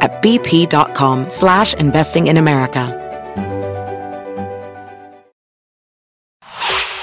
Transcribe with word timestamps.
at 0.00 0.22
bp.com 0.22 1.28
slash 1.28 1.74
investing 1.74 2.28
in 2.28 2.36
America. 2.36 3.00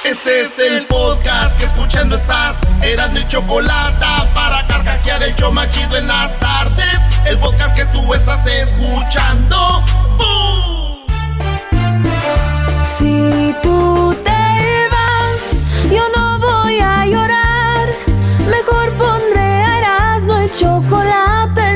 Este 0.04 0.42
es 0.42 0.60
el 0.60 0.86
podcast 0.88 1.58
que 1.58 1.66
escuchando 1.66 2.16
estás. 2.16 2.60
Eran 2.84 3.14
mi 3.14 3.26
chocolate 3.28 4.06
para 4.34 4.68
carcajear 4.68 5.24
el 5.24 5.34
yo 5.36 5.52
machido 5.52 5.96
en 5.98 6.08
las 6.08 6.38
tardes. 6.40 7.00
El 7.26 7.38
podcast 7.38 7.76
que 7.76 7.86
tú 7.86 8.14
estás 8.14 8.46
escuchando. 8.46 9.84
¡Bum! 10.18 11.08
Si 12.84 13.56
tú 13.64 14.14
te 14.24 14.90
vas, 14.92 15.64
yo 15.90 16.04
no 16.16 16.40
voy 16.40 16.80
a 16.80 17.06
llorar. 17.06 17.88
Mejor 18.50 18.92
pondré 18.98 19.40
a 19.42 19.80
Erasmo 19.80 20.36
el 20.38 20.52
chocolate, 20.54 21.01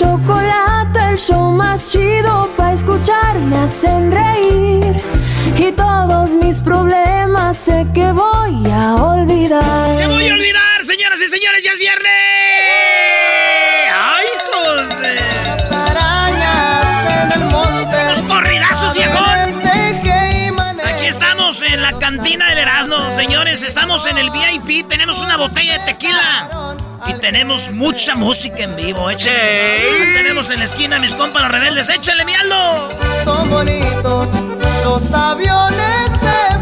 chocolate, 0.00 0.98
el 1.10 1.18
show 1.18 1.50
más 1.52 1.90
chido 1.90 2.48
para 2.56 2.72
escuchar, 2.72 3.38
me 3.38 3.58
hacen 3.58 4.10
reír. 4.10 4.96
Y 5.58 5.72
todos 5.72 6.30
mis 6.30 6.60
problemas 6.60 7.58
sé 7.58 7.86
que 7.94 8.10
voy 8.12 8.70
a 8.70 8.94
olvidar. 8.94 9.98
¡Te 9.98 10.06
voy 10.06 10.28
a 10.28 10.32
olvidar, 10.32 10.84
señoras 10.84 11.20
y 11.20 11.28
señores! 11.28 11.62
¡Ya 11.62 11.72
es 11.72 11.78
viernes! 11.78 12.10
¡Ay, 13.94 14.26
hijos 14.36 14.96
de... 15.02 15.20
¡Los 18.08 18.22
corridazos, 18.22 18.94
viejón! 18.94 19.60
Aquí 20.82 21.06
estamos 21.06 21.60
en 21.60 21.82
la 21.82 21.92
cantina 21.98 22.48
del 22.48 22.58
Erasmo, 22.58 22.96
señores. 23.16 23.60
Estamos 23.60 24.06
en 24.06 24.16
el 24.16 24.30
VIP. 24.30 24.88
Tenemos 24.88 25.20
una 25.20 25.36
botella 25.36 25.78
de 25.78 25.84
tequila. 25.92 26.48
Y 27.06 27.14
tenemos 27.14 27.70
mucha 27.72 28.14
música 28.14 28.62
en 28.62 28.76
vivo. 28.76 29.10
Échale. 29.10 30.14
Tenemos 30.14 30.50
en 30.50 30.58
la 30.58 30.64
esquina 30.64 30.96
a 30.96 30.98
mis 30.98 31.14
compas 31.14 31.42
los 31.42 31.50
rebeldes. 31.50 31.88
¡Échale, 31.88 32.24
mi 32.24 32.34
Aldo! 32.34 32.88
Son 33.24 33.50
bonitos 33.50 34.30
los 34.84 35.12
aviones 35.12 36.10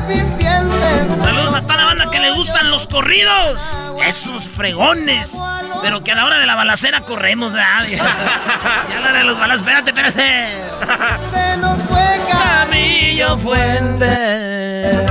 eficientes. 0.09 1.21
Saludos 1.21 1.55
a 1.55 1.63
toda 1.63 1.77
la 1.77 1.85
banda 1.85 2.11
que 2.11 2.21
le 2.21 2.31
gustan 2.33 2.71
los 2.71 2.87
corridos. 2.87 3.95
Esos 4.05 4.49
fregones. 4.49 5.37
Pero 5.83 6.03
que 6.03 6.13
a 6.13 6.15
la 6.17 6.25
hora 6.25 6.39
de 6.39 6.47
la 6.47 6.55
balacera 6.57 7.01
corremos, 7.03 7.53
¿verdad? 7.53 7.87
Ya 8.91 8.99
a 8.99 9.01
la 9.01 9.09
hora 9.09 9.19
de 9.19 9.25
los 9.25 9.39
balas, 9.39 9.57
espérate, 9.59 9.91
espérate. 9.91 10.59
Se 11.33 11.57
nos 11.59 11.79
fue 11.85 12.21
Camillo 12.31 13.37
Fuente. 13.39 15.07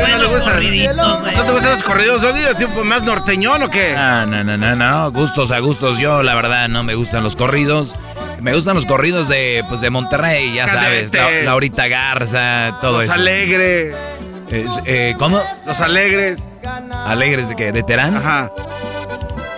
Güey, 0.00 0.12
¿No 0.12 0.18
los 0.18 0.28
te 0.30 0.34
gustan? 0.36 0.52
corriditos, 0.54 1.20
güey. 1.20 1.34
¿No 1.36 1.42
te 1.44 1.52
gustan 1.52 1.70
los 1.70 1.82
corridos, 1.82 2.22
Doggy? 2.22 2.44
¿O 2.44 2.54
tipo 2.54 2.84
más 2.84 3.02
norteñón 3.02 3.62
o 3.62 3.70
qué? 3.70 3.94
Ah, 3.96 4.24
no, 4.26 4.42
no, 4.44 4.56
no, 4.56 4.76
no, 4.76 5.10
gustos 5.12 5.50
a 5.50 5.58
gustos. 5.60 5.98
Yo, 5.98 6.22
la 6.22 6.34
verdad, 6.34 6.68
no 6.68 6.82
me 6.82 6.94
gustan 6.94 7.22
los 7.22 7.36
corridos. 7.36 7.94
Me 8.40 8.54
gustan 8.54 8.74
los 8.74 8.86
corridos 8.86 9.28
de, 9.28 9.64
pues, 9.68 9.80
de 9.82 9.90
Monterrey, 9.90 10.54
ya 10.54 10.66
sabes. 10.66 11.12
La- 11.12 11.30
Laurita 11.42 11.88
Garza, 11.88 12.78
todo 12.80 12.92
Los 12.96 13.04
eso. 13.04 13.12
alegres. 13.12 13.94
Es- 14.50 14.80
eh, 14.86 15.14
¿Cómo? 15.18 15.40
Los 15.66 15.80
alegres. 15.80 16.40
¿Alegres 17.06 17.48
de 17.48 17.56
qué? 17.56 17.72
¿De 17.72 17.82
Terán? 17.82 18.16
Ajá. 18.16 18.50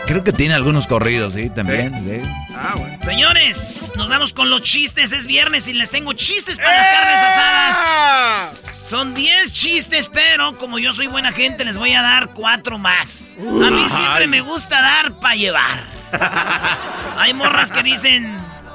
Creo 0.07 0.25
que 0.25 0.33
tiene 0.33 0.55
algunos 0.55 0.87
corridos, 0.87 1.35
sí, 1.35 1.49
también. 1.51 1.95
sí. 2.05 2.21
Ah, 2.57 2.75
bueno. 2.77 2.99
Señores, 3.03 3.93
nos 3.97 4.09
vamos 4.09 4.33
con 4.33 4.51
los 4.51 4.63
chistes. 4.63 5.13
Es 5.13 5.27
viernes 5.27 5.67
y 5.69 5.73
les 5.73 5.91
tengo 5.91 6.13
chistes 6.13 6.59
para 6.59 6.77
las 6.77 6.95
carnes 6.95 7.21
asadas. 7.21 8.73
Son 8.89 9.15
10 9.15 9.53
chistes, 9.53 10.11
pero 10.13 10.59
como 10.59 10.79
yo 10.79 10.93
soy 10.93 11.07
buena 11.07 11.33
gente, 11.33 11.65
les 11.65 11.79
voy 11.79 11.95
a 11.95 12.03
dar 12.03 12.29
4 12.35 12.79
más. 12.79 13.37
A 13.39 13.71
mí 13.71 13.87
siempre 13.89 14.27
me 14.27 14.43
gusta 14.43 14.83
dar 14.83 15.15
para 15.19 15.35
llevar. 15.35 15.81
Hay 17.17 17.33
morras 17.33 17.73
que 17.73 17.83
dicen, 17.83 18.25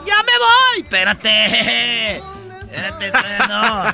ya 0.05 0.15
me 0.23 0.31
voy. 0.39 0.81
Espérate. 0.83 2.17
Espérate, 2.17 3.11
no. 3.47 3.93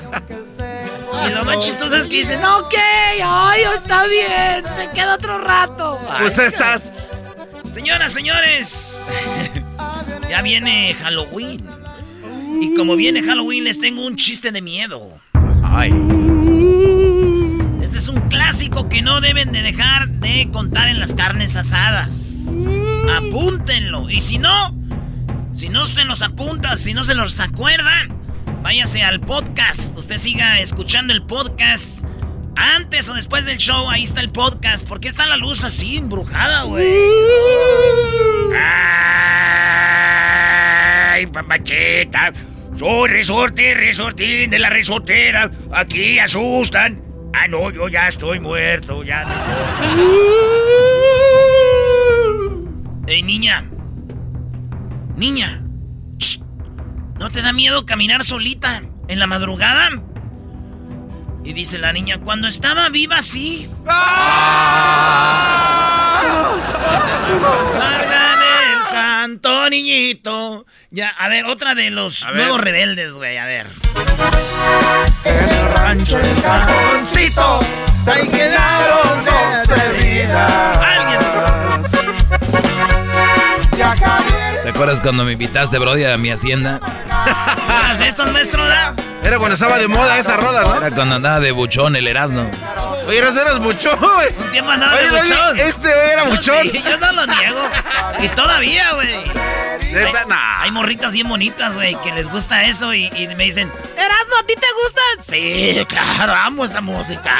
Y 1.26 1.30
lo 1.30 1.44
más 1.44 1.58
chistoso 1.58 1.94
es 1.94 2.08
que 2.08 2.16
dicen, 2.16 2.42
ok, 2.44 2.74
ay, 3.22 3.62
está 3.74 4.04
bien, 4.06 4.64
me 4.78 4.90
quedo 4.92 5.14
otro 5.14 5.38
rato. 5.38 6.00
Pues 6.20 6.38
Ay, 6.38 6.46
estás. 6.46 6.82
Señoras, 7.74 8.12
señores, 8.12 9.02
ya 10.30 10.42
viene 10.42 10.94
Halloween. 10.94 11.60
Y 12.60 12.72
como 12.76 12.94
viene 12.94 13.20
Halloween, 13.20 13.64
les 13.64 13.80
tengo 13.80 14.06
un 14.06 14.14
chiste 14.14 14.52
de 14.52 14.62
miedo. 14.62 15.20
Ay. 15.64 15.90
Este 17.82 17.98
es 17.98 18.06
un 18.06 18.20
clásico 18.28 18.88
que 18.88 19.02
no 19.02 19.20
deben 19.20 19.50
de 19.50 19.62
dejar 19.62 20.08
de 20.08 20.48
contar 20.52 20.86
en 20.86 21.00
las 21.00 21.14
carnes 21.14 21.56
asadas. 21.56 22.10
Apúntenlo. 23.12 24.08
Y 24.08 24.20
si 24.20 24.38
no, 24.38 24.72
si 25.50 25.68
no 25.68 25.84
se 25.86 26.04
los 26.04 26.22
apunta, 26.22 26.76
si 26.76 26.94
no 26.94 27.02
se 27.02 27.16
los 27.16 27.40
acuerda, 27.40 28.06
váyase 28.62 29.02
al 29.02 29.18
podcast. 29.18 29.98
Usted 29.98 30.18
siga 30.18 30.60
escuchando 30.60 31.12
el 31.12 31.24
podcast. 31.24 32.04
Antes 32.56 33.08
o 33.08 33.14
después 33.14 33.46
del 33.46 33.58
show, 33.58 33.88
ahí 33.90 34.04
está 34.04 34.20
el 34.20 34.30
podcast. 34.30 34.86
¿Por 34.86 35.00
qué 35.00 35.08
está 35.08 35.26
la 35.26 35.36
luz 35.36 35.64
así 35.64 35.96
embrujada, 35.96 36.62
güey? 36.64 36.86
¡Ay, 41.12 41.26
papachita! 41.26 42.32
Soy 42.76 43.08
resorte, 43.08 43.74
resortín 43.74 44.50
de 44.50 44.58
la 44.58 44.70
resortera. 44.70 45.50
Aquí 45.72 46.18
asustan. 46.18 47.02
Ah, 47.32 47.48
no, 47.48 47.70
yo 47.70 47.88
ya 47.88 48.08
estoy 48.08 48.38
muerto, 48.40 49.02
ya. 49.02 49.24
Ey, 53.06 53.22
niña. 53.22 53.64
Niña. 55.16 55.62
Shh. 56.18 56.40
¿No 57.18 57.30
te 57.30 57.42
da 57.42 57.52
miedo 57.52 57.86
caminar 57.86 58.24
solita 58.24 58.82
en 59.08 59.18
la 59.18 59.26
madrugada? 59.26 59.88
Y 61.44 61.52
dice 61.52 61.78
la 61.78 61.92
niña, 61.92 62.18
cuando 62.18 62.48
estaba 62.48 62.88
viva, 62.88 63.20
sí. 63.22 63.68
Márgame 67.78 68.72
el 68.78 68.84
santo 68.90 69.68
niñito. 69.70 70.66
Ya, 70.90 71.08
a 71.10 71.28
ver, 71.28 71.44
otra 71.46 71.74
de 71.74 71.90
los 71.90 72.22
A 72.22 72.30
ver. 72.30 72.36
nuevos 72.42 72.60
rebeldes, 72.60 73.12
güey, 73.12 73.36
a 73.38 73.44
ver. 73.44 73.66
en 75.24 75.48
el 75.50 75.72
rancho 75.74 76.18
el 76.18 76.42
cajoncito, 76.42 77.60
ahí 78.06 78.28
quedaron 78.28 79.24
doce 79.24 79.88
vidas. 80.02 80.78
Alguien. 80.78 81.20
Ya 83.76 83.94
¿Te 84.64 84.70
acuerdas 84.70 85.00
cuando 85.02 85.24
me 85.24 85.32
invitaste, 85.32 85.78
Brody, 85.78 86.04
a 86.04 86.16
mi 86.16 86.30
hacienda? 86.30 86.80
¿Haz 87.10 88.00
esto, 88.00 88.24
maestro? 88.26 88.66
da? 88.66 88.94
Era 89.22 89.36
cuando 89.38 89.54
estaba 89.54 89.76
de 89.78 89.88
moda 89.88 90.18
esa 90.18 90.36
rola, 90.36 90.62
¿no? 90.62 90.74
Era 90.76 90.90
cuando 90.90 91.16
andaba 91.16 91.38
de 91.40 91.52
buchón 91.52 91.96
el 91.96 92.08
Erasmo. 92.08 92.50
Oye, 93.06 93.18
eras, 93.18 93.36
eras 93.36 93.58
mucho, 93.60 93.94
güey. 93.98 94.28
Un 94.38 94.50
tiempo 94.52 94.70
andaba 94.70 94.96
de 94.96 95.10
Oye, 95.10 95.20
buchón. 95.20 95.58
este 95.60 95.88
güey 95.94 96.10
era 96.12 96.24
Yo 96.24 96.30
buchón. 96.30 96.70
sí, 96.70 96.82
yo 96.82 96.96
no 96.98 97.12
lo 97.12 97.26
niego. 97.26 97.60
Y 98.20 98.28
todavía, 98.28 98.92
güey. 98.94 99.14
Hay, 99.14 100.12
nah. 100.28 100.62
hay 100.62 100.70
morritas 100.70 101.12
bien 101.12 101.28
bonitas, 101.28 101.74
güey, 101.74 101.94
que 102.02 102.12
les 102.12 102.28
gusta 102.30 102.64
eso 102.64 102.92
y, 102.94 103.04
y 103.14 103.28
me 103.36 103.44
dicen, 103.44 103.70
Erasmo, 103.96 104.34
¿a 104.40 104.46
ti 104.46 104.54
te 104.54 104.66
gustan? 104.82 105.20
Sí, 105.20 105.86
claro, 105.88 106.34
amo 106.34 106.64
esa 106.64 106.80
música. 106.80 107.38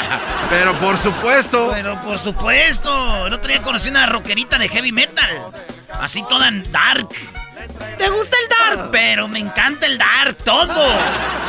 Pero 0.49 0.73
por 0.75 0.97
supuesto. 0.97 1.71
Pero 1.73 1.99
por 2.03 2.17
supuesto, 2.19 3.25
el 3.27 3.33
otro 3.33 3.47
día 3.49 3.61
conocí 3.63 3.89
una 3.89 4.05
rockerita 4.05 4.59
de 4.59 4.69
heavy 4.69 4.91
metal. 4.91 5.51
Así 5.99 6.23
toda 6.29 6.47
en 6.47 6.69
dark. 6.71 7.09
¿Te 7.97 8.09
gusta 8.09 8.35
el 8.43 8.49
dark? 8.77 8.91
Pero 8.91 9.27
me 9.27 9.39
encanta 9.39 9.85
el 9.87 9.97
dark, 9.97 10.37
todo. 10.43 10.93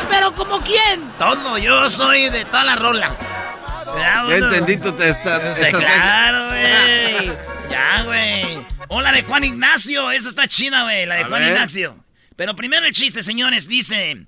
¿Pero 0.09 0.33
como 0.33 0.61
quién? 0.61 1.01
Todo, 1.19 1.57
yo 1.57 1.89
soy 1.89 2.29
de 2.29 2.45
todas 2.45 2.65
las 2.65 2.79
rolas. 2.79 3.17
Ya, 3.19 4.01
Ya 4.01 4.23
bueno. 4.23 4.45
entendí 4.53 4.77
tu 4.77 4.89
esta, 5.01 5.55
Sí, 5.55 5.65
claro, 5.71 6.47
güey. 6.47 7.31
Ya, 7.69 8.03
güey. 8.03 8.59
O 8.89 9.01
la 9.01 9.11
de 9.11 9.23
Juan 9.23 9.43
Ignacio, 9.43 10.11
esa 10.11 10.29
está 10.29 10.47
chida, 10.47 10.83
güey, 10.83 11.05
la 11.05 11.15
de 11.15 11.23
A 11.23 11.27
Juan 11.27 11.41
ver. 11.41 11.51
Ignacio. 11.51 12.03
Pero 12.35 12.55
primero 12.55 12.85
el 12.85 12.93
chiste, 12.93 13.21
señores, 13.23 13.67
dice... 13.67 14.25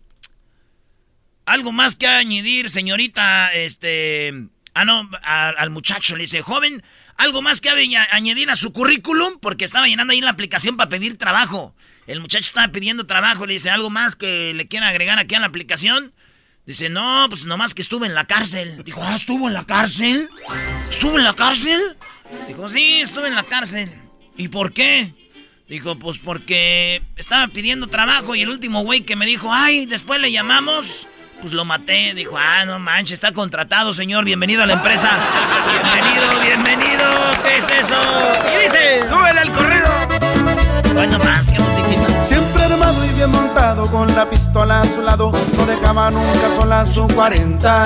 Algo 1.45 1.71
más 1.71 1.95
que 1.95 2.07
añadir, 2.07 2.69
señorita, 2.69 3.51
este... 3.54 4.33
Ah, 4.75 4.86
no, 4.86 5.10
a- 5.24 5.50
al 5.50 5.69
muchacho 5.71 6.16
le 6.16 6.21
dice, 6.24 6.42
joven, 6.42 6.83
algo 7.19 7.42
más 7.42 7.62
que 7.62 7.69
aña- 7.69 8.07
añadir 8.12 8.50
a 8.50 8.56
su 8.56 8.71
currículum, 8.74 9.39
porque 9.39 9.66
estaba 9.66 9.88
llenando 9.88 10.13
ahí 10.13 10.21
la 10.21 10.31
aplicación 10.31 10.77
para 10.77 10.89
pedir 10.89 11.18
trabajo. 11.18 11.75
El 12.07 12.21
muchacho 12.21 12.45
estaba 12.45 12.69
pidiendo 12.71 13.06
trabajo, 13.06 13.45
le 13.45 13.54
dice, 13.54 13.69
algo 13.69 13.89
más 13.89 14.16
que 14.16 14.54
le 14.56 14.68
quiera 14.68 14.88
agregar 14.88 15.19
aquí 15.19 15.36
a 15.36 15.39
la 15.39 15.45
aplicación. 15.48 16.13
Dice, 16.66 16.89
no, 16.89 17.25
pues 17.30 17.45
nomás 17.45 17.74
que 17.74 17.81
estuve 17.81 18.07
en 18.07 18.13
la 18.16 18.25
cárcel. 18.25 18.83
Dijo, 18.83 19.01
ah, 19.04 19.16
¿estuvo 19.16 19.48
en 19.48 19.54
la 19.54 19.66
cárcel? 19.66 20.30
¿Estuvo 20.89 21.18
en 21.18 21.24
la 21.24 21.33
cárcel? 21.36 21.81
Dijo, 22.48 22.69
sí, 22.69 23.01
estuve 23.01 23.27
en 23.27 23.36
la 23.36 23.44
cárcel. 23.44 23.92
¿Y 24.38 24.48
por 24.48 24.71
qué? 24.71 25.12
Dijo, 25.68 26.00
pues 26.00 26.19
porque 26.19 27.01
estaba 27.16 27.48
pidiendo 27.48 27.88
trabajo 27.88 28.33
y 28.33 28.42
el 28.42 28.50
último 28.50 28.81
güey 28.83 29.01
que 29.01 29.16
me 29.16 29.25
dijo, 29.25 29.54
ay, 29.54 29.86
después 29.86 30.19
le 30.21 30.31
llamamos, 30.31 31.07
pues 31.41 31.53
lo 31.53 31.65
maté. 31.65 32.13
Dijo, 32.13 32.38
ah, 32.38 32.65
no 32.65 32.80
manches, 32.80 33.13
está 33.13 33.31
contratado, 33.31 33.94
señor, 33.94 34.25
bienvenido 34.25 34.63
a 34.63 34.65
la 34.65 34.74
empresa. 34.74 35.09
Bienvenido, 35.71 36.27
bienvenido, 36.41 37.06
¿qué 37.44 37.57
es 37.57 37.65
eso? 37.86 37.95
¿Qué 38.45 38.63
dice? 38.63 39.00
¡Súbele 39.09 39.39
al 39.39 39.51
corrido! 39.51 39.88
Bueno, 40.94 41.19
más 41.19 41.47
que 41.47 41.59
musiquita. 41.59 42.24
Siempre 42.24 42.63
armado 42.63 43.06
y 43.06 43.09
bien 43.09 43.31
montado 43.31 43.89
con 43.89 44.13
la 44.15 44.30
pistola 44.30 44.81
a 44.81 44.86
su 44.86 45.01
lado, 45.01 45.31
no 45.56 45.65
dejaba 45.65 46.12
nunca 46.12 46.53
sola 46.56 46.86
su 46.86 47.07
40. 47.07 47.83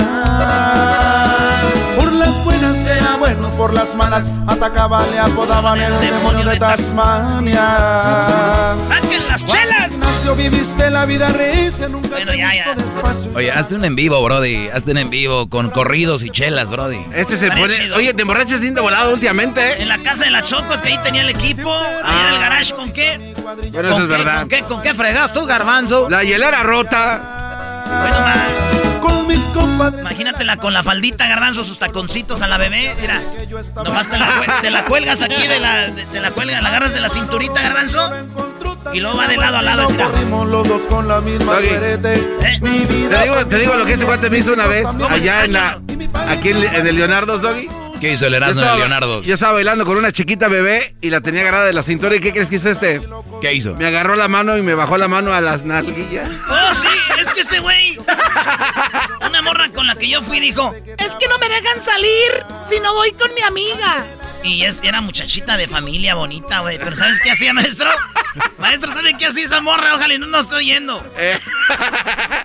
Por 1.96 2.12
las 2.12 2.44
buenas 2.44 2.76
sea 2.82 3.16
bueno, 3.18 3.50
por 3.50 3.72
las 3.72 3.94
malas 3.94 4.38
atacaba, 4.46 5.06
le 5.06 5.18
apodaban 5.18 5.78
el 5.78 6.00
demonio 6.00 6.44
de 6.44 6.58
Tasmania. 6.58 7.56
¡Saquen 8.84 9.28
las 9.28 9.46
chelas! 9.46 10.03
Viviste 10.32 10.90
la 10.90 11.04
vida 11.06 11.28
recia, 11.28 11.88
nunca 11.88 12.08
Bueno, 12.08 12.32
te 12.32 12.38
ya, 12.38 12.54
ya. 12.54 12.74
despacio. 12.74 13.30
Oye, 13.34 13.52
hazte 13.52 13.76
un 13.76 13.84
en 13.84 13.94
vivo, 13.94 14.22
Brody. 14.22 14.68
Hazte 14.68 14.90
un 14.90 14.98
en 14.98 15.08
vivo 15.10 15.48
con 15.48 15.70
corridos 15.70 16.22
y 16.24 16.30
chelas, 16.30 16.70
Brody. 16.70 16.98
Este 17.14 17.36
se 17.36 17.48
pone. 17.50 17.68
chido. 17.68 17.96
Oye, 17.96 18.12
te 18.14 18.22
emborrachas 18.22 18.60
sin 18.60 18.74
de 18.74 18.80
volado 18.80 19.12
últimamente, 19.14 19.60
¿eh? 19.60 19.76
En 19.82 19.88
la 19.88 19.98
casa 19.98 20.24
de 20.24 20.30
la 20.30 20.42
Choco, 20.42 20.74
es 20.74 20.82
que 20.82 20.88
ahí 20.88 20.98
tenía 21.04 21.20
el 21.22 21.28
equipo. 21.30 21.72
Ahí 21.72 22.28
en 22.28 22.34
el 22.34 22.40
garage, 22.40 22.74
¿con 22.74 22.92
qué? 22.92 23.34
Bueno, 23.42 23.62
¿Con 23.72 23.84
eso 23.86 23.94
es 23.94 24.00
qué, 24.00 24.06
verdad. 24.06 24.40
¿Con 24.40 24.48
qué, 24.48 24.62
con 24.62 24.82
qué 24.82 24.94
fregas 24.94 25.32
tú, 25.32 25.44
garbanzo? 25.46 26.08
La 26.10 26.24
hielera 26.24 26.62
rota. 26.64 27.84
Bueno, 27.86 28.20
ma, 28.20 28.34
Con 28.34 28.42
mis 28.42 28.58
compadres. 28.58 28.73
Imagínatela 30.00 30.56
con 30.56 30.72
la 30.72 30.82
faldita, 30.82 31.26
garbanzo, 31.26 31.64
sus 31.64 31.78
taconcitos 31.78 32.42
a 32.42 32.46
la 32.46 32.58
bebé. 32.58 32.94
Mira, 33.00 33.22
nomás 33.84 34.08
te 34.10 34.18
la, 34.18 34.60
te 34.62 34.70
la 34.70 34.84
cuelgas 34.84 35.22
aquí 35.22 35.46
de 35.46 35.60
la, 35.60 35.90
de- 35.90 36.04
te 36.06 36.20
la 36.20 36.30
cuelgas, 36.30 36.62
la 36.62 36.68
agarras 36.68 36.94
de 36.94 37.00
la 37.00 37.08
cinturita, 37.08 37.60
garbanzo. 37.62 38.10
Y 38.92 39.00
luego 39.00 39.16
va 39.16 39.26
de 39.26 39.36
lado 39.36 39.56
a 39.58 39.62
lado, 39.62 39.82
así, 39.84 39.92
mira. 39.94 40.06
Corrimos 40.08 40.46
los 40.46 40.68
dos 40.68 40.82
con 40.82 41.08
la 41.08 41.20
misma 41.20 41.54
Doggy. 41.54 41.68
suerte. 41.68 42.14
Eh. 42.14 42.60
Te 42.60 43.22
digo, 43.22 43.46
te 43.46 43.58
digo 43.58 43.74
lo 43.74 43.86
que 43.86 43.94
ese 43.94 44.04
cuate 44.04 44.30
me 44.30 44.38
hizo 44.38 44.52
una 44.52 44.66
vez 44.66 44.86
¿Cómo 44.86 45.06
allá 45.08 45.44
en 45.44 45.52
la. 45.52 45.80
Aquí 46.28 46.50
en, 46.50 46.62
en 46.62 46.86
el 46.86 46.96
Leonardo 46.96 47.38
Doggy. 47.38 47.68
¿Qué 48.00 48.12
hizo 48.12 48.26
el 48.26 48.34
Erasmo 48.34 48.62
de 48.62 48.76
Leonardo? 48.76 49.22
Yo 49.22 49.34
estaba 49.34 49.54
bailando 49.54 49.84
con 49.86 49.96
una 49.96 50.12
chiquita 50.12 50.48
bebé 50.48 50.96
y 51.00 51.10
la 51.10 51.20
tenía 51.20 51.42
agarrada 51.42 51.66
de 51.66 51.72
la 51.72 51.82
cintura. 51.82 52.14
¿Y 52.16 52.20
qué 52.20 52.32
crees 52.32 52.50
que 52.50 52.56
hizo 52.56 52.68
este? 52.68 53.00
¿Qué 53.40 53.54
hizo? 53.54 53.74
Me 53.74 53.86
agarró 53.86 54.16
la 54.16 54.28
mano 54.28 54.56
y 54.56 54.62
me 54.62 54.74
bajó 54.74 54.98
la 54.98 55.08
mano 55.08 55.32
a 55.32 55.40
las 55.40 55.64
nalguillas. 55.64 56.28
Oh, 56.48 56.74
sí, 56.74 56.86
es 57.18 57.28
que 57.28 57.40
este 57.40 57.60
güey. 57.60 57.98
Una 59.26 59.42
morra 59.42 59.68
con 59.70 59.86
la 59.86 59.96
que 59.96 60.08
yo 60.08 60.22
fui 60.22 60.40
dijo: 60.40 60.74
Es 60.98 61.16
que 61.16 61.28
no 61.28 61.38
me 61.38 61.48
dejan 61.48 61.80
salir 61.80 62.44
si 62.62 62.78
no 62.80 62.92
voy 62.94 63.12
con 63.12 63.32
mi 63.34 63.42
amiga. 63.42 64.06
Y 64.42 64.64
es, 64.64 64.80
era 64.82 65.00
muchachita 65.00 65.56
de 65.56 65.66
familia 65.66 66.14
bonita, 66.14 66.60
güey. 66.60 66.78
Pero 66.78 66.94
¿sabes 66.94 67.18
qué 67.20 67.30
hacía, 67.30 67.54
maestro? 67.54 67.90
Maestro, 68.58 68.92
¿sabe 68.92 69.16
qué 69.16 69.26
hacía 69.26 69.44
esa 69.44 69.62
morra? 69.62 69.94
Ojalá 69.94 70.14
y 70.14 70.18
no 70.18 70.26
nos 70.26 70.46
estoy 70.46 70.66
yendo. 70.66 71.02
Eh. 71.16 71.38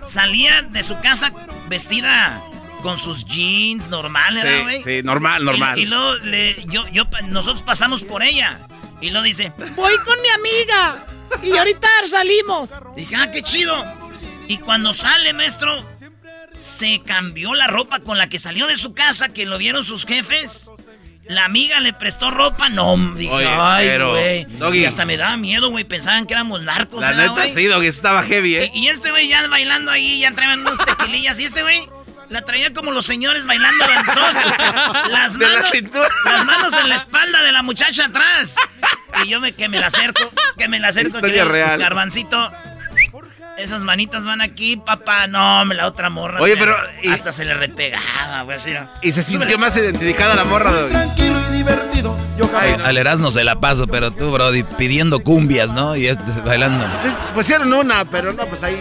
Salía 0.06 0.62
de 0.62 0.84
su 0.84 0.98
casa 1.02 1.34
vestida 1.68 2.42
con 2.82 2.98
sus 2.98 3.26
jeans 3.26 3.88
normales, 3.90 4.44
¿verdad, 4.44 4.64
güey? 4.64 4.84
Sí, 4.84 4.98
sí, 4.98 5.04
normal, 5.04 5.44
normal. 5.46 5.78
Y, 5.78 5.84
y 5.84 5.86
luego 5.86 6.16
le- 6.24 6.56
yo, 6.68 6.88
yo, 6.90 7.06
nosotros 7.28 7.62
pasamos 7.64 8.04
por 8.04 8.24
ella. 8.24 8.60
Y 9.02 9.10
luego 9.12 9.24
dice, 9.24 9.54
voy 9.76 9.96
con 10.06 10.22
mi 10.22 10.30
amiga. 10.30 11.06
Y 11.44 11.56
ahorita 11.58 11.88
salimos. 12.10 12.70
Dije, 12.96 13.16
ah, 13.16 13.32
qué 13.32 13.42
chido. 13.44 13.86
Y 14.48 14.58
cuando 14.58 14.94
sale, 14.94 15.32
maestro, 15.34 15.72
se 16.58 17.02
cambió 17.06 17.54
la 17.54 17.68
ropa 17.68 18.00
con 18.00 18.18
la 18.18 18.28
que 18.30 18.40
salió 18.40 18.68
de 18.68 18.76
su 18.76 18.94
casa, 18.94 19.30
que 19.30 19.46
lo 19.46 19.58
vieron 19.58 19.84
sus 19.84 20.06
jefes. 20.06 20.70
La 21.28 21.46
amiga 21.46 21.80
le 21.80 21.94
prestó 21.94 22.32
ropa. 22.32 22.70
No, 22.70 22.98
dije, 23.16 23.32
Oye, 23.32 23.48
ay, 23.48 23.88
pero, 23.88 24.12
güey. 24.12 24.48
Y 24.80 24.86
hasta 24.86 25.06
me 25.06 25.16
daba 25.16 25.38
miedo, 25.38 25.70
güey. 25.70 25.84
Pensaban 25.84 26.26
que 26.26 26.34
éramos 26.34 26.62
narcos, 26.64 27.02
La 27.02 27.12
¿verdad, 27.12 27.36
neta, 27.36 27.48
sí, 27.48 27.66
Doggy, 27.66 27.86
estaba 27.86 28.24
heavy, 28.24 28.56
¿eh? 28.56 28.72
Y, 28.74 28.86
y 28.86 28.88
este 28.90 29.12
güey 29.12 29.28
ya 29.30 29.48
bailando 29.48 29.92
ahí, 29.92 30.22
ya 30.22 30.34
traían 30.34 30.62
unos 30.62 30.80
tequilillas. 30.84 31.40
Y 31.40 31.44
este 31.46 31.62
güey 31.62 31.88
la 32.30 32.44
traía 32.44 32.74
como 32.74 32.92
los 32.92 33.06
señores 33.06 33.46
bailando 33.46 33.86
danzón. 33.86 34.36
Las 35.12 35.36
la 35.38 35.48
manos, 35.48 35.72
las 36.26 36.46
manos 36.46 36.74
en 36.74 36.90
la 36.90 36.96
espalda 36.96 37.42
de 37.44 37.52
la 37.52 37.64
muchacha 37.64 38.06
atrás. 38.06 38.56
Y 39.24 39.30
yo 39.30 39.40
me, 39.40 39.54
que 39.54 39.68
me 39.68 39.80
la 39.80 39.88
acerco, 39.88 40.32
que 40.58 40.68
me 40.68 40.80
la 40.80 40.90
acerco. 40.90 41.20
que 41.20 41.28
Historia 41.28 41.46
real. 41.46 41.80
Garbancito, 41.80 42.52
esas 43.60 43.82
manitas 43.84 44.26
van 44.26 44.42
aquí, 44.42 44.78
papá. 44.78 45.28
No, 45.28 45.64
me 45.66 45.76
la 45.76 45.88
otra 45.88 46.10
morra. 46.10 46.40
Oye, 46.42 46.54
se- 46.54 46.60
pero, 46.60 46.76
y- 47.04 47.10
Hasta 47.10 47.32
se 47.34 47.46
le 47.46 47.54
repegaba, 47.54 48.42
güey. 48.44 48.58
Así, 48.58 48.72
¿no? 48.72 48.90
Y 49.02 49.12
se 49.12 49.24
sintió 49.24 49.58
más 49.58 49.76
identificada 49.78 50.36
la 50.36 50.44
morra, 50.44 50.72
Doggy. 50.72 50.92
tranquilo 50.92 51.36
y 51.52 51.58
divertido. 51.58 52.18
Yo 52.38 52.50
Ay, 52.58 52.72
jamás 52.72 52.88
Al 52.88 52.98
Erasmo 52.98 53.32
se 53.32 53.44
la 53.44 53.60
paso, 53.60 53.86
pero 53.88 54.12
tú, 54.12 54.32
Brody, 54.32 54.64
pidiendo 54.64 55.20
cumbias, 55.20 55.74
¿no? 55.74 55.96
Y 55.96 56.08
este 56.08 56.24
bailando. 56.46 56.86
Es- 57.06 57.16
Pusieron 57.34 57.72
una, 57.74 58.06
pero 58.06 58.32
no, 58.34 58.46
pues 58.46 58.64
ahí 58.64 58.76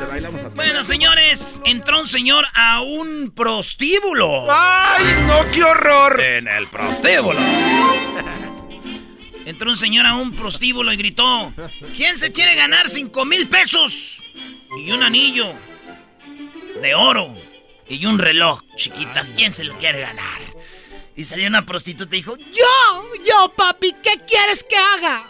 le 0.00 0.06
bailamos 0.06 0.40
a 0.40 0.44
todos. 0.44 0.54
Bueno, 0.56 0.82
señores, 0.82 1.60
entró 1.64 2.00
un 2.00 2.06
señor 2.08 2.44
a 2.54 2.80
un 2.82 3.32
prostíbulo. 3.34 4.46
¡Ay, 4.52 5.04
no, 5.28 5.50
qué 5.52 5.62
horror! 5.62 6.20
En 6.20 6.48
el 6.48 6.66
prostíbulo. 6.66 7.38
Entró 9.46 9.70
un 9.70 9.76
señor 9.76 10.06
a 10.06 10.16
un 10.16 10.32
prostíbulo 10.32 10.92
y 10.92 10.96
gritó: 10.96 11.52
¿Quién 11.96 12.18
se 12.18 12.32
quiere 12.32 12.54
ganar 12.54 12.88
cinco 12.88 13.24
mil 13.24 13.48
pesos? 13.48 14.20
Y 14.78 14.90
un 14.90 15.02
anillo 15.02 15.52
de 16.80 16.94
oro 16.94 17.32
y 17.88 18.06
un 18.06 18.18
reloj, 18.18 18.62
chiquitas. 18.76 19.32
¿Quién 19.36 19.52
se 19.52 19.64
lo 19.64 19.76
quiere 19.78 20.00
ganar? 20.00 20.40
Y 21.16 21.24
salió 21.24 21.46
una 21.46 21.62
prostituta 21.66 22.14
y 22.16 22.18
dijo: 22.20 22.36
¡Yo! 22.36 23.24
¡Yo, 23.24 23.52
papi! 23.54 23.94
¿Qué 24.02 24.20
quieres 24.26 24.64
que 24.64 24.76
haga? 24.76 25.22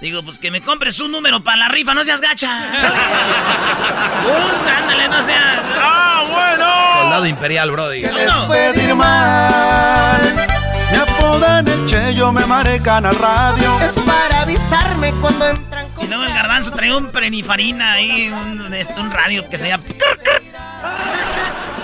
Digo, 0.00 0.22
pues 0.22 0.38
que 0.38 0.50
me 0.50 0.62
compres 0.62 1.00
un 1.00 1.10
número 1.10 1.42
para 1.42 1.56
la 1.56 1.68
rifa, 1.68 1.94
no 1.94 2.04
seas 2.04 2.20
gacha. 2.20 2.52
Uh, 4.26 4.68
ándale, 4.68 5.08
no 5.08 5.22
seas. 5.24 5.62
¡Ah, 5.76 6.24
bueno! 6.28 7.02
Soldado 7.02 7.26
imperial, 7.26 7.70
Brody. 7.70 8.00
que 8.02 8.08
No, 8.10 8.16
les 8.18 8.34
puede 8.46 8.84
ir 8.84 8.94
mal. 8.96 10.55
Me 10.96 11.02
apodan 11.02 11.68
el 11.68 11.84
Cheyo, 11.84 12.32
me 12.32 12.46
marecan 12.46 13.04
al 13.04 13.14
radio. 13.16 13.78
Es 13.80 13.98
para 14.00 14.40
avisarme 14.40 15.12
cuando 15.20 15.46
entran 15.46 15.86
Y 15.88 15.90
con 15.90 16.08
luego 16.08 16.24
el 16.24 16.32
garbanzo 16.32 16.70
traía 16.70 16.96
un 16.96 17.10
prenifarina 17.12 17.92
ahí, 17.92 18.28
un, 18.28 18.72
este, 18.72 18.98
un 18.98 19.10
radio 19.10 19.46
que 19.46 19.58
se 19.58 19.68
llama 19.68 19.84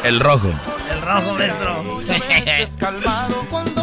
El 0.03 0.19
rojo. 0.19 0.51
El 0.91 1.03
rojo, 1.03 1.35
maestro. 1.35 2.01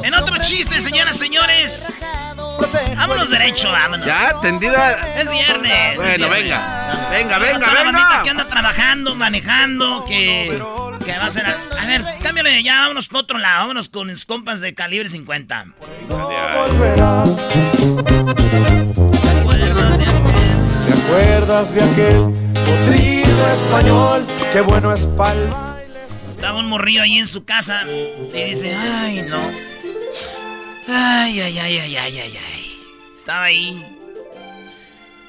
En 0.04 0.14
otro 0.16 0.38
chiste, 0.40 0.82
señoras, 0.82 1.16
señores. 1.16 2.04
Vámonos 2.98 3.30
derecho, 3.30 3.72
vámonos. 3.72 4.08
Ya, 4.08 4.34
tendida. 4.42 5.16
Es 5.16 5.30
viernes. 5.30 5.96
Bueno, 5.96 6.12
es 6.12 6.18
viernes. 6.18 6.44
venga. 6.44 7.10
Venga, 7.12 7.38
venga, 7.38 7.60
toda 7.60 7.74
la 7.74 7.84
bandita 7.84 8.08
venga. 8.10 8.24
que 8.24 8.30
anda 8.32 8.48
trabajando, 8.48 9.16
manejando, 9.16 10.06
que, 10.06 10.60
va 11.18 11.26
a 11.26 11.30
ser... 11.30 11.46
A, 11.46 11.86
ver, 11.86 12.04
cámbiale 12.22 12.52
de 12.52 12.64
ya, 12.64 12.82
vámonos 12.82 13.08
por 13.08 13.22
otro 13.22 13.38
lado. 13.38 13.62
Vámonos 13.62 13.90
con 13.90 14.08
mis 14.08 14.26
compas 14.26 14.60
de 14.62 14.74
calibre 14.74 15.10
50. 15.10 15.66
volverás. 16.08 17.38
¿Te 20.86 20.94
acuerdas 20.94 21.74
de 21.74 21.84
aquel 21.84 22.34
potrillo 22.54 23.48
español? 23.48 24.26
Qué 24.54 24.62
bueno 24.62 24.94
es 24.94 25.06
palma. 25.06 25.78
Estaba 26.36 26.60
un 26.60 26.68
morrillo 26.68 27.02
ahí 27.02 27.20
en 27.20 27.28
su 27.28 27.44
casa 27.44 27.84
y 27.86 28.44
dice, 28.44 28.76
ay, 28.76 29.24
no. 29.24 29.42
Ay, 30.88 31.42
ay, 31.42 31.60
ay, 31.60 31.78
ay, 31.80 31.96
ay, 31.98 32.20
ay, 32.20 32.38
ay. 32.38 32.80
Estaba 33.14 33.44
ahí. 33.44 33.86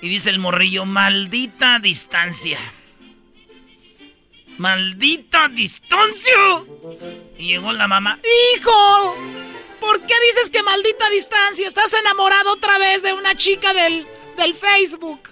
Y 0.01 0.09
dice 0.09 0.31
el 0.31 0.39
morrillo, 0.39 0.87
maldita 0.87 1.79
distancia. 1.79 2.59
¡Maldita 4.61 5.49
distancia! 5.49 6.37
Y 7.39 7.47
llegó 7.47 7.73
la 7.73 7.89
mamá. 7.89 8.19
¡Hijo! 8.23 9.17
¿Por 9.81 10.03
qué 10.03 10.13
dices 10.29 10.51
que 10.51 10.63
maldita 10.63 11.09
distancia? 11.09 11.67
Estás 11.67 11.95
enamorado 11.95 12.53
otra 12.53 12.77
vez 12.77 13.03
de 13.03 13.15
una 13.15 13.35
chica 13.35 13.73
del, 13.73 14.07
del 14.37 14.55
Facebook. 14.55 15.31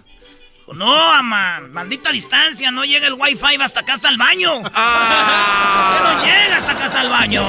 No, 0.72 1.12
ama, 1.12 1.60
maldita 1.60 2.10
distancia, 2.10 2.70
no 2.70 2.86
llega 2.86 3.06
el 3.06 3.12
wifi 3.12 3.60
hasta 3.60 3.80
acá 3.80 3.92
hasta 3.92 4.08
el 4.08 4.16
baño. 4.16 4.62
Ah. 4.74 6.14
no 6.18 6.24
llega 6.24 6.56
hasta 6.56 6.72
acá 6.72 6.84
hasta 6.86 7.02
el 7.02 7.10
baño. 7.10 7.44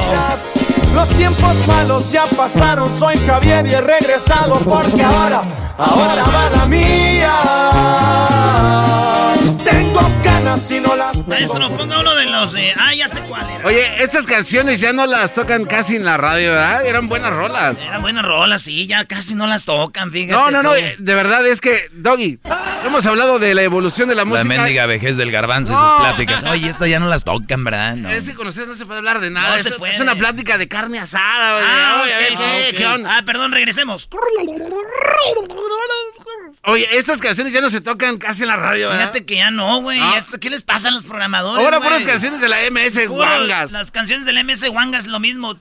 Los 0.94 1.10
tiempos 1.18 1.66
malos 1.66 2.12
ya 2.12 2.26
pasaron, 2.26 3.00
soy 3.00 3.18
Javier 3.26 3.66
y 3.66 3.72
he 3.72 3.80
regresado 3.80 4.60
porque 4.60 5.02
ahora, 5.02 5.44
ahora 5.78 6.24
va 6.26 6.50
la 6.50 6.66
mía. 6.66 8.49
Maestro, 11.40 11.70
ponga 11.70 12.00
uno 12.02 12.16
de 12.16 12.26
los 12.26 12.52
de... 12.52 12.74
Ah, 12.78 12.94
ya 12.94 13.08
sé 13.08 13.22
cuál 13.22 13.50
era. 13.50 13.66
Oye, 13.66 14.04
estas 14.04 14.26
canciones 14.26 14.82
ya 14.82 14.92
no 14.92 15.06
las 15.06 15.34
tocan 15.34 15.64
casi 15.64 15.96
en 15.96 16.04
la 16.04 16.18
radio, 16.18 16.52
¿verdad? 16.52 16.86
Eran 16.86 17.08
buenas 17.08 17.32
rolas. 17.32 17.78
Eran 17.80 18.02
buenas 18.02 18.26
rolas, 18.26 18.64
sí, 18.64 18.88
ya 18.88 19.06
casi 19.06 19.36
no 19.36 19.48
las 19.48 19.64
tocan, 19.64 20.12
fíjate. 20.12 20.34
No, 20.34 20.52
no, 20.52 20.62
no, 20.62 20.74
de 20.74 21.16
verdad 21.16 21.48
es 21.48 21.62
que, 21.62 21.90
Doggy, 21.94 22.40
hemos 22.86 23.06
hablado 23.06 23.40
de 23.40 23.56
la 23.56 23.64
evolución 23.64 24.10
de 24.10 24.16
la 24.16 24.26
música. 24.26 24.50
La 24.50 24.58
mendiga 24.58 24.86
vejez 24.86 25.16
del 25.16 25.32
garbanzo 25.32 25.72
y 25.72 25.78
sus 25.78 26.00
pláticas. 26.00 26.44
Oye, 26.44 26.68
esto 26.70 26.86
ya 26.86 27.00
no 27.00 27.08
las 27.08 27.24
tocan, 27.24 27.64
¿verdad? 27.64 27.96
No. 27.96 28.10
Es 28.10 28.28
que 28.28 28.36
con 28.36 28.48
ustedes 28.48 28.68
no 28.68 28.76
se 28.76 28.86
puede 28.86 28.98
hablar 28.98 29.22
de 29.22 29.32
nada. 29.32 29.56
No 29.56 29.64
se 29.64 29.72
puede. 29.72 29.94
Es 29.94 30.00
una 30.02 30.16
plática 30.16 30.58
de 30.58 30.68
carne 30.68 31.00
asada. 31.00 31.60
Ah, 31.64 32.04
¿qué 32.76 32.86
onda? 32.86 33.18
ah, 33.18 33.24
perdón, 33.26 33.54
regresemos. 33.54 34.10
Oye, 36.64 36.88
estas 36.92 37.20
canciones 37.20 37.54
ya 37.54 37.62
no 37.62 37.70
se 37.70 37.80
tocan 37.80 38.18
casi 38.18 38.42
en 38.44 38.50
la 38.50 38.58
radio, 38.58 38.90
¿verdad? 38.90 39.04
Fíjate 39.04 39.26
que 39.26 39.38
ya 39.38 39.50
no, 39.52 39.82
güey. 39.82 40.00
¿Qué 40.40 40.50
les 40.50 40.64
pasa 40.64 40.90
a 40.90 40.92
los 40.92 41.06
programadores, 41.30 41.66
Ahora 41.66 41.80
las 41.90 42.06
canciones 42.06 42.42
de 42.42 42.50
la 42.50 42.58
MS 42.72 43.08
Wangas. 43.10 43.72
Las 43.72 43.92
canciones 43.92 44.26
de 44.26 44.34
la 44.34 44.44
MS 44.44 44.70
Wangas 44.70 45.08
lo 45.08 45.20
mismo. 45.20 45.56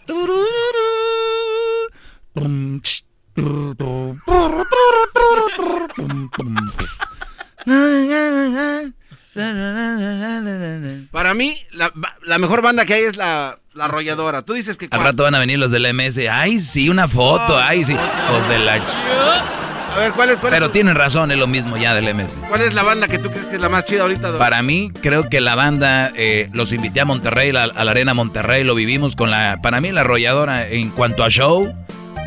Para 11.11 11.35
mí, 11.35 11.57
la, 11.73 12.39
mejor 12.39 12.63
banda 12.63 12.85
que 12.85 12.95
hay 12.95 13.03
es 13.03 13.17
la, 13.17 13.59
la 13.75 13.85
arrolladora. 13.85 14.43
Tú 14.43 14.55
dices 14.55 14.77
que... 14.77 14.89
Al 14.91 15.01
rato 15.01 15.23
van 15.23 15.35
a 15.35 15.39
venir 15.39 15.59
los 15.59 15.71
de 15.71 15.79
la 15.79 15.93
MS. 15.93 16.19
Ay, 16.31 16.59
sí, 16.59 16.89
una 16.89 17.07
foto. 17.09 17.57
Ay, 17.59 17.85
sí. 17.85 17.95
Los 17.95 18.49
de 18.49 18.59
la... 18.59 19.78
A 19.99 20.02
ver, 20.02 20.12
¿cuál 20.12 20.31
es? 20.31 20.38
Pero 20.40 20.71
tienen 20.71 20.95
razón, 20.95 21.33
es 21.33 21.38
lo 21.38 21.49
mismo 21.49 21.76
ya 21.76 21.93
del 21.93 22.14
MS. 22.14 22.37
¿Cuál 22.49 22.62
es 22.62 22.73
la 22.73 22.85
banda 22.85 23.09
que 23.09 23.19
tú 23.19 23.31
crees 23.31 23.47
que 23.47 23.57
es 23.57 23.61
la 23.61 23.69
más 23.69 23.85
chida 23.85 24.02
ahorita? 24.02 24.38
Para 24.38 24.62
mí, 24.62 24.93
creo 25.02 25.28
que 25.28 25.40
la 25.40 25.57
banda, 25.57 26.12
eh, 26.14 26.49
los 26.52 26.73
invité 26.73 27.00
a 27.00 27.05
Monterrey, 27.05 27.50
a 27.50 27.67
la 27.67 27.90
Arena 27.90 28.14
Monterrey, 28.14 28.62
lo 28.62 28.76
vivimos 28.76 29.17
con 29.17 29.33
la, 29.33 29.59
para 29.61 29.81
mí 29.81 29.90
la 29.90 30.02
arrolladora 30.02 30.69
en 30.69 30.90
cuanto 30.90 31.25
a 31.25 31.31
show, 31.31 31.75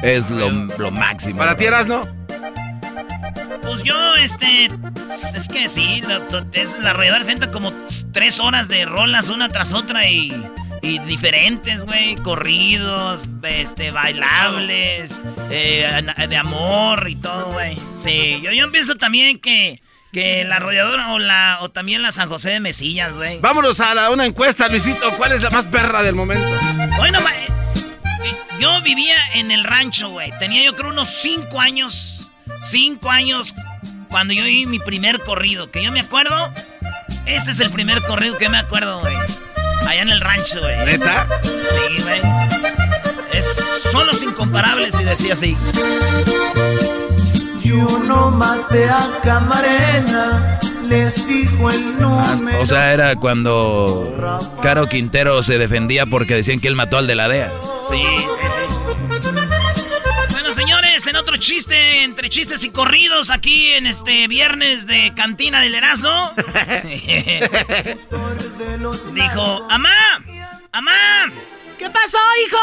es 0.03 0.29
lo, 0.29 0.51
máximo. 0.91 1.37
¿Para 1.37 1.55
ti 1.55 1.63
eras 1.63 1.87
no? 1.87 2.05
Pues 3.61 3.83
yo, 3.83 4.15
este, 4.15 4.67
es 5.33 5.47
que 5.47 5.69
sí, 5.69 6.01
la, 6.05 6.19
la 6.81 6.89
arrolladora 6.89 7.23
sienta 7.23 7.51
como 7.51 7.71
tres 8.11 8.41
horas 8.41 8.67
de 8.67 8.83
rolas 8.83 9.29
una 9.29 9.47
tras 9.47 9.71
otra 9.71 10.09
y... 10.09 10.45
Y 10.83 10.97
diferentes, 10.99 11.85
güey, 11.85 12.15
corridos, 12.15 13.27
este, 13.43 13.91
bailables, 13.91 15.23
eh, 15.51 16.03
de 16.27 16.37
amor 16.37 17.07
y 17.07 17.15
todo, 17.15 17.53
güey. 17.53 17.77
Sí, 17.95 18.41
yo, 18.41 18.51
yo 18.51 18.71
pienso 18.71 18.95
también 18.95 19.39
que, 19.39 19.79
que 20.11 20.43
la 20.43 20.57
rodeadora 20.57 21.13
o 21.13 21.19
la 21.19 21.59
o 21.61 21.69
también 21.69 22.01
la 22.01 22.11
San 22.11 22.29
José 22.29 22.49
de 22.49 22.59
Mesillas, 22.59 23.13
güey. 23.13 23.39
Vámonos 23.39 23.79
a 23.79 23.93
la, 23.93 24.09
una 24.09 24.25
encuesta, 24.25 24.67
Luisito. 24.69 25.11
¿Cuál 25.17 25.33
es 25.33 25.43
la 25.43 25.51
más 25.51 25.65
perra 25.65 26.01
del 26.01 26.15
momento? 26.15 26.47
Bueno, 26.97 27.19
eh, 27.19 27.47
yo 28.59 28.81
vivía 28.81 29.15
en 29.35 29.51
el 29.51 29.63
rancho, 29.63 30.09
güey. 30.09 30.31
Tenía 30.39 30.63
yo 30.63 30.75
creo 30.75 30.89
unos 30.89 31.07
cinco 31.07 31.59
años. 31.61 32.27
Cinco 32.63 33.09
años 33.09 33.53
cuando 34.09 34.33
yo 34.33 34.43
vi 34.43 34.65
mi 34.65 34.79
primer 34.79 35.19
corrido. 35.19 35.69
Que 35.69 35.83
yo 35.83 35.91
me 35.91 35.99
acuerdo. 35.99 36.51
Ese 37.25 37.51
es 37.51 37.59
el 37.59 37.69
primer 37.69 38.01
corrido 38.01 38.37
que 38.37 38.49
me 38.49 38.57
acuerdo, 38.57 38.99
güey. 38.99 39.15
Allá 39.87 40.01
en 40.01 40.09
el 40.09 40.21
rancho, 40.21 40.61
güey. 40.61 40.85
¿Neta? 40.85 41.27
Sí, 41.43 42.01
güey. 42.01 42.21
son 43.91 44.07
los 44.07 44.21
incomparables 44.21 44.99
y 44.99 45.03
decía 45.03 45.33
así. 45.33 45.57
Yo 47.61 47.99
no 48.05 48.31
maté 48.31 48.89
a 48.89 49.07
Camarena, 49.23 50.59
les 50.87 51.27
dijo 51.27 51.69
el 51.69 51.99
número. 51.99 52.61
O 52.61 52.65
sea, 52.65 52.93
era 52.93 53.15
cuando 53.15 54.41
Caro 54.61 54.87
Quintero 54.87 55.41
se 55.43 55.57
defendía 55.57 56.05
porque 56.05 56.35
decían 56.35 56.59
que 56.59 56.67
él 56.67 56.75
mató 56.75 56.97
al 56.97 57.07
de 57.07 57.15
la 57.15 57.27
DEA. 57.27 57.51
Sí, 57.89 58.03
sí, 58.05 58.70
chiste, 61.41 62.03
entre 62.03 62.29
chistes 62.29 62.63
y 62.63 62.69
corridos, 62.69 63.31
aquí 63.31 63.73
en 63.73 63.87
este 63.87 64.27
viernes 64.27 64.85
de 64.85 65.11
Cantina 65.15 65.61
del 65.61 65.73
Erasmo. 65.73 66.31
Dijo, 69.13 69.67
¡Amá! 69.67 70.23
¡Amá! 70.71 71.31
¿Qué 71.79 71.89
pasó, 71.89 72.19
hijo? 72.45 72.59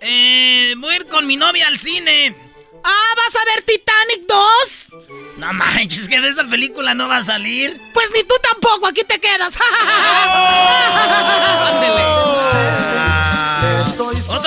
Eh, 0.00 0.74
voy 0.78 0.92
a 0.92 0.96
ir 0.96 1.06
con 1.06 1.28
mi 1.28 1.36
novia 1.36 1.68
al 1.68 1.78
cine. 1.78 2.34
Ah, 2.82 3.14
¿vas 3.16 3.36
a 3.36 3.44
ver 3.54 3.62
Titanic 3.62 4.26
2? 4.26 4.88
No 5.36 5.52
manches, 5.52 6.08
que 6.08 6.20
de 6.20 6.30
esa 6.30 6.42
película 6.48 6.94
no 6.94 7.06
va 7.06 7.18
a 7.18 7.22
salir. 7.22 7.80
Pues 7.94 8.10
ni 8.12 8.24
tú 8.24 8.34
tampoco, 8.42 8.88
aquí 8.88 9.04
te 9.04 9.20
quedas. 9.20 9.56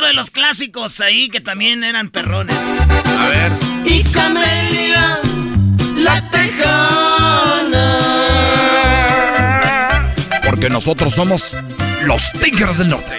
Otro 0.05 0.11
de 0.11 0.21
los 0.21 0.29
clásicos 0.29 0.99
ahí 0.99 1.29
que 1.29 1.41
también 1.41 1.83
eran 1.83 2.11
perrones. 2.11 2.55
A 3.17 3.27
ver. 3.27 3.51
Y 3.85 4.03
Camelia, 4.03 5.19
la 5.97 6.29
tejana. 6.29 7.97
Porque 10.43 10.69
nosotros 10.69 11.11
somos 11.11 11.57
los 12.03 12.31
Tigres 12.33 12.77
del 12.77 12.89
Norte. 12.89 13.17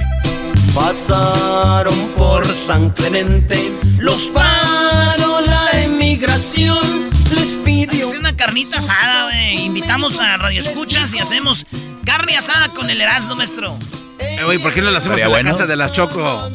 Pasaron 0.76 2.12
por 2.16 2.47
San 2.47 2.90
Clemente, 2.90 3.69
los 3.99 4.28
paró 4.28 5.40
la 5.40 5.83
emigración, 5.83 7.11
les 7.35 7.59
pidió... 7.64 8.12
Es 8.12 8.16
una 8.16 8.37
carnita 8.37 8.78
asada, 8.78 9.25
güey. 9.25 9.64
Invitamos 9.64 10.21
a 10.21 10.37
Radio 10.37 10.61
Escuchas 10.61 11.12
y 11.14 11.19
hacemos 11.19 11.66
carne 12.05 12.37
asada 12.37 12.69
con 12.69 12.88
el 12.90 13.00
Erasmo, 13.00 13.35
maestro. 13.35 13.76
Eh, 14.21 14.45
güey, 14.45 14.59
¿por 14.59 14.73
qué 14.73 14.83
no 14.83 14.90
la 14.90 14.99
hacemos 14.99 15.21
en 15.21 15.33
la 15.33 15.43
casa 15.43 15.66
de 15.66 15.76
las 15.76 15.93
Choco? 15.93 16.49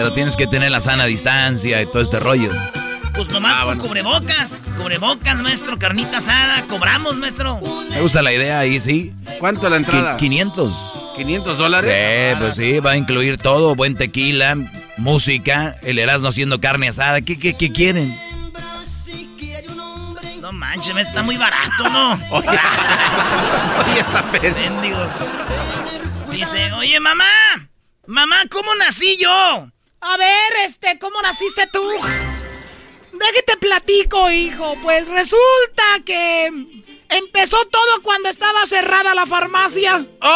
Pero 0.00 0.14
tienes 0.14 0.34
que 0.34 0.46
tener 0.46 0.70
la 0.70 0.80
sana 0.80 1.04
distancia 1.04 1.82
y 1.82 1.84
todo 1.84 2.00
este 2.00 2.18
rollo. 2.18 2.50
Pues 3.14 3.28
nomás 3.28 3.58
ah, 3.60 3.64
con 3.64 3.76
cubrebocas. 3.80 4.72
Cubrebocas, 4.74 5.42
maestro, 5.42 5.78
carnita 5.78 6.16
asada. 6.16 6.62
Cobramos, 6.68 7.18
maestro. 7.18 7.60
Me 7.90 8.00
gusta 8.00 8.22
la 8.22 8.32
idea 8.32 8.58
ahí, 8.60 8.80
sí. 8.80 9.12
¿Cuánto 9.38 9.68
la 9.68 9.76
entrada? 9.76 10.16
500. 10.16 10.72
¿500 11.18 11.54
dólares? 11.56 11.92
Sí, 11.92 12.36
pues 12.40 12.56
sí, 12.56 12.80
va 12.80 12.92
a 12.92 12.96
incluir 12.96 13.36
todo, 13.36 13.74
buen 13.74 13.94
tequila, 13.94 14.56
música, 14.96 15.76
el 15.82 15.98
Erasmo 15.98 16.28
haciendo 16.28 16.62
carne 16.62 16.88
asada. 16.88 17.20
¿Qué, 17.20 17.38
qué, 17.38 17.52
qué 17.52 17.70
quieren? 17.70 18.10
No 20.40 20.50
manches, 20.50 20.96
está 20.96 21.22
muy 21.22 21.36
barato, 21.36 21.90
¿no? 21.90 22.12
Oye, 22.30 22.58
oye 24.40 24.50
Mendigos. 24.54 25.10
Dice, 26.30 26.72
oye, 26.72 26.98
mamá, 27.00 27.24
mamá, 28.06 28.44
¿cómo 28.50 28.74
nací 28.76 29.18
yo? 29.20 29.70
A 30.00 30.16
ver, 30.16 30.52
este, 30.64 30.98
¿cómo 30.98 31.20
naciste 31.22 31.66
tú? 31.66 31.82
Déjate 33.12 33.56
platico, 33.58 34.30
hijo. 34.30 34.76
Pues 34.82 35.08
resulta 35.08 35.82
que 36.04 36.50
Empezó 37.10 37.56
todo 37.66 38.02
cuando 38.02 38.28
estaba 38.28 38.64
cerrada 38.66 39.14
la 39.16 39.26
farmacia. 39.26 40.06
¡Oh! 40.20 40.30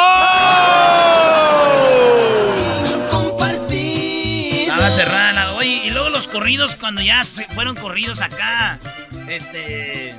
Estaba 4.60 4.90
cerrada. 4.90 5.52
Oye, 5.54 5.82
y 5.86 5.90
luego 5.90 6.08
los 6.10 6.26
corridos 6.26 6.74
cuando 6.74 7.00
ya 7.00 7.22
se 7.22 7.44
fueron 7.50 7.76
corridos 7.76 8.20
acá. 8.20 8.80
Este. 9.28 10.16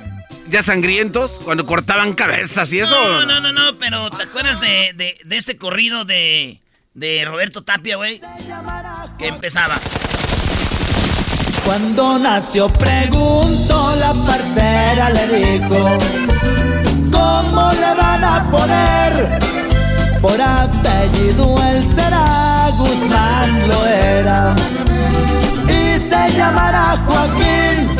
¿Ya 0.48 0.62
sangrientos? 0.62 1.40
Cuando 1.44 1.66
cortaban 1.66 2.14
cabezas 2.14 2.72
y 2.72 2.78
eso. 2.78 2.96
No, 2.96 3.26
no, 3.26 3.40
no, 3.40 3.52
no, 3.52 3.78
pero 3.78 4.08
¿te 4.08 4.22
acuerdas 4.22 4.58
de, 4.60 4.92
de, 4.94 5.18
de 5.22 5.36
este 5.36 5.58
corrido 5.58 6.06
de, 6.06 6.58
de 6.96 7.26
Roberto 7.26 7.62
Tapia, 7.62 7.96
güey? 7.96 8.20
Que 9.18 9.28
empezaba. 9.28 9.78
Cuando 11.64 12.18
nació 12.18 12.72
pregunto, 12.72 13.94
la 13.96 14.14
partera 14.26 15.10
le 15.10 15.26
dijo, 15.26 15.98
¿cómo 17.12 17.70
le 17.72 17.94
van 17.94 18.24
a 18.24 18.50
poner? 18.50 19.38
Por 20.22 20.40
apellido 20.40 21.62
él 21.70 21.86
será 21.94 22.70
Guzmán 22.78 23.68
lo 23.68 23.86
era. 23.86 24.54
Y 25.64 25.98
se 25.98 26.36
llamará 26.36 26.96
Joaquín. 27.06 27.94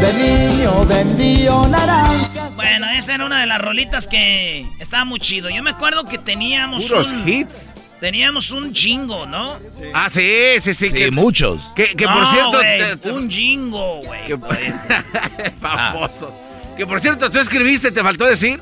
De 0.00 0.12
niño 0.14 0.86
vendió 0.86 1.68
naranjas. 1.68 2.54
Bueno, 2.54 2.88
esa 2.90 3.14
era 3.14 3.26
una 3.26 3.40
de 3.40 3.46
las 3.46 3.60
rolitas 3.60 4.06
que 4.06 4.66
estaba 4.78 5.04
muy 5.04 5.20
chido. 5.20 5.50
Yo 5.50 5.62
me 5.62 5.70
acuerdo 5.70 6.04
que 6.04 6.16
teníamos 6.16 6.84
Puros 6.86 7.12
un... 7.12 7.28
hits. 7.28 7.74
Teníamos 8.00 8.50
un 8.50 8.74
jingo, 8.74 9.24
¿no? 9.26 9.58
Ah, 9.94 10.08
sí, 10.10 10.22
sí, 10.60 10.74
sí. 10.74 10.88
Sí, 10.90 10.94
que, 10.94 11.10
muchos. 11.10 11.70
que, 11.74 11.94
que 11.96 12.04
No, 12.04 12.12
por 12.14 12.26
cierto. 12.26 12.50
güey, 12.58 12.78
te- 12.78 12.96
te- 12.98 13.10
un 13.10 13.30
jingo, 13.30 14.02
güey. 14.04 14.26
que- 14.26 14.36
Famosos. 15.60 16.30
Que 16.76 16.86
por 16.86 17.00
cierto, 17.00 17.30
tú 17.30 17.38
escribiste, 17.38 17.90
te 17.90 18.02
faltó 18.02 18.26
decir. 18.26 18.60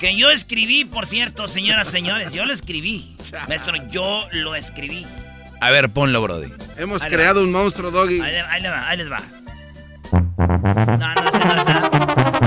Que 0.00 0.16
yo 0.16 0.30
escribí, 0.30 0.86
por 0.86 1.06
cierto, 1.06 1.46
señoras, 1.46 1.88
señores. 1.88 2.32
Yo 2.32 2.46
lo 2.46 2.54
escribí. 2.54 3.14
Maestro, 3.48 3.74
yo 3.90 4.26
lo 4.32 4.54
escribí. 4.54 5.06
A 5.60 5.68
ver, 5.70 5.90
ponlo, 5.90 6.22
Brody. 6.22 6.50
Hemos 6.78 7.02
Ahí 7.02 7.10
creado 7.10 7.42
un 7.44 7.52
monstruo, 7.52 7.90
Doggy. 7.90 8.20
Ahí, 8.22 8.32
le- 8.32 8.40
ahí 8.40 8.62
le 8.62 8.70
va, 8.70 8.88
ahí 8.88 8.96
les 8.96 9.12
va. 9.12 9.20
No, 10.10 11.14
no, 11.14 11.28
ese 11.28 11.38
no 11.38 11.54
es 11.60 11.66
nada. 11.66 11.89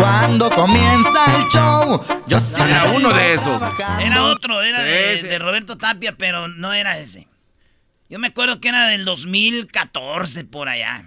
Cuando 0.03 0.49
comienza 0.49 1.25
el 1.37 1.47
show, 1.49 2.03
yo 2.27 2.37
Era 2.59 2.85
uno 2.91 3.13
de 3.13 3.33
esos. 3.35 3.61
Era 4.01 4.23
otro, 4.25 4.61
era 4.61 4.79
Sí, 4.79 4.83
de, 4.85 5.17
sí. 5.21 5.27
de 5.27 5.39
Roberto 5.39 5.77
Tapia, 5.77 6.15
pero 6.17 6.49
no 6.49 6.73
era 6.73 6.97
ese. 6.99 7.27
Yo 8.09 8.19
me 8.19 8.27
acuerdo 8.27 8.59
que 8.59 8.67
era 8.67 8.87
del 8.87 9.05
2014 9.05 10.43
por 10.43 10.67
allá. 10.67 11.05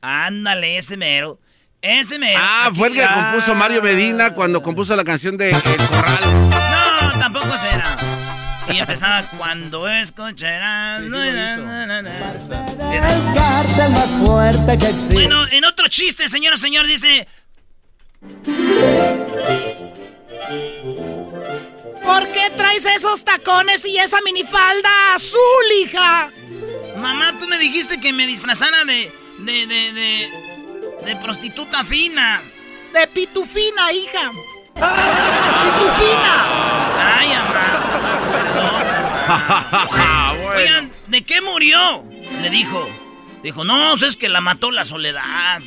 Ándale, 0.00 0.78
ese 0.78 0.96
mero. 0.96 1.40
Ese 1.82 2.18
mero. 2.18 2.38
Ah, 2.40 2.66
Aquí- 2.68 2.78
fue 2.78 2.88
el 2.88 2.94
que 2.94 3.02
ah. 3.04 3.14
compuso 3.30 3.54
Mario 3.56 3.82
Medina 3.82 4.32
cuando 4.32 4.62
compuso 4.62 4.94
la 4.94 5.04
canción 5.04 5.36
de 5.36 5.50
El 5.50 5.60
Corral. 5.88 6.50
No, 7.02 7.18
tampoco 7.18 7.48
será. 7.58 7.96
Y 8.72 8.78
empezaba 8.78 9.22
cuando 9.36 9.88
escucharás. 9.88 11.02
Sí, 11.02 11.08
sí. 15.08 15.14
Bueno, 15.14 15.46
en 15.50 15.64
otro 15.64 15.88
chiste, 15.88 16.28
señor, 16.28 16.56
señor, 16.58 16.86
dice. 16.86 17.26
¿Por 22.02 22.28
qué 22.28 22.50
traes 22.56 22.84
esos 22.86 23.24
tacones 23.24 23.84
y 23.84 23.96
esa 23.98 24.18
minifalda 24.24 25.14
azul, 25.14 25.40
hija? 25.82 26.30
Mamá, 26.96 27.38
tú 27.38 27.46
me 27.48 27.58
dijiste 27.58 27.98
que 28.00 28.12
me 28.12 28.26
disfrazara 28.26 28.84
de. 28.84 29.12
de. 29.38 29.66
de. 29.66 29.92
de, 29.92 30.30
de 31.06 31.16
prostituta 31.16 31.84
fina. 31.84 32.42
De 32.92 33.06
pitufina, 33.08 33.92
hija. 33.92 34.30
¡Pitufina! 35.64 36.36
Ay, 37.18 37.28
mamá. 37.28 37.64
Oigan, 40.56 40.90
¿de 41.08 41.22
qué 41.22 41.40
murió? 41.40 42.04
Le 42.42 42.50
dijo. 42.50 42.88
Dijo, 43.42 43.64
no, 43.64 43.90
pues 43.90 44.02
es 44.02 44.16
que 44.16 44.28
la 44.28 44.40
mató 44.40 44.70
la 44.70 44.84
soledad. 44.84 45.60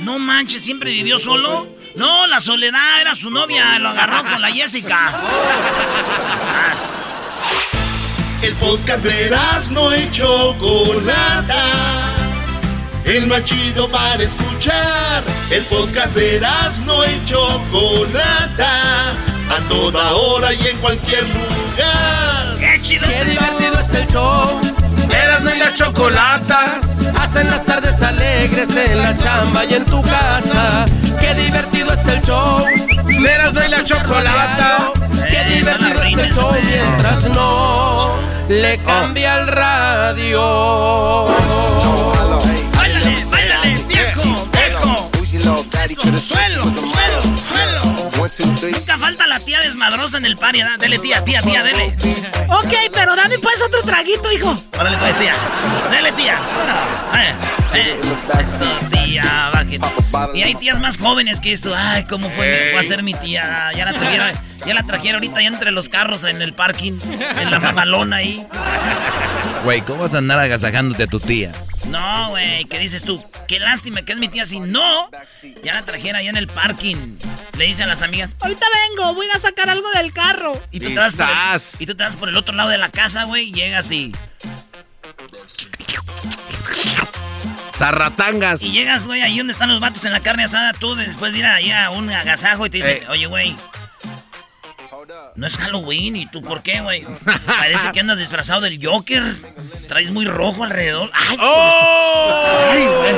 No 0.00 0.18
manches, 0.18 0.62
¿siempre 0.62 0.92
vivió 0.92 1.18
solo? 1.18 1.66
No, 1.94 2.26
la 2.26 2.40
soledad 2.40 3.00
era 3.02 3.14
su 3.14 3.30
novia, 3.30 3.78
lo 3.78 3.90
agarró 3.90 4.22
con 4.22 4.40
la 4.40 4.48
Jessica. 4.48 5.12
El 8.40 8.54
podcast 8.54 9.04
de 9.04 9.30
no 9.70 9.96
y 9.96 10.10
Chocolata. 10.10 11.64
El 13.04 13.26
más 13.26 13.44
chido 13.44 13.90
para 13.90 14.22
escuchar. 14.22 15.22
El 15.50 15.64
podcast 15.64 16.14
de 16.14 16.40
no 16.86 17.04
y 17.04 17.24
Chocolata. 17.26 19.10
A 19.50 19.68
toda 19.68 20.12
hora 20.12 20.54
y 20.54 20.66
en 20.66 20.78
cualquier 20.78 21.24
lugar. 21.24 22.56
¡Qué 22.58 22.80
chido! 22.82 23.06
Qué 23.06 23.24
divertido 23.24 23.78
está 23.80 24.00
el 24.00 24.08
show. 24.08 24.81
Eras 25.10 25.42
y 25.54 25.58
la 25.58 25.72
chocolata. 25.74 26.80
Hacen 27.20 27.50
las 27.50 27.64
tardes 27.64 28.00
alegres 28.02 28.70
en 28.76 28.98
la 29.02 29.14
chamba 29.16 29.64
y 29.64 29.74
en 29.74 29.84
tu 29.84 30.02
casa. 30.02 30.84
Qué 31.20 31.34
divertido 31.34 31.92
está 31.92 32.14
el 32.14 32.22
show. 32.22 32.64
Eras 33.08 33.54
y 33.66 33.68
la 33.70 33.84
chocolata. 33.84 34.92
Qué 35.28 35.40
Eh, 35.40 35.54
divertido 35.56 35.94
no 35.94 36.02
está 36.02 36.22
el 36.24 36.34
show 36.34 36.52
mientras 36.64 37.24
no 37.24 38.12
le 38.48 38.78
cambia 38.82 39.36
el 39.40 39.46
radio. 39.48 41.28
Desmadrosa 49.82 50.18
en 50.18 50.26
el 50.26 50.36
party. 50.36 50.60
Dele, 50.78 50.98
tía, 50.98 51.24
tía, 51.24 51.42
tía, 51.42 51.62
dele. 51.62 51.96
Ok, 52.48 52.72
pero 52.92 53.16
dame 53.16 53.38
pues 53.38 53.62
otro 53.62 53.82
traguito, 53.82 54.30
hijo. 54.30 54.56
Órale 54.78 54.96
pues, 54.98 55.18
tía. 55.18 55.34
Dele, 55.90 56.12
tía. 56.12 56.38
Eh, 57.14 57.34
eh. 57.74 58.00
Eso, 58.44 58.64
tía, 58.90 59.50
bájate. 59.52 59.61
Y 60.34 60.42
hay 60.42 60.54
tías 60.54 60.80
más 60.80 60.98
jóvenes 60.98 61.40
que 61.40 61.52
esto. 61.52 61.74
Ay, 61.76 62.04
cómo 62.04 62.28
fue, 62.30 62.70
fue 62.72 62.80
a 62.80 62.82
ser 62.82 63.02
mi 63.02 63.14
tía. 63.14 63.70
Ya 63.74 63.84
la 63.84 63.92
tuviera, 63.94 64.32
ya 64.66 64.74
la 64.74 64.82
trajeron 64.82 65.16
ahorita 65.16 65.40
ya 65.40 65.48
entre 65.48 65.72
los 65.72 65.88
carros 65.88 66.24
en 66.24 66.42
el 66.42 66.54
parking, 66.54 66.98
en 67.36 67.50
la 67.50 67.58
mamalona 67.58 68.16
ahí. 68.16 68.46
Güey, 69.64 69.80
¿cómo 69.82 70.02
vas 70.02 70.14
a 70.14 70.18
andar 70.18 70.38
agasajándote 70.38 71.04
a 71.04 71.06
tu 71.06 71.20
tía? 71.20 71.52
No, 71.86 72.30
güey, 72.30 72.64
¿qué 72.66 72.78
dices 72.78 73.04
tú? 73.04 73.22
Qué 73.48 73.58
lástima 73.58 74.02
que 74.02 74.12
es 74.12 74.18
mi 74.18 74.28
tía. 74.28 74.46
Si 74.46 74.60
no, 74.60 75.10
ya 75.62 75.74
la 75.74 75.82
trajera 75.82 76.18
allá 76.18 76.30
en 76.30 76.36
el 76.36 76.46
parking. 76.46 77.18
Le 77.56 77.66
dicen 77.66 77.84
a 77.84 77.88
las 77.88 78.02
amigas, 78.02 78.36
ahorita 78.40 78.66
vengo, 78.88 79.14
voy 79.14 79.26
a 79.34 79.38
sacar 79.38 79.68
algo 79.68 79.90
del 79.92 80.12
carro. 80.12 80.60
Y 80.70 80.80
tú, 80.80 80.88
te 80.88 80.94
vas 80.96 81.14
por 81.14 81.26
el, 81.28 81.32
Quizás. 81.34 81.80
y 81.80 81.86
tú 81.86 81.94
te 81.94 82.04
vas 82.04 82.16
por 82.16 82.28
el 82.28 82.36
otro 82.36 82.54
lado 82.54 82.70
de 82.70 82.78
la 82.78 82.90
casa, 82.90 83.24
güey, 83.24 83.48
y 83.48 83.52
llegas 83.52 83.90
y... 83.90 84.12
Zarratangas. 87.86 88.62
Y 88.62 88.70
llegas, 88.70 89.06
güey, 89.06 89.22
ahí 89.22 89.38
donde 89.38 89.52
están 89.52 89.68
los 89.68 89.80
vatos 89.80 90.04
en 90.04 90.12
la 90.12 90.20
carne 90.20 90.44
asada, 90.44 90.72
tú 90.72 90.94
después 90.94 91.32
de 91.32 91.40
ir 91.40 91.46
ahí 91.46 91.72
a 91.72 91.90
un 91.90 92.08
agasajo 92.10 92.64
y 92.66 92.70
te 92.70 92.76
dicen, 92.78 92.98
Eh. 92.98 93.06
oye, 93.08 93.26
güey, 93.26 93.56
no 95.34 95.46
es 95.48 95.56
Halloween, 95.56 96.14
¿y 96.14 96.26
tú 96.26 96.42
por 96.42 96.62
qué, 96.62 96.80
güey? 96.80 97.04
Parece 97.46 97.90
que 97.92 97.98
andas 98.00 98.18
disfrazado 98.20 98.60
del 98.60 98.78
Joker. 98.84 99.22
Traes 99.88 100.12
muy 100.12 100.26
rojo 100.26 100.62
alrededor. 100.62 101.10
¡Ay! 101.12 101.36
¡Oh! 101.40 102.68
Ay, 102.70 102.86
güey. 102.86 103.12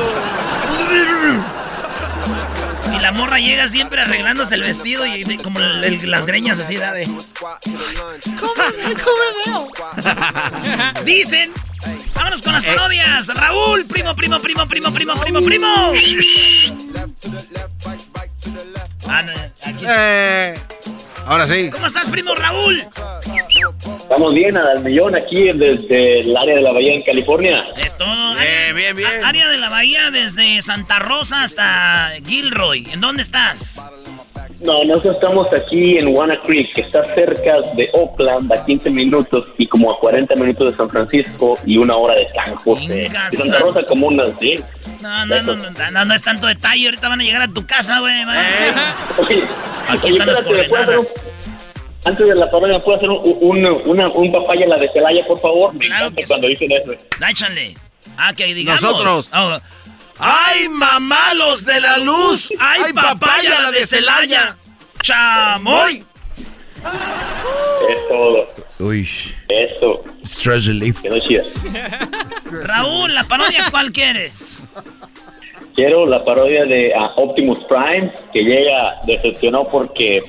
Y 2.96 2.98
la 3.00 3.12
morra 3.12 3.38
llega 3.38 3.68
siempre 3.68 4.00
arreglándose 4.00 4.54
el 4.54 4.62
vestido 4.62 5.04
y 5.04 5.24
de- 5.24 5.36
como 5.38 5.58
el- 5.60 5.84
el- 5.84 6.10
las 6.10 6.24
greñas 6.26 6.58
así, 6.58 6.76
da 6.76 6.92
de... 6.92 7.04
¿Cómo, 7.06 8.52
cómo 9.04 9.22
veo? 9.44 9.68
Dicen. 11.04 11.52
Vámonos 12.14 12.42
con 12.42 12.52
las 12.52 12.64
parodias. 12.64 13.28
Raúl, 13.34 13.84
primo, 13.86 14.14
primo, 14.14 14.40
primo, 14.40 14.66
primo, 14.68 14.92
primo, 14.92 15.14
primo, 15.20 15.40
primo. 15.42 15.92
Ah, 19.06 19.22
no, 19.22 19.32
aquí. 19.62 19.84
Eh, 19.88 20.54
ahora 21.26 21.46
sí. 21.46 21.70
¿Cómo 21.70 21.86
estás, 21.86 22.08
primo 22.08 22.34
Raúl? 22.34 22.82
Estamos 24.00 24.34
bien 24.34 24.56
al 24.56 24.82
millón 24.82 25.14
aquí 25.14 25.50
desde 25.52 26.20
el 26.20 26.36
área 26.36 26.56
de 26.56 26.60
la 26.62 26.72
Bahía 26.72 26.94
en 26.94 27.02
California. 27.02 27.64
Esto. 27.76 28.04
Bien, 28.38 28.74
bien, 28.76 28.96
bien. 28.96 29.24
a- 29.24 29.28
Área 29.28 29.48
de 29.48 29.58
la 29.58 29.68
Bahía 29.68 30.10
desde 30.10 30.60
Santa 30.62 30.98
Rosa 30.98 31.42
hasta 31.42 32.12
Gilroy. 32.26 32.88
¿En 32.92 33.00
dónde 33.00 33.22
estás? 33.22 33.80
No, 34.62 34.82
nosotros 34.84 35.16
estamos 35.16 35.46
aquí 35.52 35.98
en 35.98 36.08
Wanna 36.16 36.38
Creek, 36.40 36.72
que 36.74 36.80
está 36.82 37.02
cerca 37.14 37.60
de 37.74 37.90
Oakland, 37.92 38.50
a 38.52 38.64
15 38.64 38.88
minutos 38.90 39.46
y 39.58 39.66
como 39.66 39.92
a 39.92 39.98
40 39.98 40.34
minutos 40.36 40.70
de 40.70 40.76
San 40.76 40.88
Francisco 40.88 41.58
y 41.66 41.76
una 41.76 41.96
hora 41.96 42.14
de 42.14 42.26
San 42.34 42.54
José. 42.56 43.10
Y 43.32 43.36
Santa 43.36 43.58
Rosa 43.58 43.82
como 43.84 44.06
unas 44.06 44.38
10. 44.38 44.62
No, 45.02 45.26
no, 45.26 45.42
no, 45.42 45.54
no, 45.56 45.90
no, 45.90 46.04
no 46.04 46.14
es 46.14 46.22
tanto 46.22 46.46
detalle. 46.46 46.86
Ahorita 46.86 47.08
van 47.08 47.20
a 47.20 47.24
llegar 47.24 47.42
a 47.42 47.48
tu 47.48 47.66
casa, 47.66 48.00
güey. 48.00 48.14
Oye, 49.18 49.42
Aquí 49.88 50.06
oye, 50.06 50.12
están 50.12 50.26
las 50.28 50.38
espérate, 50.38 50.62
¿me 50.62 50.68
puedes 50.68 50.82
hacer 50.84 50.98
un- 50.98 51.04
coordenadas. 51.04 51.30
Antes 52.06 52.26
de 52.26 52.34
la 52.34 52.44
¿me 52.46 52.80
puedes 52.80 52.98
hacer 52.98 53.10
un, 53.10 53.36
un, 53.40 53.66
una- 53.86 54.08
un 54.08 54.32
papaya 54.32 54.66
la 54.66 54.78
de 54.78 54.90
Celaya, 54.92 55.26
por 55.26 55.40
favor? 55.40 55.72
Me 55.74 55.86
Claro 55.86 56.04
encanta 56.06 56.16
que 56.20 56.22
sí. 56.22 56.28
cuando 56.28 56.48
dicen 56.48 56.72
eso. 56.72 56.92
Échale. 57.30 57.74
Ah, 58.16 58.32
que 58.34 58.54
digamos. 58.54 58.82
Nosotros. 58.82 59.30
¡Ay, 60.18 60.68
mamá, 60.68 61.34
los 61.34 61.64
de 61.64 61.80
la 61.80 61.98
luz! 61.98 62.52
¡Ay, 62.58 62.82
¡Ay, 62.86 62.92
papaya, 62.92 63.60
la 63.62 63.70
de 63.70 63.84
Celaya! 63.84 64.56
¡Chamoy! 65.02 66.04
Es 67.88 68.08
todo. 68.08 68.48
Uy, 68.78 69.08
Eso. 69.48 70.02
stress 70.24 70.66
relief. 70.66 71.00
Quedó 71.02 71.18
chida. 71.20 71.42
Raúl, 72.50 73.14
¿la 73.14 73.24
parodia 73.24 73.70
cuál 73.70 73.92
quieres? 73.92 74.58
Quiero 75.74 76.06
la 76.06 76.22
parodia 76.22 76.64
de 76.64 76.92
ah, 76.94 77.12
Optimus 77.16 77.58
Prime, 77.64 78.12
que 78.32 78.42
llega 78.44 78.94
decepcionado 79.06 79.68
porque 79.70 80.20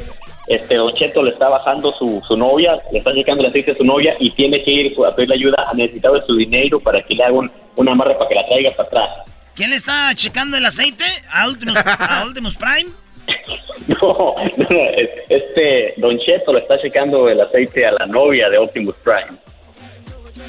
este 0.48 0.76
Don 0.76 0.94
Cheto 0.94 1.24
le 1.24 1.32
está 1.32 1.50
bajando 1.50 1.92
su, 1.92 2.22
su 2.28 2.36
novia, 2.36 2.80
le 2.92 3.00
está 3.00 3.14
checando 3.14 3.44
el 3.44 3.50
aceite 3.50 3.72
a 3.72 3.76
su 3.76 3.84
novia 3.84 4.16
y 4.20 4.32
tiene 4.32 4.64
que 4.64 4.72
ir 4.72 4.96
a 5.08 5.14
pedirle 5.16 5.36
ayuda 5.36 5.66
a 5.70 5.74
necesitar 5.74 6.12
de 6.14 6.26
su 6.26 6.36
dinero 6.36 6.80
para 6.80 7.02
que 7.04 7.14
le 7.16 7.24
haga 7.24 7.34
un, 7.34 7.52
una 7.76 7.92
amarre 7.92 8.16
para 8.16 8.30
que 8.30 8.36
la 8.36 8.46
traiga 8.48 8.72
para 8.72 8.88
atrás. 8.88 9.10
¿Quién 9.56 9.70
le 9.70 9.76
está 9.78 10.14
checando 10.16 10.58
el 10.58 10.66
aceite? 10.66 11.04
¿A 11.32 11.48
Ultimus, 11.48 11.78
a 11.78 12.24
Ultimus 12.26 12.56
Prime? 12.56 12.90
No, 13.88 14.34
no, 14.58 14.90
es- 14.96 15.10
este 15.30 15.94
Don 15.98 16.18
Cheto 16.20 16.54
le 16.54 16.60
está 16.62 16.80
checando 16.82 17.28
el 17.30 17.40
aceite 17.42 17.86
a 17.86 17.92
la 17.92 18.06
novia 18.08 18.50
de 18.50 18.58
Optimus 18.58 18.96
Prime. 19.04 19.38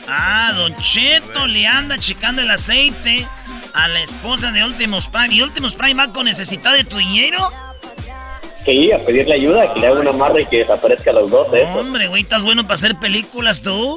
Ah, 0.09 0.53
Don 0.57 0.75
Cheto 0.77 1.47
le 1.47 1.67
anda 1.67 1.99
checando 1.99 2.41
el 2.43 2.51
aceite 2.51 3.27
a 3.75 3.89
la 3.89 4.01
esposa 4.01 4.53
de 4.53 4.63
Ultimus 4.65 5.09
Prime. 5.09 5.35
¿Y 5.35 5.43
Ultimus 5.43 5.75
Prime 5.75 5.95
va 6.07 6.13
con 6.13 6.25
necesidad 6.27 6.73
de 6.75 6.85
tu 6.85 6.97
dinero? 6.97 7.51
Sí, 8.67 8.91
a 8.91 8.99
pedirle 8.99 9.35
ayuda, 9.37 9.73
que 9.73 9.79
le 9.79 9.87
haga 9.87 10.01
una 10.01 10.11
amarra 10.11 10.41
y 10.41 10.47
que 10.47 10.59
desaparezca 10.59 11.13
a 11.13 11.15
los 11.15 11.31
dos, 11.31 11.47
¿eh? 11.55 11.63
Hombre, 11.73 12.09
güey, 12.09 12.23
¿estás 12.23 12.43
bueno 12.43 12.65
para 12.65 12.75
hacer 12.75 12.97
películas 12.97 13.63
tú? 13.63 13.97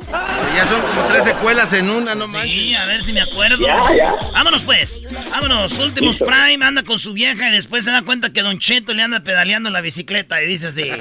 Ya 0.56 0.64
son 0.64 0.80
como 0.82 1.06
tres 1.06 1.24
secuelas 1.24 1.74
en 1.74 1.90
una, 1.90 2.14
no 2.14 2.28
manches. 2.28 2.52
Sí, 2.54 2.76
a 2.76 2.86
ver 2.86 3.02
si 3.02 3.12
me 3.12 3.22
acuerdo. 3.22 3.66
Ya, 3.66 3.92
ya. 3.96 4.16
Vámonos 4.32 4.64
pues. 4.64 5.02
Vámonos. 5.32 5.80
Ultimus 5.80 6.20
Listo. 6.20 6.26
Prime 6.28 6.64
anda 6.64 6.84
con 6.84 7.00
su 7.00 7.14
vieja 7.14 7.50
y 7.50 7.52
después 7.54 7.84
se 7.84 7.90
da 7.90 8.04
cuenta 8.04 8.32
que 8.32 8.44
Don 8.44 8.60
Cheto 8.60 8.94
le 8.94 9.02
anda 9.02 9.22
pedaleando 9.22 9.72
la 9.72 9.82
bicicleta 9.82 10.40
y 10.44 10.46
dice 10.46 10.68
así. 10.68 10.92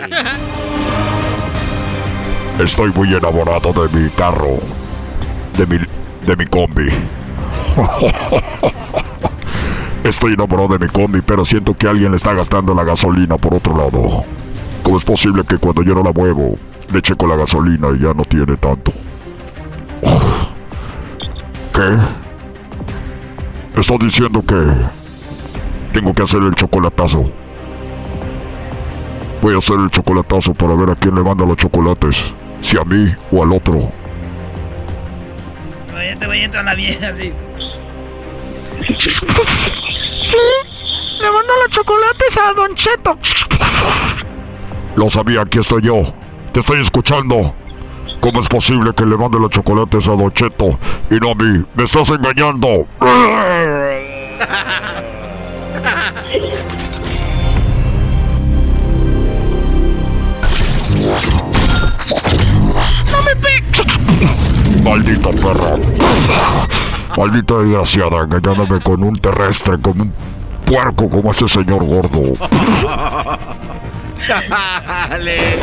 Estoy 2.64 2.90
muy 2.92 3.14
enamorado 3.14 3.72
de 3.74 3.98
mi 3.98 4.08
carro, 4.10 4.58
de 5.58 5.66
mi, 5.66 5.76
de 6.26 6.36
mi 6.36 6.46
combi. 6.46 6.90
Estoy 10.08 10.32
enamorado 10.32 10.68
de 10.68 10.78
mi 10.78 10.90
combi, 10.90 11.20
pero 11.20 11.44
siento 11.44 11.74
que 11.74 11.86
alguien 11.86 12.12
le 12.12 12.16
está 12.16 12.32
gastando 12.32 12.74
la 12.74 12.82
gasolina 12.82 13.36
por 13.36 13.54
otro 13.54 13.76
lado. 13.76 14.24
¿Cómo 14.82 14.96
es 14.96 15.04
posible 15.04 15.42
que 15.44 15.58
cuando 15.58 15.82
yo 15.82 15.94
no 15.94 16.02
la 16.02 16.12
muevo, 16.12 16.56
le 16.90 17.02
checo 17.02 17.26
la 17.26 17.36
gasolina 17.36 17.88
y 17.94 17.98
ya 18.02 18.14
no 18.14 18.24
tiene 18.24 18.56
tanto? 18.56 18.90
¿Qué? 21.74 21.98
Estás 23.78 23.98
diciendo 23.98 24.42
que 24.42 24.56
tengo 25.92 26.14
que 26.14 26.22
hacer 26.22 26.42
el 26.42 26.54
chocolatazo. 26.54 27.30
Voy 29.42 29.54
a 29.54 29.58
hacer 29.58 29.76
el 29.78 29.90
chocolatazo 29.90 30.54
para 30.54 30.74
ver 30.74 30.88
a 30.88 30.96
quién 30.96 31.16
le 31.16 31.22
manda 31.22 31.44
los 31.44 31.58
chocolates. 31.58 32.16
Si 32.62 32.78
a 32.78 32.82
mí 32.82 33.14
o 33.30 33.42
al 33.42 33.52
otro. 33.52 33.92
Oye, 35.94 36.16
te 36.16 36.26
voy 36.26 36.38
a 36.38 36.44
entrar 36.46 36.64
la 36.64 36.74
vieja 36.74 37.08
así. 37.08 37.30
Sí, 40.18 40.36
le 41.20 41.30
mando 41.30 41.52
los 41.62 41.68
chocolates 41.70 42.38
a 42.38 42.52
Don 42.52 42.74
Cheto. 42.74 43.16
Lo 44.96 45.08
sabía, 45.08 45.42
aquí 45.42 45.58
estoy 45.58 45.82
yo. 45.82 46.02
Te 46.52 46.60
estoy 46.60 46.80
escuchando. 46.80 47.54
¿Cómo 48.20 48.40
es 48.40 48.48
posible 48.48 48.92
que 48.94 49.06
le 49.06 49.16
mande 49.16 49.38
los 49.38 49.50
chocolates 49.50 50.08
a 50.08 50.16
Don 50.16 50.32
Cheto 50.32 50.76
y 51.08 51.14
no 51.16 51.30
a 51.30 51.34
mí? 51.36 51.64
¡Me 51.74 51.84
estás 51.84 52.10
engañando! 52.10 52.86
Maldita 64.82 65.30
perra. 65.30 65.76
Maldita 67.16 67.58
desgraciada, 67.58 68.22
engañándome 68.24 68.80
con 68.80 69.02
un 69.02 69.20
terrestre, 69.20 69.78
con 69.80 70.00
un 70.00 70.12
puerco 70.64 71.08
como 71.08 71.32
ese 71.32 71.48
señor 71.48 71.84
gordo. 71.84 72.34
Chale. 74.24 75.58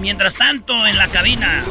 Mientras 0.00 0.36
tanto, 0.36 0.86
en 0.86 0.96
la 0.96 1.08
cabina. 1.08 1.64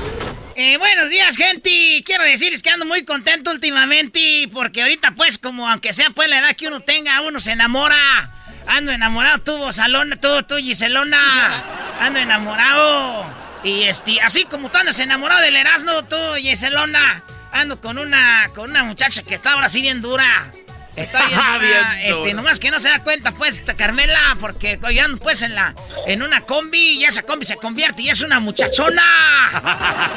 Eh, 0.55 0.77
buenos 0.77 1.09
días, 1.09 1.35
gente. 1.35 2.03
Quiero 2.05 2.23
decirles 2.23 2.61
que 2.61 2.69
ando 2.69 2.85
muy 2.85 3.05
contento 3.05 3.51
últimamente 3.51 4.47
porque 4.51 4.81
ahorita, 4.81 5.11
pues, 5.11 5.37
como 5.37 5.67
aunque 5.67 5.93
sea 5.93 6.09
pues 6.11 6.29
la 6.29 6.39
edad 6.39 6.55
que 6.55 6.67
uno 6.67 6.79
tenga, 6.81 7.21
uno 7.21 7.39
se 7.39 7.51
enamora. 7.51 8.29
Ando 8.67 8.91
enamorado, 8.91 9.39
tú, 9.39 9.71
Salona, 9.71 10.15
tú, 10.15 10.43
tú, 10.47 10.57
Giselona. 10.57 11.63
Ando 11.99 12.19
enamorado. 12.19 13.42
Y 13.63 13.83
este, 13.83 14.19
así 14.21 14.43
como 14.45 14.69
tú 14.69 14.77
andas 14.77 14.99
enamorado 14.99 15.41
del 15.41 15.55
Erasmo, 15.55 16.03
tú, 16.03 16.17
Giselona. 16.37 17.23
Ando 17.51 17.79
con 17.79 17.97
una, 17.97 18.49
con 18.55 18.69
una 18.69 18.83
muchacha 18.83 19.21
que 19.23 19.35
está 19.35 19.53
ahora 19.53 19.69
sí 19.69 19.81
bien 19.81 20.01
dura. 20.01 20.51
Está 20.95 21.25
bien 21.27 21.39
dura. 21.53 21.57
Bien 21.59 21.85
este, 22.01 22.23
dura. 22.23 22.33
nomás 22.33 22.59
que 22.59 22.71
no 22.71 22.79
se 22.79 22.89
da 22.89 23.03
cuenta, 23.03 23.31
pues, 23.31 23.63
Carmela, 23.77 24.37
porque 24.39 24.79
yo 24.91 25.03
ando, 25.03 25.17
pues, 25.19 25.43
en 25.43 25.55
la, 25.55 25.73
en 26.07 26.23
una 26.23 26.41
combi 26.41 26.99
y 26.99 27.05
esa 27.05 27.23
combi 27.23 27.45
se 27.45 27.55
convierte 27.55 28.01
y 28.01 28.09
es 28.09 28.21
una 28.21 28.39
muchachona. 28.39 29.03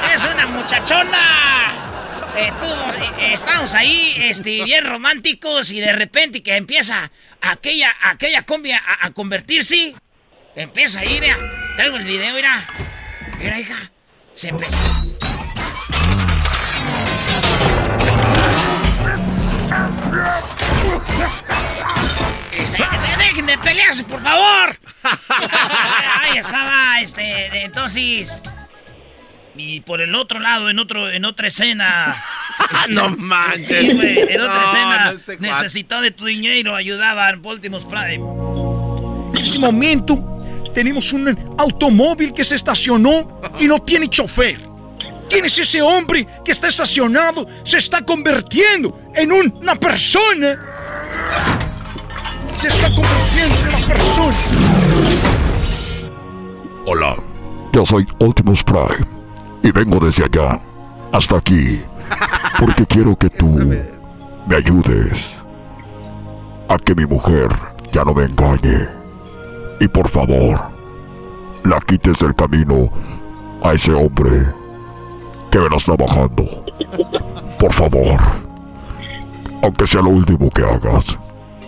¡Es 0.13 0.25
una 0.25 0.47
muchachona! 0.47 1.73
Eh, 2.35 2.51
tú, 2.59 2.67
eh, 2.67 3.33
estamos 3.33 3.73
ahí, 3.73 4.13
este, 4.17 4.63
bien 4.63 4.85
románticos 4.85 5.71
y 5.71 5.79
de 5.79 5.91
repente 5.91 6.43
que 6.43 6.55
empieza 6.55 7.11
aquella, 7.41 7.95
aquella 8.03 8.43
combi 8.43 8.71
a, 8.71 8.81
a 9.01 9.09
convertirse, 9.11 9.95
empieza 10.55 10.99
a 10.99 11.05
ir, 11.05 11.21
mira, 11.21 11.37
traigo 11.75 11.97
el 11.97 12.03
video, 12.03 12.35
mira, 12.35 12.67
mira, 13.39 13.59
hija, 13.59 13.91
se 14.35 14.49
empezó. 14.49 14.77
Este, 22.57 22.77
de- 22.83 23.17
dejen 23.23 23.45
de 23.45 23.57
pelearse, 23.57 24.03
por 24.03 24.21
favor. 24.21 24.77
Ahí 26.21 26.37
estaba, 26.37 26.99
este, 27.01 27.63
entonces. 27.63 28.41
Y 29.55 29.81
por 29.81 30.01
el 30.01 30.13
otro 30.15 30.39
lado, 30.39 30.69
en 30.69 30.77
otro, 30.79 31.09
en 31.09 31.25
otra 31.25 31.47
escena. 31.47 32.23
No 32.89 33.09
manches. 33.15 33.67
Sí, 33.67 33.93
güey, 33.93 34.17
en 34.17 34.41
otra 34.41 34.55
No, 34.55 34.63
escena. 34.63 35.05
no, 35.05 35.11
este 35.19 35.37
necesitado 35.37 36.01
de 36.01 36.09
tu 36.09 36.25
dinero, 36.25 36.75
ayudaban 36.75 37.39
Optimus 37.45 37.85
Prime. 37.85 38.15
En 39.35 39.37
ese 39.37 39.59
momento 39.59 40.15
tenemos 40.77 41.11
un 41.11 41.35
automóvil 41.57 42.31
que 42.33 42.43
se 42.43 42.53
estacionó 42.53 43.41
y 43.59 43.65
no 43.65 43.79
tiene 43.79 44.07
chofer. 44.07 44.59
¿Quién 45.27 45.43
es 45.45 45.57
ese 45.57 45.81
hombre 45.81 46.27
que 46.45 46.51
está 46.51 46.67
estacionado? 46.67 47.47
Se 47.63 47.79
está 47.79 48.05
convirtiendo 48.05 48.95
en 49.15 49.31
un- 49.31 49.57
una 49.59 49.73
persona. 49.75 50.55
Se 52.59 52.67
está 52.67 52.93
convirtiendo 52.93 53.55
en 53.55 53.67
una 53.69 53.87
persona. 53.87 54.37
Hola, 56.85 57.15
yo 57.73 57.83
soy 57.83 58.05
Optimus 58.19 58.63
Prime 58.63 59.07
y 59.63 59.71
vengo 59.71 59.99
desde 59.99 60.25
allá 60.25 60.59
hasta 61.11 61.37
aquí 61.37 61.81
porque 62.59 62.85
quiero 62.85 63.15
que 63.17 63.31
tú 63.31 63.49
me 63.49 64.55
ayudes 64.55 65.37
a 66.69 66.77
que 66.77 66.93
mi 66.93 67.07
mujer 67.07 67.49
ya 67.91 68.03
no 68.03 68.13
me 68.13 68.25
engañe 68.25 68.87
y 69.79 69.87
por 69.87 70.09
favor 70.09 70.59
la 71.63 71.79
quites 71.81 72.17
del 72.19 72.35
camino 72.35 72.89
a 73.63 73.73
ese 73.73 73.93
hombre 73.93 74.45
que 75.51 75.59
me 75.59 75.69
lo 75.69 75.77
está 75.77 75.95
bajando. 75.95 76.65
Por 77.59 77.73
favor, 77.73 78.19
aunque 79.61 79.87
sea 79.87 80.01
lo 80.01 80.09
último 80.09 80.49
que 80.51 80.63
hagas, 80.63 81.05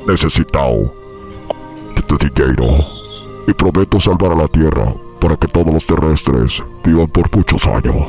necesitado 0.07 0.99
tu 2.09 2.17
dinero 2.17 2.65
y 3.47 3.53
prometo 3.53 3.99
salvar 3.99 4.31
a 4.31 4.35
la 4.35 4.47
Tierra 4.47 4.93
para 5.21 5.35
que 5.37 5.47
todos 5.47 5.71
los 5.71 5.85
terrestres 5.85 6.61
vivan 6.83 7.07
por 7.07 7.33
muchos 7.35 7.63
años. 7.67 8.07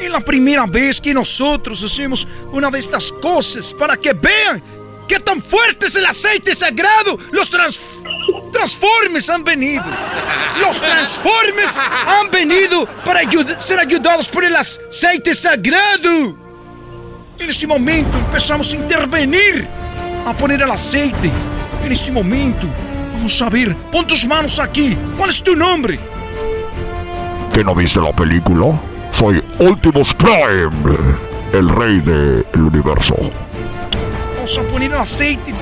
Es 0.00 0.10
la 0.10 0.20
primera 0.20 0.66
vez 0.66 1.00
que 1.00 1.12
nosotros 1.12 1.82
hacemos 1.84 2.26
una 2.52 2.70
de 2.70 2.78
estas 2.78 3.12
cosas 3.12 3.74
para 3.74 3.96
que 3.96 4.14
vean 4.14 4.62
qué 5.08 5.18
tan 5.20 5.40
fuerte 5.42 5.86
es 5.86 5.96
el 5.96 6.06
aceite 6.06 6.54
sagrado. 6.54 7.18
Los 7.32 7.50
trans- 7.50 7.80
transformes 8.52 9.28
han 9.30 9.44
venido. 9.44 9.84
Los 10.60 10.80
transformes 10.80 11.78
han 11.78 12.30
venido 12.30 12.86
para 13.04 13.20
ayud- 13.22 13.58
ser 13.60 13.78
ayudados 13.80 14.28
por 14.28 14.44
el 14.44 14.54
aceite 14.56 15.34
sagrado. 15.34 16.36
En 17.38 17.50
este 17.50 17.66
momento 17.66 18.16
empezamos 18.18 18.72
a 18.72 18.76
intervenir, 18.76 19.66
a 20.26 20.32
poner 20.34 20.62
el 20.62 20.70
aceite. 20.70 21.30
En 21.84 21.92
este 21.92 22.10
momento, 22.10 22.66
vamos 23.12 23.42
a 23.42 23.50
ver, 23.50 23.74
pon 23.92 24.06
tus 24.06 24.24
manos 24.26 24.58
aquí. 24.60 24.96
¿Cuál 25.16 25.30
es 25.30 25.42
tu 25.42 25.54
nombre? 25.56 25.98
¿Que 27.52 27.62
no 27.62 27.74
viste 27.74 28.00
la 28.00 28.12
película? 28.12 28.80
Soy 29.12 29.42
Optimus 29.58 30.12
Prime, 30.14 30.70
el 31.52 31.68
rey 31.68 32.00
del 32.00 32.44
universo. 32.54 33.14
Vamos 34.44 34.58
a 34.58 34.62
poner 34.70 34.92
el 34.92 34.98
aceite. 34.98 35.54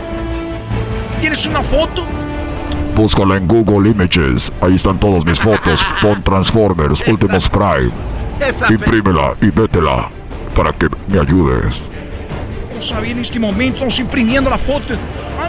¿Tienes 1.20 1.46
una 1.46 1.62
foto? 1.62 2.04
Búscala 2.96 3.36
en 3.36 3.46
Google 3.46 3.90
Images, 3.90 4.50
ahí 4.60 4.74
están 4.74 4.98
todas 4.98 5.24
mis 5.24 5.38
fotos. 5.38 5.80
Pon 6.02 6.20
Transformers 6.24 7.00
Prime. 7.48 7.92
Esa 8.40 8.66
fe- 8.66 8.74
Imprímela 8.74 9.34
y 9.40 9.44
métela 9.56 10.10
para 10.56 10.72
que 10.72 10.88
me 11.06 11.20
ayudes. 11.20 11.80
Vamos 12.70 12.92
a 12.92 12.98
ver 12.98 13.10
en 13.12 13.18
este 13.20 13.38
momento, 13.38 13.74
estamos 13.74 14.00
imprimiendo 14.00 14.50
la 14.50 14.58
foto. 14.58 14.94
Ah, 15.38 15.48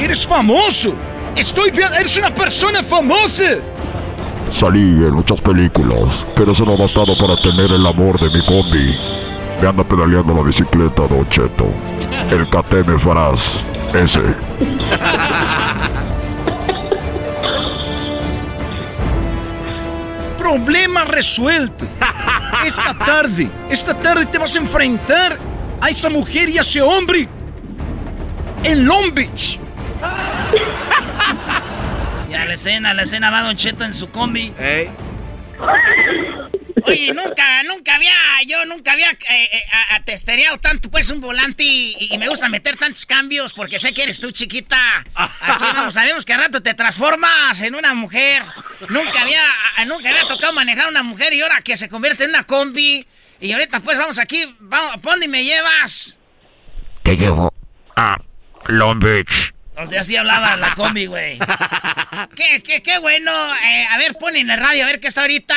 eres 0.00 0.24
famoso. 0.24 0.94
Estoy 1.36 1.72
viendo, 1.72 1.96
eres 1.96 2.16
una 2.18 2.32
persona 2.32 2.84
famosa. 2.84 3.46
Salí 4.52 4.78
en 4.78 5.14
muchas 5.14 5.40
películas, 5.40 6.24
pero 6.36 6.52
eso 6.52 6.64
no 6.64 6.74
ha 6.74 6.76
bastado 6.76 7.18
para 7.18 7.34
tener 7.42 7.72
el 7.72 7.84
amor 7.84 8.20
de 8.20 8.30
mi 8.30 8.46
combi. 8.46 8.96
Me 9.60 9.68
anda 9.68 9.84
pedaleando 9.84 10.34
la 10.34 10.42
bicicleta, 10.42 11.06
Don 11.06 11.28
Cheto. 11.28 11.66
El 12.30 12.48
cateme 12.48 12.98
farás. 12.98 13.62
Ese. 13.92 14.22
Problema 20.38 21.04
resuelto. 21.04 21.86
Esta 22.64 22.94
tarde, 22.94 23.50
esta 23.68 23.94
tarde 23.94 24.26
te 24.26 24.38
vas 24.38 24.56
a 24.56 24.58
enfrentar 24.60 25.38
a 25.80 25.90
esa 25.90 26.08
mujer 26.08 26.48
y 26.48 26.58
a 26.58 26.62
ese 26.62 26.80
hombre 26.80 27.28
en 28.64 28.86
Long 28.86 29.12
Beach. 29.12 29.58
Ya 32.30 32.44
la 32.44 32.54
escena, 32.54 32.94
la 32.94 33.02
escena 33.02 33.30
va 33.30 33.42
Don 33.42 33.56
Cheto 33.56 33.84
en 33.84 33.92
su 33.92 34.10
combi. 34.10 34.54
Oye, 36.84 37.12
nunca, 37.14 37.62
nunca 37.64 37.94
había, 37.94 38.12
yo 38.46 38.64
nunca 38.64 38.92
había 38.92 39.10
eh, 39.10 39.50
eh, 39.52 40.58
tanto 40.60 40.90
pues 40.90 41.10
un 41.10 41.20
volante 41.20 41.64
y, 41.64 42.16
me 42.18 42.28
gusta 42.28 42.48
meter 42.48 42.76
tantos 42.76 43.06
cambios 43.06 43.52
porque 43.52 43.78
sé 43.78 43.92
que 43.92 44.02
eres 44.02 44.20
tú 44.20 44.30
chiquita. 44.30 45.04
Aquí 45.14 45.64
vamos, 45.72 45.94
sabemos 45.94 46.24
que 46.24 46.32
al 46.32 46.40
rato 46.40 46.62
te 46.62 46.74
transformas 46.74 47.60
en 47.62 47.74
una 47.74 47.94
mujer. 47.94 48.42
Nunca 48.88 49.22
había, 49.22 49.42
nunca 49.86 50.10
había 50.10 50.24
tocado 50.24 50.52
manejar 50.52 50.88
una 50.88 51.02
mujer 51.02 51.32
y 51.32 51.40
ahora 51.40 51.62
que 51.62 51.76
se 51.76 51.88
convierte 51.88 52.24
en 52.24 52.30
una 52.30 52.44
combi. 52.44 53.06
Y 53.40 53.52
ahorita 53.52 53.80
pues 53.80 53.98
vamos 53.98 54.18
aquí, 54.18 54.44
vamos, 54.60 54.94
¿a 54.94 54.98
dónde 54.98 55.28
me 55.28 55.44
llevas? 55.44 56.16
Te 57.02 57.16
llevo 57.16 57.52
a 57.96 58.16
Long 58.66 59.00
Beach. 59.00 59.54
O 59.80 59.86
sea, 59.86 60.02
así 60.02 60.16
hablaba 60.16 60.56
la 60.56 60.74
combi, 60.74 61.06
güey. 61.06 61.38
¿Qué, 62.36 62.62
qué, 62.62 62.82
qué 62.82 62.98
bueno? 62.98 63.32
Eh, 63.64 63.86
a 63.90 63.96
ver, 63.98 64.14
pon 64.18 64.36
en 64.36 64.46
la 64.46 64.56
radio, 64.56 64.84
a 64.84 64.86
ver 64.86 65.00
qué 65.00 65.08
está 65.08 65.22
ahorita. 65.22 65.56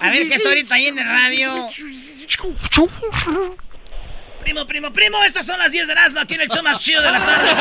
A 0.00 0.10
ver 0.10 0.28
qué 0.28 0.34
está 0.34 0.48
ahorita 0.48 0.74
ahí 0.74 0.86
en 0.86 0.98
el 0.98 1.06
radio. 1.06 1.68
Primo, 4.42 4.66
primo, 4.66 4.92
primo, 4.92 5.22
estas 5.24 5.44
son 5.44 5.58
las 5.58 5.72
10 5.72 5.86
de 5.86 5.92
Erasmo 5.92 6.20
aquí 6.20 6.34
en 6.34 6.40
el 6.40 6.48
show 6.48 6.62
más 6.62 6.80
chido 6.80 7.02
de 7.02 7.10
las 7.10 7.24
tardes. 7.24 7.54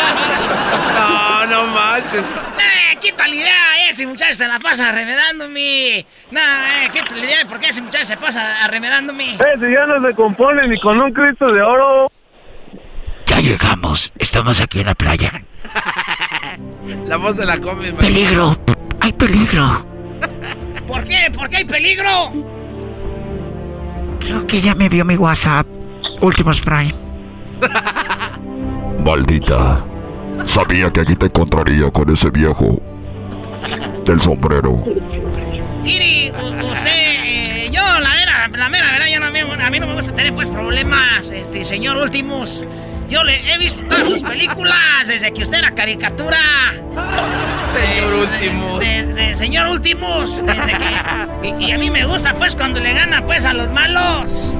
No, 0.93 1.45
no 1.47 1.67
manches. 1.67 2.23
Eh, 2.23 2.97
quita 3.01 3.27
la 3.27 3.35
idea, 3.35 3.89
ese 3.89 4.07
muchacho 4.07 4.35
se 4.35 4.47
la 4.47 4.59
pasa 4.59 4.89
arremedándome. 4.89 6.05
No, 6.31 6.39
eh, 6.39 6.89
quita 6.93 7.13
la 7.15 7.25
idea 7.25 7.37
de 7.39 7.45
por 7.45 7.59
qué 7.59 7.67
ese 7.67 7.81
muchacho 7.81 8.05
se 8.05 8.17
pasa 8.17 8.63
arremedándome. 8.63 9.33
Eh, 9.35 9.37
si 9.59 9.71
ya 9.71 9.85
no 9.85 10.07
se 10.07 10.15
compone 10.15 10.67
ni 10.67 10.79
con 10.79 10.99
un 10.99 11.11
Cristo 11.11 11.51
de 11.51 11.61
oro. 11.61 12.09
Ya 13.37 13.43
llegamos, 13.43 14.11
estamos 14.17 14.59
aquí 14.59 14.79
en 14.79 14.87
la 14.87 14.95
playa. 14.95 15.43
La 17.05 17.17
voz 17.17 17.37
de 17.37 17.45
la 17.45 17.59
combi. 17.59 17.91
Peligro, 17.91 18.57
hay 18.99 19.13
peligro. 19.13 19.85
¿Por 20.87 21.03
qué? 21.03 21.29
¿Por 21.31 21.47
qué 21.47 21.57
hay 21.57 21.65
peligro? 21.65 22.31
Creo 24.19 24.47
que 24.47 24.59
ya 24.59 24.73
me 24.73 24.89
vio 24.89 25.05
mi 25.05 25.17
WhatsApp. 25.17 25.67
Últimos 26.19 26.61
Prime. 26.65 26.95
Maldita. 29.05 29.85
Sabía 30.43 30.91
que 30.91 31.01
aquí 31.01 31.15
te 31.15 31.27
encontraría 31.27 31.91
con 31.91 32.11
ese 32.11 32.31
viejo 32.31 32.81
del 34.03 34.19
sombrero. 34.19 34.83
Iri, 35.83 36.31
usted, 36.71 36.87
eh, 36.87 37.69
yo 37.71 37.83
la 37.99 38.13
vera, 38.13 38.49
la 38.51 38.69
mera 38.69 38.93
verdad, 38.93 39.05
yo 39.13 39.19
no, 39.19 39.27
a 39.27 39.69
mí 39.69 39.79
no 39.79 39.85
me 39.85 39.93
gusta 39.93 40.15
tener 40.15 40.33
pues 40.33 40.49
problemas, 40.49 41.29
este, 41.29 41.63
señor 41.63 41.97
Últimos. 41.97 42.65
Yo 43.09 43.23
le 43.23 43.53
he 43.53 43.57
visto 43.57 43.83
todas 43.87 44.09
sus 44.09 44.21
películas 44.21 45.07
desde 45.07 45.31
que 45.31 45.43
usted 45.43 45.59
era 45.59 45.71
caricatura. 45.71 46.37
Señor 47.73 48.13
Últimos. 48.13 48.79
De, 48.79 49.35
señor 49.35 49.67
Últimos. 49.67 50.45
Desde 50.45 50.71
que, 50.71 51.47
y, 51.47 51.65
y, 51.65 51.71
a 51.71 51.77
mí 51.77 51.89
me 51.89 52.05
gusta 52.05 52.35
pues 52.35 52.55
cuando 52.55 52.79
le 52.79 52.93
gana 52.93 53.25
pues 53.25 53.45
a 53.45 53.53
los 53.53 53.71
malos. 53.71 54.53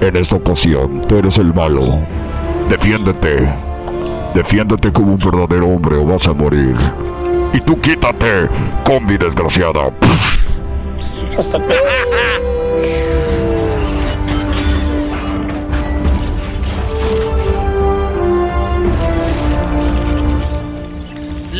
En 0.00 0.16
esta 0.16 0.36
ocasión, 0.36 1.02
tú 1.06 1.18
eres 1.18 1.36
el 1.36 1.52
malo. 1.52 1.98
Defiéndete. 2.70 3.52
Defiéndete 4.34 4.92
como 4.92 5.14
un 5.14 5.18
verdadero 5.18 5.68
hombre 5.68 5.96
o 5.96 6.06
vas 6.06 6.26
a 6.26 6.32
morir. 6.32 6.76
Y 7.52 7.60
tú 7.60 7.78
quítate, 7.80 8.48
combi 8.84 9.18
desgraciada. 9.18 9.90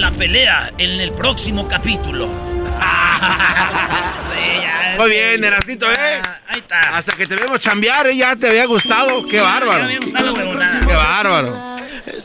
La 0.01 0.11
pelea 0.11 0.73
en 0.79 0.99
el 0.99 1.13
próximo 1.13 1.69
capítulo. 1.69 2.27
Muy 4.97 5.11
bien, 5.11 5.45
Erasnito, 5.45 5.85
¿eh? 5.93 6.23
ahí 6.49 6.61
está. 6.61 6.97
Hasta 6.97 7.13
que 7.13 7.27
te 7.27 7.37
vemos 7.37 7.61
chambear, 7.61 8.07
¿eh? 8.07 8.17
Ya 8.17 8.35
te 8.35 8.49
había 8.49 8.65
gustado. 8.65 9.23
Qué 9.27 9.43
bárbaro. 9.43 9.81
Me 9.81 9.85
había 9.97 10.01
gustado, 10.01 10.35
Qué 10.35 10.95
bárbaro. 10.95 11.55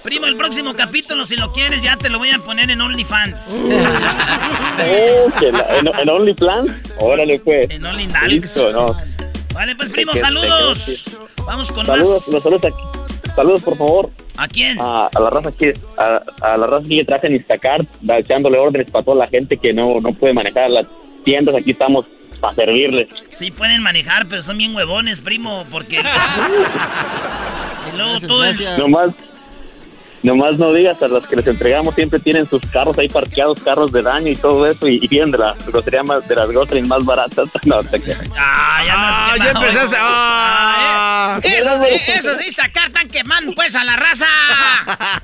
Primo, 0.05 0.25
el 0.25 0.37
próximo 0.37 0.73
capítulo, 0.73 1.25
si 1.25 1.35
lo 1.35 1.51
quieres, 1.51 1.83
ya 1.83 1.97
te 1.97 2.09
lo 2.09 2.17
voy 2.17 2.31
a 2.31 2.39
poner 2.39 2.71
en 2.71 2.79
OnlyFans. 2.79 3.53
Oh, 4.77 5.31
en, 5.41 5.87
en 5.99 6.09
OnlyFans. 6.09 6.71
Órale, 6.99 7.39
pues. 7.39 7.69
En 7.71 7.85
OnlyNalgs. 7.85 8.55
no. 8.71 8.97
Vale, 9.53 9.75
pues, 9.75 9.89
primo, 9.89 10.15
saludos. 10.15 11.17
Vamos 11.45 11.73
con 11.73 11.85
saludos, 11.85 12.29
más. 12.29 12.41
Saludos, 12.41 12.63
aquí. 12.63 12.83
Saludos, 13.35 13.61
por 13.61 13.77
favor. 13.77 14.09
¿A 14.37 14.47
quién? 14.47 14.79
A, 14.81 15.07
a 15.07 15.19
la 15.19 15.29
raza 15.29 15.49
que 15.57 15.73
a, 15.97 16.19
a, 16.41 16.57
la 16.57 16.67
raza 16.67 16.87
que 16.87 17.05
traje 17.05 17.27
en 17.27 17.33
Instacart, 17.33 17.87
echándole 18.09 18.57
órdenes 18.57 18.91
para 18.91 19.05
toda 19.05 19.17
la 19.17 19.27
gente 19.27 19.57
que 19.57 19.73
no, 19.73 19.99
no 20.01 20.13
puede 20.13 20.33
manejar 20.33 20.69
las 20.69 20.87
tiendas. 21.23 21.55
Aquí 21.55 21.71
estamos 21.71 22.05
para 22.39 22.53
servirles. 22.53 23.07
Sí 23.31 23.51
pueden 23.51 23.81
manejar, 23.81 24.27
pero 24.27 24.41
son 24.41 24.57
bien 24.57 24.75
huevones, 24.75 25.21
primo, 25.21 25.65
porque... 25.71 25.97
y 27.93 27.95
luego 27.95 28.19
todo 28.21 28.45
es... 28.45 28.77
Nomás, 28.77 29.11
nomás 30.25 30.57
no 30.57 30.73
digas, 30.73 31.01
a 31.01 31.07
los 31.07 31.25
que 31.27 31.35
les 31.37 31.47
entregamos 31.47 31.95
siempre 31.95 32.19
tienen 32.19 32.45
sus 32.45 32.61
carros 32.67 32.97
ahí 32.99 33.07
parqueados, 33.07 33.59
carros 33.61 33.91
de 33.91 34.01
daño 34.01 34.29
y 34.31 34.35
todo 34.35 34.65
eso, 34.69 34.87
y, 34.87 34.99
y 35.01 35.07
tienen 35.07 35.31
de 35.31 35.37
las 35.37 35.65
groserías 35.65 36.03
más, 36.05 36.27
de 36.27 36.35
las 36.35 36.49
groserías 36.49 36.87
más 36.87 37.03
baratas. 37.05 37.49
No, 37.65 37.83
te 37.83 38.01
Ah, 38.37 38.81
ya, 38.85 38.93
Ah, 38.95 39.35
no 39.37 39.43
ya 39.43 39.51
empezaste. 39.51 39.95
Ah. 39.99 41.39
Eh, 41.43 41.47
eh, 41.49 41.59
esos 42.17 42.37
de 42.37 42.45
Instacart 42.45 42.87
están 42.87 43.07
quemando 43.09 43.53
pues 43.55 43.75
a 43.75 43.83
la 43.83 43.95
raza. 43.95 44.25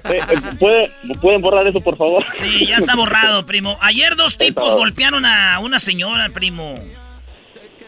Eh, 0.06 0.20
eh, 0.30 0.38
¿puede- 0.60 0.92
¿Pueden 1.22 1.42
borrar 1.42 1.66
eso, 1.68 1.80
por 1.80 1.96
favor? 1.98 2.26
Sí, 2.32 2.66
ya 2.66 2.78
está 2.78 2.96
borrado, 2.96 3.46
primo. 3.46 3.78
Ayer 3.82 4.16
dos 4.16 4.38
tipos 4.38 4.76
golpearon 4.76 5.26
a 5.26 5.60
una 5.60 5.80
señora, 5.80 6.30
primo. 6.30 6.76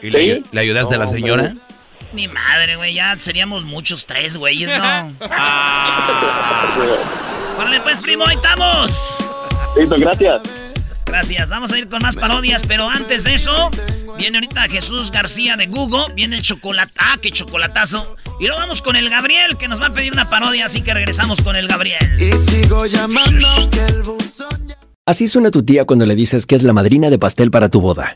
¿Y 0.01 0.09
le, 0.09 0.19
ayu- 0.37 0.45
le 0.51 0.61
ayudaste 0.61 0.95
a 0.95 0.97
la 0.99 1.07
señora? 1.07 1.53
Ni 2.13 2.27
madre, 2.27 2.75
güey, 2.75 2.93
ya 2.93 3.17
seríamos 3.17 3.65
muchos 3.65 4.05
tres, 4.05 4.37
güeyes, 4.37 4.69
¿no? 4.77 5.15
Órale, 7.57 7.81
pues, 7.81 7.99
primo, 7.99 8.25
ahí 8.25 8.35
estamos. 8.35 9.17
Listo, 9.75 9.95
gracias. 9.97 10.41
Gracias, 11.05 11.49
vamos 11.49 11.71
a 11.71 11.77
ir 11.77 11.89
con 11.89 12.01
más 12.01 12.15
parodias, 12.15 12.63
pero 12.67 12.89
antes 12.89 13.23
de 13.23 13.35
eso, 13.35 13.69
viene 14.17 14.37
ahorita 14.37 14.63
Jesús 14.63 15.11
García 15.11 15.57
de 15.57 15.67
Google, 15.67 16.13
viene 16.15 16.37
el 16.37 16.41
chocolate, 16.41 16.91
ah, 16.99 17.17
qué 17.21 17.31
chocolatazo. 17.31 18.15
Y 18.39 18.45
luego 18.45 18.59
vamos 18.59 18.81
con 18.81 18.95
el 18.95 19.09
Gabriel, 19.09 19.57
que 19.57 19.67
nos 19.67 19.81
va 19.81 19.87
a 19.87 19.93
pedir 19.93 20.13
una 20.13 20.29
parodia, 20.29 20.65
así 20.65 20.81
que 20.81 20.93
regresamos 20.93 21.41
con 21.41 21.55
el 21.55 21.67
Gabriel. 21.67 22.15
Y 22.19 22.31
sigo 22.33 22.85
llamando 22.85 23.69
que 23.69 23.85
el 23.85 24.01
buzón 24.01 24.67
ya... 24.67 24.77
Así 25.05 25.27
suena 25.27 25.51
tu 25.51 25.63
tía 25.63 25.85
cuando 25.85 26.05
le 26.05 26.15
dices 26.15 26.45
que 26.45 26.55
es 26.55 26.63
la 26.63 26.73
madrina 26.73 27.09
de 27.09 27.19
pastel 27.19 27.51
para 27.51 27.69
tu 27.69 27.81
boda. 27.81 28.15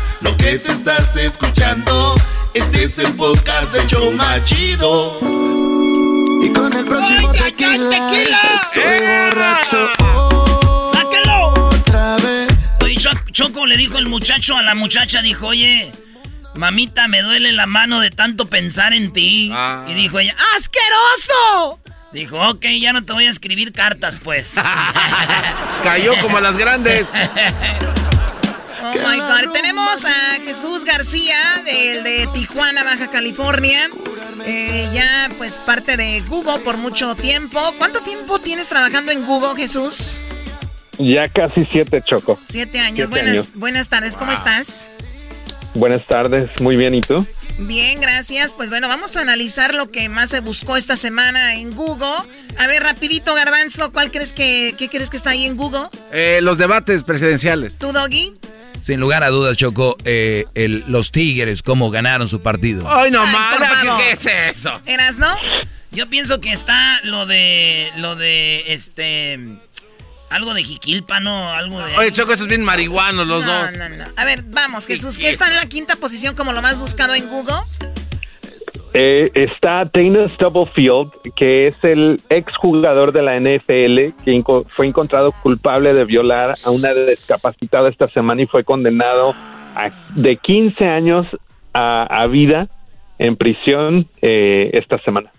Lo 0.21 0.35
que 0.37 0.59
te 0.59 0.71
estás 0.71 1.15
escuchando, 1.15 2.15
este 2.53 2.83
es 2.85 2.99
el 2.99 3.13
podcast 3.15 3.71
de 3.73 3.85
Choma 3.87 4.43
Chido. 4.43 5.17
Y 6.43 6.51
con 6.53 6.71
el 6.73 6.85
próximo 6.85 7.31
tequila, 7.31 8.39
estoy 8.55 8.83
¡Eh! 8.83 9.29
borracho. 9.29 9.89
¡Sáquelo! 10.93 11.53
Otra 11.67 12.15
vez. 12.17 12.49
Oye, 12.81 12.95
Cho- 12.97 13.09
Choco 13.31 13.65
le 13.65 13.77
dijo 13.77 13.97
el 13.97 14.07
muchacho 14.07 14.55
a 14.57 14.61
la 14.63 14.75
muchacha, 14.75 15.21
dijo, 15.21 15.47
oye, 15.47 15.91
mamita, 16.55 17.07
me 17.07 17.21
duele 17.21 17.51
la 17.51 17.65
mano 17.65 17.99
de 17.99 18.11
tanto 18.11 18.45
pensar 18.47 18.93
en 18.93 19.13
ti. 19.13 19.51
Ah. 19.53 19.85
Y 19.87 19.93
dijo 19.93 20.19
ella, 20.19 20.35
¡asqueroso! 20.57 21.79
Dijo, 22.13 22.37
ok, 22.49 22.65
ya 22.79 22.91
no 22.93 23.03
te 23.03 23.13
voy 23.13 23.25
a 23.25 23.29
escribir 23.29 23.71
cartas, 23.71 24.19
pues. 24.21 24.53
Cayó 25.83 26.13
como 26.21 26.37
a 26.37 26.41
las 26.41 26.57
grandes. 26.57 27.07
Oh 28.93 29.09
my 29.09 29.17
God. 29.17 29.53
Tenemos 29.53 30.05
a 30.05 30.39
Jesús 30.43 30.85
García, 30.85 31.37
del 31.65 32.03
de 32.03 32.27
Tijuana, 32.33 32.83
Baja 32.83 33.07
California. 33.09 33.89
Eh, 34.45 34.89
ya, 34.93 35.29
pues, 35.37 35.61
parte 35.61 35.97
de 35.97 36.21
Google 36.21 36.59
por 36.59 36.77
mucho 36.77 37.15
tiempo. 37.15 37.59
¿Cuánto 37.77 38.01
tiempo 38.01 38.39
tienes 38.39 38.67
trabajando 38.67 39.11
en 39.11 39.25
Google, 39.25 39.55
Jesús? 39.55 40.21
Ya 40.97 41.27
casi 41.29 41.65
siete, 41.65 42.01
Choco. 42.01 42.39
Siete 42.45 42.79
años. 42.79 43.07
Siete 43.07 43.09
buenas, 43.09 43.31
años. 43.31 43.51
buenas 43.55 43.89
tardes, 43.89 44.17
¿cómo 44.17 44.31
estás? 44.31 44.89
Buenas 45.73 46.05
tardes, 46.05 46.49
muy 46.59 46.75
bien, 46.75 46.93
¿y 46.93 47.01
tú? 47.01 47.25
Bien, 47.59 48.01
gracias. 48.01 48.53
Pues 48.53 48.69
bueno, 48.69 48.87
vamos 48.87 49.15
a 49.15 49.21
analizar 49.21 49.73
lo 49.73 49.89
que 49.91 50.09
más 50.09 50.31
se 50.31 50.39
buscó 50.41 50.75
esta 50.77 50.95
semana 50.97 51.55
en 51.55 51.73
Google. 51.75 52.27
A 52.57 52.67
ver, 52.67 52.83
rapidito, 52.83 53.33
Garbanzo, 53.35 53.91
¿cuál 53.91 54.11
crees 54.11 54.33
que, 54.33 54.75
qué 54.77 54.89
crees 54.89 55.09
que 55.09 55.17
está 55.17 55.31
ahí 55.31 55.45
en 55.45 55.55
Google? 55.55 55.87
Eh, 56.11 56.39
los 56.41 56.57
debates 56.57 57.03
presidenciales. 57.03 57.77
¿Tú, 57.77 57.93
Doggy? 57.93 58.33
Sin 58.81 58.99
lugar 58.99 59.23
a 59.23 59.29
dudas, 59.29 59.55
Choco, 59.57 59.95
eh, 60.05 60.45
el- 60.55 60.83
los 60.87 61.11
Tigres, 61.11 61.61
cómo 61.63 61.91
ganaron 61.91 62.27
su 62.27 62.41
partido. 62.41 62.83
Ay, 62.89 63.11
no 63.11 63.21
por 63.21 63.67
¿Qué, 63.81 64.17
qué 64.19 64.51
es 64.51 64.57
eso? 64.57 64.81
¿Eras, 64.85 65.17
no? 65.19 65.27
Yo 65.91 66.09
pienso 66.09 66.41
que 66.41 66.51
está 66.51 66.99
lo 67.03 67.25
de, 67.25 67.91
lo 67.97 68.15
de, 68.15 68.73
este, 68.73 69.39
algo 70.29 70.53
de 70.53 70.63
Jiquilpa, 70.63 71.19
¿no? 71.19 71.53
Algo 71.53 71.79
de... 71.85 71.95
Oye, 71.97 72.11
Choco, 72.11 72.33
esos 72.33 72.47
bien 72.47 72.63
marihuanos 72.63 73.27
los 73.27 73.45
no, 73.45 73.51
dos. 73.61 73.71
no, 73.73 73.89
no. 73.89 74.05
A 74.17 74.25
ver, 74.25 74.43
vamos, 74.47 74.87
Jesús, 74.87 75.17
¿qué 75.17 75.29
está 75.29 75.47
en 75.47 75.55
la 75.57 75.65
quinta 75.67 75.95
posición 75.97 76.35
como 76.35 76.51
lo 76.53 76.61
más 76.61 76.77
buscado 76.77 77.13
en 77.13 77.27
Google? 77.27 77.55
Eh, 78.93 79.31
está 79.35 79.89
Dana 79.93 80.29
Stubblefield, 80.29 81.11
que 81.35 81.67
es 81.67 81.75
el 81.83 82.19
exjugador 82.29 83.13
de 83.13 83.21
la 83.21 83.39
NFL, 83.39 84.13
que 84.23 84.43
fue 84.75 84.87
encontrado 84.87 85.31
culpable 85.31 85.93
de 85.93 86.03
violar 86.03 86.55
a 86.65 86.71
una 86.71 86.93
discapacitada 86.93 87.89
esta 87.89 88.09
semana 88.09 88.41
y 88.41 88.47
fue 88.47 88.65
condenado 88.65 89.33
a 89.75 89.91
de 90.15 90.35
15 90.35 90.83
años 90.83 91.25
a, 91.73 92.03
a 92.03 92.27
vida 92.27 92.67
en 93.17 93.37
prisión 93.37 94.09
eh, 94.21 94.71
esta 94.73 94.99
semana. 95.03 95.31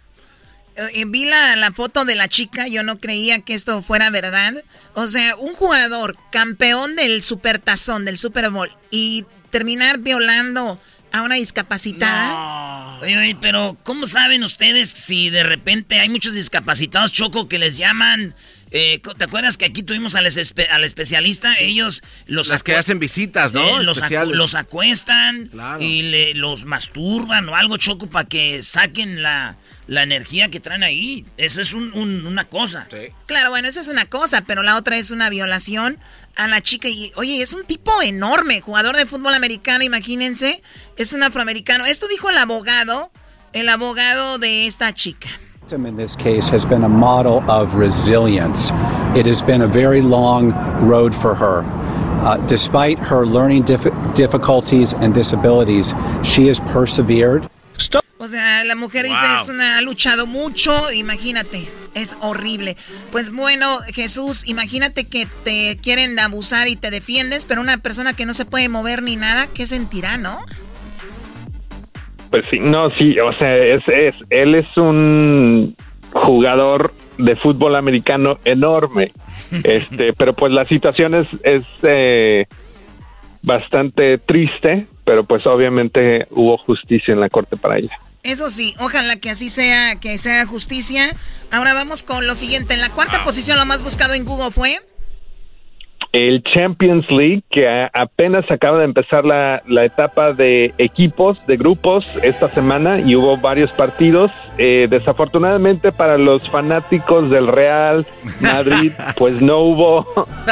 Eh, 0.77 1.05
vi 1.07 1.27
la, 1.27 1.55
la 1.57 1.71
foto 1.73 2.07
de 2.07 2.15
la 2.15 2.29
chica, 2.29 2.69
yo 2.69 2.83
no 2.83 2.99
creía 2.99 3.41
que 3.41 3.53
esto 3.53 3.83
fuera 3.83 4.09
verdad. 4.09 4.55
O 4.95 5.07
sea, 5.09 5.37
un 5.37 5.53
jugador 5.53 6.17
campeón 6.31 6.97
del 6.97 7.21
supertazón, 7.21 8.07
del 8.07 8.17
Super 8.17 8.49
Bowl, 8.49 8.71
y 8.91 9.27
terminar 9.51 9.99
violando 9.99 10.79
a 11.13 11.23
una 11.23 11.37
discapacitada. 11.37 12.99
Oye, 13.01 13.19
oye, 13.19 13.37
pero 13.41 13.77
¿cómo 13.83 14.07
saben 14.07 14.43
ustedes 14.45 14.91
si 14.91 15.31
de 15.31 15.43
repente 15.43 16.01
hay 16.01 16.09
muchos 16.09 16.35
discapacitados, 16.35 17.13
Choco, 17.13 17.49
que 17.49 17.59
les 17.59 17.77
llaman... 17.77 18.35
eh, 18.73 19.01
¿Te 19.19 19.25
acuerdas 19.25 19.57
que 19.59 19.65
aquí 19.67 19.83
tuvimos 19.83 20.15
al, 20.15 20.27
espe- 20.27 20.69
al 20.71 20.83
especialista? 20.85 21.55
Ellos 21.59 22.03
los... 22.27 22.49
Las 22.49 22.63
que 22.63 22.75
hacen 22.77 22.99
visitas, 22.99 23.53
¿no? 23.53 23.81
Eh, 23.81 23.85
los, 23.85 23.99
acu- 23.99 24.03
Especiales. 24.03 24.37
los 24.37 24.55
acuestan 24.55 25.49
Claro. 25.49 25.83
y 25.83 26.03
le- 26.03 26.35
los 26.35 26.65
masturban 26.65 27.49
o 27.49 27.57
algo, 27.57 27.77
Choco, 27.77 28.09
para 28.09 28.29
que 28.29 28.63
saquen 28.63 29.23
la, 29.23 29.57
la 29.87 30.03
energía 30.03 30.51
que 30.51 30.59
traen 30.61 30.83
ahí. 30.83 31.25
Esa 31.37 31.61
es 31.63 31.73
un- 31.75 31.93
un- 31.93 32.27
una 32.27 32.45
cosa. 32.47 32.89
Claro, 33.27 33.51
bueno, 33.51 33.69
esa 33.69 33.81
es 33.81 33.89
una 33.89 34.07
cosa, 34.07 34.43
pero 34.47 34.63
la 34.63 34.77
otra 34.77 34.97
es 34.97 35.11
una 35.11 35.29
violación 35.29 35.99
a 36.37 36.49
la 36.49 36.61
chica. 36.61 36.89
Y, 36.89 37.13
oye, 37.17 37.43
es 37.43 37.53
un 37.53 37.65
tipo 37.65 38.01
enorme, 38.03 38.61
jugador 38.61 38.97
de 38.97 39.07
fútbol 39.07 39.35
americano, 39.35 39.85
imagínense. 39.85 40.63
Es 40.97 41.13
un 41.13 41.23
afroamericano. 41.23 41.85
Esto 41.85 42.09
dijo 42.09 42.31
el 42.31 42.39
abogado, 42.39 43.13
el 43.53 43.69
abogado 43.69 44.39
de 44.39 44.67
esta 44.67 44.95
chica. 44.95 45.29
Victim 45.73 45.87
in 45.87 45.97
this 45.97 46.15
case 46.17 46.51
has 46.51 46.67
been 46.67 46.85
a 46.85 46.89
model 46.89 47.43
of 47.51 47.75
resilience. 47.75 48.71
It 49.17 49.27
has 49.27 49.43
been 49.43 49.63
a 49.63 49.67
very 49.67 50.03
long 50.03 50.53
road 50.87 51.15
for 51.15 51.35
her. 51.35 51.63
Uh, 52.25 52.37
despite 52.47 52.99
her 52.99 53.25
learning 53.27 53.65
dif- 53.65 53.91
difficulties 54.15 54.93
and 54.93 55.15
disabilities, 55.15 55.95
she 56.23 56.49
has 56.49 56.61
persevered. 56.61 57.49
O 58.19 58.29
sea, 58.29 58.63
la 58.65 58.77
mujer 58.77 59.05
dice, 59.05 59.27
Wow. 59.27 59.35
es 59.43 59.49
una, 59.49 59.79
ha 59.79 59.81
luchado 59.81 60.27
mucho, 60.29 60.93
imagínate, 60.93 61.67
es 61.95 62.15
horrible. 62.21 62.77
Pues 63.11 63.33
bueno, 63.33 63.79
Jesús, 63.93 64.47
imagínate 64.47 65.09
que 65.09 65.27
te 65.43 65.77
quieren 65.83 66.17
abusar 66.21 66.69
y 66.69 66.77
te 66.77 66.91
defiendes, 66.91 67.47
pero 67.47 67.61
una 67.61 67.79
persona 67.79 68.13
que 68.15 68.25
no 68.25 68.33
se 68.35 68.45
puede 68.45 68.69
mover 68.69 69.03
ni 69.03 69.17
nada, 69.17 69.49
¿qué 69.49 69.67
sentirá, 69.67 70.19
no? 70.19 70.45
Pues 72.33 72.47
sí, 72.51 72.59
no, 72.61 72.91
sí, 72.91 73.21
o 73.21 73.31
sea, 73.35 73.59
es, 73.59 73.87
es, 73.89 74.15
él 74.31 74.55
es 74.55 74.67
un 74.79 75.77
jugador 76.15 76.95
de 77.19 77.37
fútbol 77.37 77.77
americano 77.77 78.39
enorme, 78.47 79.13
este, 79.65 80.15
pero 80.15 80.33
pues 80.33 80.51
la 80.51 80.65
situación 80.65 81.15
es, 81.15 81.29
es 81.43 81.63
eh, 81.83 82.47
bastante 83.43 84.17
triste, 84.17 84.87
pero 85.05 85.25
pues 85.25 85.47
obviamente 85.47 86.27
hubo 86.31 86.57
justicia 86.57 87.13
en 87.13 87.21
la 87.21 87.29
corte 87.29 87.59
para 87.59 87.77
ella. 87.77 87.99
Eso 88.23 88.49
sí, 88.49 88.75
ojalá 88.81 89.17
que 89.17 89.29
así 89.29 89.51
sea, 89.51 89.97
que 89.97 90.17
sea 90.17 90.47
justicia. 90.47 91.15
Ahora 91.51 91.75
vamos 91.75 92.03
con 92.03 92.27
lo 92.27 92.35
siguiente. 92.35 92.73
En 92.73 92.81
la 92.81 92.89
cuarta 92.89 93.23
posición, 93.25 93.59
lo 93.59 93.67
más 93.67 93.85
buscado 93.85 94.15
en 94.15 94.25
Google 94.25 94.53
fue. 94.53 94.79
El 96.13 96.43
Champions 96.43 97.11
League, 97.11 97.43
que 97.51 97.89
apenas 97.93 98.49
acaba 98.51 98.79
de 98.79 98.85
empezar 98.85 99.25
la, 99.25 99.63
la 99.67 99.87
etapa 99.87 100.35
de 100.35 100.75
equipos, 100.77 101.39
de 101.47 101.57
grupos 101.57 102.05
esta 102.23 102.49
semana 102.51 103.01
y 103.01 103.17
hubo 103.17 103.39
varios 103.39 103.73
partidos. 103.73 104.31
Eh, 104.59 104.89
desafortunadamente 104.91 105.91
para 105.91 106.19
los 106.19 106.47
fanáticos 106.51 107.31
del 107.31 107.47
Real 107.47 108.07
Madrid, 108.41 108.93
pues 109.17 109.41
no 109.41 109.61
hubo, 109.61 110.07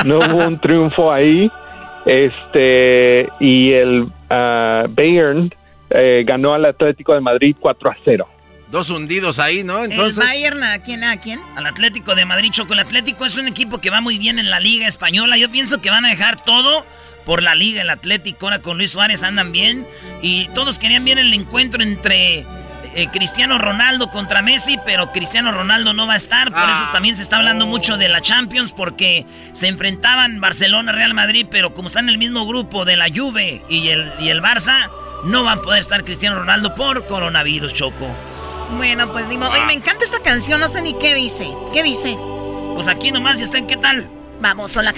no 0.06 0.20
hubo 0.20 0.46
un 0.46 0.58
triunfo 0.60 1.12
ahí. 1.12 1.50
Este, 2.06 3.28
y 3.38 3.72
el 3.72 4.06
ah, 4.30 4.86
Bayern 4.88 5.50
eh, 5.90 6.24
ganó 6.26 6.54
al 6.54 6.64
Atlético 6.64 7.12
de 7.12 7.20
Madrid 7.20 7.54
4 7.60 7.90
a 7.90 7.96
0. 8.02 8.26
Dos 8.70 8.90
hundidos 8.90 9.38
ahí, 9.38 9.64
¿no? 9.64 9.82
el 9.82 9.90
Entonces. 9.90 10.24
Bayern, 10.24 10.62
¿a 10.62 10.78
quién? 10.78 11.02
¿A 11.02 11.20
quién? 11.20 11.40
Al 11.56 11.66
Atlético 11.66 12.14
de 12.14 12.24
Madrid, 12.24 12.50
Choco. 12.52 12.72
El 12.74 12.78
Atlético 12.78 13.26
es 13.26 13.36
un 13.36 13.48
equipo 13.48 13.80
que 13.80 13.90
va 13.90 14.00
muy 14.00 14.16
bien 14.18 14.38
en 14.38 14.48
la 14.48 14.60
Liga 14.60 14.86
Española. 14.86 15.36
Yo 15.36 15.50
pienso 15.50 15.80
que 15.80 15.90
van 15.90 16.04
a 16.04 16.08
dejar 16.08 16.40
todo 16.40 16.86
por 17.24 17.42
la 17.42 17.54
Liga. 17.56 17.82
El 17.82 17.90
Atlético 17.90 18.46
ahora 18.46 18.60
con 18.60 18.76
Luis 18.76 18.92
Suárez 18.92 19.24
andan 19.24 19.50
bien. 19.50 19.86
Y 20.22 20.46
todos 20.54 20.78
querían 20.78 21.04
ver 21.04 21.18
el 21.18 21.34
encuentro 21.34 21.82
entre 21.82 22.46
eh, 22.94 23.08
Cristiano 23.12 23.58
Ronaldo 23.58 24.08
contra 24.10 24.40
Messi, 24.40 24.78
pero 24.86 25.10
Cristiano 25.10 25.50
Ronaldo 25.50 25.92
no 25.92 26.06
va 26.06 26.14
a 26.14 26.16
estar. 26.16 26.52
Por 26.52 26.68
eso 26.70 26.88
también 26.92 27.16
se 27.16 27.22
está 27.22 27.38
hablando 27.38 27.66
mucho 27.66 27.96
de 27.96 28.08
la 28.08 28.20
Champions, 28.20 28.72
porque 28.72 29.26
se 29.52 29.66
enfrentaban 29.66 30.40
Barcelona-Real 30.40 31.14
Madrid, 31.14 31.46
pero 31.50 31.74
como 31.74 31.88
están 31.88 32.04
en 32.04 32.10
el 32.10 32.18
mismo 32.18 32.46
grupo 32.46 32.84
de 32.84 32.96
la 32.96 33.08
Juve 33.12 33.62
y 33.68 33.88
el, 33.88 34.12
y 34.20 34.28
el 34.28 34.40
Barça, 34.40 34.90
no 35.24 35.44
va 35.44 35.52
a 35.52 35.62
poder 35.62 35.80
estar 35.80 36.04
Cristiano 36.04 36.36
Ronaldo 36.36 36.74
por 36.74 37.06
coronavirus, 37.06 37.72
Choco. 37.74 38.16
Bueno, 38.76 39.12
pues 39.12 39.28
ni 39.28 39.38
modo. 39.38 39.50
Oye, 39.50 39.66
me 39.66 39.74
encanta 39.74 40.04
esta 40.04 40.22
canción, 40.22 40.60
no 40.60 40.68
sé 40.68 40.82
ni 40.82 40.94
qué 40.94 41.14
dice. 41.14 41.48
¿Qué 41.72 41.82
dice? 41.82 42.16
Pues 42.74 42.88
aquí 42.88 43.12
nomás, 43.12 43.40
¿y 43.40 43.44
usted 43.44 43.66
qué 43.66 43.76
tal? 43.76 44.08
Vamos, 44.40 44.74
hola. 44.76 44.94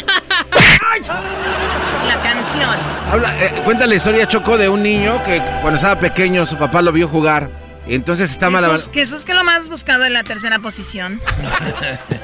la 2.08 2.22
canción. 2.22 2.76
Habla, 3.10 3.44
eh, 3.44 3.52
cuenta 3.64 3.86
la 3.86 3.94
historia, 3.96 4.26
Choco, 4.26 4.56
de 4.56 4.68
un 4.68 4.82
niño 4.82 5.22
que 5.24 5.42
cuando 5.60 5.74
estaba 5.74 5.98
pequeño 5.98 6.46
su 6.46 6.56
papá 6.56 6.80
lo 6.80 6.92
vio 6.92 7.08
jugar 7.08 7.50
Entonces 7.88 8.30
está 8.30 8.50
mal. 8.50 8.64
Jesús, 8.64 9.24
¿qué 9.24 9.32
es 9.32 9.38
lo 9.38 9.44
más 9.44 9.68
buscado 9.68 10.04
en 10.04 10.12
la 10.12 10.22
tercera 10.22 10.60
posición? 10.60 11.20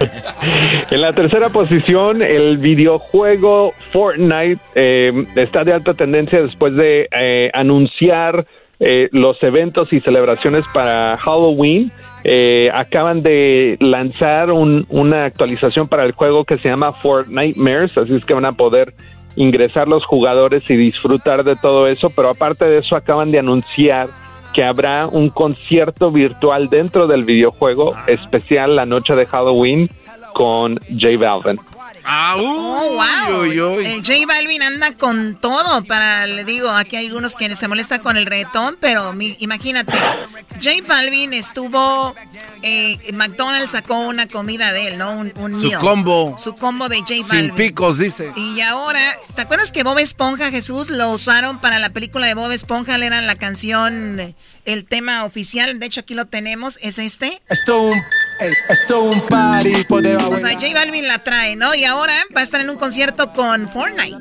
en 0.90 1.00
la 1.00 1.12
tercera 1.12 1.48
posición, 1.48 2.22
el 2.22 2.58
videojuego 2.58 3.74
Fortnite 3.92 4.60
eh, 4.76 5.26
está 5.34 5.64
de 5.64 5.72
alta 5.72 5.94
tendencia 5.94 6.40
después 6.40 6.74
de 6.76 7.08
eh, 7.10 7.50
anunciar 7.52 8.46
eh, 8.80 9.08
los 9.12 9.42
eventos 9.42 9.92
y 9.92 10.00
celebraciones 10.00 10.64
para 10.72 11.16
Halloween. 11.18 11.90
acaban 12.72 13.22
de 13.22 13.76
lanzar 13.80 14.50
una 14.50 15.24
actualización 15.24 15.88
para 15.88 16.04
el 16.04 16.12
juego 16.12 16.44
que 16.44 16.58
se 16.58 16.68
llama 16.68 16.92
Fortnite 16.92 17.58
Mares, 17.58 17.96
así 17.96 18.14
es 18.16 18.24
que 18.24 18.34
van 18.34 18.44
a 18.44 18.52
poder 18.52 18.94
ingresar 19.36 19.88
los 19.88 20.04
jugadores 20.04 20.68
y 20.68 20.76
disfrutar 20.76 21.44
de 21.44 21.56
todo 21.56 21.86
eso, 21.86 22.10
pero 22.10 22.30
aparte 22.30 22.66
de 22.66 22.78
eso 22.78 22.96
acaban 22.96 23.30
de 23.30 23.38
anunciar 23.38 24.08
que 24.52 24.64
habrá 24.64 25.06
un 25.06 25.28
concierto 25.30 26.10
virtual 26.10 26.68
dentro 26.68 27.06
del 27.06 27.24
videojuego 27.24 27.92
especial 28.06 28.74
la 28.76 28.86
noche 28.86 29.14
de 29.14 29.26
Halloween 29.26 29.88
con 30.38 30.78
J 30.88 31.18
Balvin. 31.18 31.60
Ah, 32.04 32.36
oh, 32.38 32.94
wow. 32.94 33.42
El 33.42 34.06
J 34.06 34.24
Balvin 34.24 34.62
anda 34.62 34.92
con 34.92 35.36
todo 35.40 35.82
para, 35.82 36.28
le 36.28 36.44
digo, 36.44 36.70
aquí 36.70 36.94
hay 36.94 37.06
algunos 37.08 37.34
que 37.34 37.56
se 37.56 37.66
molesta 37.66 37.98
con 37.98 38.16
el 38.16 38.24
reggaetón, 38.24 38.76
pero 38.80 39.12
imagínate, 39.18 39.92
J 40.62 40.86
Balvin 40.86 41.32
estuvo, 41.32 42.14
eh, 42.62 42.98
McDonald's 43.14 43.72
sacó 43.72 43.98
una 43.98 44.28
comida 44.28 44.72
de 44.72 44.88
él, 44.88 44.98
¿no? 44.98 45.10
Un, 45.10 45.60
su 45.60 45.72
combo. 45.80 46.36
Su 46.38 46.54
combo 46.54 46.88
de 46.88 46.98
J 47.00 47.14
Balvin. 47.28 47.46
Sin 47.46 47.54
picos, 47.56 47.98
dice. 47.98 48.32
Y 48.36 48.60
ahora, 48.60 49.00
¿te 49.34 49.42
acuerdas 49.42 49.72
que 49.72 49.82
Bob 49.82 49.98
Esponja, 49.98 50.52
Jesús, 50.52 50.90
lo 50.90 51.10
usaron 51.10 51.60
para 51.60 51.80
la 51.80 51.90
película 51.90 52.28
de 52.28 52.34
Bob 52.34 52.52
Esponja? 52.52 52.96
Le 52.96 53.06
eran 53.06 53.26
la 53.26 53.34
canción, 53.34 54.36
el 54.64 54.84
tema 54.84 55.24
oficial, 55.24 55.80
de 55.80 55.86
hecho 55.86 56.00
aquí 56.00 56.14
lo 56.14 56.26
tenemos, 56.26 56.78
es 56.80 57.00
este. 57.00 57.42
Esto 57.48 57.82
un 57.82 58.00
esto 58.40 59.02
un 59.02 59.20
party 59.22 59.86
O 59.90 60.36
sea, 60.36 60.52
J 60.54 60.66
Balvin 60.74 61.06
la 61.06 61.18
trae, 61.18 61.56
¿no? 61.56 61.74
Y 61.74 61.84
ahora 61.84 62.14
va 62.34 62.40
a 62.40 62.44
estar 62.44 62.60
en 62.60 62.70
un 62.70 62.76
concierto 62.76 63.32
con 63.32 63.68
Fortnite. 63.68 64.16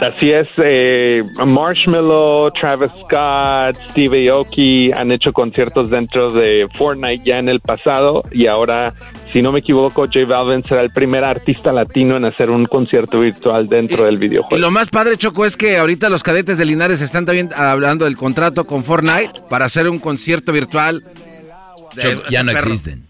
Así 0.00 0.30
es, 0.30 0.48
eh, 0.58 1.22
Marshmallow, 1.46 2.50
Travis 2.50 2.90
Scott, 3.04 3.78
Steve 3.90 4.28
Aoki 4.30 4.90
han 4.92 5.12
hecho 5.12 5.32
conciertos 5.32 5.90
dentro 5.90 6.30
de 6.30 6.66
Fortnite 6.74 7.22
ya 7.24 7.38
en 7.38 7.48
el 7.48 7.60
pasado 7.60 8.20
y 8.32 8.46
ahora, 8.46 8.92
si 9.32 9.42
no 9.42 9.52
me 9.52 9.60
equivoco, 9.60 10.06
J 10.06 10.26
Balvin 10.26 10.64
será 10.64 10.82
el 10.82 10.90
primer 10.90 11.24
artista 11.24 11.72
latino 11.72 12.16
en 12.16 12.24
hacer 12.24 12.50
un 12.50 12.64
concierto 12.66 13.20
virtual 13.20 13.68
dentro 13.68 14.04
del 14.04 14.18
videojuego. 14.18 14.56
Y 14.56 14.60
lo 14.60 14.70
más 14.70 14.88
padre, 14.90 15.16
Choco, 15.16 15.44
es 15.44 15.56
que 15.56 15.76
ahorita 15.76 16.08
los 16.08 16.22
cadetes 16.22 16.58
de 16.58 16.64
Linares 16.64 17.00
están 17.00 17.24
también 17.24 17.50
hablando 17.54 18.04
del 18.04 18.16
contrato 18.16 18.66
con 18.66 18.84
Fortnite 18.84 19.42
para 19.48 19.66
hacer 19.66 19.88
un 19.88 20.00
concierto 20.00 20.52
virtual 20.52 21.02
ya 22.30 22.42
no 22.42 22.52
existen. 22.52 23.06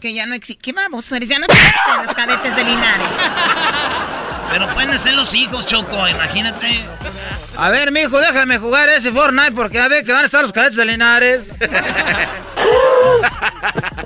Que 0.00 0.12
ya 0.14 0.26
no 0.26 0.34
existen. 0.34 0.62
¿Qué 0.62 0.72
vamos? 0.72 1.08
Ya 1.08 1.38
no 1.38 1.46
existen 1.46 2.02
los 2.02 2.14
cadetes 2.14 2.56
de 2.56 2.64
Linares. 2.64 3.18
Pero 4.50 4.72
pueden 4.74 4.98
ser 4.98 5.14
los 5.14 5.34
hijos, 5.34 5.66
Choco, 5.66 6.06
imagínate. 6.08 6.84
A 7.56 7.70
ver, 7.70 7.90
mijo, 7.90 8.18
déjame 8.20 8.58
jugar 8.58 8.88
ese 8.88 9.10
Fortnite 9.12 9.52
porque 9.52 9.80
a 9.80 9.88
ver 9.88 10.04
que 10.04 10.12
van 10.12 10.22
a 10.22 10.26
estar 10.26 10.42
los 10.42 10.52
cadetes 10.52 10.76
de 10.76 10.84
Linares. 10.84 11.46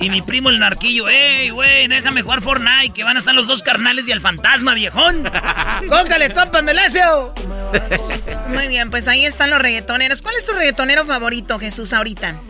y 0.01 0.09
mi 0.09 0.23
primo 0.23 0.51
el 0.51 0.61
narquillo, 0.61 1.09
ey, 1.09 1.51
güey, 1.51 1.89
déjame 1.89 2.23
jugar 2.23 2.41
Fortnite, 2.43 2.93
que 2.95 3.05
van 3.05 3.17
a 3.17 3.19
estar 3.19 3.35
los 3.35 3.47
dos 3.47 3.63
carnales 3.63 4.07
y 4.09 4.13
el 4.13 4.21
fantasma, 4.21 4.75
viejón. 4.75 5.29
¡Cóncale, 5.89 6.33
compa, 6.33 6.63
Melesio! 6.63 7.35
Muy 8.49 8.69
bien, 8.69 8.91
pues 8.91 9.09
ahí 9.09 9.27
están 9.27 9.51
los 9.51 9.61
reggaetoneros. 9.61 10.23
¿Cuál 10.23 10.37
es 10.37 10.47
tu 10.47 10.53
reggaetonero 10.53 11.05
favorito, 11.05 11.59
Jesús, 11.59 11.93
ahorita? 11.93 12.41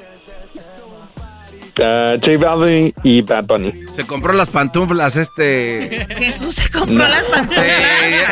Uh, 1.81 2.20
J 2.20 2.37
Balvin 2.37 2.93
y 3.03 3.22
Bad 3.22 3.45
Bunny. 3.45 3.72
Se 3.91 4.07
compró 4.07 4.35
las 4.35 4.51
pantuflas 4.51 5.16
este. 5.16 6.07
Jesús 6.18 6.57
se 6.57 6.68
compró 6.70 7.09
las 7.09 7.26
pantuflas. 7.26 7.66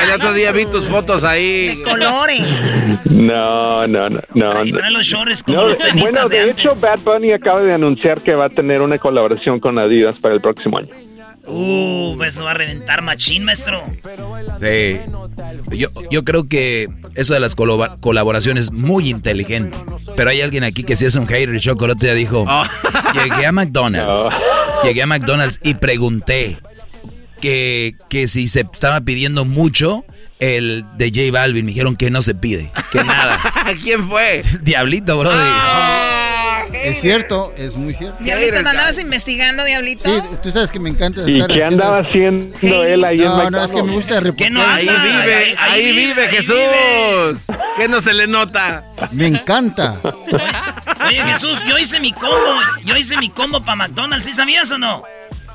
el 0.05 0.11
otro 0.15 0.35
día 0.35 0.53
vi 0.53 0.67
tus 0.67 0.85
fotos 0.85 1.25
ahí. 1.25 1.77
De 1.77 1.83
colores. 1.83 2.99
No, 3.07 3.87
no, 3.87 4.11
no, 4.11 4.21
no. 4.35 4.65
los 4.91 5.07
shorts 5.07 5.43
como 5.43 5.63
los 5.63 5.79
Bueno, 5.99 6.29
de, 6.29 6.51
hecho, 6.51 6.75
Bad 6.81 7.01
Bunny 7.01 7.33
acaba 7.33 7.63
de 7.63 7.73
anunciar 7.73 8.21
que 8.21 8.35
va 8.35 8.47
a 8.47 8.51
tener 8.51 8.83
una 8.83 8.99
colaboración 8.99 9.61
con 9.61 9.79
Adidas 9.79 10.17
para 10.19 10.35
el 10.35 10.43
próximo 10.43 10.79
año. 10.79 10.91
Uh, 11.49 12.23
eso 12.23 12.45
va 12.45 12.51
a 12.51 12.55
reventar 12.55 13.03
machín, 13.03 13.45
maestro. 13.45 13.83
Sí. 14.61 15.01
Yo, 15.71 15.89
yo 16.11 16.25
creo 16.25 16.49
que 16.49 16.89
eso 17.15 17.35
de 17.35 17.41
las 17.41 17.55
colaboraciones 17.55 18.65
es 18.65 18.73
muy 18.73 19.09
inteligente. 19.09 19.77
Pero 20.17 20.31
hay 20.31 20.41
alguien 20.41 20.65
aquí 20.65 20.85
que 20.85 20.97
si 20.97 21.07
es 21.07 21.17
un 21.17 21.27
hater, 21.27 21.59
Chocolate 21.59 22.07
ya 22.07 22.15
dijo, 22.15 22.45
oh. 22.49 22.65
llegué 23.15 23.47
a 23.47 23.53
McDonald's, 23.53 24.37
llegué 24.85 25.03
a 25.03 25.07
McDonald's 25.07 25.61
y 25.63 25.75
pregunté 25.75 26.59
que, 27.41 27.97
que 28.09 28.29
si 28.29 28.49
se 28.49 28.61
estaba 28.61 29.01
pidiendo 29.01 29.45
mucho 29.45 30.05
el 30.39 30.85
de 30.97 31.11
J 31.11 31.33
Balvin. 31.33 31.65
Me 31.65 31.73
dijeron 31.73 31.97
que 31.97 32.11
no 32.11 32.23
se 32.23 32.35
pide, 32.35 32.71
que 32.93 33.03
nada. 33.05 33.41
¿Quién 33.83 34.09
fue? 34.09 34.43
Diablito, 34.63 35.19
bro. 35.19 35.31
Es 36.73 37.01
cierto, 37.01 37.53
es 37.57 37.77
muy 37.77 37.95
cierto. 37.95 38.23
Diablito, 38.23 38.53
¿te 38.63 38.69
andabas 38.69 38.99
investigando, 38.99 39.65
Diablito? 39.65 40.05
Sí, 40.05 40.27
tú 40.43 40.51
sabes 40.51 40.71
que 40.71 40.79
me 40.79 40.91
encanta 40.91 41.23
¿Y 41.27 41.47
qué 41.47 41.65
andaba 41.65 41.99
haciendo 41.99 42.55
él 42.63 43.05
ahí 43.05 43.19
no, 43.19 43.43
en 43.43 43.53
No, 43.53 43.65
es 43.65 43.71
que 43.71 43.83
me 43.83 43.93
gusta 43.93 44.21
¿Qué 44.37 44.51
no 44.51 44.63
Ahí 44.63 44.89
vive, 44.89 45.57
ahí, 45.59 45.93
vive 45.93 46.29
Jesús. 46.29 46.57
¿Qué 47.77 47.89
no 47.89 48.01
se 48.01 48.15
le 48.15 48.27
nota? 48.27 48.85
Me 49.13 49.27
encanta. 49.27 50.01
Oye, 51.07 51.23
Jesús, 51.25 51.63
yo 51.67 51.79
hice 51.79 52.01
mi 52.01 52.13
combo. 52.13 52.61
Yo 52.85 52.97
hice 52.97 53.17
mi 53.17 53.31
combo 53.31 53.65
para 53.65 53.77
McDonald's. 53.77 54.27
¿Sí 54.27 54.33
sabías 54.33 54.71
o 54.71 54.79
no? 54.79 55.03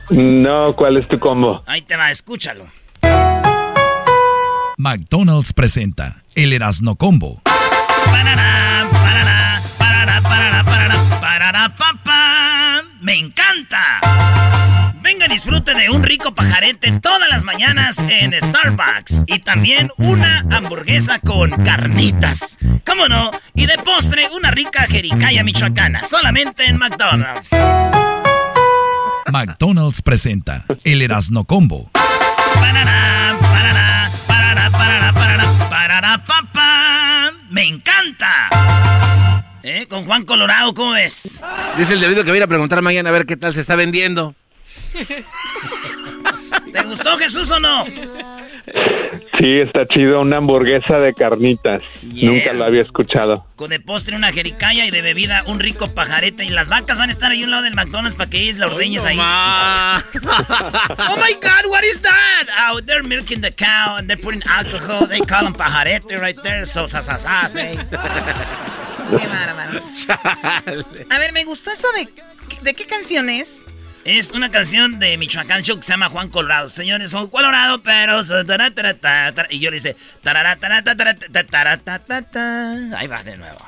No, 0.09 0.73
¿cuál 0.73 0.97
es 0.97 1.07
tu 1.07 1.19
combo? 1.19 1.63
Ahí 1.65 1.81
te 1.81 1.95
va, 1.95 2.11
escúchalo. 2.11 2.65
McDonald's 4.77 5.53
presenta 5.53 6.23
el 6.35 6.53
Erasno 6.53 6.95
Combo. 6.95 7.41
Parará, 8.05 8.62
parará, 11.63 11.69
papá. 11.69 12.83
¡Me 13.01 13.15
encanta! 13.15 13.99
Venga, 15.01 15.27
disfrute 15.27 15.73
de 15.73 15.89
un 15.89 16.01
rico 16.01 16.33
pajarete 16.33 16.99
todas 16.99 17.27
las 17.29 17.43
mañanas 17.43 17.99
en 17.99 18.33
Starbucks. 18.33 19.23
Y 19.27 19.39
también 19.39 19.91
una 19.97 20.45
hamburguesa 20.51 21.19
con 21.19 21.51
carnitas. 21.51 22.57
¿Cómo 22.85 23.07
no? 23.07 23.31
Y 23.53 23.65
de 23.65 23.77
postre, 23.79 24.27
una 24.35 24.51
rica 24.51 24.85
jericaya 24.87 25.43
michoacana. 25.43 26.05
Solamente 26.05 26.65
en 26.65 26.77
McDonald's. 26.77 27.49
McDonald's 29.31 30.01
presenta 30.01 30.65
el 30.83 31.01
Erasno 31.01 31.45
Combo. 31.45 31.91
Parará, 32.55 33.35
parará, 33.41 34.09
parará, 34.27 34.69
parará, 34.69 35.13
parará, 35.13 35.69
parará, 35.69 36.23
papá. 36.25 37.31
¡Me 37.49 37.63
encanta! 37.63 38.49
¿Eh? 39.63 39.87
Con 39.87 40.05
Juan 40.05 40.25
Colorado, 40.25 40.73
¿cómo 40.73 40.91
ves? 40.91 41.39
Dice 41.77 41.93
el 41.93 42.01
delito 42.01 42.23
que 42.23 42.29
voy 42.29 42.35
a 42.35 42.39
ir 42.39 42.43
a 42.43 42.47
preguntar 42.47 42.81
mañana 42.81 43.09
a 43.09 43.13
ver 43.13 43.25
qué 43.25 43.37
tal 43.37 43.53
se 43.53 43.61
está 43.61 43.77
vendiendo. 43.77 44.35
¿Te 46.73 46.83
gustó 46.83 47.17
Jesús 47.17 47.49
o 47.49 47.59
no? 47.61 47.85
Sí, 49.37 49.59
está 49.59 49.85
chido, 49.85 50.21
una 50.21 50.37
hamburguesa 50.37 50.99
de 50.99 51.13
carnitas. 51.13 51.81
Nunca 52.01 52.53
lo 52.53 52.65
había 52.65 52.81
escuchado. 52.81 53.45
Con 53.55 53.69
de 53.69 53.79
postre 53.79 54.15
una 54.15 54.31
jericaya 54.31 54.85
y 54.85 54.91
de 54.91 55.01
bebida 55.01 55.43
un 55.47 55.59
rico 55.59 55.93
pajarete. 55.93 56.45
Y 56.45 56.49
las 56.49 56.69
vacas 56.69 56.97
van 56.97 57.09
a 57.09 57.11
estar 57.11 57.31
ahí 57.31 57.41
a 57.41 57.45
un 57.45 57.51
lado 57.51 57.63
del 57.63 57.75
McDonald's 57.75 58.15
para 58.15 58.29
que 58.29 58.39
ellos 58.39 58.57
la 58.57 58.67
ordeñes 58.67 59.05
ahí. 59.05 59.17
oh 59.19 61.17
my 61.17 61.33
God, 61.41 61.69
what 61.69 61.83
is 61.83 62.01
that? 62.01 62.47
Oh, 62.71 62.81
they're 62.81 63.03
milking 63.03 63.41
the 63.41 63.51
cow 63.51 63.97
and 63.97 64.07
they're 64.07 64.21
putting 64.21 64.41
alcohol. 64.47 65.07
They 65.07 65.19
call 65.19 65.43
them 65.43 65.53
pajarete 65.53 66.17
right 66.17 66.37
there. 66.43 66.65
So, 66.65 66.87
sa, 66.87 67.01
sa, 67.01 67.17
sa, 67.17 67.47
eh. 67.59 67.75
Qué 69.09 69.27
bárbaros. 69.27 70.07
A 71.09 71.19
ver, 71.19 71.33
me 71.33 71.43
gustó 71.45 71.71
eso 71.71 71.87
de... 71.95 72.07
¿De 72.61 72.73
qué 72.73 72.85
canción 72.85 73.29
es? 73.29 73.65
Es 74.05 74.31
una 74.31 74.51
canción 74.51 74.99
de 74.99 75.17
Michoacán 75.17 75.63
Show 75.63 75.77
que 75.77 75.83
se 75.83 75.93
llama 75.93 76.09
Juan 76.09 76.27
Colorado. 76.27 76.67
Señores, 76.67 77.11
son 77.11 77.29
Colorado, 77.29 77.81
pero... 77.83 78.21
Y 79.49 79.59
yo 79.59 79.71
le 79.71 79.77
hice... 79.77 79.95
Ahí 82.97 83.07
va 83.07 83.23
de 83.23 83.37
nuevo. 83.37 83.59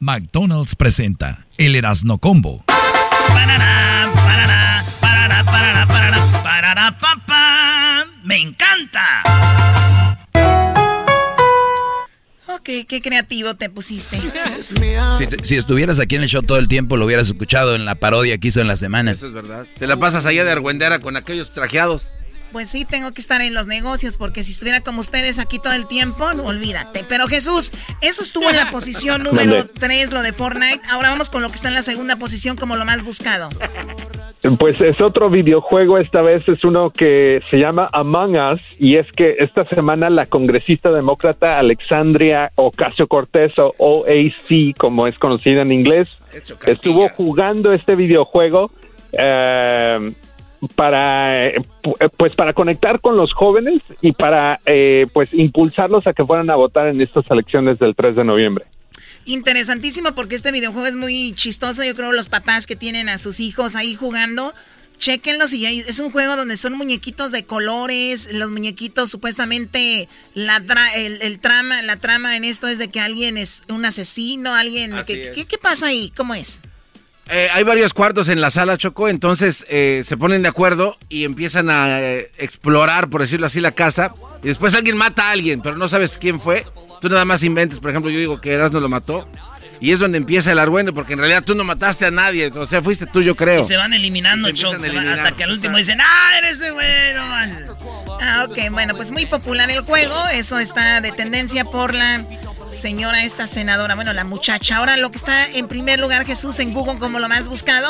McDonald's 0.00 0.74
presenta 0.74 1.44
el 1.58 1.76
Erasno 1.76 2.16
Combo. 2.18 2.64
¡Me 8.24 8.38
encanta! 8.38 9.22
Qué 12.62 13.00
creativo 13.02 13.54
te 13.56 13.70
pusiste. 13.70 14.20
Si, 15.42 15.56
estuvieras 15.56 16.00
aquí 16.00 16.16
en 16.16 16.22
el 16.22 16.28
show 16.28 16.42
todo 16.42 16.58
el 16.58 16.68
tiempo, 16.68 16.96
lo 16.96 17.04
hubieras 17.04 17.28
escuchado 17.28 17.74
en 17.74 17.84
la 17.84 17.94
parodia 17.94 18.38
que 18.38 18.48
hizo 18.48 18.60
en 18.60 18.68
la 18.68 18.76
semana. 18.76 19.12
Eso 19.12 19.26
es 19.26 19.32
verdad. 19.32 19.66
Te 19.78 19.86
la 19.86 19.96
pasas 19.96 20.26
allá 20.26 20.44
de 20.44 20.52
Argüendera 20.52 21.00
con 21.00 21.16
aquellos 21.16 21.52
trajeados. 21.52 22.10
Pues 22.52 22.70
sí, 22.70 22.84
tengo 22.84 23.12
que 23.12 23.20
estar 23.20 23.40
en 23.40 23.54
los 23.54 23.66
negocios 23.66 24.16
porque 24.16 24.44
si 24.44 24.52
estuviera 24.52 24.80
como 24.80 25.00
ustedes 25.00 25.38
aquí 25.38 25.58
todo 25.58 25.74
el 25.74 25.86
tiempo, 25.86 26.32
no, 26.32 26.44
olvídate. 26.44 27.04
Pero 27.08 27.26
Jesús, 27.26 27.72
eso 28.00 28.22
estuvo 28.22 28.48
en 28.48 28.56
la 28.56 28.70
posición 28.70 29.22
número 29.24 29.58
Mande. 29.58 29.72
3, 29.78 30.12
lo 30.12 30.22
de 30.22 30.32
Fortnite. 30.32 30.80
Ahora 30.88 31.10
vamos 31.10 31.28
con 31.28 31.42
lo 31.42 31.50
que 31.50 31.56
está 31.56 31.68
en 31.68 31.74
la 31.74 31.82
segunda 31.82 32.16
posición 32.16 32.56
como 32.56 32.76
lo 32.76 32.84
más 32.84 33.02
buscado. 33.02 33.50
Pues 34.54 34.80
es 34.80 35.00
otro 35.00 35.28
videojuego, 35.28 35.98
esta 35.98 36.22
vez 36.22 36.46
es 36.48 36.64
uno 36.64 36.90
que 36.90 37.40
se 37.50 37.58
llama 37.58 37.88
Among 37.92 38.36
Us 38.36 38.60
y 38.78 38.96
es 38.96 39.10
que 39.10 39.36
esta 39.40 39.64
semana 39.66 40.08
la 40.08 40.26
congresista 40.26 40.92
demócrata 40.92 41.58
Alexandria 41.58 42.52
Ocasio 42.54 43.08
Cortez 43.08 43.58
o 43.58 43.74
OAC, 43.78 44.76
como 44.76 45.08
es 45.08 45.18
conocida 45.18 45.62
en 45.62 45.72
inglés, 45.72 46.08
estuvo 46.66 47.08
jugando 47.08 47.72
este 47.72 47.96
videojuego 47.96 48.70
eh, 49.12 50.12
para 50.74 51.46
eh, 51.46 51.60
pues 52.16 52.34
para 52.34 52.52
conectar 52.52 53.00
con 53.00 53.16
los 53.16 53.32
jóvenes 53.32 53.82
y 54.00 54.12
para 54.12 54.60
eh, 54.66 55.06
pues 55.12 55.34
impulsarlos 55.34 56.06
a 56.06 56.12
que 56.12 56.24
fueran 56.24 56.50
a 56.50 56.56
votar 56.56 56.86
en 56.86 57.00
estas 57.00 57.28
elecciones 57.30 57.78
del 57.78 57.96
3 57.96 58.16
de 58.16 58.24
noviembre. 58.24 58.66
Interesantísimo 59.26 60.14
porque 60.14 60.34
este 60.36 60.52
videojuego 60.52 60.86
es 60.86 60.96
muy 60.96 61.34
chistoso. 61.34 61.84
Yo 61.84 61.94
creo 61.94 62.12
los 62.12 62.28
papás 62.28 62.66
que 62.66 62.76
tienen 62.76 63.08
a 63.08 63.18
sus 63.18 63.40
hijos 63.40 63.74
ahí 63.76 63.94
jugando, 63.94 64.54
chequenlos 64.98 65.52
y 65.52 65.66
hay- 65.66 65.80
es 65.80 65.98
un 65.98 66.10
juego 66.10 66.36
donde 66.36 66.56
son 66.56 66.72
muñequitos 66.74 67.32
de 67.32 67.44
colores. 67.44 68.28
Los 68.32 68.50
muñequitos 68.50 69.10
supuestamente 69.10 70.08
la 70.34 70.60
tra- 70.62 70.90
el, 70.94 71.20
el 71.22 71.38
trama, 71.40 71.82
la 71.82 71.96
trama 71.96 72.36
en 72.36 72.44
esto 72.44 72.68
es 72.68 72.78
de 72.78 72.88
que 72.88 73.00
alguien 73.00 73.36
es 73.36 73.64
un 73.68 73.84
asesino, 73.84 74.54
alguien. 74.54 74.92
Que-. 75.04 75.32
¿qué, 75.34 75.44
qué 75.44 75.58
pasa 75.58 75.86
ahí? 75.88 76.12
¿Cómo 76.16 76.34
es? 76.34 76.60
Eh, 77.28 77.48
hay 77.52 77.64
varios 77.64 77.92
cuartos 77.92 78.28
en 78.28 78.40
la 78.40 78.50
sala, 78.50 78.78
Choco, 78.78 79.08
entonces 79.08 79.66
eh, 79.68 80.02
se 80.04 80.16
ponen 80.16 80.42
de 80.42 80.48
acuerdo 80.48 80.96
y 81.08 81.24
empiezan 81.24 81.70
a 81.70 82.00
eh, 82.00 82.30
explorar, 82.38 83.08
por 83.08 83.20
decirlo 83.20 83.46
así, 83.46 83.60
la 83.60 83.72
casa. 83.72 84.14
Y 84.44 84.48
después 84.48 84.74
alguien 84.74 84.96
mata 84.96 85.28
a 85.28 85.30
alguien, 85.32 85.60
pero 85.60 85.76
no 85.76 85.88
sabes 85.88 86.18
quién 86.18 86.40
fue. 86.40 86.64
Tú 87.00 87.08
nada 87.08 87.24
más 87.24 87.42
inventes, 87.42 87.80
por 87.80 87.90
ejemplo, 87.90 88.10
yo 88.10 88.18
digo 88.18 88.40
que 88.40 88.52
Erasmo 88.52 88.78
lo 88.78 88.88
mató. 88.88 89.28
Y 89.80 89.92
es 89.92 89.98
donde 89.98 90.18
empieza 90.18 90.52
el 90.52 90.58
argüende, 90.58 90.92
porque 90.92 91.12
en 91.12 91.18
realidad 91.18 91.42
tú 91.44 91.54
no 91.54 91.62
mataste 91.64 92.06
a 92.06 92.10
nadie. 92.10 92.50
O 92.54 92.64
sea, 92.64 92.80
fuiste 92.80 93.06
tú, 93.06 93.20
yo 93.20 93.34
creo. 93.34 93.60
Y 93.60 93.64
se 93.64 93.76
van 93.76 93.92
eliminando, 93.92 94.50
Choco, 94.52 94.76
hasta 94.76 95.32
que 95.32 95.44
al 95.44 95.50
último 95.50 95.76
dicen, 95.76 96.00
¡ah, 96.00 96.38
eres 96.38 96.58
de 96.60 96.70
bueno! 96.72 97.22
Ah, 98.20 98.46
ok, 98.48 98.70
bueno, 98.70 98.94
pues 98.94 99.10
muy 99.10 99.26
popular 99.26 99.70
el 99.70 99.80
juego. 99.80 100.16
Eso 100.32 100.58
está 100.58 101.02
de 101.02 101.12
tendencia 101.12 101.64
por 101.64 101.92
la 101.92 102.24
señora, 102.70 103.22
esta 103.24 103.46
senadora, 103.46 103.94
bueno, 103.94 104.12
la 104.12 104.24
muchacha. 104.24 104.76
Ahora 104.76 104.96
lo 104.96 105.10
que 105.10 105.16
está 105.16 105.50
en 105.50 105.68
primer 105.68 105.98
lugar, 106.00 106.24
Jesús, 106.24 106.58
en 106.60 106.72
Google 106.72 106.98
como 106.98 107.18
lo 107.18 107.28
más 107.28 107.48
buscado. 107.48 107.88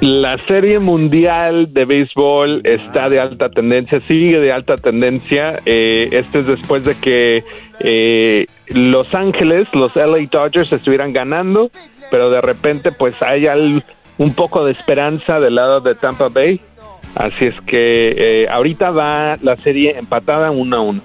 La 0.00 0.36
serie 0.48 0.80
mundial 0.80 1.72
de 1.72 1.84
béisbol 1.84 2.62
está 2.64 3.08
de 3.08 3.20
alta 3.20 3.50
tendencia, 3.50 4.00
sigue 4.08 4.40
de 4.40 4.52
alta 4.52 4.76
tendencia. 4.76 5.60
Eh, 5.64 6.08
este 6.10 6.38
es 6.40 6.46
después 6.46 6.84
de 6.84 6.96
que 6.96 7.44
eh, 7.80 8.46
Los 8.68 9.14
Ángeles, 9.14 9.68
los 9.74 9.94
LA 9.94 10.26
Dodgers, 10.30 10.72
estuvieran 10.72 11.12
ganando, 11.12 11.70
pero 12.10 12.30
de 12.30 12.40
repente 12.40 12.90
pues 12.90 13.20
hay 13.22 13.46
al- 13.46 13.84
un 14.18 14.34
poco 14.34 14.64
de 14.64 14.72
esperanza 14.72 15.38
del 15.38 15.54
lado 15.54 15.80
de 15.80 15.94
Tampa 15.94 16.28
Bay. 16.28 16.60
Así 17.14 17.44
es 17.44 17.60
que 17.60 18.14
eh, 18.16 18.48
ahorita 18.50 18.90
va 18.90 19.36
la 19.40 19.56
serie 19.56 19.98
empatada 19.98 20.50
uno 20.50 20.76
a 20.76 20.80
uno. 20.80 21.02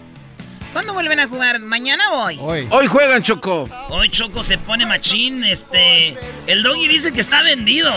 ¿Cuándo 0.73 0.93
vuelven 0.93 1.19
a 1.19 1.27
jugar? 1.27 1.59
¿Mañana 1.59 2.03
o 2.13 2.23
hoy? 2.25 2.67
Hoy 2.69 2.87
juegan, 2.87 3.23
Choco. 3.23 3.67
Hoy 3.89 4.09
Choco 4.09 4.43
se 4.43 4.57
pone 4.57 4.85
machín, 4.85 5.43
este... 5.43 6.15
El 6.45 6.61
doggy 6.63 6.87
dice 6.87 7.11
que 7.11 7.19
está 7.21 7.41
vendido. 7.41 7.91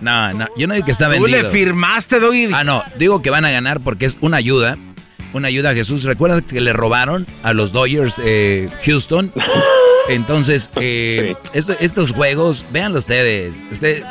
No, 0.00 0.32
no, 0.34 0.46
yo 0.56 0.66
no 0.66 0.74
digo 0.74 0.84
que 0.84 0.92
está 0.92 1.06
¿Tú 1.06 1.12
vendido. 1.12 1.42
le 1.42 1.48
firmaste, 1.48 2.20
Doggy? 2.20 2.50
Ah, 2.52 2.64
no, 2.64 2.82
digo 2.98 3.22
que 3.22 3.30
van 3.30 3.46
a 3.46 3.50
ganar 3.50 3.80
porque 3.80 4.04
es 4.04 4.18
una 4.20 4.36
ayuda. 4.36 4.76
Una 5.32 5.48
ayuda 5.48 5.70
a 5.70 5.74
Jesús. 5.74 6.02
¿Recuerdas 6.04 6.42
que 6.42 6.60
le 6.60 6.72
robaron 6.74 7.26
a 7.42 7.52
los 7.54 7.72
Dodgers 7.72 8.20
eh, 8.22 8.68
Houston? 8.84 9.32
Entonces, 10.08 10.70
eh, 10.76 11.34
esto- 11.54 11.76
estos 11.80 12.12
juegos, 12.12 12.64
véanlo 12.70 12.98
ustedes. 12.98 13.64
Ustedes 13.72 14.04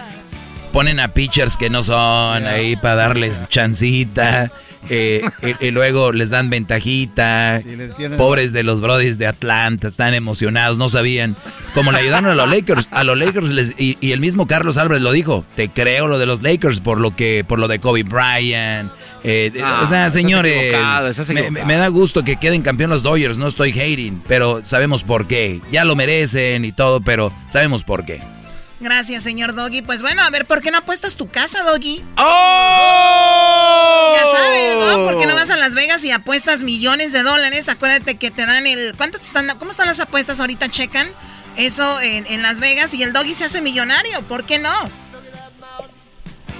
ponen 0.73 0.99
a 0.99 1.09
pitchers 1.09 1.55
que 1.55 1.69
no 1.69 1.83
son 1.83 2.47
ahí 2.47 2.75
para 2.75 2.95
darles 2.95 3.47
chancita. 3.49 4.51
Eh, 4.89 5.21
y, 5.61 5.67
y 5.67 5.71
luego 5.71 6.11
les 6.11 6.29
dan 6.29 6.49
ventajita. 6.49 7.59
les 7.59 7.93
Pobres 8.17 8.51
de 8.53 8.63
los 8.63 8.81
brodis 8.81 9.17
de 9.17 9.27
Atlanta, 9.27 9.87
están 9.89 10.13
emocionados, 10.13 10.77
no 10.77 10.87
sabían. 10.89 11.35
Como 11.73 11.91
le 11.91 11.99
ayudaron 11.99 12.29
a 12.29 12.35
los 12.35 12.49
Lakers, 12.49 12.87
a 12.91 13.03
los 13.03 13.17
Lakers 13.17 13.49
les- 13.49 13.73
y, 13.77 13.97
y 14.01 14.11
el 14.11 14.19
mismo 14.19 14.47
Carlos 14.47 14.77
Álvarez 14.77 15.01
lo 15.03 15.11
dijo, 15.11 15.45
te 15.55 15.69
creo 15.69 16.07
lo 16.07 16.17
de 16.19 16.25
los 16.25 16.41
Lakers 16.41 16.79
por 16.79 16.99
lo 16.99 17.15
que, 17.15 17.43
por 17.47 17.59
lo 17.59 17.67
de 17.67 17.79
Kobe 17.79 18.03
Bryant. 18.03 18.89
eh, 19.23 19.51
Ah, 19.63 19.81
o 19.83 19.85
sea, 19.85 20.09
señores, 20.09 20.53
equivocado, 20.55 21.13
me, 21.33 21.65
me 21.65 21.75
da 21.75 21.87
gusto 21.87 22.23
que 22.23 22.37
queden 22.37 22.61
campeón 22.61 22.89
los 22.91 23.03
Dodgers, 23.03 23.37
no 23.37 23.47
estoy 23.47 23.71
hating, 23.71 24.21
pero 24.27 24.63
sabemos 24.63 25.03
por 25.03 25.27
qué. 25.27 25.61
Ya 25.71 25.83
lo 25.85 25.95
merecen 25.95 26.63
y 26.65 26.71
todo, 26.71 27.01
pero 27.01 27.33
sabemos 27.47 27.83
por 27.83 28.05
qué. 28.05 28.21
Gracias, 28.79 29.23
señor 29.23 29.55
Doggy. 29.55 29.81
Pues 29.81 30.01
bueno, 30.01 30.21
a 30.21 30.29
ver, 30.29 30.45
¿por 30.45 30.61
qué 30.61 30.69
no 30.71 30.79
apuestas 30.79 31.15
tu 31.15 31.27
casa, 31.29 31.63
Doggy? 31.63 32.03
¡Oh! 32.17 34.15
Ya 34.17 34.25
sabes, 34.31 34.75
¿no? 34.75 35.05
¿Por 35.05 35.19
qué 35.19 35.27
no 35.27 35.35
vas 35.35 35.49
a 35.49 35.55
Las 35.57 35.75
Vegas 35.75 36.03
y 36.03 36.11
apuestas 36.11 36.61
millones 36.61 37.11
de 37.13 37.23
dólares? 37.23 37.69
Acuérdate 37.69 38.15
que 38.17 38.31
te 38.31 38.45
dan 38.45 38.67
el... 38.67 38.93
¿Cuánto 38.97 39.17
te 39.17 39.25
están 39.25 39.47
¿Cómo 39.57 39.71
están 39.71 39.87
las 39.87 39.99
apuestas 39.99 40.39
ahorita? 40.39 40.69
Checan 40.69 41.07
eso 41.55 42.01
en, 42.01 42.27
en 42.27 42.41
Las 42.41 42.59
Vegas 42.59 42.93
y 42.93 43.01
el 43.03 43.13
Doggy 43.13 43.33
se 43.33 43.45
hace 43.45 43.61
millonario. 43.61 44.21
¿Por 44.23 44.45
qué 44.45 44.59
no? 44.59 44.73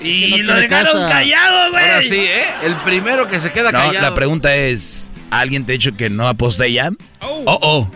Y 0.01 0.37
no 0.41 0.53
lo 0.53 0.55
dejaron 0.55 0.93
casa. 1.01 1.07
callado, 1.13 1.71
güey. 1.71 1.83
Ahora 1.83 2.01
sí, 2.01 2.15
¿eh? 2.17 2.45
El 2.63 2.75
primero 2.77 3.27
que 3.27 3.39
se 3.39 3.51
queda 3.51 3.71
No, 3.71 3.79
callado. 3.79 4.07
la 4.09 4.13
pregunta 4.15 4.53
es, 4.55 5.11
¿alguien 5.31 5.65
te 5.65 5.71
ha 5.71 5.73
dicho 5.73 5.95
que 5.97 6.09
no 6.09 6.27
aposté 6.27 6.71
ya? 6.71 6.91
Oh, 7.21 7.43
oh. 7.45 7.89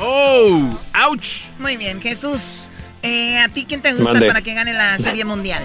¡Oh! 0.00 0.78
¡Ouch! 1.08 1.42
Muy 1.58 1.76
bien, 1.76 2.00
Jesús. 2.02 2.68
Eh, 3.02 3.38
¿A 3.38 3.48
ti 3.48 3.64
quién 3.66 3.82
te 3.82 3.92
gusta 3.92 4.12
Mande. 4.12 4.28
para 4.28 4.40
que 4.42 4.54
gane 4.54 4.72
la 4.72 4.98
Serie 4.98 5.24
Mundial? 5.24 5.62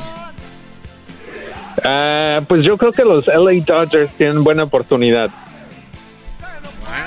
Ah, 1.84 2.41
pues 2.47 2.63
yo 2.63 2.77
creo 2.77 2.91
que 2.91 3.03
los 3.03 3.25
LA 3.27 3.63
Dodgers 3.65 4.13
tienen 4.17 4.43
buena 4.43 4.63
oportunidad. 4.63 5.29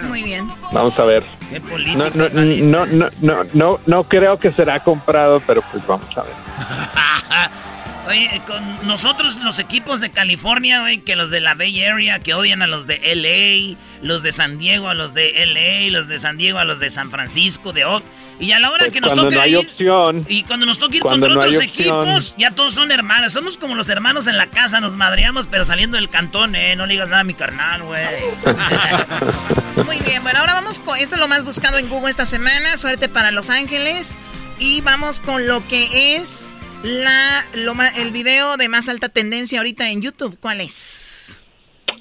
Muy 0.08 0.22
bien. 0.22 0.48
Vamos 0.72 0.98
a 0.98 1.04
ver. 1.04 1.22
Qué 1.50 1.60
No, 1.96 2.10
no, 2.10 2.28
no, 2.28 2.86
no, 2.86 3.08
no, 3.20 3.44
no, 3.52 3.80
no 3.86 4.08
creo 4.08 4.38
que 4.38 4.50
será 4.52 4.80
comprado, 4.80 5.40
pero 5.46 5.62
pues 5.70 5.86
vamos 5.86 6.08
a 6.16 6.22
ver. 6.22 6.32
Oye, 8.06 8.42
con 8.46 8.86
nosotros 8.86 9.36
los 9.42 9.58
equipos 9.58 10.00
de 10.00 10.10
California, 10.10 10.80
güey, 10.80 10.98
que 10.98 11.16
los 11.16 11.30
de 11.30 11.40
la 11.40 11.54
Bay 11.54 11.82
Area, 11.82 12.18
que 12.18 12.34
odian 12.34 12.60
a 12.60 12.66
los 12.66 12.86
de 12.86 12.98
LA, 12.98 13.78
los 14.02 14.22
de 14.22 14.30
San 14.30 14.58
Diego 14.58 14.88
a 14.88 14.94
los 14.94 15.14
de 15.14 15.32
LA, 15.46 15.90
los 15.90 16.08
de 16.08 16.18
San 16.18 16.36
Diego 16.36 16.58
a 16.58 16.64
los 16.64 16.80
de 16.80 16.90
San 16.90 17.10
Francisco, 17.10 17.72
de 17.72 17.86
Oak. 17.86 18.02
Y 18.40 18.52
a 18.52 18.58
la 18.58 18.70
hora 18.70 18.80
Pues 18.86 18.92
que 18.92 19.00
nos 19.00 19.12
cuando 19.12 19.24
toque 19.24 19.36
no 19.36 19.46
ir, 19.46 19.56
opción. 19.58 20.26
y 20.28 20.42
cuando 20.42 20.66
nos 20.66 20.78
toque 20.78 20.96
ir 20.96 21.02
contra 21.02 21.28
no 21.28 21.36
otros 21.36 21.54
equipos, 21.54 22.34
ya 22.36 22.50
todos 22.50 22.74
son 22.74 22.90
hermanos. 22.90 23.32
Somos 23.32 23.56
como 23.58 23.74
los 23.74 23.88
hermanos 23.88 24.26
en 24.26 24.36
la 24.36 24.48
casa, 24.48 24.80
nos 24.80 24.96
madreamos, 24.96 25.46
pero 25.46 25.64
saliendo 25.64 25.96
del 25.96 26.08
cantón, 26.10 26.54
eh, 26.56 26.74
no 26.76 26.86
le 26.86 26.94
digas 26.94 27.08
nada 27.08 27.20
a 27.20 27.24
mi 27.24 27.34
carnal, 27.34 27.82
güey. 27.84 28.02
Muy 29.86 30.00
bien, 30.00 30.22
bueno, 30.22 30.40
ahora 30.40 30.54
vamos 30.54 30.80
con 30.80 30.96
eso 30.98 31.14
es 31.14 31.20
lo 31.20 31.28
más 31.28 31.44
buscado 31.44 31.78
en 31.78 31.88
Google 31.88 32.10
esta 32.10 32.26
semana. 32.26 32.76
Suerte 32.76 33.08
para 33.08 33.30
Los 33.30 33.50
Ángeles. 33.50 34.16
Y 34.58 34.80
vamos 34.82 35.20
con 35.20 35.46
lo 35.46 35.66
que 35.66 36.16
es 36.16 36.54
la 36.82 37.44
lo 37.54 37.74
el 37.96 38.12
video 38.12 38.56
de 38.56 38.68
más 38.68 38.88
alta 38.88 39.08
tendencia 39.08 39.58
ahorita 39.58 39.90
en 39.90 40.02
YouTube. 40.02 40.38
¿Cuál 40.40 40.60
es? 40.60 41.23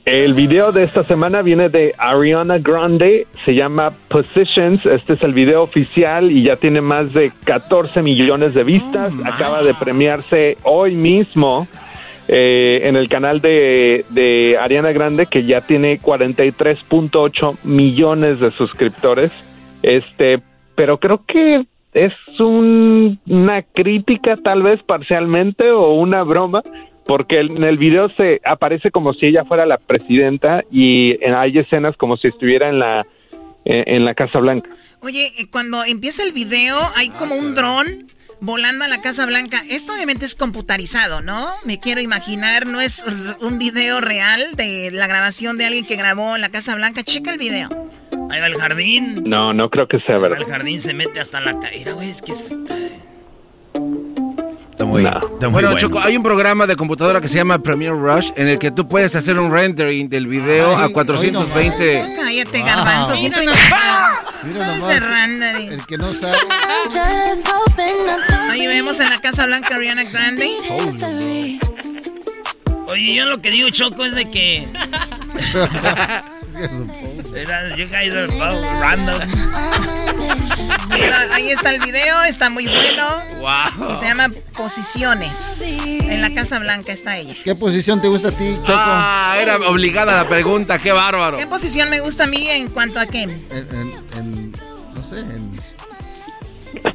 El 0.06 0.34
video 0.34 0.74
de 0.74 0.84
esta 0.84 1.04
semana 1.06 1.42
viene 1.42 1.70
de 1.70 1.96
Ariana 1.98 2.58
Grande, 2.58 3.26
se 3.46 3.56
llama 3.56 3.92
Positions, 4.10 4.86
este 4.86 5.14
es 5.14 5.24
el 5.24 5.32
video 5.34 5.64
oficial 5.64 6.30
y 6.30 6.44
ya 6.44 6.58
tiene 6.58 6.82
más 6.82 7.14
de 7.14 7.32
14 7.46 8.02
millones 8.02 8.54
de 8.54 8.66
vistas, 8.66 9.14
acaba 9.24 9.64
de 9.64 9.74
premiarse 9.74 10.58
hoy 10.64 10.94
mismo 10.96 11.68
eh, 12.28 12.82
en 12.84 12.98
el 12.98 13.08
canal 13.08 13.40
de, 13.40 14.04
de 14.10 14.58
Ariana 14.60 14.92
Grande 14.92 15.26
que 15.28 15.46
ya 15.46 15.62
tiene 15.62 16.00
43.8 16.02 17.60
millones 17.64 18.42
de 18.42 18.52
suscriptores, 18.52 19.32
este, 19.84 20.42
pero 20.76 20.98
creo 20.98 21.22
que 21.26 21.64
es 21.94 22.14
un- 22.40 23.20
una 23.30 23.62
crítica 23.62 24.36
tal 24.36 24.64
vez 24.64 24.84
parcialmente 24.84 25.72
o 25.72 25.94
una 25.94 26.24
broma 26.24 26.62
porque 27.06 27.40
en 27.42 27.64
el 27.64 27.78
video 27.78 28.10
se 28.16 28.40
aparece 28.46 28.92
como 28.92 29.14
si 29.14 29.28
ella 29.28 29.44
fuera 29.46 29.66
la 29.66 29.78
presidenta 29.78 30.64
y 30.72 31.18
hay 31.26 31.58
escenas 31.60 31.96
como 31.98 32.18
si 32.18 32.28
estuviera 32.28 32.70
en 32.70 32.80
la 32.80 33.06
en, 33.66 33.84
en 33.96 34.06
la 34.06 34.14
Casa 34.14 34.40
Blanca. 34.40 34.70
Oye, 35.02 35.32
eh, 35.38 35.48
cuando 35.50 35.84
empieza 35.86 36.24
el 36.24 36.32
video 36.34 36.78
hay 36.96 37.10
como 37.10 37.36
un 37.36 37.56
dron 37.56 38.08
volando 38.42 38.84
a 38.84 38.88
la 38.90 39.02
Casa 39.02 39.26
Blanca. 39.26 39.62
Esto 39.70 39.94
obviamente 39.94 40.26
es 40.26 40.36
computarizado, 40.36 41.22
¿no? 41.22 41.48
Me 41.66 41.80
quiero 41.80 42.02
imaginar, 42.02 42.68
no 42.68 42.82
es 42.82 43.06
un 43.40 43.58
video 43.58 44.02
real 44.02 44.52
de 44.58 44.92
la 44.92 45.08
grabación 45.08 45.58
de 45.58 45.66
alguien 45.66 45.86
que 45.86 45.96
grabó 45.96 46.36
en 46.36 46.42
la 46.42 46.50
Casa 46.50 46.76
Blanca. 46.76 47.04
Checa 47.04 47.32
el 47.32 47.38
video. 47.38 47.70
Ahí 48.30 48.40
va 48.42 48.48
el 48.48 48.56
jardín. 48.56 49.24
No, 49.26 49.54
no 49.54 49.70
creo 49.70 49.88
que 49.88 50.00
sea 50.00 50.16
Ahí 50.16 50.22
va 50.22 50.28
verdad. 50.30 50.46
el 50.46 50.52
jardín 50.54 50.80
se 50.82 50.94
mete 50.94 51.20
hasta 51.22 51.40
la 51.40 51.58
caída, 51.60 51.94
güey. 51.94 52.10
Es 52.10 52.22
que 52.22 52.32
es- 52.34 52.54
Está 54.74 54.86
muy, 54.86 55.06
está 55.06 55.20
muy 55.22 55.38
Bueno, 55.52 55.52
bueno. 55.70 55.78
Choco, 55.78 56.00
hay 56.00 56.18
un 56.18 56.24
programa 56.24 56.66
de 56.66 56.76
computadora 56.76 57.22
que 57.22 57.28
se 57.28 57.36
llama 57.36 57.60
Premiere 57.62 57.96
Rush 57.96 58.32
en 58.36 58.48
el 58.48 58.58
que 58.58 58.72
tú 58.72 58.88
puedes 58.88 59.16
hacer 59.16 59.38
un 59.38 59.52
rendering 59.52 60.10
del 60.10 60.26
video 60.26 60.76
a 60.76 60.90
420. 60.90 62.04
Cállate, 62.18 62.62
Ah. 62.62 62.66
garbanzo. 62.66 63.14
Mira 63.22 63.54
¿Sabes 64.66 64.80
nomás, 64.80 64.88
de 64.88 65.00
rendering? 65.00 65.72
El 65.74 65.86
que 65.86 65.98
no 66.00 66.12
sabe. 66.16 66.38
Ahí 68.50 68.66
vemos 68.66 69.00
en 69.00 69.12
la 69.12 69.20
Casa 69.22 69.46
Blanca 69.46 69.76
Ariana 69.76 70.04
Grande. 70.06 70.50
Oye, 72.88 73.14
yo 73.14 73.26
lo 73.26 73.42
que 73.42 73.52
digo, 73.52 73.70
Choco, 73.70 74.06
es 74.06 74.16
de 74.16 74.32
que. 74.32 74.68
Era- 77.36 77.76
you 77.76 77.86
guys 77.88 78.14
are 78.14 78.28
both 78.28 78.64
random. 78.80 79.20
Mira, 80.90 81.34
ahí 81.34 81.50
está 81.52 81.72
el 81.72 81.80
video, 81.82 82.22
está 82.24 82.50
muy 82.50 82.66
bueno. 82.68 83.24
Wow. 83.40 83.92
Y 83.92 83.96
se 83.96 84.06
llama 84.06 84.30
Posiciones. 84.56 85.62
En 85.88 86.22
la 86.22 86.34
Casa 86.34 86.60
Blanca 86.60 86.92
está 86.92 87.18
ella. 87.18 87.36
¿Qué 87.44 87.56
posición 87.56 88.02
te 88.02 88.08
gusta 88.08 88.30
a 88.30 88.32
ti, 88.32 88.56
Choco? 88.62 88.74
Ah, 88.76 89.36
era 89.40 89.58
obligada 89.70 90.16
la 90.24 90.28
pregunta, 90.28 90.78
qué 90.78 90.92
bárbaro. 90.92 91.38
¿Qué 91.38 91.48
posición 91.48 91.90
me 91.90 92.00
gusta 92.02 92.26
a 92.26 92.28
mí 92.28 92.48
en 92.50 92.70
cuanto 92.70 93.00
a 93.00 93.06
qué? 93.06 93.24
En, 93.24 93.32
en- 93.52 93.94
en- 94.18 94.52
no 94.52 95.10
sé, 95.10 95.20
en... 95.20 95.54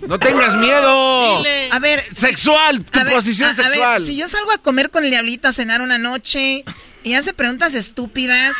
No 0.06 0.18
tengas 0.18 0.54
miedo. 0.56 1.42
A 1.72 1.78
ver. 1.80 2.04
Sexual, 2.14 2.84
tu 2.84 2.98
a 3.00 3.04
ver, 3.04 3.14
posición 3.14 3.48
a- 3.48 3.52
a 3.52 3.56
ver, 3.56 3.66
sexual. 3.70 4.00
si 4.02 4.16
yo 4.16 4.26
salgo 4.28 4.52
a 4.52 4.58
comer 4.58 4.90
con 4.90 5.04
el 5.04 5.10
diablito 5.10 5.48
a 5.48 5.52
cenar 5.52 5.80
una 5.80 5.98
noche 5.98 6.64
y 7.08 7.14
hace 7.14 7.32
preguntas 7.32 7.74
estúpidas 7.74 8.54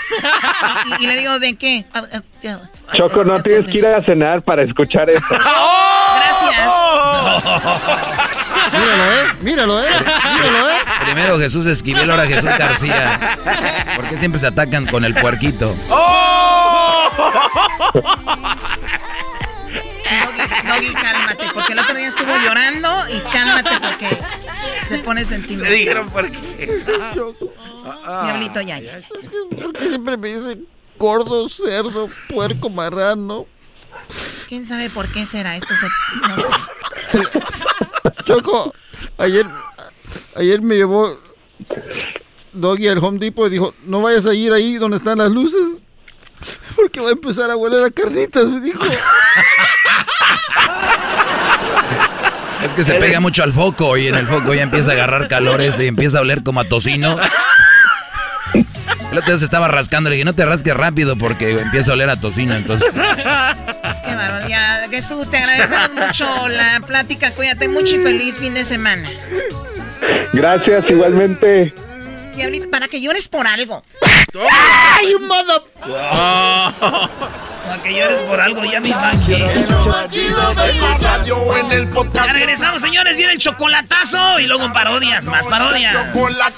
y, 0.99 1.05
y 1.05 1.07
le 1.07 1.17
digo, 1.17 1.39
¿de 1.39 1.57
qué? 1.57 1.85
Ah, 1.93 2.03
ah, 2.13 2.21
Choco, 2.95 3.23
no 3.23 3.39
tienes 3.43 3.71
que 3.71 3.79
ir 3.79 3.87
a 3.87 4.03
cenar 4.03 4.41
para 4.43 4.63
escuchar 4.63 5.11
eso. 5.11 5.27
Gracias. 6.19 6.73
Míralo, 8.73 9.13
¿eh? 9.13 9.27
Míralo, 9.43 9.83
¿eh? 9.83 9.89
Míralo, 10.43 10.71
¿eh? 10.71 10.79
Primero 11.05 11.39
Jesús 11.39 11.67
Esquivel, 11.67 12.11
ahora 12.11 12.25
Jesús 12.25 12.49
García. 12.59 13.39
¿Por 13.97 14.09
qué 14.09 14.17
siempre 14.17 14.39
se 14.41 14.47
atacan 14.47 14.87
con 14.87 15.05
el 15.05 15.13
puerquito? 15.15 15.75
Doggy, 20.09 20.41
Doggy, 20.67 20.95
cálmate, 20.95 21.45
porque 21.53 21.73
el 21.75 21.79
otro 21.81 21.95
día 21.97 22.09
estuvo 22.09 22.35
llorando 22.37 23.09
y 23.11 23.19
cálmate 23.31 23.71
porque 23.81 24.19
se 24.89 24.99
pone 24.99 25.25
sentimental. 25.25 25.71
Le 25.71 25.79
dijeron 25.79 26.11
por 26.11 26.31
qué. 26.31 26.83
Diablito 28.25 28.61
ya, 28.63 28.79
ya. 28.79 29.01
¿Por 29.63 29.73
qué 29.75 29.89
siempre 29.89 30.17
me 30.17 30.29
dicen 30.29 30.67
gordo, 30.99 31.49
cerdo, 31.49 32.09
puerco, 32.29 32.71
marrano? 32.71 33.47
¿Quién 34.49 34.65
sabe 34.65 34.91
por 34.91 35.11
qué 35.13 35.27
será 35.27 35.57
esto? 35.57 35.75
Se, 35.75 35.87
no 36.29 36.37
sé. 36.37 36.45
Choco, 38.25 38.73
ayer, 39.19 39.45
ayer 40.35 40.63
me 40.63 40.77
llevó 40.77 41.19
Doggy 42.53 42.89
al 42.89 42.99
Home 42.99 43.19
Depot 43.19 43.49
y 43.49 43.51
dijo, 43.51 43.75
no 43.85 44.03
vayas 44.03 44.27
a 44.27 44.35
ir 44.35 44.53
ahí 44.53 44.77
donde 44.77 44.97
están 44.97 45.19
las 45.19 45.31
luces, 45.31 45.83
porque 46.75 47.01
va 47.01 47.09
a 47.09 47.13
empezar 47.13 47.51
a 47.51 47.57
hueler 47.57 47.85
a 47.85 47.91
carnitas, 47.91 48.49
me 48.49 48.61
dijo. 48.61 48.83
Es 52.63 52.75
que 52.75 52.85
se 52.85 52.95
pega 52.95 53.21
mucho 53.21 53.43
al 53.43 53.53
foco 53.53 53.97
y 53.97 54.09
en 54.09 54.15
el 54.15 54.27
foco 54.27 54.55
ya 54.55 54.63
empieza 54.63 54.91
a 54.91 54.95
agarrar 54.95 55.29
calores 55.29 55.77
y 55.79 55.87
empieza 55.87 56.19
a 56.19 56.21
oler 56.23 56.43
como 56.43 56.61
a 56.61 56.65
tocino. 56.65 57.17
El 58.55 59.17
otro 59.19 59.33
día 59.33 59.39
se 59.39 59.45
estaba 59.45 59.69
rascando, 59.69 60.11
le 60.11 60.17
dije, 60.17 60.25
no 60.25 60.35
te 60.35 60.45
rasques 60.45 60.75
rápido 60.75 61.17
porque 61.17 61.59
empieza 61.61 61.93
a 61.93 61.95
oler 61.95 62.11
a 62.11 62.17
tocino, 62.17 62.55
entonces... 62.57 62.91
Qué 62.93 64.15
bárbaro. 64.15 64.49
Ya, 64.49 64.87
Jesús, 64.91 65.31
te 65.31 65.39
agradecemos 65.39 65.95
mucho 65.95 66.49
la 66.49 66.81
plática. 66.87 67.31
Cuídate 67.31 67.69
mucho 67.69 67.97
y 67.97 68.01
feliz 68.01 68.39
fin 68.39 68.55
de 68.55 68.65
semana. 68.65 69.09
Gracias, 70.33 70.85
igualmente. 70.91 71.73
Diablito, 72.39 72.71
para 72.71 72.89
que 72.89 73.01
llores 73.01 73.29
por 73.29 73.47
algo. 73.47 73.85
¡Ay, 74.97 75.15
un 75.15 75.27
modo! 75.27 75.65
Para 75.83 77.83
que 77.83 77.95
llores 77.95 78.21
por 78.23 78.41
algo, 78.41 78.65
ya 78.65 78.81
me 78.81 78.89
imagino. 78.89 80.09
Ya 82.15 82.33
regresamos, 82.33 82.81
señores. 82.81 83.17
Viene 83.17 83.33
el 83.33 83.39
chocolatazo 83.39 84.41
y 84.41 84.47
luego 84.47 84.73
parodias, 84.73 85.27
más 85.27 85.47
parodias. 85.47 85.95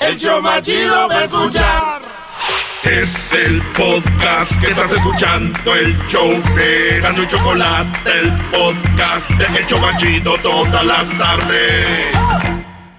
El 0.01 0.19
show 0.19 0.43
más 0.43 0.63
chido 0.63 1.09
de 1.09 1.25
escuchar. 1.25 2.03
Es 2.85 3.33
el 3.35 3.61
podcast 3.73 4.59
que 4.61 4.71
estás 4.71 4.93
escuchando, 4.93 5.75
el 5.75 5.99
show 6.09 6.31
de 6.55 7.01
Gano 7.01 7.23
y 7.23 7.27
Chocolate, 7.27 8.11
el 8.11 8.31
podcast 8.51 9.29
de 9.31 9.59
El 9.59 9.67
Chobachito 9.67 10.35
todas 10.43 10.85
las 10.85 11.19
tardes. 11.19 12.07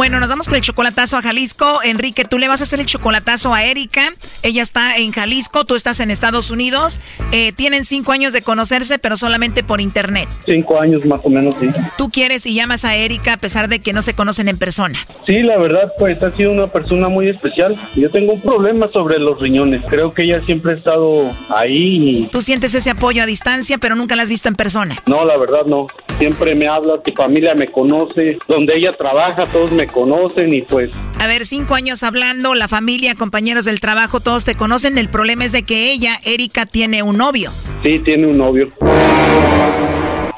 Bueno, 0.00 0.18
nos 0.18 0.30
vamos 0.30 0.46
con 0.46 0.56
el 0.56 0.62
chocolatazo 0.62 1.18
a 1.18 1.20
Jalisco. 1.20 1.80
Enrique, 1.84 2.24
tú 2.24 2.38
le 2.38 2.48
vas 2.48 2.62
a 2.62 2.64
hacer 2.64 2.80
el 2.80 2.86
chocolatazo 2.86 3.52
a 3.52 3.64
Erika. 3.64 4.14
Ella 4.42 4.62
está 4.62 4.96
en 4.96 5.12
Jalisco, 5.12 5.66
tú 5.66 5.74
estás 5.74 6.00
en 6.00 6.10
Estados 6.10 6.50
Unidos. 6.50 6.98
Eh, 7.32 7.52
tienen 7.52 7.84
cinco 7.84 8.12
años 8.12 8.32
de 8.32 8.40
conocerse, 8.40 8.98
pero 8.98 9.18
solamente 9.18 9.62
por 9.62 9.78
internet. 9.78 10.26
Cinco 10.46 10.80
años 10.80 11.04
más 11.04 11.20
o 11.22 11.28
menos, 11.28 11.54
sí. 11.60 11.68
Tú 11.98 12.08
quieres 12.08 12.46
y 12.46 12.54
llamas 12.54 12.86
a 12.86 12.96
Erika 12.96 13.34
a 13.34 13.36
pesar 13.36 13.68
de 13.68 13.80
que 13.80 13.92
no 13.92 14.00
se 14.00 14.14
conocen 14.14 14.48
en 14.48 14.56
persona. 14.56 14.98
Sí, 15.26 15.42
la 15.42 15.58
verdad, 15.58 15.92
pues 15.98 16.22
ha 16.22 16.32
sido 16.32 16.52
una 16.52 16.68
persona 16.68 17.08
muy 17.08 17.28
especial. 17.28 17.76
Yo 17.94 18.08
tengo 18.08 18.32
un 18.32 18.40
problema 18.40 18.88
sobre 18.88 19.18
los 19.18 19.38
riñones. 19.38 19.82
Creo 19.86 20.14
que 20.14 20.22
ella 20.22 20.40
siempre 20.46 20.72
ha 20.72 20.76
estado 20.78 21.10
ahí 21.54 22.26
Tú 22.32 22.40
sientes 22.40 22.74
ese 22.74 22.88
apoyo 22.88 23.22
a 23.22 23.26
distancia, 23.26 23.76
pero 23.76 23.96
nunca 23.96 24.16
la 24.16 24.22
has 24.22 24.30
visto 24.30 24.48
en 24.48 24.54
persona. 24.54 24.96
y... 25.06 25.10
No, 25.10 25.26
la 25.26 25.36
verdad 25.36 25.66
no. 25.66 25.88
Siempre 26.18 26.54
me 26.54 26.68
habla, 26.68 27.02
tu 27.02 27.12
familia 27.12 27.54
me 27.54 27.68
conoce, 27.68 28.38
donde 28.48 28.74
ella 28.76 28.92
trabaja, 28.92 29.44
todos 29.44 29.72
me 29.72 29.89
conocen 29.90 30.52
y 30.54 30.62
pues 30.62 30.90
A 31.18 31.26
ver, 31.26 31.44
cinco 31.44 31.74
años 31.74 32.02
hablando, 32.02 32.54
la 32.54 32.68
familia, 32.68 33.14
compañeros 33.14 33.64
del 33.64 33.80
trabajo, 33.80 34.20
todos 34.20 34.44
te 34.44 34.54
conocen. 34.54 34.98
El 34.98 35.10
problema 35.10 35.44
es 35.44 35.52
de 35.52 35.62
que 35.62 35.92
ella, 35.92 36.18
Erika, 36.24 36.66
tiene 36.66 37.02
un 37.02 37.16
novio. 37.16 37.50
sí, 37.82 37.98
tiene 38.04 38.26
un 38.26 38.38
novio. 38.38 38.68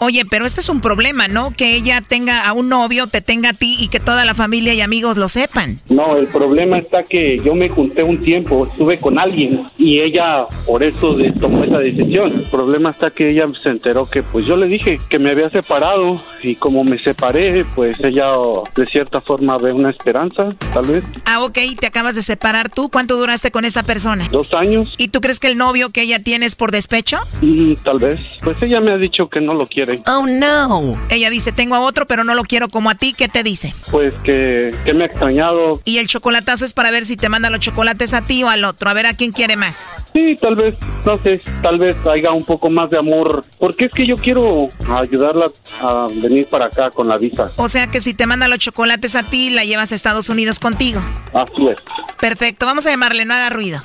Oye, 0.04 0.24
pero 0.28 0.46
este 0.46 0.58
es 0.58 0.68
un 0.68 0.80
problema, 0.80 1.28
¿no? 1.28 1.52
Que 1.56 1.76
ella 1.76 2.00
tenga 2.00 2.48
a 2.48 2.54
un 2.54 2.68
novio, 2.68 3.06
te 3.06 3.20
tenga 3.20 3.50
a 3.50 3.52
ti 3.52 3.76
y 3.78 3.86
que 3.86 4.00
toda 4.00 4.24
la 4.24 4.34
familia 4.34 4.74
y 4.74 4.80
amigos 4.80 5.16
lo 5.16 5.28
sepan. 5.28 5.78
No, 5.90 6.16
el 6.16 6.26
problema 6.26 6.78
está 6.78 7.04
que 7.04 7.40
yo 7.44 7.54
me 7.54 7.68
junté 7.68 8.02
un 8.02 8.20
tiempo, 8.20 8.66
estuve 8.66 8.98
con 8.98 9.16
alguien 9.16 9.64
y 9.78 10.00
ella 10.00 10.46
por 10.66 10.82
eso 10.82 11.14
tomó 11.38 11.62
esa 11.62 11.78
decisión. 11.78 12.32
El 12.32 12.50
problema 12.50 12.90
está 12.90 13.10
que 13.10 13.30
ella 13.30 13.46
se 13.62 13.68
enteró 13.68 14.10
que 14.10 14.24
pues 14.24 14.44
yo 14.44 14.56
le 14.56 14.66
dije 14.66 14.98
que 15.08 15.20
me 15.20 15.30
había 15.30 15.48
separado 15.50 16.20
y 16.42 16.56
como 16.56 16.82
me 16.82 16.98
separé, 16.98 17.64
pues 17.64 17.96
ella 18.00 18.32
oh, 18.34 18.64
de 18.74 18.86
cierta 18.86 19.20
forma 19.20 19.56
ve 19.56 19.72
una 19.72 19.90
esperanza, 19.90 20.48
tal 20.72 20.84
vez. 20.84 21.04
Ah, 21.26 21.44
ok, 21.44 21.58
te 21.78 21.86
acabas 21.86 22.16
de 22.16 22.22
separar 22.22 22.70
tú. 22.70 22.88
¿Cuánto 22.88 23.14
duraste 23.14 23.52
con 23.52 23.64
esa 23.64 23.84
persona? 23.84 24.26
Dos 24.32 24.52
años, 24.52 24.94
¿Y 24.98 25.08
tú 25.08 25.20
crees 25.20 25.38
que 25.38 25.46
el 25.46 25.56
novio 25.56 25.90
que 25.90 26.02
ella 26.02 26.20
tiene 26.20 26.46
es 26.46 26.56
por 26.56 26.72
despecho? 26.72 27.18
mm, 27.40 27.74
tal 27.84 28.00
vez. 28.00 28.26
Pues 28.42 28.60
ella 28.64 28.80
me 28.80 28.90
ha 28.90 28.98
dicho 28.98 29.28
que 29.28 29.40
no 29.40 29.54
lo 29.54 29.64
quiere. 29.68 29.91
Oh, 30.06 30.26
no. 30.26 30.92
Ella 31.08 31.30
dice, 31.30 31.52
tengo 31.52 31.74
a 31.74 31.80
otro, 31.80 32.06
pero 32.06 32.24
no 32.24 32.34
lo 32.34 32.44
quiero 32.44 32.68
como 32.68 32.90
a 32.90 32.94
ti. 32.94 33.14
¿Qué 33.16 33.28
te 33.28 33.42
dice? 33.42 33.74
Pues 33.90 34.14
que, 34.24 34.74
que 34.84 34.94
me 34.94 35.04
ha 35.04 35.06
extrañado. 35.06 35.80
Y 35.84 35.98
el 35.98 36.06
chocolatazo 36.06 36.64
es 36.64 36.72
para 36.72 36.90
ver 36.90 37.04
si 37.04 37.16
te 37.16 37.28
manda 37.28 37.50
los 37.50 37.60
chocolates 37.60 38.14
a 38.14 38.22
ti 38.22 38.42
o 38.44 38.48
al 38.48 38.64
otro. 38.64 38.90
A 38.90 38.94
ver 38.94 39.06
a 39.06 39.14
quién 39.14 39.32
quiere 39.32 39.56
más. 39.56 39.90
Sí, 40.12 40.36
tal 40.40 40.56
vez, 40.56 40.76
no 41.04 41.22
sé, 41.22 41.40
tal 41.62 41.78
vez 41.78 41.96
haya 42.06 42.32
un 42.32 42.44
poco 42.44 42.70
más 42.70 42.90
de 42.90 42.98
amor. 42.98 43.44
Porque 43.58 43.86
es 43.86 43.92
que 43.92 44.06
yo 44.06 44.16
quiero 44.16 44.68
ayudarla 44.88 45.50
a 45.82 46.08
venir 46.22 46.46
para 46.46 46.66
acá 46.66 46.90
con 46.90 47.08
la 47.08 47.18
visa. 47.18 47.50
O 47.56 47.68
sea 47.68 47.86
que 47.88 48.00
si 48.00 48.14
te 48.14 48.26
manda 48.26 48.48
los 48.48 48.58
chocolates 48.58 49.14
a 49.16 49.22
ti, 49.22 49.50
la 49.50 49.64
llevas 49.64 49.92
a 49.92 49.94
Estados 49.94 50.28
Unidos 50.28 50.58
contigo. 50.58 51.00
Así 51.32 51.66
es. 51.66 51.78
Perfecto, 52.18 52.66
vamos 52.66 52.86
a 52.86 52.90
llamarle, 52.90 53.24
no 53.24 53.34
haga 53.34 53.50
ruido. 53.50 53.80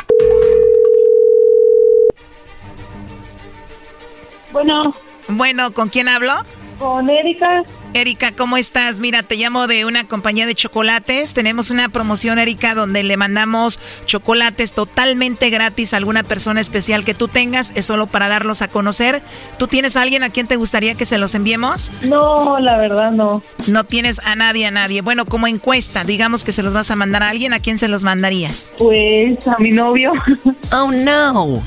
Bueno. 4.52 4.96
Bueno, 5.28 5.74
¿con 5.74 5.90
quién 5.90 6.08
hablo? 6.08 6.34
Con 6.80 7.10
Erika. 7.10 7.64
Erika, 7.94 8.32
¿cómo 8.32 8.58
estás? 8.58 9.00
Mira, 9.00 9.24
te 9.24 9.36
llamo 9.36 9.66
de 9.68 9.86
una 9.86 10.08
compañía 10.08 10.46
de 10.46 10.54
chocolates. 10.54 11.34
Tenemos 11.34 11.72
una 11.72 11.90
promoción, 11.90 12.38
Erika, 12.38 12.76
donde 12.76 13.02
le 13.04 13.18
mandamos 13.18 13.80
chocolates 14.06 14.74
totalmente 14.74 15.50
gratis 15.50 15.94
a 15.94 15.98
alguna 15.98 16.24
persona 16.24 16.62
especial 16.62 17.04
que 17.04 17.16
tú 17.16 17.28
tengas. 17.28 17.72
Es 17.76 17.86
solo 17.86 18.06
para 18.08 18.28
darlos 18.28 18.62
a 18.62 18.68
conocer. 18.68 19.22
¿Tú 19.58 19.68
tienes 19.68 19.98
a 19.98 20.04
alguien 20.04 20.22
a 20.24 20.30
quien 20.30 20.48
te 20.48 20.58
gustaría 20.58 20.96
que 20.96 21.06
se 21.06 21.18
los 21.18 21.34
enviemos? 21.34 21.92
No, 22.04 22.60
la 22.60 22.78
verdad 22.78 23.12
no. 23.12 23.42
No 23.66 23.84
tienes 23.84 24.20
a 24.26 24.36
nadie, 24.36 24.68
a 24.68 24.72
nadie. 24.72 25.02
Bueno, 25.02 25.26
como 25.26 25.48
encuesta, 25.48 26.04
digamos 26.04 26.44
que 26.44 26.52
se 26.52 26.62
los 26.64 26.74
vas 26.74 26.92
a 26.92 26.96
mandar 26.96 27.24
a 27.24 27.30
alguien, 27.30 27.54
¿a 27.54 27.60
quién 27.60 27.78
se 27.80 27.88
los 27.88 28.04
mandarías? 28.04 28.74
Pues 28.78 29.48
a 29.48 29.56
mi 29.60 29.72
novio. 29.72 30.14
Oh, 30.70 30.92
no. 30.92 31.64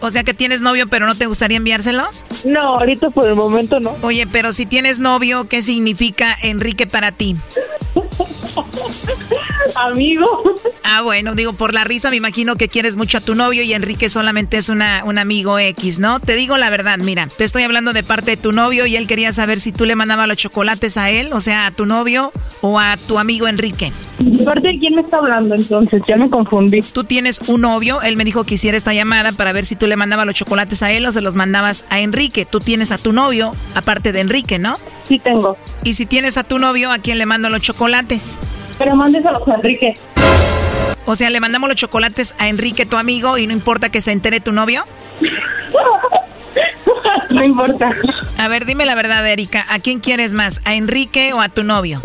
O 0.00 0.10
sea 0.10 0.22
que 0.22 0.34
tienes 0.34 0.60
novio, 0.60 0.88
pero 0.88 1.06
no 1.06 1.14
te 1.14 1.24
gustaría 1.24 1.56
enviárselos? 1.56 2.24
No, 2.44 2.60
ahorita 2.60 3.08
por 3.10 3.26
el 3.26 3.34
momento 3.34 3.80
no. 3.80 3.96
Oye, 4.02 4.26
pero 4.30 4.52
si 4.52 4.66
tienes 4.66 4.98
novio, 4.98 5.45
¿qué 5.46 5.62
significa 5.62 6.36
Enrique 6.42 6.86
para 6.86 7.12
ti? 7.12 7.36
Amigo. 9.74 10.24
Ah, 10.84 11.02
bueno, 11.02 11.34
digo, 11.34 11.52
por 11.52 11.74
la 11.74 11.84
risa 11.84 12.10
me 12.10 12.16
imagino 12.16 12.56
que 12.56 12.68
quieres 12.68 12.96
mucho 12.96 13.18
a 13.18 13.20
tu 13.20 13.34
novio 13.34 13.62
y 13.62 13.72
Enrique 13.72 14.08
solamente 14.08 14.56
es 14.56 14.68
una, 14.68 15.02
un 15.04 15.18
amigo 15.18 15.58
X, 15.58 15.98
¿no? 15.98 16.20
Te 16.20 16.34
digo 16.34 16.56
la 16.56 16.70
verdad, 16.70 16.98
mira, 16.98 17.28
te 17.36 17.44
estoy 17.44 17.64
hablando 17.64 17.92
de 17.92 18.02
parte 18.02 18.32
de 18.32 18.36
tu 18.36 18.52
novio 18.52 18.86
y 18.86 18.96
él 18.96 19.06
quería 19.06 19.32
saber 19.32 19.60
si 19.60 19.72
tú 19.72 19.84
le 19.84 19.96
mandabas 19.96 20.28
los 20.28 20.36
chocolates 20.36 20.96
a 20.96 21.10
él, 21.10 21.30
o 21.32 21.40
sea, 21.40 21.66
a 21.66 21.70
tu 21.70 21.86
novio 21.86 22.32
o 22.60 22.78
a 22.78 22.96
tu 22.96 23.18
amigo 23.18 23.48
Enrique. 23.48 23.92
¿De 24.18 24.44
parte 24.44 24.68
de 24.68 24.78
quién 24.78 24.94
me 24.94 25.02
está 25.02 25.18
hablando 25.18 25.54
entonces? 25.54 26.02
Ya 26.08 26.16
me 26.16 26.30
confundí. 26.30 26.82
Tú 26.82 27.04
tienes 27.04 27.40
un 27.46 27.62
novio, 27.62 28.00
él 28.02 28.16
me 28.16 28.24
dijo 28.24 28.44
que 28.44 28.54
hiciera 28.54 28.76
esta 28.76 28.94
llamada 28.94 29.32
para 29.32 29.52
ver 29.52 29.66
si 29.66 29.76
tú 29.76 29.86
le 29.86 29.96
mandabas 29.96 30.26
los 30.26 30.34
chocolates 30.34 30.82
a 30.82 30.92
él 30.92 31.04
o 31.06 31.12
se 31.12 31.20
los 31.20 31.36
mandabas 31.36 31.84
a 31.90 32.00
Enrique. 32.00 32.46
Tú 32.46 32.60
tienes 32.60 32.92
a 32.92 32.98
tu 32.98 33.12
novio, 33.12 33.52
aparte 33.74 34.12
de 34.12 34.20
Enrique, 34.20 34.58
¿no? 34.58 34.76
Sí 35.06 35.18
tengo. 35.18 35.56
Y 35.84 35.94
si 35.94 36.06
tienes 36.06 36.36
a 36.36 36.44
tu 36.44 36.58
novio, 36.58 36.90
¿a 36.90 36.98
quién 36.98 37.18
le 37.18 37.26
mando 37.26 37.48
los 37.48 37.60
chocolates? 37.60 38.38
Pero 38.78 38.96
mándeselos 38.96 39.46
a 39.46 39.54
Enrique. 39.54 39.94
O 41.04 41.14
sea, 41.14 41.30
le 41.30 41.40
mandamos 41.40 41.68
los 41.68 41.76
chocolates 41.76 42.34
a 42.38 42.48
Enrique, 42.48 42.84
tu 42.84 42.96
amigo, 42.96 43.38
y 43.38 43.46
no 43.46 43.52
importa 43.52 43.90
que 43.90 44.02
se 44.02 44.12
entere 44.12 44.40
tu 44.40 44.52
novio. 44.52 44.84
no 47.30 47.44
importa. 47.44 47.90
A 48.38 48.48
ver, 48.48 48.66
dime 48.66 48.86
la 48.86 48.94
verdad, 48.94 49.26
Erika. 49.26 49.64
¿A 49.68 49.78
quién 49.78 50.00
quieres 50.00 50.34
más? 50.34 50.60
¿A 50.64 50.74
Enrique 50.74 51.32
o 51.32 51.40
a 51.40 51.48
tu 51.48 51.62
novio? 51.62 52.00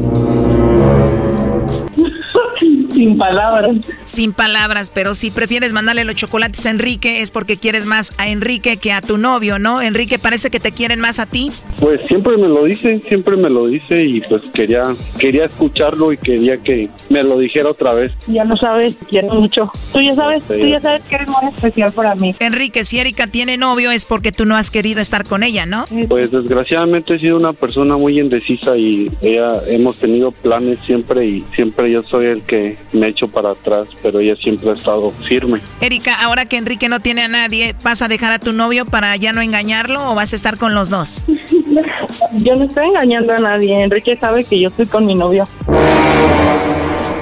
Sin 3.01 3.17
palabras. 3.17 3.77
Sin 4.05 4.31
palabras, 4.31 4.91
pero 4.93 5.15
si 5.15 5.31
prefieres 5.31 5.73
mandarle 5.73 6.05
los 6.05 6.15
chocolates 6.15 6.67
a 6.67 6.69
Enrique 6.69 7.23
es 7.23 7.31
porque 7.31 7.57
quieres 7.57 7.87
más 7.87 8.13
a 8.19 8.27
Enrique 8.29 8.77
que 8.77 8.91
a 8.91 9.01
tu 9.01 9.17
novio, 9.17 9.57
¿no? 9.57 9.81
Enrique 9.81 10.19
parece 10.19 10.51
que 10.51 10.59
te 10.59 10.71
quieren 10.71 10.99
más 10.99 11.17
a 11.17 11.25
ti. 11.25 11.51
Pues 11.79 11.99
siempre 12.07 12.37
me 12.37 12.47
lo 12.47 12.63
dice, 12.63 13.01
siempre 13.07 13.37
me 13.37 13.49
lo 13.49 13.65
dice 13.65 14.03
y 14.03 14.21
pues 14.21 14.43
quería 14.53 14.83
quería 15.17 15.45
escucharlo 15.45 16.13
y 16.13 16.17
quería 16.17 16.59
que 16.59 16.89
me 17.09 17.23
lo 17.23 17.39
dijera 17.39 17.69
otra 17.71 17.95
vez. 17.95 18.11
Ya 18.27 18.43
lo 18.43 18.55
sabes, 18.55 18.95
quiero 19.09 19.33
mucho. 19.33 19.71
Tú 19.91 19.99
ya 19.99 20.13
sabes, 20.13 20.43
tú 20.43 20.63
ya 20.63 20.79
sabes 20.79 21.01
que 21.01 21.15
eres 21.15 21.27
muy 21.27 21.49
especial 21.55 21.91
para 21.91 22.13
mí. 22.13 22.35
Enrique, 22.39 22.85
si 22.85 22.99
Erika 22.99 23.25
tiene 23.25 23.57
novio 23.57 23.89
es 23.89 24.05
porque 24.05 24.31
tú 24.31 24.45
no 24.45 24.55
has 24.55 24.69
querido 24.69 25.01
estar 25.01 25.23
con 25.23 25.41
ella, 25.41 25.65
¿no? 25.65 25.85
Pues 26.07 26.29
desgraciadamente 26.29 27.15
he 27.15 27.19
sido 27.19 27.37
una 27.37 27.53
persona 27.53 27.97
muy 27.97 28.19
indecisa 28.19 28.77
y 28.77 29.11
ella 29.23 29.53
hemos 29.69 29.97
tenido 29.97 30.31
planes 30.31 30.77
siempre 30.85 31.25
y 31.25 31.43
siempre 31.55 31.91
yo 31.91 32.03
soy 32.03 32.27
el 32.27 32.43
que 32.43 32.77
me 32.93 33.09
echo 33.09 33.27
para 33.27 33.51
atrás, 33.51 33.87
pero 34.01 34.19
ella 34.19 34.35
siempre 34.35 34.69
ha 34.69 34.73
estado 34.73 35.11
firme. 35.11 35.59
Erika, 35.79 36.15
ahora 36.15 36.45
que 36.45 36.57
Enrique 36.57 36.89
no 36.89 36.99
tiene 36.99 37.23
a 37.23 37.27
nadie, 37.27 37.75
¿vas 37.83 38.01
a 38.01 38.07
dejar 38.07 38.31
a 38.31 38.39
tu 38.39 38.53
novio 38.53 38.85
para 38.85 39.15
ya 39.15 39.33
no 39.33 39.41
engañarlo 39.41 40.11
o 40.11 40.15
vas 40.15 40.33
a 40.33 40.35
estar 40.35 40.57
con 40.57 40.73
los 40.73 40.89
dos? 40.89 41.25
yo 42.33 42.55
no 42.55 42.65
estoy 42.65 42.87
engañando 42.87 43.33
a 43.33 43.39
nadie. 43.39 43.83
Enrique 43.83 44.17
sabe 44.19 44.43
que 44.43 44.59
yo 44.59 44.69
estoy 44.69 44.85
con 44.85 45.05
mi 45.05 45.15
novio. 45.15 45.47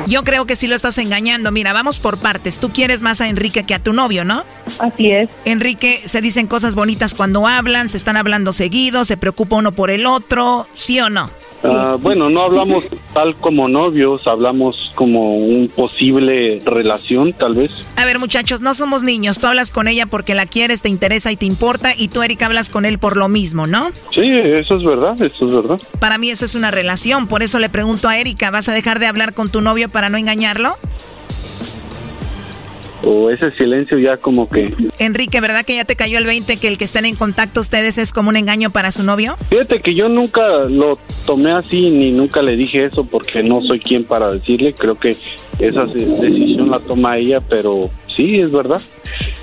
Yo 0.08 0.24
creo 0.24 0.46
que 0.46 0.56
sí 0.56 0.68
lo 0.68 0.76
estás 0.76 0.98
engañando. 0.98 1.52
Mira, 1.52 1.72
vamos 1.72 2.00
por 2.00 2.18
partes. 2.18 2.58
Tú 2.58 2.70
quieres 2.70 3.04
más 3.04 3.22
a 3.22 3.30
Enrique 3.30 3.64
que 3.64 3.76
a 3.76 3.80
tu 3.80 3.94
novio, 3.94 4.26
¿no? 4.26 4.44
Así 4.80 5.12
es. 5.12 5.30
Enrique, 5.46 6.00
se 6.04 6.20
dicen 6.20 6.48
cosas 6.48 6.76
bonitas 6.76 7.14
cuando 7.14 7.46
hablan, 7.46 7.90
se 7.90 7.98
están 7.98 8.18
hablando 8.18 8.52
seguido, 8.52 9.06
se 9.06 9.18
preocupa 9.18 9.58
uno 9.58 9.72
por 9.72 9.92
el 9.92 10.08
otro, 10.08 10.66
¿sí 10.74 11.00
o 11.00 11.10
no? 11.10 11.30
Ah, 11.64 11.98
bueno, 12.00 12.30
no 12.30 12.44
hablamos 12.44 12.86
tal 13.14 13.36
como 13.36 13.68
novios, 13.68 14.28
hablamos 14.28 14.92
como 14.96 15.36
un 15.36 15.70
posible 15.74 16.62
relación, 16.66 17.34
tal 17.34 17.54
vez. 17.54 17.72
A 17.96 18.06
ver, 18.06 18.20
muchachos, 18.20 18.62
no 18.62 18.74
somos 18.74 19.04
niños. 19.04 19.40
Tú 19.40 19.48
hablas 19.48 19.72
con 19.72 19.88
ella 19.88 20.06
porque 20.06 20.36
la 20.36 20.46
quieres, 20.46 20.82
te 20.82 20.90
interesa 20.90 21.32
y 21.32 21.38
te 21.38 21.46
importa, 21.46 21.94
y 21.96 22.08
tú, 22.08 22.24
Erika, 22.24 22.46
hablas 22.46 22.70
con 22.70 22.86
él 22.86 23.00
por 23.00 23.18
lo 23.18 23.28
mismo, 23.28 23.68
¿no? 23.68 23.92
Sí, 24.14 24.24
eso 24.24 24.78
es 24.78 24.84
verdad, 24.84 25.22
eso 25.22 25.46
es 25.46 25.52
verdad. 25.52 25.80
Para 26.00 26.18
mí 26.18 26.30
eso 26.30 26.46
es 26.46 26.56
una 26.56 26.72
relación, 26.72 27.28
por 27.28 27.44
eso 27.44 27.60
le 27.60 27.70
pregunto 27.70 28.08
a 28.08 28.18
Erika, 28.18 28.52
¿vas 28.52 28.70
a 28.70 28.74
dejar 28.74 29.00
de 29.00 29.08
hablar 29.08 29.34
con 29.34 29.50
tu 29.50 29.62
novio 29.62 29.90
para 29.90 30.10
no 30.10 30.18
engañarlo? 30.18 30.76
O 33.04 33.30
ese 33.30 33.52
silencio 33.52 33.98
ya 33.98 34.18
como 34.18 34.50
que... 34.50 34.74
Enrique, 35.00 35.40
¿verdad 35.42 35.66
que 35.66 35.76
ya 35.76 35.86
te 35.86 35.96
cayó 35.96 36.18
el 36.18 36.26
20 36.26 36.58
que 36.58 36.68
el 36.68 36.78
que 36.78 36.86
estén 36.86 37.06
en 37.06 37.16
contacto 37.16 37.60
ustedes 37.62 37.98
es 37.98 38.14
como 38.14 38.30
un 38.30 38.36
engaño 38.36 38.70
para 38.70 38.92
su 38.92 39.04
novio? 39.04 39.38
Fíjate 39.50 39.82
que 39.82 39.96
yo 39.96 40.10
nunca 40.10 40.46
lo 40.68 41.00
tomé 41.26 41.52
así 41.52 41.90
ni 41.90 42.12
nunca 42.12 42.42
le 42.42 42.56
dije 42.56 42.86
eso 42.86 43.04
porque 43.04 43.44
no 43.44 43.62
soy 43.62 43.80
quien 43.80 44.04
para 44.04 44.32
decirle, 44.32 44.74
creo 44.74 44.96
que 44.96 45.16
esa 45.60 45.86
decisión 45.86 46.72
la 46.72 46.80
toma 46.80 47.18
ella, 47.18 47.42
pero 47.42 47.90
sí, 48.08 48.40
es 48.40 48.52
verdad. 48.52 48.82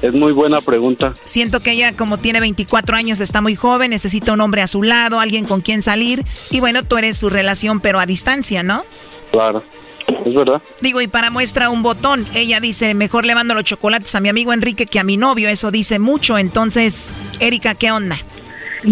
Es 0.03 0.13
muy 0.13 0.33
buena 0.33 0.61
pregunta. 0.61 1.13
Siento 1.25 1.61
que 1.61 1.73
ella 1.73 1.97
como 1.97 2.19
tiene 2.19 2.41
24 2.41 2.97
años 2.97 3.21
está 3.21 3.41
muy 3.41 3.55
joven, 3.55 3.91
necesita 3.91 4.33
un 4.33 4.41
hombre 4.41 4.63
a 4.63 4.67
su 4.67 4.83
lado, 4.83 5.21
alguien 5.21 5.45
con 5.45 5.61
quien 5.63 5.83
salir 5.83 6.25
y 6.51 6.61
bueno, 6.61 6.85
tú 6.85 6.99
eres 6.99 7.17
su 7.17 7.31
relación 7.31 7.81
pero 7.81 7.99
a 7.99 8.07
distancia, 8.07 8.63
¿no? 8.63 8.85
Claro. 9.31 9.63
Es 10.07 10.35
verdad. 10.35 10.63
Digo, 10.81 11.01
y 11.01 11.09
para 11.09 11.31
muestra 11.31 11.71
un 11.71 11.83
botón, 11.83 12.27
ella 12.35 12.61
dice, 12.61 12.95
mejor 12.95 13.25
le 13.25 13.35
mando 13.35 13.55
los 13.55 13.65
chocolates 13.65 14.15
a 14.15 14.21
mi 14.21 14.29
amigo 14.29 14.53
Enrique 14.53 14.87
que 14.87 15.01
a 15.01 15.05
mi 15.05 15.17
novio, 15.17 15.49
eso 15.49 15.71
dice 15.71 15.99
mucho. 15.99 16.39
Entonces, 16.39 17.13
Erika, 17.41 17.75
¿qué 17.75 17.91
onda? 17.91 18.17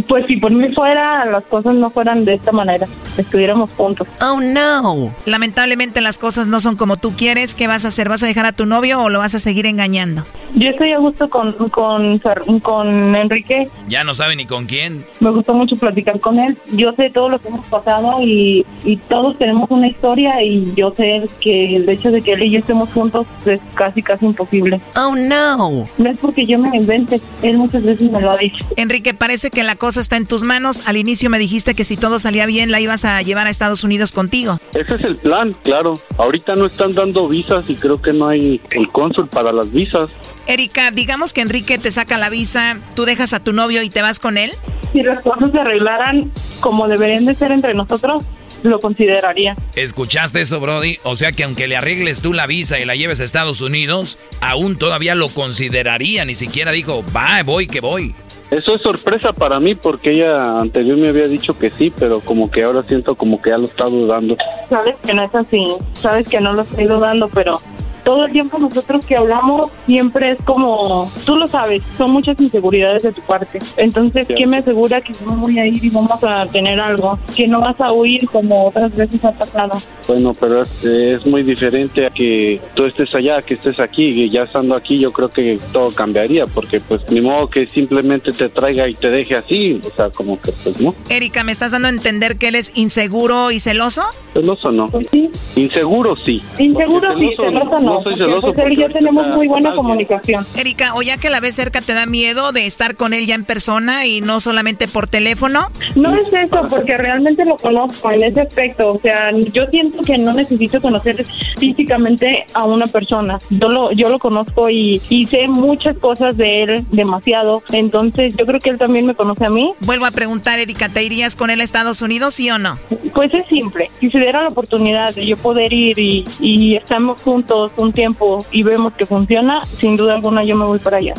Pues 0.08 0.26
si 0.26 0.36
por 0.36 0.50
mí 0.52 0.72
fuera, 0.74 1.24
las 1.26 1.44
cosas 1.44 1.74
no 1.74 1.90
fueran 1.90 2.24
de 2.24 2.34
esta 2.34 2.52
manera, 2.52 2.86
estuviéramos 3.16 3.70
juntos. 3.76 4.06
Oh, 4.20 4.40
no. 4.40 5.14
Lamentablemente 5.26 6.00
las 6.00 6.18
cosas 6.18 6.46
no 6.46 6.60
son 6.60 6.76
como 6.76 6.96
tú 6.96 7.12
quieres. 7.12 7.54
¿Qué 7.54 7.66
vas 7.66 7.84
a 7.84 7.88
hacer? 7.88 8.08
¿Vas 8.08 8.22
a 8.22 8.26
dejar 8.26 8.46
a 8.46 8.52
tu 8.52 8.66
novio 8.66 9.02
o 9.02 9.08
lo 9.10 9.18
vas 9.18 9.34
a 9.34 9.38
seguir 9.38 9.66
engañando? 9.66 10.24
Yo 10.54 10.70
estoy 10.70 10.92
a 10.92 10.98
gusto 10.98 11.28
con, 11.28 11.52
con, 11.70 12.20
con 12.60 13.16
Enrique. 13.16 13.68
Ya 13.88 14.04
no 14.04 14.14
sabe 14.14 14.36
ni 14.36 14.46
con 14.46 14.66
quién. 14.66 15.04
Me 15.20 15.30
gustó 15.30 15.52
mucho 15.54 15.76
platicar 15.76 16.20
con 16.20 16.38
él. 16.38 16.56
Yo 16.72 16.92
sé 16.92 17.10
todo 17.10 17.28
lo 17.28 17.40
que 17.40 17.48
hemos 17.48 17.66
pasado 17.66 18.22
y, 18.22 18.64
y 18.84 18.96
todos 18.96 19.36
tenemos 19.38 19.70
una 19.70 19.88
historia 19.88 20.42
y 20.42 20.72
yo 20.76 20.94
sé 20.96 21.28
que 21.40 21.76
el 21.76 21.88
hecho 21.88 22.10
de 22.10 22.22
que 22.22 22.34
él 22.34 22.44
y 22.44 22.50
yo 22.50 22.58
estemos 22.60 22.88
juntos 22.90 23.26
es 23.46 23.60
casi, 23.74 24.02
casi 24.02 24.26
imposible. 24.26 24.80
Oh, 24.96 25.14
no. 25.16 25.88
No 25.98 26.10
es 26.10 26.18
porque 26.18 26.46
yo 26.46 26.58
me 26.58 26.68
lo 26.68 26.76
invente, 26.76 27.20
él 27.42 27.58
muchas 27.58 27.82
veces 27.82 28.10
me 28.10 28.20
lo 28.20 28.30
ha 28.30 28.36
dicho. 28.36 28.64
Enrique, 28.76 29.12
parece 29.14 29.50
que 29.50 29.62
la 29.64 29.73
cosa 29.76 30.00
está 30.00 30.16
en 30.16 30.26
tus 30.26 30.42
manos. 30.42 30.86
Al 30.86 30.96
inicio 30.96 31.30
me 31.30 31.38
dijiste 31.38 31.74
que 31.74 31.84
si 31.84 31.96
todo 31.96 32.18
salía 32.18 32.46
bien 32.46 32.70
la 32.70 32.80
ibas 32.80 33.04
a 33.04 33.20
llevar 33.22 33.46
a 33.46 33.50
Estados 33.50 33.84
Unidos 33.84 34.12
contigo. 34.12 34.58
Ese 34.74 34.94
es 34.94 35.04
el 35.04 35.16
plan, 35.16 35.54
claro. 35.62 35.94
Ahorita 36.18 36.54
no 36.54 36.66
están 36.66 36.94
dando 36.94 37.28
visas 37.28 37.64
y 37.68 37.74
creo 37.74 38.00
que 38.00 38.12
no 38.12 38.28
hay 38.28 38.60
el 38.70 38.88
cónsul 38.90 39.28
para 39.28 39.52
las 39.52 39.70
visas. 39.72 40.10
Erika, 40.46 40.90
digamos 40.90 41.32
que 41.32 41.40
Enrique 41.40 41.78
te 41.78 41.90
saca 41.90 42.18
la 42.18 42.30
visa, 42.30 42.78
tú 42.94 43.04
dejas 43.04 43.32
a 43.32 43.40
tu 43.40 43.52
novio 43.52 43.82
y 43.82 43.90
te 43.90 44.02
vas 44.02 44.20
con 44.20 44.36
él. 44.36 44.52
Si 44.92 45.02
las 45.02 45.20
cosas 45.20 45.50
se 45.52 45.58
arreglaran 45.58 46.30
como 46.60 46.86
deberían 46.86 47.24
de 47.24 47.34
ser 47.34 47.52
entre 47.52 47.74
nosotros, 47.74 48.24
lo 48.62 48.78
consideraría. 48.78 49.56
¿Escuchaste 49.74 50.40
eso, 50.40 50.60
Brody? 50.60 50.98
O 51.04 51.16
sea 51.16 51.32
que 51.32 51.44
aunque 51.44 51.68
le 51.68 51.76
arregles 51.76 52.20
tú 52.20 52.32
la 52.32 52.46
visa 52.46 52.78
y 52.78 52.84
la 52.84 52.94
lleves 52.94 53.20
a 53.20 53.24
Estados 53.24 53.60
Unidos, 53.60 54.18
aún 54.40 54.76
todavía 54.76 55.14
lo 55.14 55.28
consideraría. 55.28 56.24
Ni 56.24 56.34
siquiera 56.34 56.72
dijo, 56.72 57.04
va, 57.14 57.42
voy, 57.42 57.66
que 57.66 57.80
voy. 57.80 58.14
Eso 58.50 58.74
es 58.74 58.82
sorpresa 58.82 59.32
para 59.32 59.58
mí 59.58 59.74
porque 59.74 60.10
ella 60.10 60.60
anterior 60.60 60.96
me 60.96 61.08
había 61.08 61.26
dicho 61.26 61.58
que 61.58 61.68
sí, 61.68 61.92
pero 61.96 62.20
como 62.20 62.50
que 62.50 62.62
ahora 62.62 62.84
siento 62.86 63.14
como 63.14 63.40
que 63.40 63.50
ya 63.50 63.58
lo 63.58 63.66
está 63.66 63.84
dudando. 63.84 64.36
Sabes 64.68 64.96
que 65.04 65.14
no 65.14 65.24
es 65.24 65.34
así, 65.34 65.66
sabes 65.94 66.28
que 66.28 66.40
no 66.40 66.52
lo 66.52 66.62
estoy 66.62 66.84
dudando, 66.84 67.28
pero 67.28 67.60
todo 68.04 68.26
el 68.26 68.32
tiempo 68.32 68.58
nosotros 68.58 69.04
que 69.06 69.16
hablamos 69.16 69.70
siempre 69.86 70.32
es 70.32 70.38
como, 70.44 71.10
tú 71.24 71.36
lo 71.36 71.46
sabes, 71.46 71.82
son 71.96 72.12
muchas 72.12 72.40
inseguridades 72.40 73.02
de 73.02 73.12
tu 73.12 73.22
parte. 73.22 73.58
Entonces, 73.76 74.26
¿quién 74.26 74.50
me 74.50 74.58
asegura 74.58 75.00
que 75.00 75.12
no 75.24 75.32
voy 75.36 75.58
a 75.58 75.66
ir 75.66 75.84
y 75.84 75.90
vamos 75.90 76.22
a 76.22 76.46
tener 76.46 76.78
algo? 76.78 77.18
Que 77.34 77.48
no 77.48 77.60
vas 77.60 77.80
a 77.80 77.92
huir 77.92 78.28
como 78.28 78.66
otras 78.66 78.94
veces 78.94 79.24
ha 79.24 79.32
pasado. 79.32 79.72
Bueno, 80.06 80.32
pero 80.38 80.62
es, 80.62 80.84
es 80.84 81.26
muy 81.26 81.42
diferente 81.42 82.06
a 82.06 82.10
que 82.10 82.60
tú 82.74 82.84
estés 82.84 83.14
allá, 83.14 83.40
que 83.42 83.54
estés 83.54 83.80
aquí, 83.80 84.04
y 84.04 84.30
ya 84.30 84.42
estando 84.42 84.74
aquí 84.74 84.98
yo 84.98 85.12
creo 85.12 85.30
que 85.30 85.58
todo 85.72 85.90
cambiaría, 85.90 86.46
porque 86.46 86.80
pues 86.80 87.00
ni 87.10 87.20
modo 87.20 87.48
que 87.48 87.68
simplemente 87.68 88.32
te 88.32 88.48
traiga 88.48 88.88
y 88.88 88.94
te 88.94 89.08
deje 89.08 89.36
así, 89.36 89.80
o 89.84 89.96
sea, 89.96 90.10
como 90.10 90.40
que 90.40 90.52
pues 90.52 90.80
no. 90.80 90.94
Erika, 91.08 91.44
¿me 91.44 91.52
estás 91.52 91.72
dando 91.72 91.88
a 91.88 91.90
entender 91.90 92.36
que 92.36 92.48
él 92.48 92.54
es 92.54 92.76
inseguro 92.76 93.50
y 93.50 93.60
celoso? 93.60 94.02
Celoso 94.32 94.70
no. 94.70 94.90
Pues 94.90 95.08
sí. 95.10 95.30
Inseguro 95.56 96.16
sí. 96.16 96.42
Inseguro 96.58 97.16
sí, 97.18 97.30
celoso 97.36 97.78
no. 97.78 97.80
no 97.80 97.93
soy 98.02 98.14
celoso. 98.14 98.52
Pues 98.52 98.66
él 98.66 98.72
y 98.72 98.76
yo 98.76 98.88
tenemos 98.88 99.26
muy 99.34 99.48
buena 99.48 99.74
comunicación. 99.74 100.46
Erika, 100.56 100.94
o 100.94 101.02
ya 101.02 101.16
que 101.16 101.30
la 101.30 101.40
ves 101.40 101.54
cerca, 101.54 101.80
¿te 101.80 101.94
da 101.94 102.06
miedo 102.06 102.52
de 102.52 102.66
estar 102.66 102.96
con 102.96 103.12
él 103.12 103.26
ya 103.26 103.34
en 103.34 103.44
persona 103.44 104.06
y 104.06 104.20
no 104.20 104.40
solamente 104.40 104.88
por 104.88 105.06
teléfono? 105.06 105.68
No 105.94 106.14
es 106.14 106.32
eso, 106.32 106.60
porque 106.68 106.96
realmente 106.96 107.44
lo 107.44 107.56
conozco 107.56 108.10
en 108.10 108.22
ese 108.22 108.40
aspecto. 108.42 108.94
O 108.94 109.00
sea, 109.00 109.30
yo 109.52 109.66
siento 109.70 110.02
que 110.02 110.18
no 110.18 110.32
necesito 110.32 110.80
conocer 110.80 111.24
físicamente 111.58 112.44
a 112.54 112.64
una 112.64 112.86
persona. 112.86 113.38
Yo 113.50 113.68
lo, 113.68 113.92
yo 113.92 114.08
lo 114.08 114.18
conozco 114.18 114.70
y, 114.70 115.00
y 115.08 115.26
sé 115.26 115.48
muchas 115.48 115.96
cosas 115.98 116.36
de 116.36 116.62
él 116.62 116.84
demasiado. 116.90 117.62
Entonces, 117.72 118.36
yo 118.36 118.46
creo 118.46 118.60
que 118.60 118.70
él 118.70 118.78
también 118.78 119.06
me 119.06 119.14
conoce 119.14 119.44
a 119.44 119.50
mí. 119.50 119.72
Vuelvo 119.80 120.06
a 120.06 120.10
preguntar, 120.10 120.58
Erika, 120.58 120.88
¿te 120.88 121.02
irías 121.02 121.36
con 121.36 121.50
él 121.50 121.60
a 121.60 121.64
Estados 121.64 122.02
Unidos, 122.02 122.34
sí 122.34 122.50
o 122.50 122.58
no? 122.58 122.78
Pues 123.14 123.32
es 123.34 123.46
simple. 123.48 123.90
Si 124.00 124.10
se 124.10 124.18
diera 124.18 124.42
la 124.42 124.48
oportunidad 124.48 125.14
de 125.14 125.26
yo 125.26 125.36
poder 125.36 125.72
ir 125.72 125.98
y, 125.98 126.24
y 126.40 126.76
estamos 126.76 127.20
juntos 127.22 127.72
un 127.84 127.92
tiempo 127.92 128.44
y 128.50 128.62
vemos 128.62 128.92
que 128.94 129.06
funciona, 129.06 129.62
sin 129.62 129.96
duda 129.96 130.14
alguna 130.14 130.44
yo 130.44 130.56
me 130.56 130.64
voy 130.64 130.78
para 130.78 130.98
allá. 130.98 131.14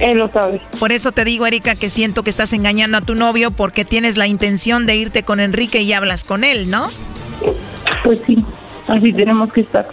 Él 0.00 0.18
lo 0.18 0.28
sabe. 0.28 0.60
Por 0.78 0.92
eso 0.92 1.12
te 1.12 1.24
digo, 1.24 1.46
Erika, 1.46 1.74
que 1.74 1.88
siento 1.88 2.22
que 2.22 2.30
estás 2.30 2.52
engañando 2.52 2.98
a 2.98 3.00
tu 3.00 3.14
novio 3.14 3.50
porque 3.50 3.84
tienes 3.84 4.16
la 4.16 4.26
intención 4.26 4.86
de 4.86 4.96
irte 4.96 5.22
con 5.22 5.40
Enrique 5.40 5.80
y 5.80 5.92
hablas 5.92 6.24
con 6.24 6.44
él, 6.44 6.70
¿no? 6.70 6.88
Pues 8.04 8.20
sí, 8.26 8.36
así 8.88 9.12
tenemos 9.12 9.52
que 9.52 9.62
estar. 9.62 9.88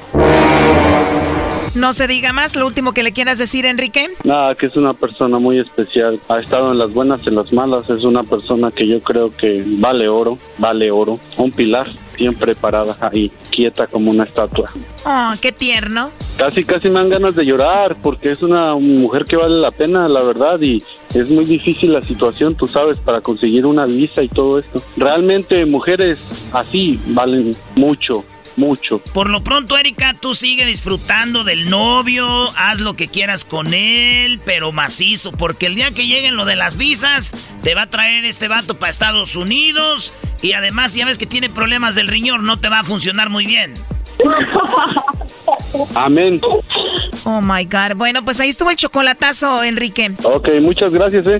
No 1.76 1.91
se 1.93 2.07
diga 2.07 2.34
más, 2.34 2.55
lo 2.55 2.67
último 2.67 2.93
que 2.93 3.01
le 3.01 3.13
quieras 3.13 3.39
decir, 3.39 3.65
Enrique. 3.65 4.09
Nada, 4.24 4.53
que 4.53 4.67
es 4.67 4.76
una 4.76 4.93
persona 4.93 5.39
muy 5.39 5.59
especial. 5.59 6.19
Ha 6.30 6.38
estado 6.38 6.71
en 6.71 6.78
las 6.78 6.93
buenas 6.93 7.21
y 7.26 7.30
en 7.30 7.36
las 7.36 7.51
malas. 7.51 7.89
Es 7.89 8.03
una 8.03 8.24
persona 8.24 8.69
que 8.69 8.88
yo 8.88 9.01
creo 9.01 9.36
que 9.36 9.63
vale 9.65 10.07
oro, 10.07 10.38
vale 10.59 10.91
oro. 10.91 11.19
Un 11.38 11.51
pilar, 11.51 11.88
siempre 12.15 12.53
parada 12.53 12.95
ahí, 13.01 13.32
quieta 13.49 13.88
como 13.88 14.11
una 14.11 14.26
estatua. 14.26 14.69
Oh, 15.05 15.34
qué 15.41 15.51
tierno. 15.51 16.11
Casi, 16.38 16.63
casi 16.63 16.89
me 16.89 16.99
dan 16.99 17.09
ganas 17.09 17.36
de 17.36 17.45
llorar 17.45 17.97
porque 18.01 18.32
es 18.32 18.43
una 18.43 18.76
mujer 18.76 19.26
que 19.26 19.36
vale 19.36 19.59
la 19.59 19.71
pena, 19.71 20.07
la 20.07 20.21
verdad, 20.21 20.61
y 20.61 20.78
es 21.13 21.30
muy 21.30 21.45
difícil 21.45 21.93
la 21.93 22.01
situación, 22.01 22.55
tú 22.55 22.67
sabes, 22.67 22.99
para 22.99 23.21
conseguir 23.21 23.65
una 23.65 23.86
visa 23.86 24.21
y 24.21 24.28
todo 24.28 24.59
esto. 24.59 24.80
Realmente 24.95 25.65
mujeres 25.65 26.49
así 26.53 26.99
valen 27.07 27.55
mucho, 27.76 28.24
mucho. 28.58 28.99
Por 29.14 29.30
lo 29.30 29.43
pronto, 29.43 29.78
Erika, 29.78 30.14
tú 30.14 30.36
sigue 30.36 30.66
disfrutando 30.66 31.43
del 31.43 31.70
novio, 31.70 32.49
haz 32.58 32.80
lo 32.80 32.95
que 32.95 33.08
quieras 33.08 33.45
con 33.45 33.74
él, 33.74 34.39
pero 34.45 34.72
macizo, 34.72 35.32
porque 35.32 35.68
el 35.68 35.76
día 35.76 35.91
que 35.91 36.08
lleguen 36.08 36.36
lo 36.36 36.45
de 36.45 36.56
las 36.56 36.78
visas, 36.78 37.34
te 37.62 37.76
va 37.76 37.84
a 37.84 37.89
traer 37.89 38.26
este 38.26 38.47
vato 38.47 38.78
para 38.80 38.89
Estados 38.89 39.36
Unidos 39.36 40.14
y 40.41 40.54
además 40.54 40.93
ya 40.93 41.06
ves 41.06 41.18
que 41.18 41.26
tiene 41.26 41.49
problemas 41.49 41.95
del 41.95 42.08
riñón, 42.08 42.45
no 42.45 42.58
te 42.58 42.70
va 42.70 42.80
a 42.80 42.84
funcionar 42.84 43.30
muy 43.30 43.45
bien. 43.45 43.74
Amén. 45.95 46.39
Oh 47.24 47.41
my 47.41 47.66
God. 47.66 47.95
Bueno, 47.95 48.24
pues 48.24 48.39
ahí 48.39 48.49
estuvo 48.49 48.70
el 48.70 48.76
chocolatazo, 48.76 49.64
Enrique. 49.64 50.12
Ok, 50.24 50.49
muchas 50.62 50.91
gracias, 50.91 51.26
eh. 51.28 51.39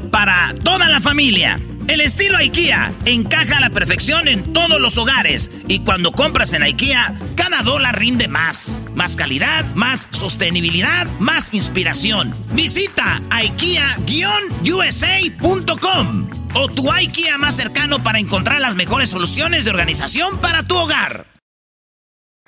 para 0.09 0.53
toda 0.63 0.89
la 0.89 1.01
familia. 1.01 1.59
El 1.87 2.01
estilo 2.01 2.37
IKEA 2.37 2.91
encaja 3.05 3.57
a 3.57 3.59
la 3.59 3.69
perfección 3.69 4.27
en 4.27 4.53
todos 4.53 4.79
los 4.79 4.97
hogares 4.97 5.51
y 5.67 5.79
cuando 5.79 6.11
compras 6.11 6.53
en 6.53 6.63
IKEA, 6.63 7.15
cada 7.35 7.61
dólar 7.63 7.99
rinde 7.99 8.27
más. 8.27 8.75
Más 8.95 9.15
calidad, 9.15 9.65
más 9.75 10.07
sostenibilidad, 10.11 11.05
más 11.19 11.53
inspiración. 11.53 12.33
Visita 12.53 13.21
IKEA-USA.com 13.29 16.29
o 16.53 16.67
tu 16.69 16.91
IKEA 16.91 17.37
más 17.37 17.55
cercano 17.57 18.03
para 18.03 18.19
encontrar 18.19 18.59
las 18.61 18.75
mejores 18.75 19.09
soluciones 19.09 19.65
de 19.65 19.71
organización 19.71 20.37
para 20.39 20.63
tu 20.63 20.77
hogar. 20.77 21.25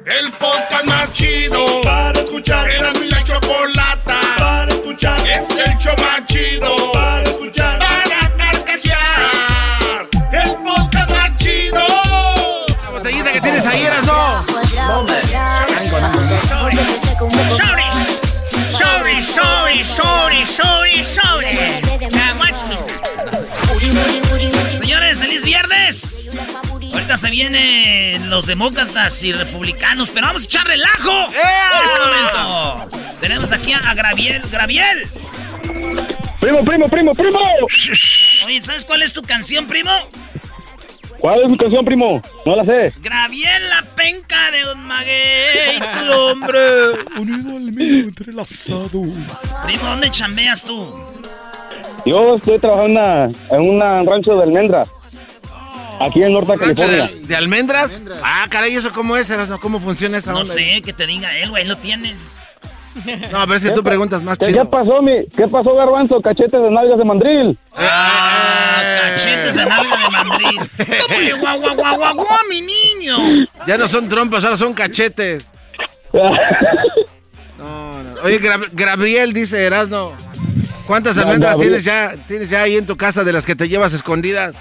El 0.05 0.31
podcast 0.33 0.85
más 0.85 1.11
chido 1.13 1.81
para 1.81 2.19
escuchar. 2.19 2.69
Era 2.69 2.93
mi 2.93 3.09
la 3.09 3.23
chocolata 3.23 4.19
para 4.37 4.71
escuchar. 4.73 5.19
Es 5.27 5.49
el 5.49 5.75
show 5.77 5.95
más 5.97 6.25
chido 6.27 6.92
que 13.63 13.69
tienes 13.69 13.81
ahí, 13.81 13.83
eras 13.83 14.05
no. 14.05 14.29
Sobre, 18.73 20.45
sobre, 20.45 21.05
sobre. 21.05 21.81
Now 22.11 22.39
watch 22.39 22.63
me. 22.67 22.77
Señores, 24.77 25.19
feliz 25.19 25.43
viernes. 25.43 26.31
Ahorita 26.93 27.17
se 27.17 27.29
vienen 27.29 28.29
los 28.29 28.45
demócratas 28.45 29.21
y 29.23 29.33
republicanos, 29.33 30.09
pero 30.09 30.27
vamos 30.27 30.43
a 30.43 30.45
echar 30.45 30.67
relajo 30.67 31.27
en 31.31 31.85
este 31.85 31.99
momento. 31.99 32.99
Tenemos 33.19 33.51
aquí 33.51 33.73
a 33.73 33.93
Graviel. 33.93 34.41
Graviel. 34.51 35.07
Primo, 36.39 36.63
primo, 36.63 36.89
primo, 36.89 37.13
primo. 37.13 37.39
Oye, 38.45 38.61
¿sabes 38.63 38.85
cuál 38.85 39.01
es 39.03 39.13
tu 39.13 39.21
canción, 39.21 39.67
primo? 39.67 39.91
¿Cuál 41.23 41.41
es 41.41 41.49
mi 41.49 41.57
canción, 41.57 41.85
primo? 41.85 42.21
No 42.45 42.53
la 42.53 42.65
sé. 42.65 42.93
Graviel, 42.99 43.69
la 43.69 43.85
penca 43.95 44.51
de 44.51 44.73
un 44.73 44.83
maguey, 44.85 45.79
tu 45.79 46.11
hombre. 46.11 46.59
Unido 47.17 47.55
al 47.55 47.71
mío, 47.71 48.03
entrelazado. 48.09 48.89
Primo, 48.89 49.85
¿dónde 49.85 50.11
chambeas 50.11 50.61
tú? 50.63 50.85
Yo 52.05 52.35
estoy 52.35 52.59
trabajando 52.59 53.37
en 53.51 53.61
un 53.61 53.79
rancho 54.05 54.35
de 54.35 54.43
almendras. 54.43 54.89
Aquí 56.01 56.21
en 56.21 56.33
Norte 56.33 56.57
¿Rancho 56.57 56.75
California. 56.83 57.07
de, 57.07 57.25
de 57.27 57.35
almendras? 57.37 58.03
Ah, 58.21 58.45
caray, 58.49 58.75
¿eso 58.75 58.91
cómo 58.91 59.15
es, 59.15 59.29
Erasno? 59.29 59.61
¿Cómo 59.61 59.79
funciona 59.79 60.17
esa 60.17 60.33
No 60.33 60.39
onda? 60.39 60.53
sé, 60.53 60.81
que 60.81 60.91
te 60.91 61.07
diga 61.07 61.37
él, 61.37 61.51
güey, 61.51 61.65
lo 61.65 61.77
tienes. 61.77 62.27
No, 63.31 63.39
a 63.39 63.45
ver 63.45 63.59
si 63.59 63.71
tú 63.73 63.83
preguntas 63.83 64.21
más 64.23 64.37
¿Qué, 64.37 64.47
chido. 64.47 64.63
qué 64.63 64.69
pasó, 64.69 65.01
mi? 65.01 65.25
¿Qué 65.35 65.47
pasó, 65.47 65.75
Garbanzo? 65.75 66.21
Cachetes 66.21 66.61
de 66.61 66.69
nalgas 66.71 66.97
de 66.97 67.05
mandril. 67.05 67.57
Cachetes 67.75 69.55
de 69.55 69.65
nalga 69.65 69.97
de 69.97 70.09
mandril. 70.09 70.59
¿Cómo 71.07 71.19
le 71.21 71.33
guau, 71.33 71.59
guau, 71.59 71.75
guau, 71.75 71.97
guau, 71.97 72.15
guau, 72.15 72.39
mi 72.49 72.61
niño? 72.61 73.47
Ya 73.67 73.77
no 73.77 73.87
son 73.87 74.07
trompas, 74.07 74.43
ahora 74.43 74.57
son 74.57 74.73
cachetes. 74.73 75.45
No, 77.57 78.03
no. 78.03 78.21
Oye, 78.23 78.41
Gra- 78.41 78.69
Gabriel 78.73 79.31
dice 79.31 79.63
Erasno, 79.63 80.11
¿cuántas 80.87 81.17
almendras 81.17 81.53
Gabriel. 81.53 81.81
tienes 81.81 81.85
ya, 81.85 82.25
tienes 82.27 82.49
ya 82.49 82.63
ahí 82.63 82.75
en 82.75 82.85
tu 82.85 82.97
casa 82.97 83.23
de 83.23 83.31
las 83.31 83.45
que 83.45 83.55
te 83.55 83.69
llevas 83.69 83.93
escondidas? 83.93 84.55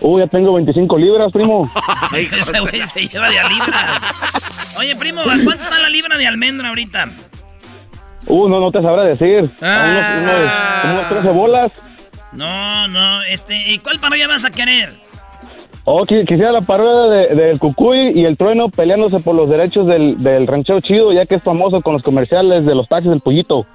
Uy, 0.00 0.20
ya 0.20 0.26
tengo 0.28 0.54
25 0.54 0.98
libras, 0.98 1.30
primo. 1.32 1.70
Ese 2.14 2.58
güey 2.60 2.86
se 2.86 3.06
lleva 3.08 3.28
de 3.28 3.38
a 3.38 3.48
libras. 3.48 4.76
Oye, 4.80 4.96
primo, 4.96 5.20
¿a 5.20 5.24
cuánto 5.44 5.50
está 5.64 5.78
la 5.78 5.90
libra 5.90 6.16
de 6.16 6.26
almendra 6.26 6.68
ahorita? 6.70 7.10
Uh, 8.26 8.48
no, 8.48 8.60
no 8.60 8.70
te 8.70 8.80
sabrá 8.82 9.04
decir. 9.04 9.50
A 9.60 9.84
unos, 9.84 10.32
unos, 10.32 10.94
unos 10.94 11.08
13 11.08 11.28
bolas. 11.30 11.72
No, 12.32 12.88
no, 12.88 13.22
este, 13.24 13.56
¿y 13.72 13.78
cuál 13.78 13.98
parodia 13.98 14.26
vas 14.28 14.44
a 14.44 14.50
querer? 14.50 14.90
Oh, 15.84 16.02
qui- 16.06 16.24
quisiera 16.26 16.52
la 16.52 16.60
parodia 16.60 17.12
de- 17.12 17.34
del 17.34 17.58
Cucuy 17.58 18.12
y 18.14 18.24
el 18.24 18.36
Trueno 18.36 18.68
peleándose 18.68 19.18
por 19.18 19.34
los 19.34 19.50
derechos 19.50 19.86
del, 19.86 20.22
del 20.22 20.46
ranchero 20.46 20.80
chido, 20.80 21.12
ya 21.12 21.26
que 21.26 21.34
es 21.34 21.42
famoso 21.42 21.80
con 21.82 21.94
los 21.94 22.02
comerciales 22.02 22.64
de 22.64 22.74
los 22.74 22.88
taxis 22.88 23.10
del 23.10 23.20
pollito. 23.20 23.66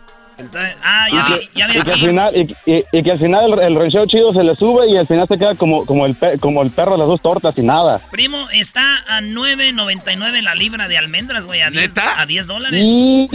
Ah, 0.83 1.07
ya 1.11 1.35
vi, 1.35 1.49
ya 1.55 1.67
vi 1.67 1.79
Y 1.79 1.81
que 1.81 1.91
al 1.93 1.99
final, 1.99 2.35
y, 2.35 2.55
y- 2.71 2.83
y 2.91 3.03
que 3.03 3.11
al 3.11 3.17
final 3.19 3.53
el, 3.53 3.59
el 3.59 3.75
ranchero 3.75 4.05
chido 4.05 4.31
se 4.33 4.43
le 4.43 4.55
sube 4.55 4.87
y 4.89 4.95
al 4.95 5.07
final 5.07 5.27
se 5.27 5.37
queda 5.37 5.55
como, 5.55 5.85
como, 5.85 6.05
el, 6.05 6.15
pe- 6.15 6.37
como 6.39 6.61
el 6.61 6.69
perro 6.69 6.91
de 6.91 6.99
las 6.99 7.07
dos 7.07 7.21
tortas 7.21 7.53
y 7.57 7.61
nada. 7.61 7.99
Primo, 8.11 8.47
está 8.51 8.81
a 9.07 9.21
9.99 9.21 10.41
la 10.41 10.53
libra 10.55 10.87
de 10.87 10.97
almendras, 10.97 11.45
güey, 11.47 11.61
a 11.61 11.69
10, 11.71 11.93
a 12.17 12.25
10 12.25 12.47
dólares. 12.47 12.79
Y 12.83 13.27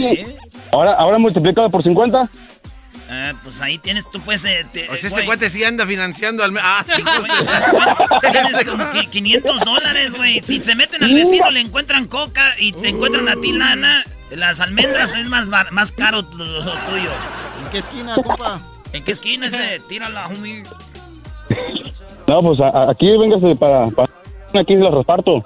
ahora, 0.71 0.93
ahora 0.93 1.17
multiplicado 1.17 1.69
por 1.69 1.83
50. 1.83 2.29
Ah, 3.09 3.33
pues 3.43 3.59
ahí 3.61 3.77
tienes, 3.77 4.09
tú 4.09 4.21
puedes... 4.21 4.43
eh, 4.45 4.65
te- 4.71 4.89
O 4.89 4.95
sea, 4.95 5.09
este 5.09 5.25
cuate 5.25 5.49
sí 5.49 5.63
anda 5.63 5.85
financiando 5.85 6.41
al. 6.43 6.57
Ah, 6.59 6.83
sí. 6.85 6.93
Tienes 8.31 8.65
como 8.69 8.85
qui- 8.85 9.09
500 9.09 9.59
dólares, 9.61 10.15
güey. 10.15 10.41
Si 10.41 10.63
se 10.63 10.73
meten 10.73 11.03
al 11.03 11.13
vecino, 11.13 11.51
le 11.51 11.59
encuentran 11.59 12.07
coca 12.07 12.53
y 12.57 12.71
te 12.71 12.89
encuentran 12.89 13.27
a 13.27 13.35
ti 13.35 13.51
lana, 13.51 14.03
las 14.35 14.59
almendras 14.61 15.15
es 15.15 15.29
más, 15.29 15.47
más 15.71 15.91
caro 15.91 16.21
lo, 16.35 16.45
lo 16.45 16.61
tuyo. 16.61 17.11
¿En 17.63 17.69
qué 17.71 17.77
esquina, 17.79 18.15
compa? 18.15 18.59
¿En 18.93 19.03
qué 19.03 19.11
esquina 19.11 19.47
ese? 19.47 19.81
Tírala, 19.89 20.27
homie. 20.27 20.63
No, 22.27 22.41
pues 22.41 22.59
a- 22.61 22.67
a- 22.83 22.91
aquí 22.91 23.15
véngase 23.17 23.55
para, 23.55 23.87
para- 23.87 24.11
Aquí 24.59 24.75
los 24.75 24.93
reparto. 24.93 25.41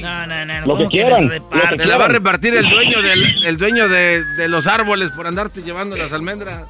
No, 0.00 0.26
no, 0.26 0.44
no. 0.46 0.60
Lo 0.60 0.66
¿cómo 0.66 0.76
que 0.78 0.86
quieran, 0.86 1.24
lo 1.28 1.30
que? 1.30 1.76
Te 1.76 1.84
la 1.84 1.98
va 1.98 2.06
a 2.06 2.08
repartir 2.08 2.54
el 2.54 2.70
dueño 2.70 3.02
del 3.02 3.44
el 3.46 3.58
dueño 3.58 3.86
de, 3.88 4.24
de 4.36 4.48
los 4.48 4.66
árboles 4.66 5.10
por 5.10 5.26
andarte 5.26 5.62
llevando 5.62 5.94
las 5.96 6.10
almendras. 6.12 6.64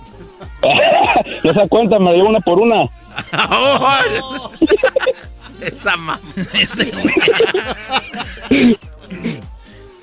no 1.44 1.54
se 1.54 1.68
cuenta, 1.68 1.98
me 2.00 2.12
llevo 2.12 2.28
una 2.28 2.40
por 2.40 2.58
una. 2.58 2.82
Esa 5.60 5.96
mamá. 5.96 6.18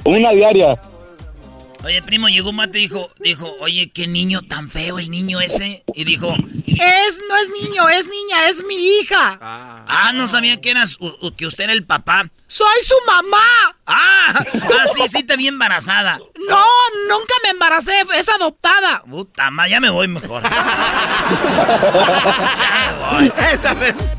Una 0.06 0.30
diaria. 0.32 0.80
Oye, 1.88 2.02
primo, 2.02 2.28
llegó 2.28 2.50
un 2.50 2.58
mate 2.58 2.80
y 2.80 2.82
dijo, 2.90 3.10
dijo, 3.20 3.56
oye, 3.62 3.90
qué 3.94 4.08
niño 4.08 4.42
tan 4.42 4.70
feo 4.70 5.00
el 5.00 5.10
niño 5.10 5.40
ese. 5.40 5.86
Y 5.96 6.04
dijo, 6.04 6.36
Es, 6.68 7.22
no 7.30 7.36
es 7.38 7.50
niño, 7.64 7.88
es 7.88 8.08
niña, 8.08 8.50
es 8.50 8.62
mi 8.66 8.76
hija. 8.76 9.40
ah, 9.42 10.12
no 10.14 10.28
sabía 10.28 10.60
que 10.60 10.72
eras, 10.72 10.98
u- 11.00 11.16
u- 11.22 11.32
que 11.34 11.48
usted 11.48 11.64
era 11.64 11.72
el 11.72 11.86
papá. 11.86 12.30
Soy 12.48 12.76
su 12.82 12.94
mamá. 13.06 13.78
Ah, 13.86 14.34
ah, 14.36 14.86
sí, 14.94 15.08
sí, 15.08 15.24
te 15.24 15.38
vi 15.38 15.48
embarazada. 15.48 16.18
No, 16.18 16.66
nunca 17.10 17.34
me 17.46 17.52
embaracé, 17.52 17.94
es 18.16 18.28
adoptada. 18.28 19.04
Puta 19.10 19.50
ma, 19.50 19.70
ya 19.70 19.80
me 19.80 19.90
voy 19.90 20.10
mejor. 20.10 20.44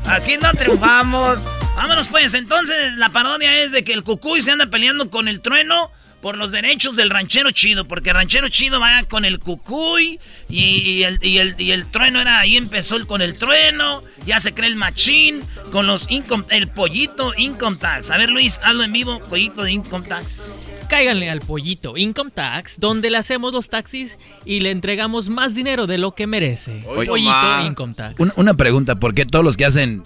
Aquí 0.07 0.37
no 0.41 0.51
triunfamos. 0.53 1.37
Vámonos 1.75 2.07
pues, 2.07 2.33
entonces 2.33 2.95
la 2.95 3.09
parodia 3.09 3.59
es 3.61 3.71
de 3.71 3.83
que 3.83 3.93
el 3.93 4.03
cucuy 4.03 4.41
se 4.41 4.49
anda 4.51 4.65
peleando 4.71 5.09
con 5.11 5.27
el 5.27 5.39
trueno 5.41 5.91
por 6.21 6.37
los 6.37 6.51
derechos 6.51 6.95
del 6.95 7.09
ranchero 7.09 7.51
chido, 7.51 7.85
porque 7.85 8.09
el 8.09 8.15
ranchero 8.15 8.49
chido 8.49 8.79
va 8.79 9.03
con 9.03 9.25
el 9.25 9.39
cucuy 9.39 10.19
y, 10.49 10.59
y 10.59 11.03
el, 11.03 11.19
y, 11.21 11.37
el, 11.37 11.55
y 11.57 11.71
el 11.71 11.85
trueno 11.85 12.21
era, 12.21 12.39
ahí 12.39 12.57
empezó 12.57 12.95
el 12.95 13.07
con 13.07 13.21
el 13.21 13.35
trueno, 13.35 14.01
ya 14.25 14.39
se 14.39 14.53
cree 14.53 14.69
el 14.69 14.75
machín, 14.75 15.41
con 15.71 15.87
los 15.87 16.09
income, 16.09 16.43
el 16.49 16.67
pollito 16.67 17.33
income 17.37 17.77
tax. 17.77 18.11
A 18.11 18.17
ver 18.17 18.29
Luis, 18.29 18.59
hazlo 18.63 18.83
en 18.83 18.91
vivo, 18.91 19.19
pollito 19.29 19.63
de 19.63 19.71
income 19.71 20.07
tax. 20.07 20.41
Cáiganle 20.89 21.29
al 21.29 21.41
pollito 21.41 21.97
Income 21.97 22.31
Tax, 22.31 22.79
donde 22.79 23.11
le 23.11 23.17
hacemos 23.17 23.53
los 23.53 23.69
taxis 23.69 24.17
y 24.43 24.61
le 24.61 24.71
entregamos 24.71 25.29
más 25.29 25.53
dinero 25.53 25.85
de 25.85 25.99
lo 25.99 26.15
que 26.15 26.25
merece. 26.25 26.83
Oye, 26.87 27.05
pollito 27.07 27.29
ma. 27.29 27.63
Income 27.63 27.93
Tax. 27.93 28.19
Una, 28.19 28.33
una 28.37 28.53
pregunta, 28.55 28.95
¿por 28.95 29.13
qué 29.13 29.27
todos 29.27 29.45
los 29.45 29.55
que 29.55 29.65
hacen 29.65 30.01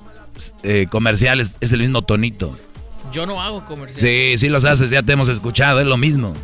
eh, 0.63 0.87
comerciales 0.89 1.57
es 1.61 1.71
el 1.71 1.79
mismo 1.79 2.01
tonito? 2.01 2.59
Yo 3.13 3.25
no 3.25 3.41
hago 3.41 3.63
comercial. 3.65 3.99
Sí, 3.99 4.37
sí 4.37 4.49
los 4.49 4.65
haces, 4.65 4.89
ya 4.89 5.03
te 5.03 5.13
hemos 5.13 5.29
escuchado, 5.29 5.79
es 5.79 5.85
lo 5.85 5.97
mismo. 5.97 6.35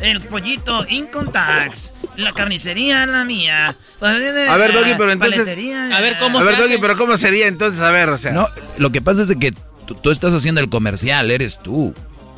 El 0.00 0.20
pollito 0.20 0.86
income 0.88 1.30
tax, 1.32 1.92
la 2.16 2.32
carnicería 2.32 3.04
la 3.06 3.24
mía. 3.24 3.74
A 4.00 4.12
ver, 4.56 4.72
Doggy, 4.72 4.94
pero 4.96 5.12
entonces. 5.12 5.40
Paletería. 5.40 5.96
A 5.96 6.00
ver, 6.00 6.18
¿cómo 6.18 6.38
A 6.38 6.44
ver? 6.44 6.56
Doggy, 6.56 6.78
pero 6.78 6.96
¿cómo 6.96 7.16
sería 7.16 7.48
entonces? 7.48 7.80
A 7.80 7.90
ver, 7.90 8.08
o 8.10 8.18
sea. 8.18 8.32
No, 8.32 8.46
lo 8.78 8.92
que 8.92 9.00
pasa 9.00 9.22
es 9.22 9.28
de 9.28 9.36
que 9.36 9.52
tú, 9.86 9.94
tú 9.94 10.10
estás 10.10 10.34
haciendo 10.34 10.60
el 10.60 10.68
comercial, 10.68 11.30
eres 11.30 11.58
tú. 11.58 11.92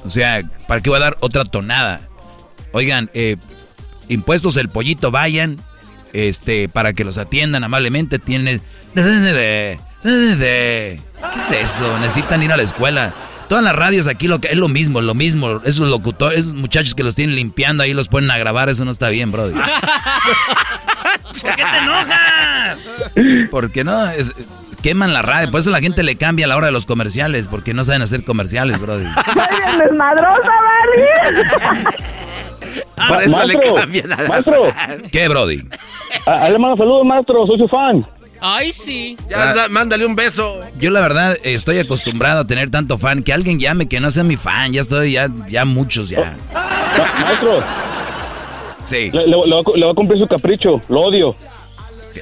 O 0.05 0.11
sea, 0.11 0.43
¿para 0.69 0.81
qué 0.81 0.91
voy 0.91 0.99
a 0.99 1.01
dar 1.01 1.17
otra 1.21 1.45
tonada? 1.45 2.01
Oigan, 2.73 3.11
eh, 3.15 3.37
impuestos 4.09 4.57
el 4.57 4.69
pollito, 4.69 5.11
vayan, 5.11 5.57
este, 6.13 6.69
para 6.69 6.93
que 6.93 7.05
los 7.05 7.19
atiendan 7.19 7.65
amablemente. 7.65 8.19
Tienen... 8.19 8.63
¿Qué 8.95 9.79
es 11.39 11.51
eso? 11.51 11.99
Necesitan 11.99 12.43
ir 12.43 12.53
a 12.53 12.57
la 12.57 12.63
escuela. 12.63 13.15
Todas 13.49 13.63
las 13.63 13.75
radios 13.77 14.07
aquí 14.09 14.27
lo 14.29 14.41
que 14.41 14.49
es 14.49 14.57
lo 14.57 14.69
mismo, 14.69 15.01
lo 15.01 15.15
mismo. 15.15 15.61
Esos 15.65 15.89
locutores, 15.89 16.41
esos 16.41 16.55
muchachos 16.55 16.95
que 16.95 17.03
los 17.05 17.15
tienen 17.15 17.37
limpiando 17.37 17.83
ahí 17.85 17.93
los 17.95 18.09
ponen 18.09 18.31
a 18.31 18.39
grabar, 18.39 18.69
eso 18.69 18.85
no 18.85 18.91
está 18.91 19.09
bien, 19.09 19.31
brody. 19.33 19.55
¿Por 21.43 21.55
qué 21.55 21.63
te 21.65 21.79
enojas? 21.79 22.79
Porque 23.51 23.85
no, 23.85 24.09
es- 24.11 24.33
queman 24.83 25.13
la 25.13 25.23
radio. 25.23 25.51
Por 25.51 25.61
eso 25.61 25.71
la 25.71 25.81
gente 25.81 26.03
le 26.03 26.17
cambia 26.17 26.47
a 26.47 26.49
la 26.49 26.57
hora 26.57 26.67
de 26.67 26.73
los 26.73 26.87
comerciales, 26.87 27.47
porque 27.49 27.73
no 27.75 27.85
saben 27.85 28.03
hacer 28.03 28.25
comerciales, 28.25 28.81
brody. 28.81 29.05
bien 29.51 29.79
desmadrosa, 29.79 30.49
Barry! 30.49 31.49
Por 33.09 33.23
eso 33.23 33.45
le 33.45 33.55
maestro, 33.55 33.75
cambian 33.77 34.13
a 34.13 34.23
la 34.23 34.29
maestro. 34.29 34.73
¿Qué, 35.13 35.29
brody? 35.29 35.69
Ah, 36.27 36.39
Ahí 36.43 36.53
le 36.53 36.59
mando 36.59 36.77
saludos, 36.77 37.05
maestro, 37.07 37.47
soy 37.47 37.59
su 37.59 37.69
fan. 37.69 38.05
Ay, 38.41 38.73
sí. 38.73 39.17
Ya, 39.29 39.55
da- 39.55 39.69
mándale 39.69 40.05
un 40.07 40.15
beso. 40.17 40.61
Yo 40.79 40.91
la 40.91 41.01
verdad 41.01 41.37
estoy 41.43 41.79
acostumbrado 41.79 42.41
a 42.41 42.47
tener 42.47 42.71
tanto 42.71 42.99
fan. 42.99 43.23
Que 43.23 43.33
alguien 43.33 43.59
llame 43.59 43.89
que 43.89 44.01
no 44.01 44.11
sea 44.11 44.25
mi 44.25 44.37
fan. 44.37 44.73
Ya 44.73 44.81
estoy, 44.83 45.13
ya, 45.13 45.29
ya 45.49 45.65
muchos 45.65 46.09
ya. 46.09 46.37
Ma- 46.53 47.21
maestro, 47.23 47.63
Sí. 48.85 49.11
le, 49.13 49.27
le- 49.27 49.47
le 49.47 49.55
va, 49.55 49.61
a 49.61 49.65
cu- 49.65 49.75
le 49.77 49.85
va 49.87 49.93
a 49.93 49.95
cumplir 49.95 50.19
su 50.21 50.27
capricho, 50.29 50.81
lo 50.89 51.01
odio. 51.01 51.37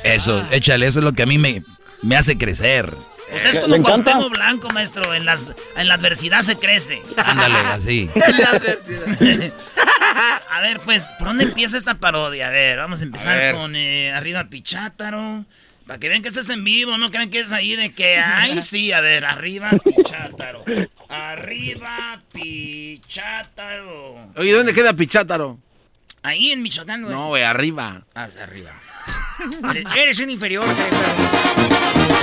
Eso, 0.03 0.43
échale, 0.51 0.87
eso 0.87 0.99
es 1.01 1.05
lo 1.05 1.13
que 1.13 1.23
a 1.23 1.27
mí 1.27 1.39
me, 1.39 1.63
me 2.03 2.17
hace 2.17 2.37
crecer. 2.39 2.93
Usted 3.35 3.49
es 3.51 3.57
¿Le- 3.69 3.77
como? 3.81 3.85
Cuauhtémoc 3.85 4.31
Blanco, 4.31 4.69
maestro. 4.71 5.13
En, 5.15 5.25
las, 5.25 5.55
en 5.77 5.89
la 5.89 5.95
adversidad 5.95 6.43
se 6.43 6.57
crece. 6.57 7.03
Ándale, 7.17 7.59
así. 7.59 8.09
A 10.51 10.61
ver, 10.61 10.79
pues, 10.85 11.09
¿por 11.19 11.29
dónde 11.29 11.45
empieza 11.45 11.77
esta 11.77 11.95
parodia? 11.95 12.47
A 12.47 12.51
ver, 12.51 12.79
vamos 12.79 13.01
a 13.01 13.03
A 13.03 13.07
empezar 13.07 13.37
ver. 13.37 13.55
con 13.55 13.75
eh, 13.77 14.13
Arriba 14.13 14.45
Pichátaro. 14.45 15.45
Para 15.87 16.01
que 16.01 16.09
vean 16.09 16.23
que 16.23 16.29
estás 16.29 16.49
en 16.49 16.65
vivo, 16.65 16.97
no 16.97 17.11
crean 17.11 17.31
que 17.31 17.41
es 17.41 17.53
ahí 17.53 17.77
de 17.77 17.93
que, 17.93 18.17
ay, 18.17 18.63
sí, 18.63 18.93
a 18.93 19.01
ver, 19.01 19.25
Arriba 19.25 19.71
Pichátaro. 19.85 20.65
Arriba 21.09 22.21
Pichátaro. 22.33 24.17
Oye, 24.37 24.53
¿dónde 24.53 24.73
queda 24.73 24.95
Pichátaro? 24.95 25.59
Ahí 26.23 26.53
en 26.53 26.63
Michoacán, 26.63 27.03
güey. 27.03 27.15
No, 27.15 27.29
güey, 27.29 27.43
arriba. 27.43 28.03
Ah, 28.15 28.29
arriba. 28.43 28.71
Eres, 29.71 29.85
eres 29.95 30.21
un 30.21 30.31
inferior, 30.31 30.65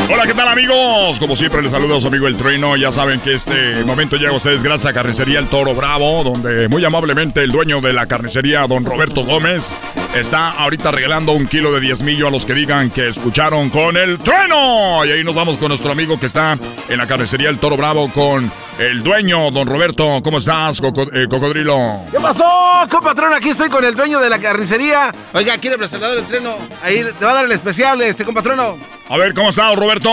Hola, 0.09 0.25
¿qué 0.25 0.33
tal 0.33 0.47
amigos? 0.47 1.19
Como 1.19 1.35
siempre 1.35 1.61
les 1.61 1.71
saluda 1.71 1.97
a 1.97 1.99
su 1.99 2.07
amigo 2.07 2.27
El 2.27 2.35
Trueno. 2.35 2.75
Ya 2.75 2.91
saben 2.91 3.19
que 3.19 3.35
este 3.35 3.83
momento 3.85 4.17
llega 4.17 4.31
a 4.31 4.35
ustedes 4.35 4.63
gracias 4.63 4.91
a 4.91 4.93
Carnicería 4.93 5.37
El 5.39 5.47
Toro 5.47 5.75
Bravo, 5.75 6.23
donde 6.23 6.67
muy 6.67 6.83
amablemente 6.83 7.43
el 7.43 7.51
dueño 7.51 7.79
de 7.79 7.93
la 7.93 8.07
carnicería, 8.07 8.65
don 8.67 8.83
Roberto 8.83 9.23
Gómez, 9.23 9.73
está 10.15 10.51
ahorita 10.51 10.91
regalando 10.91 11.31
un 11.31 11.47
kilo 11.47 11.71
de 11.71 11.79
diezmillo 11.79 12.27
a 12.27 12.31
los 12.31 12.45
que 12.45 12.53
digan 12.53 12.89
que 12.89 13.07
escucharon 13.09 13.69
con 13.69 13.95
El 13.97 14.19
Trueno. 14.19 15.05
Y 15.05 15.11
ahí 15.11 15.23
nos 15.23 15.35
vamos 15.35 15.57
con 15.57 15.69
nuestro 15.69 15.91
amigo 15.91 16.19
que 16.19 16.25
está 16.25 16.57
en 16.89 16.97
la 16.97 17.07
carnicería 17.07 17.49
El 17.49 17.57
Toro 17.59 17.77
Bravo 17.77 18.09
con 18.11 18.51
el 18.79 19.03
dueño, 19.03 19.51
don 19.51 19.67
Roberto. 19.67 20.21
¿Cómo 20.23 20.37
estás, 20.39 20.81
Coco- 20.81 21.11
eh, 21.13 21.27
Cocodrilo? 21.29 22.01
¿Qué 22.11 22.19
pasó, 22.19 22.45
compatrón? 22.89 23.33
Aquí 23.33 23.49
estoy 23.49 23.69
con 23.69 23.83
el 23.85 23.95
dueño 23.95 24.19
de 24.19 24.29
la 24.29 24.39
carnicería. 24.39 25.13
Oiga, 25.33 25.57
¿quiere 25.57 25.77
presentar 25.77 26.17
el 26.17 26.23
treno? 26.25 26.55
Ahí 26.83 27.05
te 27.17 27.25
va 27.25 27.31
a 27.31 27.35
dar 27.35 27.45
el 27.45 27.51
especial, 27.51 28.01
este 28.01 28.25
compatrono. 28.25 28.77
A 29.09 29.17
ver, 29.17 29.33
¿cómo 29.33 29.49
está, 29.49 29.67
don 29.67 29.77
Roberto? 29.77 30.09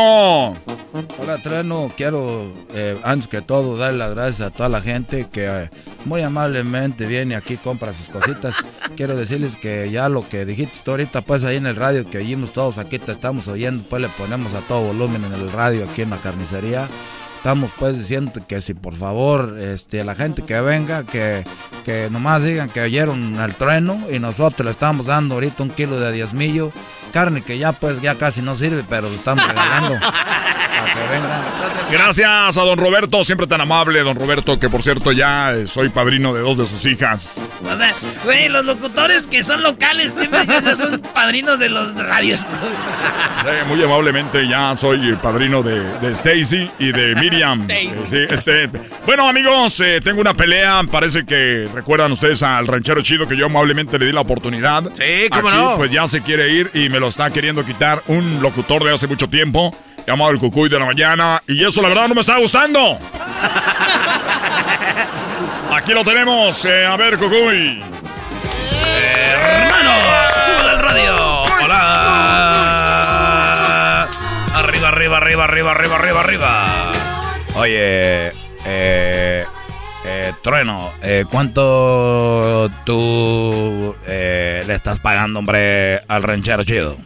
Hola, 1.19 1.39
Treno. 1.43 1.93
Quiero, 1.97 2.51
eh, 2.75 2.99
antes 3.05 3.29
que 3.29 3.41
todo, 3.43 3.77
darle 3.77 3.99
las 3.99 4.11
gracias 4.15 4.41
a 4.49 4.51
toda 4.51 4.69
la 4.69 4.81
gente 4.81 5.29
que 5.31 5.47
eh, 5.47 5.71
muy 6.05 6.23
amablemente 6.23 7.07
viene 7.07 7.37
aquí, 7.37 7.57
compra 7.57 7.93
sus 7.95 8.09
cositas. 8.09 8.57
Quiero 8.97 9.15
decirles 9.15 9.55
que 9.55 9.88
ya 9.91 10.09
lo 10.09 10.29
que 10.29 10.45
dijiste 10.45 10.91
ahorita, 10.91 11.23
pues 11.23 11.45
ahí 11.45 11.57
en 11.57 11.67
el 11.67 11.77
radio 11.77 12.09
que 12.09 12.19
oímos 12.19 12.53
todos 12.53 12.79
aquí, 12.79 12.99
te 12.99 13.13
estamos 13.13 13.49
oyendo, 13.49 13.83
pues 13.89 14.03
le 14.03 14.09
ponemos 14.09 14.55
a 14.55 14.61
todo 14.61 14.83
volumen 14.83 15.25
en 15.25 15.35
el 15.35 15.51
radio 15.53 15.85
aquí 15.85 16.03
en 16.03 16.11
la 16.11 16.17
carnicería. 16.19 16.89
Estamos 17.37 17.71
pues 17.79 17.97
diciendo 17.97 18.33
que 18.49 18.61
si 18.61 18.75
por 18.75 18.95
favor 18.95 19.59
este, 19.61 20.03
la 20.03 20.15
gente 20.17 20.43
que 20.43 20.61
venga, 20.61 21.05
que, 21.05 21.45
que 21.85 22.09
nomás 22.11 22.43
digan 22.43 22.69
que 22.69 22.81
oyeron 22.81 23.39
el 23.39 23.55
trueno 23.55 24.01
y 24.11 24.19
nosotros 24.19 24.65
le 24.65 24.73
estamos 24.73 25.07
dando 25.07 25.35
ahorita 25.35 25.63
un 25.63 25.71
kilo 25.71 26.01
de 26.01 26.13
diezmillo 26.13 26.73
carne 27.09 27.43
que 27.43 27.59
ya 27.59 27.73
pues 27.73 28.01
ya 28.01 28.17
casi 28.17 28.43
no 28.43 28.57
sirve, 28.57 28.85
pero 28.89 29.09
lo 29.09 29.15
estamos 29.15 29.47
regalando. 29.47 29.99
para 30.79 30.95
que 30.95 31.09
vengan. 31.09 31.43
Gracias 31.91 32.59
a 32.59 32.63
don 32.63 32.79
Roberto, 32.79 33.25
siempre 33.25 33.47
tan 33.47 33.61
amable, 33.61 34.01
don 34.01 34.17
Roberto, 34.17 34.61
que 34.61 34.69
por 34.69 34.83
cierto 34.83 35.13
ya 35.13 35.53
eh, 35.53 35.67
soy 35.67 35.89
padrino 35.89 36.35
de 36.35 36.41
dos 36.41 36.59
de 36.59 36.67
sus 36.67 36.85
hijas. 36.87 37.49
O 37.65 37.77
sea, 37.77 37.95
güey, 38.25 38.49
los 38.49 38.65
locutores 38.65 39.27
que 39.27 39.43
son 39.43 39.63
locales 39.63 40.15
siempre 40.17 40.45
ya 40.47 40.75
son 40.75 41.01
padrinos 41.15 41.59
de 41.59 41.71
los 41.71 41.95
radios. 41.95 42.41
Sí, 42.41 43.67
muy 43.67 43.83
amablemente 43.83 44.47
ya 44.47 44.77
soy 44.77 45.15
padrino 45.23 45.63
de, 45.63 45.81
de 46.01 46.13
Stacy 46.13 46.71
y 46.79 46.93
de 46.93 47.15
Miriam. 47.21 47.67
Eh, 47.71 47.91
sí, 48.07 48.19
este, 48.29 48.69
bueno 49.07 49.29
amigos, 49.29 49.81
eh, 49.81 50.01
tengo 50.03 50.21
una 50.21 50.35
pelea, 50.35 50.83
parece 50.91 51.25
que 51.25 51.69
recuerdan 51.75 52.13
ustedes 52.13 52.43
al 52.43 52.67
ranchero 52.67 53.01
chido 53.03 53.27
que 53.27 53.37
yo 53.37 53.47
amablemente 53.47 53.99
le 53.99 54.07
di 54.07 54.13
la 54.13 54.21
oportunidad. 54.21 54.83
Sí, 54.95 55.29
cómo 55.31 55.49
Aquí, 55.49 55.57
no. 55.57 55.77
Pues 55.77 55.91
ya 55.91 56.07
se 56.07 56.23
quiere 56.23 56.51
ir 56.51 56.71
y 56.75 56.89
me 56.89 56.98
lo 57.01 57.09
está 57.09 57.31
queriendo 57.31 57.65
quitar 57.65 58.03
un 58.07 58.41
locutor 58.41 58.85
de 58.85 58.93
hace 58.95 59.07
mucho 59.07 59.29
tiempo, 59.29 59.75
llamado 60.07 60.31
el 60.31 60.39
Cucuy 60.39 60.69
de 60.69 60.79
la 60.79 60.87
Mañana, 60.87 61.43
y 61.47 61.65
eso 61.65 61.83
la 61.83 61.89
verdad 61.89 62.09
no 62.09 62.15
me 62.15 62.21
está 62.21 62.39
gustando. 62.39 62.99
Aquí 65.73 65.93
lo 65.93 66.05
tenemos, 66.05 66.65
eh, 66.65 66.87
a 66.87 66.97
ver 66.97 67.19
Cucuy. 67.19 67.83
Hermanos, 68.97 70.33
sube 70.47 70.71
al 70.71 70.79
radio. 70.81 71.43
Hola. 71.65 73.03
Arriba, 74.55 74.89
arriba, 74.89 75.17
arriba, 75.19 75.45
arriba, 75.45 75.71
arriba, 75.73 75.97
arriba, 75.97 76.21
arriba. 76.21 76.93
Oye, 77.55 78.33
eh, 78.65 79.45
eh, 80.09 80.33
Trueno, 80.43 80.91
eh, 81.03 81.25
¿cuánto 81.31 82.71
tú 82.85 83.95
eh, 84.07 84.63
le 84.67 84.75
estás 84.75 85.01
pagando, 85.01 85.39
hombre, 85.39 86.01
al 86.09 86.23
ranchero 86.23 86.65
chido? 86.65 86.97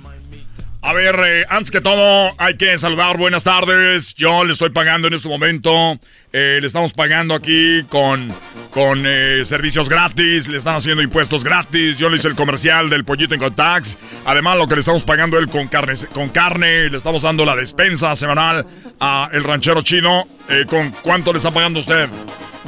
A 0.85 0.93
ver, 0.95 1.15
eh, 1.25 1.45
antes 1.49 1.71
que 1.71 1.81
todo, 1.81 2.33
hay 2.39 2.57
que 2.57 2.77
saludar. 2.77 3.17
Buenas 3.17 3.45
tardes. 3.45 4.15
Yo 4.15 4.45
le 4.45 4.53
estoy 4.53 4.71
pagando 4.71 5.07
en 5.07 5.15
este 5.15 5.29
momento. 5.29 5.99
eh, 6.33 6.59
le 6.61 6.67
estamos 6.67 6.93
pagando 6.93 7.35
aquí 7.37 7.85
con, 7.89 8.33
con 8.73 9.05
eh, 9.07 9.45
servicios 9.45 9.89
gratis. 9.89 10.49
Le 10.49 10.59
están 10.59 10.75
haciendo 10.75 11.01
impuestos 11.01 11.45
gratis. 11.45 11.99
Yo 11.99 12.11
le 12.11 12.17
hice 12.17 12.27
el 12.27 12.35
comercial 12.35 12.91
del 12.91 13.05
pollito 13.05 13.33
en 13.35 13.41
Contax. 13.41 13.97
Además, 14.25 14.57
lo 14.59 14.67
que 14.67 14.75
le 14.75 14.81
estamos 14.81 15.05
pagando 15.05 15.39
él 15.39 15.49
con 15.49 15.69
carne, 15.69 15.95
con 16.13 16.31
carne. 16.31 16.91
Le 16.91 16.99
estamos 16.99 17.23
dando 17.23 17.45
la 17.45 17.55
despensa 17.55 18.17
semanal 18.17 18.67
a 18.99 19.29
el 19.33 19.45
ranchero 19.45 19.83
chino. 19.83 20.27
¿Con 20.69 20.91
cuánto 21.03 21.33
le 21.33 21.37
está 21.37 21.53
pagando 21.53 21.79
usted? 21.79 22.09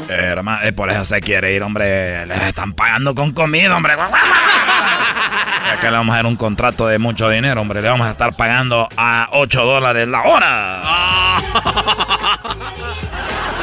Hermano, 0.08 0.62
eh, 0.62 0.72
por 0.72 0.90
eso 0.90 1.04
se 1.04 1.20
quiere 1.20 1.52
ir, 1.52 1.62
hombre. 1.62 2.26
Le 2.26 2.48
están 2.48 2.72
pagando 2.72 3.14
con 3.14 3.32
comida, 3.32 3.76
hombre. 3.76 3.94
Acá 5.72 5.90
le 5.90 5.96
vamos 5.96 6.12
a 6.12 6.16
dar 6.16 6.26
un 6.26 6.36
contrato 6.36 6.86
de 6.86 6.98
mucho 6.98 7.28
dinero, 7.30 7.60
hombre. 7.60 7.80
Le 7.80 7.88
vamos 7.88 8.06
a 8.06 8.10
estar 8.10 8.34
pagando 8.34 8.88
a 8.96 9.28
8 9.32 9.64
dólares 9.64 10.08
la 10.08 10.22
hora. 10.22 10.82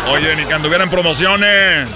Oye, 0.09 0.35
ni 0.35 0.45
que 0.45 0.53
anduviera 0.53 0.83
en 0.83 0.89
promociones. 0.89 1.89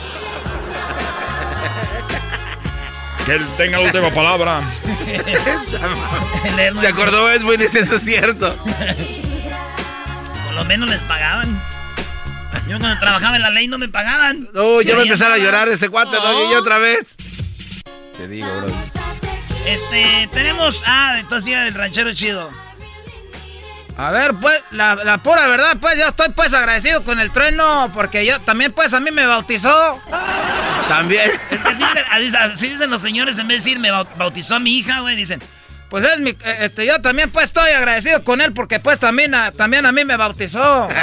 Que 3.25 3.33
él 3.33 3.47
tenga 3.57 3.79
la 3.79 3.85
última 3.85 4.11
palabra. 4.11 4.61
Se 6.79 6.87
acordó, 6.87 7.31
es 7.31 7.43
bueno, 7.43 7.63
eso 7.63 7.79
es 7.79 8.03
cierto. 8.03 8.55
Por 10.45 10.53
lo 10.53 10.63
menos 10.65 10.89
les 10.89 11.01
pagaban. 11.03 11.59
Yo 12.67 12.79
cuando 12.79 12.99
trabajaba 12.99 13.35
en 13.35 13.41
la 13.43 13.49
ley 13.51 13.67
no 13.67 13.77
me 13.77 13.87
pagaban. 13.89 14.47
No, 14.53 14.81
ya 14.81 14.95
va 14.95 15.01
a 15.01 15.03
empezar 15.03 15.31
a 15.31 15.37
llorar 15.37 15.67
ese 15.69 15.89
cuate, 15.89 16.17
Doggy, 16.17 16.51
y 16.51 16.55
otra 16.55 16.77
vez. 16.79 17.15
Te 18.17 18.27
digo, 18.27 18.47
bro. 18.57 18.67
Este, 19.67 20.29
tenemos. 20.33 20.81
Ah, 20.85 21.17
entonces 21.19 21.51
ya 21.51 21.67
el 21.67 21.73
ranchero 21.73 22.13
chido. 22.13 22.49
A 23.97 24.11
ver, 24.11 24.33
pues, 24.41 24.61
la, 24.71 24.95
la 24.95 25.19
pura 25.19 25.47
verdad, 25.47 25.77
pues 25.79 25.97
yo 25.97 26.07
estoy 26.07 26.29
pues 26.35 26.53
agradecido 26.53 27.03
con 27.05 27.19
el 27.19 27.31
trueno, 27.31 27.89
porque 27.93 28.25
yo 28.25 28.39
también 28.41 28.73
pues 28.73 28.93
a 28.93 28.99
mí 28.99 29.09
me 29.11 29.25
bautizó. 29.25 30.01
También. 30.89 31.29
Es 31.49 31.61
que 31.61 31.69
así, 31.69 31.83
así- 32.11 32.35
así 32.35 32.69
dicen 32.69 32.89
los 32.89 33.01
señores, 33.01 33.37
en 33.37 33.47
vez 33.47 33.63
de 33.63 33.69
decir 33.69 33.79
me 33.79 33.91
bau- 33.91 34.07
bautizó 34.17 34.55
a 34.55 34.59
mi 34.59 34.77
hija, 34.77 34.99
güey, 34.99 35.15
dicen, 35.15 35.39
pues 36.01 36.13
es 36.13 36.19
mi, 36.19 36.31
eh, 36.31 36.57
este, 36.61 36.85
yo 36.85 36.99
también 37.01 37.29
pues 37.31 37.45
estoy 37.45 37.71
agradecido 37.71 38.21
con 38.25 38.41
él, 38.41 38.51
porque 38.51 38.81
pues 38.81 38.99
también 38.99 39.33
a, 39.33 39.53
también 39.53 39.85
a 39.85 39.93
mí 39.93 40.03
me 40.03 40.17
bautizó. 40.17 40.87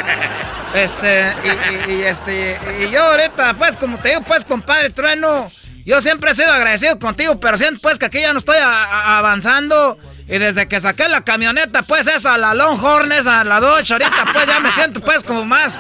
Este, 0.74 1.30
y, 1.44 1.90
y- 1.90 1.94
y, 1.96 2.02
este, 2.04 2.58
y 2.82 2.90
yo 2.90 3.02
ahorita, 3.04 3.52
pues, 3.54 3.76
como 3.76 3.98
te 3.98 4.08
digo, 4.08 4.22
pues, 4.22 4.46
compadre 4.46 4.88
Trueno, 4.88 5.46
yo 5.84 6.00
siempre 6.00 6.30
he 6.30 6.34
sido 6.34 6.50
agradecido 6.50 6.98
contigo, 6.98 7.38
pero 7.40 7.58
siento, 7.58 7.78
pues, 7.82 7.98
que 7.98 8.06
aquí 8.06 8.20
ya 8.22 8.32
no 8.32 8.38
estoy 8.38 8.56
a- 8.56 8.84
a- 8.84 9.18
avanzando. 9.18 9.98
Y 10.28 10.38
desde 10.38 10.68
que 10.68 10.80
saqué 10.80 11.10
la 11.10 11.20
camioneta, 11.24 11.82
pues, 11.82 12.06
esa, 12.06 12.38
la 12.38 12.54
Longhorn, 12.54 13.12
esa, 13.12 13.44
la 13.44 13.60
Dodge, 13.60 13.92
ahorita, 13.92 14.24
pues, 14.32 14.46
ya 14.46 14.60
me 14.60 14.72
siento, 14.72 15.00
pues, 15.02 15.22
como 15.24 15.44
más... 15.44 15.78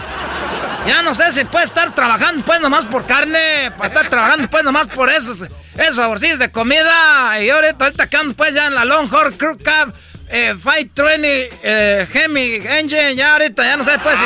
Ya 0.86 1.00
no 1.00 1.14
sé 1.14 1.32
si 1.32 1.46
puede 1.46 1.64
estar 1.64 1.94
trabajando, 1.94 2.44
pues, 2.44 2.60
nomás 2.60 2.84
por 2.84 3.06
carne, 3.06 3.70
para 3.78 3.88
estar 3.88 4.10
trabajando, 4.10 4.46
pues, 4.50 4.62
nomás 4.62 4.88
por 4.88 5.08
esos, 5.08 5.46
esos 5.74 5.96
favorcillos 5.96 6.38
de 6.38 6.50
comida. 6.50 7.40
Y 7.40 7.50
ahorita, 7.50 7.84
ahorita 7.84 8.08
que 8.08 8.16
ando, 8.16 8.34
pues, 8.34 8.54
ya 8.54 8.66
en 8.66 8.74
la 8.74 8.84
Longhorn 8.84 9.32
Crew 9.32 9.58
Cab, 9.62 9.92
eh, 10.28 10.54
Fight 10.58 10.94
20, 10.94 11.50
eh, 11.62 12.06
Hemi 12.12 12.54
Engine, 12.64 13.14
ya 13.14 13.32
ahorita, 13.32 13.64
ya 13.64 13.76
no 13.76 13.84
sé, 13.84 13.98
pues, 13.98 14.18
si... 14.18 14.24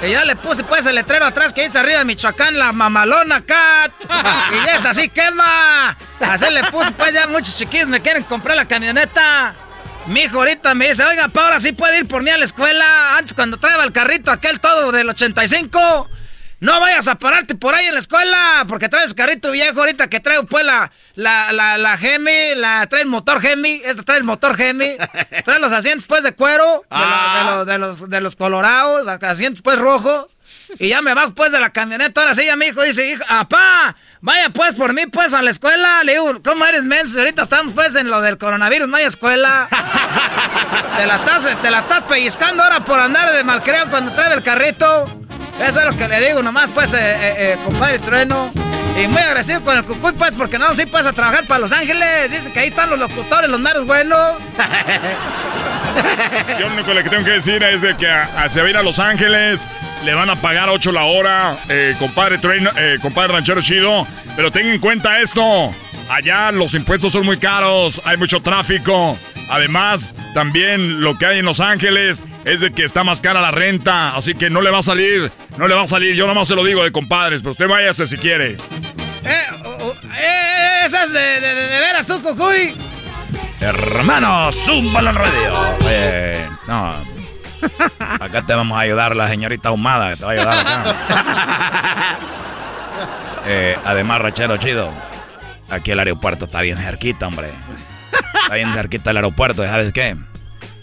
Que 0.00 0.10
ya 0.10 0.24
le 0.24 0.36
puse 0.36 0.64
pues 0.64 0.84
el 0.86 0.96
letrero 0.96 1.24
atrás 1.24 1.52
que 1.52 1.62
dice 1.62 1.78
arriba 1.78 2.04
Michoacán, 2.04 2.58
la 2.58 2.72
mamalona 2.72 3.42
cat. 3.46 3.92
y 4.52 4.68
es 4.70 4.84
así 4.84 5.08
quema. 5.08 5.96
Así 6.20 6.50
le 6.50 6.64
puse 6.64 6.90
pues 6.92 7.14
ya 7.14 7.28
muchos 7.28 7.56
chiquillos 7.56 7.88
me 7.88 8.00
quieren 8.00 8.24
comprar 8.24 8.56
la 8.56 8.66
camioneta. 8.66 9.54
Mi 10.06 10.22
hijo 10.22 10.38
ahorita 10.38 10.74
me 10.74 10.88
dice, 10.88 11.04
oiga, 11.04 11.28
pa, 11.28 11.44
ahora 11.44 11.60
sí 11.60 11.72
puede 11.72 11.98
ir 11.98 12.08
por 12.08 12.22
mí 12.22 12.30
a 12.30 12.36
la 12.36 12.44
escuela. 12.44 13.16
Antes 13.16 13.34
cuando 13.34 13.56
traía 13.56 13.82
el 13.82 13.92
carrito 13.92 14.30
aquel 14.30 14.60
todo 14.60 14.92
del 14.92 15.08
85. 15.08 16.10
No 16.64 16.80
vayas 16.80 17.06
a 17.08 17.16
pararte 17.16 17.54
por 17.54 17.74
ahí 17.74 17.84
en 17.86 17.92
la 17.94 18.00
escuela, 18.00 18.64
porque 18.66 18.88
traes 18.88 19.12
carrito 19.12 19.50
viejo 19.50 19.80
ahorita 19.80 20.08
que 20.08 20.18
traigo 20.20 20.44
pues 20.44 20.64
la, 20.64 20.90
la, 21.14 21.52
la, 21.52 21.76
la 21.76 21.96
Gemi, 21.98 22.54
la, 22.56 22.86
trae 22.86 23.02
el 23.02 23.08
motor 23.08 23.40
Gemi, 23.42 23.82
esta 23.84 24.02
trae 24.02 24.16
el 24.18 24.24
motor 24.24 24.56
Gemi, 24.56 24.96
trae 25.44 25.58
los 25.60 25.72
asientos 25.74 26.06
pues 26.06 26.22
de 26.22 26.32
cuero, 26.34 26.84
de, 26.90 26.96
lo- 26.98 27.04
de 27.04 27.44
lo- 27.44 27.64
de 27.66 27.78
los, 27.78 28.08
de 28.10 28.20
los 28.22 28.34
colorados, 28.36 29.06
asientos 29.22 29.60
pues 29.62 29.78
rojos, 29.78 30.36
y 30.78 30.88
ya 30.88 31.02
me 31.02 31.12
bajo 31.12 31.34
pues 31.34 31.52
de 31.52 31.60
la 31.60 31.68
camioneta, 31.70 32.22
ahora 32.22 32.34
sí 32.34 32.46
ya 32.46 32.56
mi 32.56 32.64
hijo 32.66 32.80
dice, 32.82 33.10
hijo, 33.10 33.22
apá, 33.28 33.94
vaya 34.22 34.48
pues 34.48 34.74
por 34.74 34.94
mí 34.94 35.06
pues 35.06 35.34
a 35.34 35.42
la 35.42 35.50
escuela, 35.50 36.02
le 36.02 36.12
digo, 36.12 36.42
¿cómo 36.42 36.64
eres 36.64 36.84
menso? 36.84 37.18
Ahorita 37.18 37.42
estamos 37.42 37.74
pues 37.74 37.94
en 37.94 38.08
lo 38.08 38.22
del 38.22 38.38
coronavirus, 38.38 38.88
no 38.88 38.96
hay 38.96 39.04
escuela. 39.04 39.68
Te 40.96 41.06
la 41.06 41.16
estás, 41.16 41.60
te 41.60 41.70
la 41.72 41.80
estás 41.80 42.04
pellizcando 42.04 42.62
ahora 42.62 42.84
por 42.84 43.00
andar 43.00 43.32
de 43.32 43.42
malcreo 43.42 43.90
cuando 43.90 44.12
trae 44.12 44.32
el 44.32 44.42
carrito. 44.44 45.23
Eso 45.60 45.80
es 45.80 45.86
lo 45.86 45.96
que 45.96 46.08
le 46.08 46.26
digo 46.28 46.42
nomás, 46.42 46.68
pues, 46.74 46.92
eh, 46.92 46.98
eh, 47.00 47.34
eh, 47.38 47.56
compadre 47.64 47.98
Trueno. 47.98 48.52
Y 49.02 49.08
muy 49.08 49.20
agradecido 49.22 49.60
con 49.62 49.76
el 49.76 49.84
Cucuy, 49.84 50.12
pues, 50.12 50.32
porque 50.36 50.58
no, 50.58 50.72
sí 50.74 50.86
puedes 50.86 51.06
a 51.06 51.12
trabajar 51.12 51.44
para 51.46 51.60
Los 51.60 51.72
Ángeles. 51.72 52.30
Dice 52.30 52.52
que 52.52 52.60
ahí 52.60 52.68
están 52.68 52.90
los 52.90 52.98
locutores, 52.98 53.50
los 53.50 53.60
meros 53.60 53.86
buenos. 53.86 54.18
Yo 56.58 56.68
lo 56.68 56.74
único 56.74 56.92
que 56.94 57.08
tengo 57.10 57.24
que 57.24 57.32
decir 57.32 57.62
es 57.62 57.82
de 57.82 57.96
que 57.96 58.08
a, 58.08 58.28
a- 58.42 58.68
ir 58.68 58.76
a 58.76 58.82
Los 58.82 58.98
Ángeles, 58.98 59.66
le 60.04 60.14
van 60.14 60.30
a 60.30 60.36
pagar 60.36 60.68
8 60.68 60.92
la 60.92 61.04
hora, 61.04 61.56
eh, 61.68 61.94
compadre, 61.98 62.38
Trueno- 62.38 62.72
compadre 63.00 63.32
ranchero 63.32 63.60
chido, 63.62 64.06
pero 64.36 64.50
tengan 64.50 64.74
en 64.74 64.80
cuenta 64.80 65.20
esto, 65.20 65.72
allá 66.08 66.52
los 66.52 66.74
impuestos 66.74 67.12
son 67.12 67.24
muy 67.24 67.38
caros, 67.38 68.00
hay 68.04 68.16
mucho 68.16 68.40
tráfico, 68.40 69.16
además 69.48 70.14
también 70.34 71.00
lo 71.00 71.16
que 71.18 71.26
hay 71.26 71.38
en 71.38 71.44
Los 71.44 71.60
Ángeles 71.60 72.22
es 72.44 72.60
de 72.60 72.72
que 72.72 72.84
está 72.84 73.04
más 73.04 73.20
cara 73.20 73.40
la 73.40 73.50
renta, 73.50 74.14
así 74.16 74.34
que 74.34 74.50
no 74.50 74.60
le 74.60 74.70
va 74.70 74.78
a 74.78 74.82
salir, 74.82 75.30
no 75.56 75.66
le 75.68 75.74
va 75.74 75.82
a 75.82 75.88
salir, 75.88 76.14
yo 76.14 76.26
nomás 76.26 76.48
se 76.48 76.54
lo 76.54 76.64
digo 76.64 76.82
de 76.84 76.92
compadres, 76.92 77.40
pero 77.42 77.52
usted 77.52 77.68
váyase 77.68 78.06
si 78.06 78.16
quiere. 78.18 78.52
Eh, 79.24 79.44
oh, 79.64 79.76
oh, 79.80 79.94
eh, 80.18 80.82
esas 80.84 81.12
de, 81.12 81.40
de, 81.40 81.54
de- 81.54 81.78
veras 81.80 82.06
tú, 82.06 82.20
Cucuy. 82.22 82.74
Hermano, 83.60 84.52
zúmbalo 84.52 85.08
al 85.10 85.14
radio. 85.16 85.76
Eh, 85.88 86.46
no. 86.68 86.94
Acá 88.20 88.44
te 88.46 88.52
vamos 88.52 88.76
a 88.76 88.80
ayudar 88.82 89.16
la 89.16 89.26
señorita 89.28 89.70
Ahumada, 89.70 90.10
que 90.10 90.16
te 90.18 90.24
va 90.26 90.30
a 90.30 90.34
ayudar 90.34 90.58
acá. 90.58 92.18
Eh, 93.46 93.76
además, 93.84 94.22
Rachero 94.22 94.56
Chido, 94.56 94.90
aquí 95.68 95.90
el 95.90 95.98
aeropuerto 95.98 96.44
está 96.46 96.60
bien 96.60 96.78
cerquita, 96.78 97.26
hombre. 97.28 97.48
Está 98.42 98.54
bien 98.54 98.72
cerquita 98.72 99.10
el 99.10 99.16
aeropuerto, 99.16 99.64
¿y 99.64 99.66
¿sabes 99.66 99.92
qué? 99.92 100.16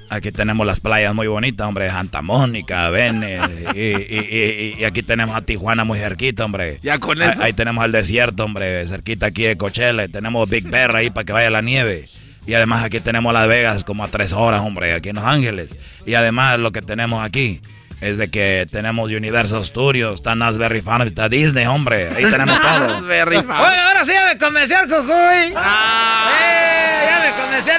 Aquí 0.09 0.31
tenemos 0.33 0.67
las 0.67 0.81
playas 0.81 1.15
muy 1.15 1.27
bonitas, 1.27 1.65
hombre, 1.65 1.89
Santa 1.89 2.21
Mónica, 2.21 2.89
Vene, 2.89 3.39
y, 3.73 3.79
y- 3.79 4.73
y- 4.75 4.75
y 4.79 4.83
aquí 4.83 5.03
tenemos 5.03 5.33
a 5.35 5.41
Tijuana 5.41 5.85
muy 5.85 5.99
cerquita, 5.99 6.43
hombre. 6.43 6.79
Ya 6.81 6.99
con 6.99 7.21
Ahí- 7.21 7.29
eso. 7.29 7.41
Ahí, 7.43 7.53
tenemos 7.53 7.85
el 7.85 7.93
desierto, 7.93 8.43
hombre, 8.43 8.85
cerquita 8.87 9.27
aquí 9.27 9.43
de 9.43 9.55
Coachella, 9.55 10.07
tenemos 10.09 10.49
Big 10.49 10.67
Bear 10.69 10.93
ahí 10.97 11.09
para 11.11 11.23
que 11.23 11.31
vaya 11.31 11.49
la 11.49 11.61
nieve. 11.61 12.05
Y 12.45 12.55
además 12.55 12.83
aquí 12.83 12.99
tenemos 12.99 13.31
Las 13.31 13.47
Vegas 13.47 13.83
como 13.85 14.03
a 14.03 14.07
tres 14.09 14.33
horas, 14.33 14.61
hombre, 14.61 14.93
aquí 14.93 15.09
en 15.09 15.15
Los 15.15 15.23
Ángeles. 15.25 16.03
Y 16.05 16.15
además 16.15 16.59
lo 16.59 16.71
que 16.71 16.81
tenemos 16.81 17.23
aquí 17.23 17.61
es 18.01 18.17
de 18.17 18.29
que 18.31 18.67
tenemos 18.69 19.11
Universal 19.11 19.63
Studios, 19.63 20.15
está 20.15 20.33
Nasberry 20.33 20.81
Farm, 20.81 21.07
está 21.07 21.29
Disney, 21.29 21.67
hombre. 21.67 22.09
Ahí 22.09 22.25
tenemos 22.25 22.59
todo. 22.61 22.97
Oye, 23.07 23.21
ahora 23.21 24.03
sí 24.03 24.11
ya 24.11 24.25
me 24.25 24.37
convenció 24.39 24.79
el 24.81 24.89
Cucuy. 24.89 25.13
Eh, 25.13 25.53
ya 25.53 27.19
me 27.23 27.41
convenció 27.41 27.73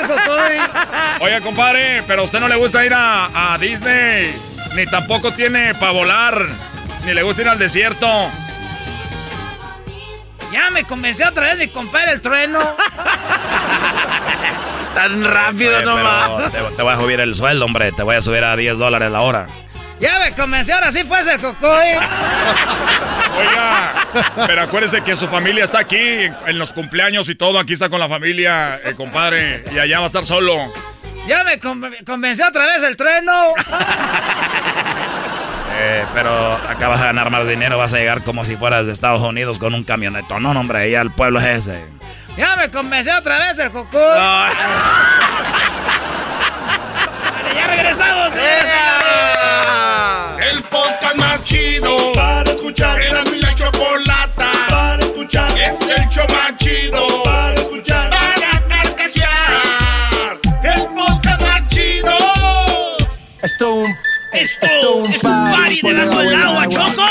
Oye, 1.20 1.40
compadre, 1.40 2.02
pero 2.06 2.22
a 2.22 2.24
usted 2.24 2.38
no 2.38 2.48
le 2.48 2.56
gusta 2.56 2.86
ir 2.86 2.94
a, 2.94 3.54
a 3.54 3.58
Disney, 3.58 4.32
ni 4.76 4.86
tampoco 4.86 5.32
tiene 5.32 5.74
para 5.74 5.92
volar, 5.92 6.46
ni 7.04 7.14
le 7.14 7.22
gusta 7.24 7.42
ir 7.42 7.48
al 7.48 7.58
desierto. 7.58 8.08
Ya 10.52 10.70
me 10.70 10.84
convenció 10.84 11.28
otra 11.28 11.48
vez 11.48 11.58
de 11.58 11.72
comprar 11.72 12.08
el 12.08 12.20
trueno. 12.20 12.60
Tan 14.94 15.24
rápido 15.24 15.82
nomás. 15.82 16.52
Te, 16.52 16.58
te, 16.76 16.82
voy 16.82 16.92
a 16.92 16.96
subir 16.98 17.20
el 17.20 17.34
sueldo, 17.34 17.64
hombre. 17.64 17.90
Te 17.92 18.02
voy 18.02 18.16
a 18.16 18.22
subir 18.22 18.44
a 18.44 18.54
10 18.54 18.76
dólares 18.76 19.10
la 19.10 19.22
hora. 19.22 19.46
Ya 20.02 20.18
me 20.18 20.32
convenció, 20.32 20.74
ahora 20.74 20.90
sí 20.90 21.04
fue 21.04 21.20
el 21.20 21.40
cocoy. 21.40 21.90
Oiga, 23.38 23.94
pero 24.48 24.62
acuérdese 24.62 25.00
que 25.02 25.14
su 25.14 25.28
familia 25.28 25.62
está 25.62 25.78
aquí, 25.78 25.96
en 25.96 26.58
los 26.58 26.72
cumpleaños 26.72 27.28
y 27.28 27.36
todo. 27.36 27.60
Aquí 27.60 27.74
está 27.74 27.88
con 27.88 28.00
la 28.00 28.08
familia, 28.08 28.80
el 28.84 28.96
compadre. 28.96 29.62
Y 29.72 29.78
allá 29.78 29.98
va 29.98 30.04
a 30.04 30.08
estar 30.08 30.26
solo. 30.26 30.72
Ya 31.28 31.44
me 31.44 31.60
convenció 32.04 32.48
otra 32.48 32.66
vez 32.66 32.82
el 32.82 32.96
trueno. 32.96 33.32
Eh, 35.74 36.04
pero 36.12 36.60
acabas 36.68 37.00
de 37.00 37.06
ganar 37.06 37.30
más 37.30 37.48
dinero, 37.48 37.78
vas 37.78 37.94
a 37.94 37.96
llegar 37.96 38.22
como 38.22 38.44
si 38.44 38.56
fueras 38.56 38.86
de 38.86 38.92
Estados 38.92 39.22
Unidos 39.22 39.58
con 39.58 39.74
un 39.74 39.84
camioneto. 39.84 40.38
No, 40.38 40.50
hombre, 40.50 40.90
ya 40.90 41.00
el 41.00 41.10
pueblo 41.10 41.40
es 41.40 41.66
ese. 41.66 41.82
Ya 42.36 42.56
me 42.56 42.70
convenció 42.70 43.16
otra 43.16 43.38
vez 43.38 43.58
el 43.58 43.70
cocoy. 43.70 44.00
vale, 44.00 44.54
ya 47.56 47.66
regresamos. 47.66 48.34
El 48.36 49.41
escuchar. 52.82 53.00
Era 53.02 53.24
mi 53.24 53.40
la 53.40 53.54
chocolata 53.54 54.50
para 54.68 55.04
escuchar. 55.04 55.50
Es 55.58 55.80
el 55.80 56.08
show 56.08 56.26
más 56.28 56.56
chido 56.56 57.22
para 57.22 57.54
escuchar. 57.54 58.10
Para 58.10 58.68
carcajear. 58.68 60.40
El 60.62 60.86
podcast 60.94 61.42
más 61.42 61.68
chido. 61.68 62.16
Esto 63.42 63.74
un 63.74 63.94
esto, 64.32 65.04
es 65.08 65.22
un 65.24 65.52
party 65.52 65.82
debajo 65.82 66.18
del 66.20 66.34
agua, 66.34 66.66
Choco. 66.66 67.04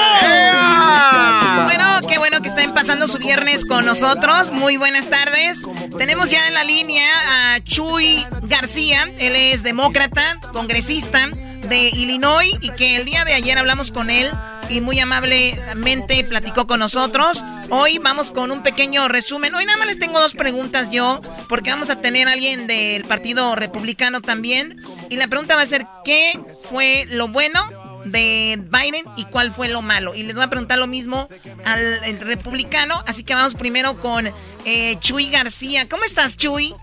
Bueno, 1.65 1.99
qué 2.09 2.17
bueno 2.17 2.41
que 2.41 2.47
estén 2.47 2.73
pasando 2.73 3.05
su 3.05 3.19
viernes 3.19 3.63
con 3.63 3.85
nosotros. 3.85 4.49
Muy 4.49 4.77
buenas 4.77 5.07
tardes. 5.07 5.61
Tenemos 5.99 6.31
ya 6.31 6.47
en 6.47 6.55
la 6.55 6.63
línea 6.63 7.05
a 7.53 7.59
Chuy 7.63 8.25
García. 8.41 9.07
Él 9.19 9.35
es 9.35 9.61
demócrata, 9.61 10.39
congresista 10.51 11.29
de 11.71 11.87
Illinois 11.87 12.53
y 12.59 12.69
que 12.71 12.97
el 12.97 13.05
día 13.05 13.23
de 13.23 13.33
ayer 13.33 13.57
hablamos 13.57 13.91
con 13.91 14.09
él 14.09 14.29
y 14.67 14.81
muy 14.81 14.99
amablemente 14.99 16.21
platicó 16.25 16.67
con 16.67 16.81
nosotros. 16.81 17.45
Hoy 17.69 17.97
vamos 17.97 18.31
con 18.31 18.51
un 18.51 18.61
pequeño 18.61 19.07
resumen. 19.07 19.55
Hoy 19.55 19.65
nada 19.65 19.77
más 19.77 19.87
les 19.87 19.97
tengo 19.97 20.19
dos 20.19 20.35
preguntas 20.35 20.91
yo, 20.91 21.21
porque 21.47 21.69
vamos 21.69 21.89
a 21.89 22.01
tener 22.01 22.27
a 22.27 22.33
alguien 22.33 22.67
del 22.67 23.05
Partido 23.05 23.55
Republicano 23.55 24.19
también. 24.19 24.83
Y 25.09 25.15
la 25.15 25.29
pregunta 25.29 25.55
va 25.55 25.61
a 25.61 25.65
ser, 25.65 25.85
¿qué 26.03 26.37
fue 26.69 27.05
lo 27.07 27.29
bueno 27.29 27.61
de 28.03 28.59
Biden 28.69 29.05
y 29.15 29.23
cuál 29.23 29.53
fue 29.53 29.69
lo 29.69 29.81
malo? 29.81 30.13
Y 30.13 30.23
les 30.23 30.35
voy 30.35 30.43
a 30.43 30.49
preguntar 30.49 30.77
lo 30.77 30.87
mismo 30.87 31.29
al 31.63 32.19
republicano. 32.19 33.01
Así 33.07 33.23
que 33.23 33.33
vamos 33.33 33.55
primero 33.55 33.97
con 34.01 34.29
eh, 34.65 34.97
Chuy 34.99 35.29
García. 35.29 35.87
¿Cómo 35.87 36.03
estás, 36.03 36.35
Chuy? 36.35 36.75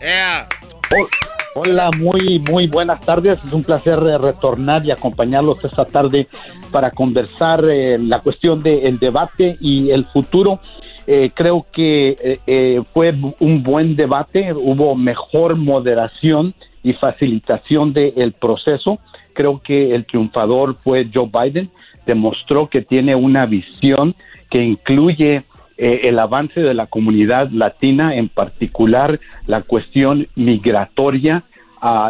Hola, 1.54 1.90
muy, 1.96 2.40
muy 2.50 2.66
buenas 2.66 3.00
tardes. 3.00 3.38
Es 3.44 3.52
un 3.52 3.62
placer 3.62 3.98
eh, 3.98 4.18
retornar 4.18 4.84
y 4.84 4.90
acompañarlos 4.90 5.64
esta 5.64 5.84
tarde 5.86 6.28
para 6.70 6.90
conversar 6.90 7.64
eh, 7.64 7.98
la 7.98 8.20
cuestión 8.20 8.62
del 8.62 8.98
debate 8.98 9.56
y 9.60 9.90
el 9.90 10.04
futuro. 10.04 10.60
Eh, 11.06 11.30
creo 11.34 11.66
que 11.72 12.84
fue 12.92 13.14
un 13.40 13.62
buen 13.62 13.96
debate, 13.96 14.52
hubo 14.52 14.94
mejor 14.94 15.56
moderación 15.56 16.54
y 16.82 16.92
facilitación 16.92 17.94
del 17.94 18.32
proceso. 18.32 18.98
Creo 19.32 19.60
que 19.60 19.94
el 19.94 20.04
triunfador 20.04 20.76
fue 20.84 21.08
Joe 21.12 21.30
Biden, 21.32 21.70
demostró 22.04 22.68
que 22.68 22.82
tiene 22.82 23.14
una 23.14 23.46
visión 23.46 24.14
que 24.50 24.62
incluye 24.62 25.42
el 25.78 26.18
avance 26.18 26.60
de 26.60 26.74
la 26.74 26.86
comunidad 26.86 27.50
latina, 27.50 28.16
en 28.16 28.28
particular 28.28 29.20
la 29.46 29.62
cuestión 29.62 30.26
migratoria, 30.34 31.44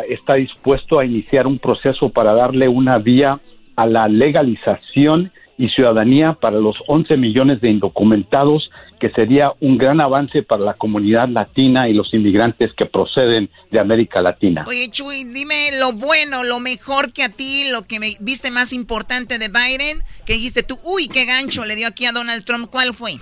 está 0.08 0.34
dispuesto 0.34 0.98
a 0.98 1.04
iniciar 1.04 1.46
un 1.46 1.58
proceso 1.58 2.08
para 2.08 2.32
darle 2.32 2.68
una 2.68 2.98
vía 2.98 3.38
a 3.76 3.86
la 3.86 4.08
legalización 4.08 5.30
y 5.58 5.68
ciudadanía 5.68 6.34
para 6.34 6.58
los 6.58 6.76
11 6.86 7.16
millones 7.16 7.60
de 7.60 7.68
indocumentados, 7.68 8.70
que 9.00 9.10
sería 9.10 9.52
un 9.60 9.76
gran 9.76 10.00
avance 10.00 10.42
para 10.42 10.62
la 10.62 10.74
comunidad 10.74 11.28
latina 11.28 11.88
y 11.88 11.94
los 11.94 12.14
inmigrantes 12.14 12.72
que 12.74 12.86
proceden 12.86 13.50
de 13.70 13.80
América 13.80 14.22
Latina. 14.22 14.64
Oye, 14.68 14.88
Chuy, 14.88 15.24
dime 15.24 15.70
lo 15.78 15.92
bueno, 15.92 16.44
lo 16.44 16.60
mejor 16.60 17.12
que 17.12 17.24
a 17.24 17.28
ti, 17.28 17.68
lo 17.70 17.82
que 17.82 17.98
me 17.98 18.16
viste 18.20 18.52
más 18.52 18.72
importante 18.72 19.38
de 19.38 19.48
Biden, 19.48 20.02
que 20.24 20.34
dijiste 20.34 20.62
tú, 20.62 20.78
uy, 20.84 21.08
qué 21.08 21.24
gancho 21.24 21.64
le 21.64 21.74
dio 21.74 21.88
aquí 21.88 22.06
a 22.06 22.12
Donald 22.12 22.44
Trump, 22.44 22.70
¿cuál 22.70 22.94
fue? 22.94 23.14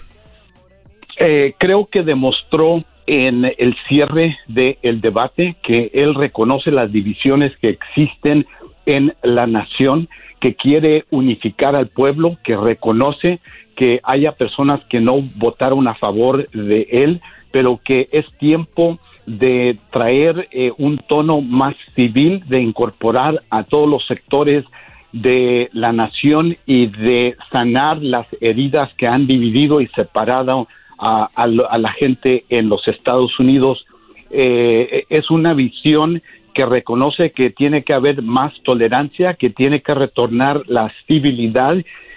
Eh, 1.18 1.54
creo 1.58 1.86
que 1.86 2.02
demostró 2.02 2.84
en 3.06 3.44
el 3.44 3.76
cierre 3.88 4.36
del 4.48 5.00
debate 5.00 5.56
que 5.62 5.90
él 5.94 6.14
reconoce 6.14 6.70
las 6.70 6.90
divisiones 6.92 7.56
que 7.58 7.68
existen 7.68 8.46
en 8.84 9.14
la 9.22 9.46
nación, 9.46 10.08
que 10.40 10.54
quiere 10.54 11.04
unificar 11.10 11.74
al 11.76 11.88
pueblo, 11.88 12.36
que 12.44 12.56
reconoce 12.56 13.40
que 13.76 14.00
haya 14.02 14.32
personas 14.32 14.80
que 14.86 15.00
no 15.00 15.20
votaron 15.36 15.86
a 15.86 15.94
favor 15.94 16.48
de 16.50 16.88
él, 16.90 17.20
pero 17.50 17.80
que 17.84 18.08
es 18.12 18.30
tiempo 18.38 18.98
de 19.26 19.78
traer 19.90 20.48
eh, 20.50 20.72
un 20.78 20.98
tono 20.98 21.40
más 21.40 21.76
civil, 21.94 22.42
de 22.46 22.60
incorporar 22.60 23.42
a 23.50 23.64
todos 23.64 23.88
los 23.88 24.06
sectores 24.06 24.64
de 25.12 25.68
la 25.72 25.92
nación 25.92 26.56
y 26.66 26.86
de 26.86 27.36
sanar 27.50 28.02
las 28.02 28.26
heridas 28.40 28.92
que 28.94 29.06
han 29.06 29.26
dividido 29.26 29.80
y 29.80 29.86
separado 29.88 30.68
a, 30.98 31.46
la 31.46 31.92
gente 31.92 32.44
en 32.48 32.68
los 32.68 32.86
Estados 32.88 33.38
Unidos. 33.38 33.86
Eh, 34.30 35.04
es 35.08 35.30
una 35.30 35.54
visión 35.54 36.22
que 36.54 36.64
reconoce 36.66 37.32
que 37.32 37.50
tiene 37.50 37.82
que 37.82 37.92
haber 37.92 38.22
más 38.22 38.52
tolerancia, 38.62 39.34
que 39.34 39.50
tiene 39.50 39.82
que 39.82 39.94
retornar 39.94 40.62
la 40.66 40.90
civilidad 41.06 41.76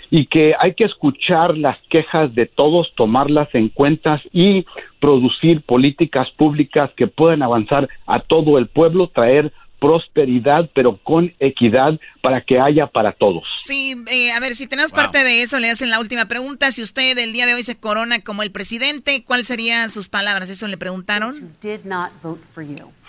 y 0.10 0.26
que 0.26 0.56
hay 0.58 0.74
que 0.74 0.86
escuchar 0.86 1.58
las 1.58 1.78
quejas 1.90 2.34
de 2.34 2.46
todos, 2.46 2.94
tomarlas 2.96 3.54
en 3.54 3.70
cuenta 3.70 4.22
y 4.32 4.66
producir 5.00 5.62
políticas 5.62 6.32
públicas 6.32 6.90
que 6.96 7.08
puedan 7.08 7.44
avanzar 7.44 7.88
a 8.08 8.20
todo 8.22 8.58
el 8.58 8.68
pueblo, 8.68 9.08
traer 9.08 9.52
prosperidad, 9.80 10.70
pero 10.74 10.98
con 11.04 11.34
equidad 11.40 12.00
para 12.22 12.42
que 12.42 12.60
haya 12.60 12.88
para 12.88 13.12
todos. 13.12 13.44
Sí, 13.58 13.96
eh, 14.12 14.32
a 14.32 14.40
ver, 14.40 14.56
si 14.56 14.68
tenemos 14.68 14.92
parte 14.92 15.24
de 15.24 15.42
eso, 15.42 15.60
le 15.60 15.70
hacen 15.70 15.90
la 15.90 16.00
última 16.00 16.26
pregunta. 16.26 16.72
Si 16.72 16.82
usted 16.82 17.18
el 17.18 17.34
día 17.34 17.46
de 17.46 17.54
hoy 17.54 17.64
se 17.64 17.80
corona 17.80 18.22
como 18.22 18.44
el 18.44 18.52
presidente, 18.52 19.24
¿cuáles 19.24 19.48
serían 19.48 19.90
sus 19.90 20.10
palabras? 20.10 20.50
¿Eso 20.50 20.68
le 20.68 20.78
preguntaron? 20.78 21.34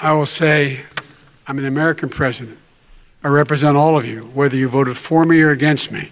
I 0.03 0.13
will 0.13 0.27
say, 0.27 0.81
I'm 1.47 1.59
an 1.59 1.67
American 1.67 2.09
president. 2.09 2.57
I 3.23 3.29
represent 3.29 3.77
all 3.77 3.99
of 3.99 4.05
you, 4.07 4.31
whether 4.35 4.57
you 4.57 4.69
voted 4.69 4.97
for 4.97 5.27
me 5.27 5.43
or 5.43 5.51
against 5.51 5.93
me. 5.93 6.11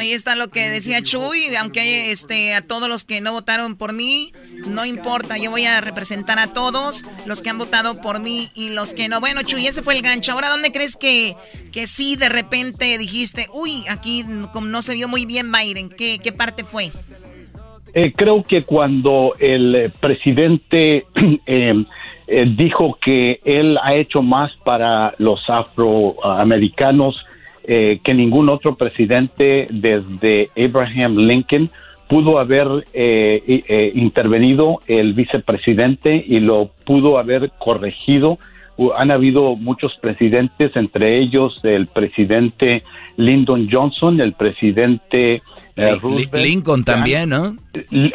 Ahí 0.00 0.12
está 0.12 0.36
lo 0.36 0.48
que 0.48 0.68
decía 0.68 1.02
Chuy, 1.02 1.54
aunque 1.56 2.10
este 2.10 2.54
a 2.54 2.60
todos 2.60 2.88
los 2.88 3.04
que 3.04 3.20
no 3.20 3.32
votaron 3.32 3.76
por 3.76 3.92
mí, 3.92 4.32
no 4.68 4.84
importa, 4.84 5.38
yo 5.38 5.50
voy 5.50 5.64
a 5.64 5.80
representar 5.80 6.38
a 6.38 6.52
todos 6.52 7.04
los 7.24 7.42
que 7.42 7.50
han 7.50 7.58
votado 7.58 8.00
por 8.00 8.20
mí 8.20 8.50
y 8.54 8.70
los 8.70 8.92
que 8.92 9.08
no. 9.08 9.20
Bueno, 9.20 9.42
Chuy, 9.42 9.66
ese 9.66 9.82
fue 9.82 9.96
el 9.96 10.02
gancho. 10.02 10.32
Ahora, 10.32 10.50
¿dónde 10.50 10.72
crees 10.72 10.96
que, 10.96 11.36
que 11.72 11.86
sí 11.86 12.16
de 12.16 12.28
repente 12.28 12.98
dijiste, 12.98 13.48
uy, 13.52 13.84
aquí 13.88 14.24
como 14.52 14.66
no 14.66 14.82
se 14.82 14.94
vio 14.94 15.08
muy 15.08 15.24
bien 15.24 15.50
Biden? 15.50 15.88
¿Qué, 15.88 16.18
qué 16.18 16.32
parte 16.32 16.64
fue? 16.64 16.90
Eh, 17.94 18.12
creo 18.14 18.42
que 18.42 18.62
cuando 18.62 19.34
el 19.38 19.90
presidente 20.00 21.06
eh, 21.46 21.84
eh, 22.26 22.44
dijo 22.56 22.98
que 23.00 23.40
él 23.44 23.78
ha 23.82 23.94
hecho 23.94 24.20
más 24.20 24.52
para 24.64 25.14
los 25.16 25.40
afroamericanos, 25.48 27.24
eh, 27.68 27.98
que 28.04 28.14
ningún 28.14 28.48
otro 28.48 28.76
presidente 28.76 29.66
desde 29.70 30.50
Abraham 30.56 31.16
Lincoln 31.16 31.68
pudo 32.08 32.38
haber 32.38 32.68
eh, 32.94 33.42
eh, 33.68 33.92
intervenido 33.94 34.80
el 34.86 35.14
vicepresidente 35.14 36.24
y 36.26 36.40
lo 36.40 36.70
pudo 36.84 37.18
haber 37.18 37.50
corregido. 37.58 38.38
Han 38.96 39.10
habido 39.10 39.56
muchos 39.56 39.96
presidentes, 40.00 40.76
entre 40.76 41.18
ellos 41.18 41.60
el 41.64 41.86
presidente 41.86 42.84
Lyndon 43.16 43.66
Johnson, 43.70 44.20
el 44.20 44.34
presidente 44.34 45.42
eh, 45.76 45.98
Lincoln 46.32 46.84
también, 46.84 47.28
¿no? 47.28 47.56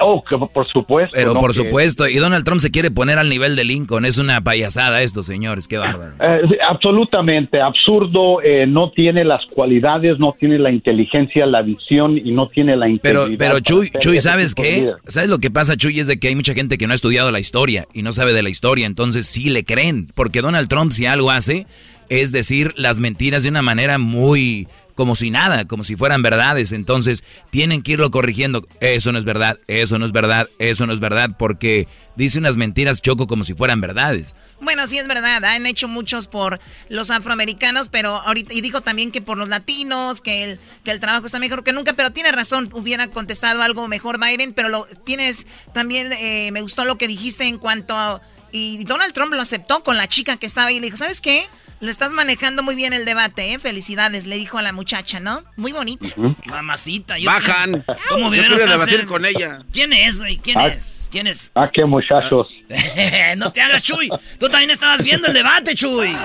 Oh, 0.01 0.23
que 0.23 0.35
por 0.37 0.67
supuesto. 0.67 1.15
Pero 1.15 1.33
¿no? 1.33 1.39
por 1.39 1.51
Que- 1.51 1.57
supuesto, 1.57 2.07
y 2.07 2.15
Donald 2.15 2.43
Trump 2.43 2.59
se 2.59 2.71
quiere 2.71 2.89
poner 2.89 3.19
al 3.19 3.29
nivel 3.29 3.55
de 3.55 3.63
Lincoln. 3.63 4.05
Es 4.05 4.17
una 4.17 4.41
payasada 4.41 5.01
esto, 5.03 5.21
señores, 5.21 5.67
qué 5.67 5.77
bárbaro. 5.77 6.13
Eh, 6.19 6.57
absolutamente 6.67 7.61
absurdo, 7.61 8.41
eh, 8.43 8.65
no 8.67 8.91
tiene 8.91 9.23
las 9.23 9.45
cualidades, 9.45 10.17
no 10.19 10.35
tiene 10.39 10.57
la 10.57 10.71
inteligencia, 10.71 11.45
la 11.45 11.61
visión 11.61 12.17
y 12.17 12.31
no 12.31 12.47
tiene 12.47 12.75
la 12.75 12.87
Pero, 13.01 13.27
pero 13.37 13.59
Chuy, 13.59 13.91
Chuy, 13.99 14.17
ese 14.17 14.29
¿sabes 14.29 14.55
qué? 14.55 14.91
¿Sabes 15.07 15.29
lo 15.29 15.39
que 15.39 15.51
pasa, 15.51 15.77
Chuy? 15.77 15.99
Es 15.99 16.07
de 16.07 16.19
que 16.19 16.29
hay 16.29 16.35
mucha 16.35 16.53
gente 16.53 16.77
que 16.77 16.87
no 16.87 16.93
ha 16.93 16.95
estudiado 16.95 17.31
la 17.31 17.39
historia 17.39 17.87
y 17.93 18.01
no 18.01 18.11
sabe 18.11 18.33
de 18.33 18.41
la 18.43 18.49
historia, 18.49 18.87
entonces 18.87 19.27
sí 19.27 19.49
le 19.49 19.63
creen. 19.63 20.11
Porque 20.15 20.41
Donald 20.41 20.67
Trump, 20.67 20.91
si 20.91 21.05
algo 21.05 21.29
hace, 21.31 21.67
es 22.09 22.31
decir 22.31 22.73
las 22.75 22.99
mentiras 22.99 23.43
de 23.43 23.49
una 23.49 23.61
manera 23.61 23.97
muy 23.97 24.67
como 24.95 25.15
si 25.15 25.31
nada, 25.31 25.65
como 25.65 25.83
si 25.83 25.95
fueran 25.95 26.21
verdades. 26.21 26.71
Entonces 26.71 27.23
tienen 27.49 27.81
que 27.81 27.93
irlo 27.93 28.11
corrigiendo. 28.11 28.65
Eso 28.79 29.11
no 29.11 29.17
es 29.17 29.25
verdad, 29.25 29.59
eso 29.67 29.99
no 29.99 30.05
es 30.05 30.11
verdad, 30.11 30.49
eso 30.59 30.85
no 30.87 30.93
es 30.93 30.99
verdad, 30.99 31.31
porque 31.37 31.87
dice 32.15 32.39
unas 32.39 32.57
mentiras 32.57 33.01
choco 33.01 33.27
como 33.27 33.43
si 33.43 33.53
fueran 33.53 33.81
verdades. 33.81 34.35
Bueno, 34.61 34.85
sí 34.85 34.99
es 34.99 35.07
verdad, 35.07 35.43
han 35.43 35.65
hecho 35.65 35.87
muchos 35.87 36.27
por 36.27 36.59
los 36.87 37.09
afroamericanos, 37.09 37.89
pero 37.89 38.17
ahorita, 38.17 38.53
y 38.53 38.61
dijo 38.61 38.81
también 38.81 39.11
que 39.11 39.19
por 39.19 39.37
los 39.37 39.49
latinos, 39.49 40.21
que 40.21 40.43
el, 40.43 40.59
que 40.83 40.91
el 40.91 40.99
trabajo 40.99 41.25
está 41.25 41.39
mejor 41.39 41.63
que 41.63 41.73
nunca, 41.73 41.93
pero 41.93 42.11
tiene 42.11 42.31
razón, 42.31 42.69
hubiera 42.73 43.07
contestado 43.07 43.63
algo 43.63 43.87
mejor 43.87 44.19
Biden, 44.19 44.53
pero 44.53 44.69
lo 44.69 44.85
tienes 45.03 45.47
también, 45.73 46.13
eh, 46.13 46.51
me 46.51 46.61
gustó 46.61 46.85
lo 46.85 46.99
que 46.99 47.07
dijiste 47.07 47.45
en 47.45 47.57
cuanto 47.57 47.95
a, 47.95 48.21
y 48.51 48.83
Donald 48.83 49.13
Trump 49.13 49.33
lo 49.33 49.41
aceptó 49.41 49.83
con 49.83 49.97
la 49.97 50.07
chica 50.07 50.37
que 50.37 50.45
estaba 50.45 50.67
ahí, 50.67 50.79
le 50.79 50.85
dijo, 50.85 50.97
¿sabes 50.97 51.21
qué? 51.21 51.47
Lo 51.81 51.89
estás 51.89 52.11
manejando 52.13 52.61
muy 52.61 52.75
bien 52.75 52.93
el 52.93 53.05
debate, 53.05 53.53
¿eh? 53.53 53.59
Felicidades, 53.59 54.27
le 54.27 54.35
dijo 54.37 54.57
a 54.59 54.61
la 54.61 54.71
muchacha, 54.71 55.19
¿no? 55.19 55.41
Muy 55.57 55.71
bonito. 55.71 56.07
Mamacita. 56.45 57.17
yo- 57.17 57.25
Bajan. 57.29 57.83
¿Cómo 58.09 58.25
Yo 58.33 58.41
quiero 58.43 58.55
ustedes? 58.55 58.71
debatir 58.79 59.05
con 59.07 59.25
ella. 59.25 59.63
¿Quién 59.73 59.91
es, 59.91 60.19
güey? 60.19 60.37
¿Quién 60.37 60.59
Ah. 60.59 60.67
es? 60.67 61.09
¿Quién 61.11 61.25
es? 61.27 61.51
Ah, 61.55 61.69
qué 61.73 61.83
muchachos. 61.83 62.47
no 63.37 63.51
te 63.51 63.61
hagas, 63.61 63.81
Chuy. 63.83 64.09
Tú 64.39 64.47
también 64.47 64.69
estabas 64.69 65.03
viendo 65.03 65.27
el 65.27 65.33
debate, 65.33 65.73
Chuy. 65.75 66.15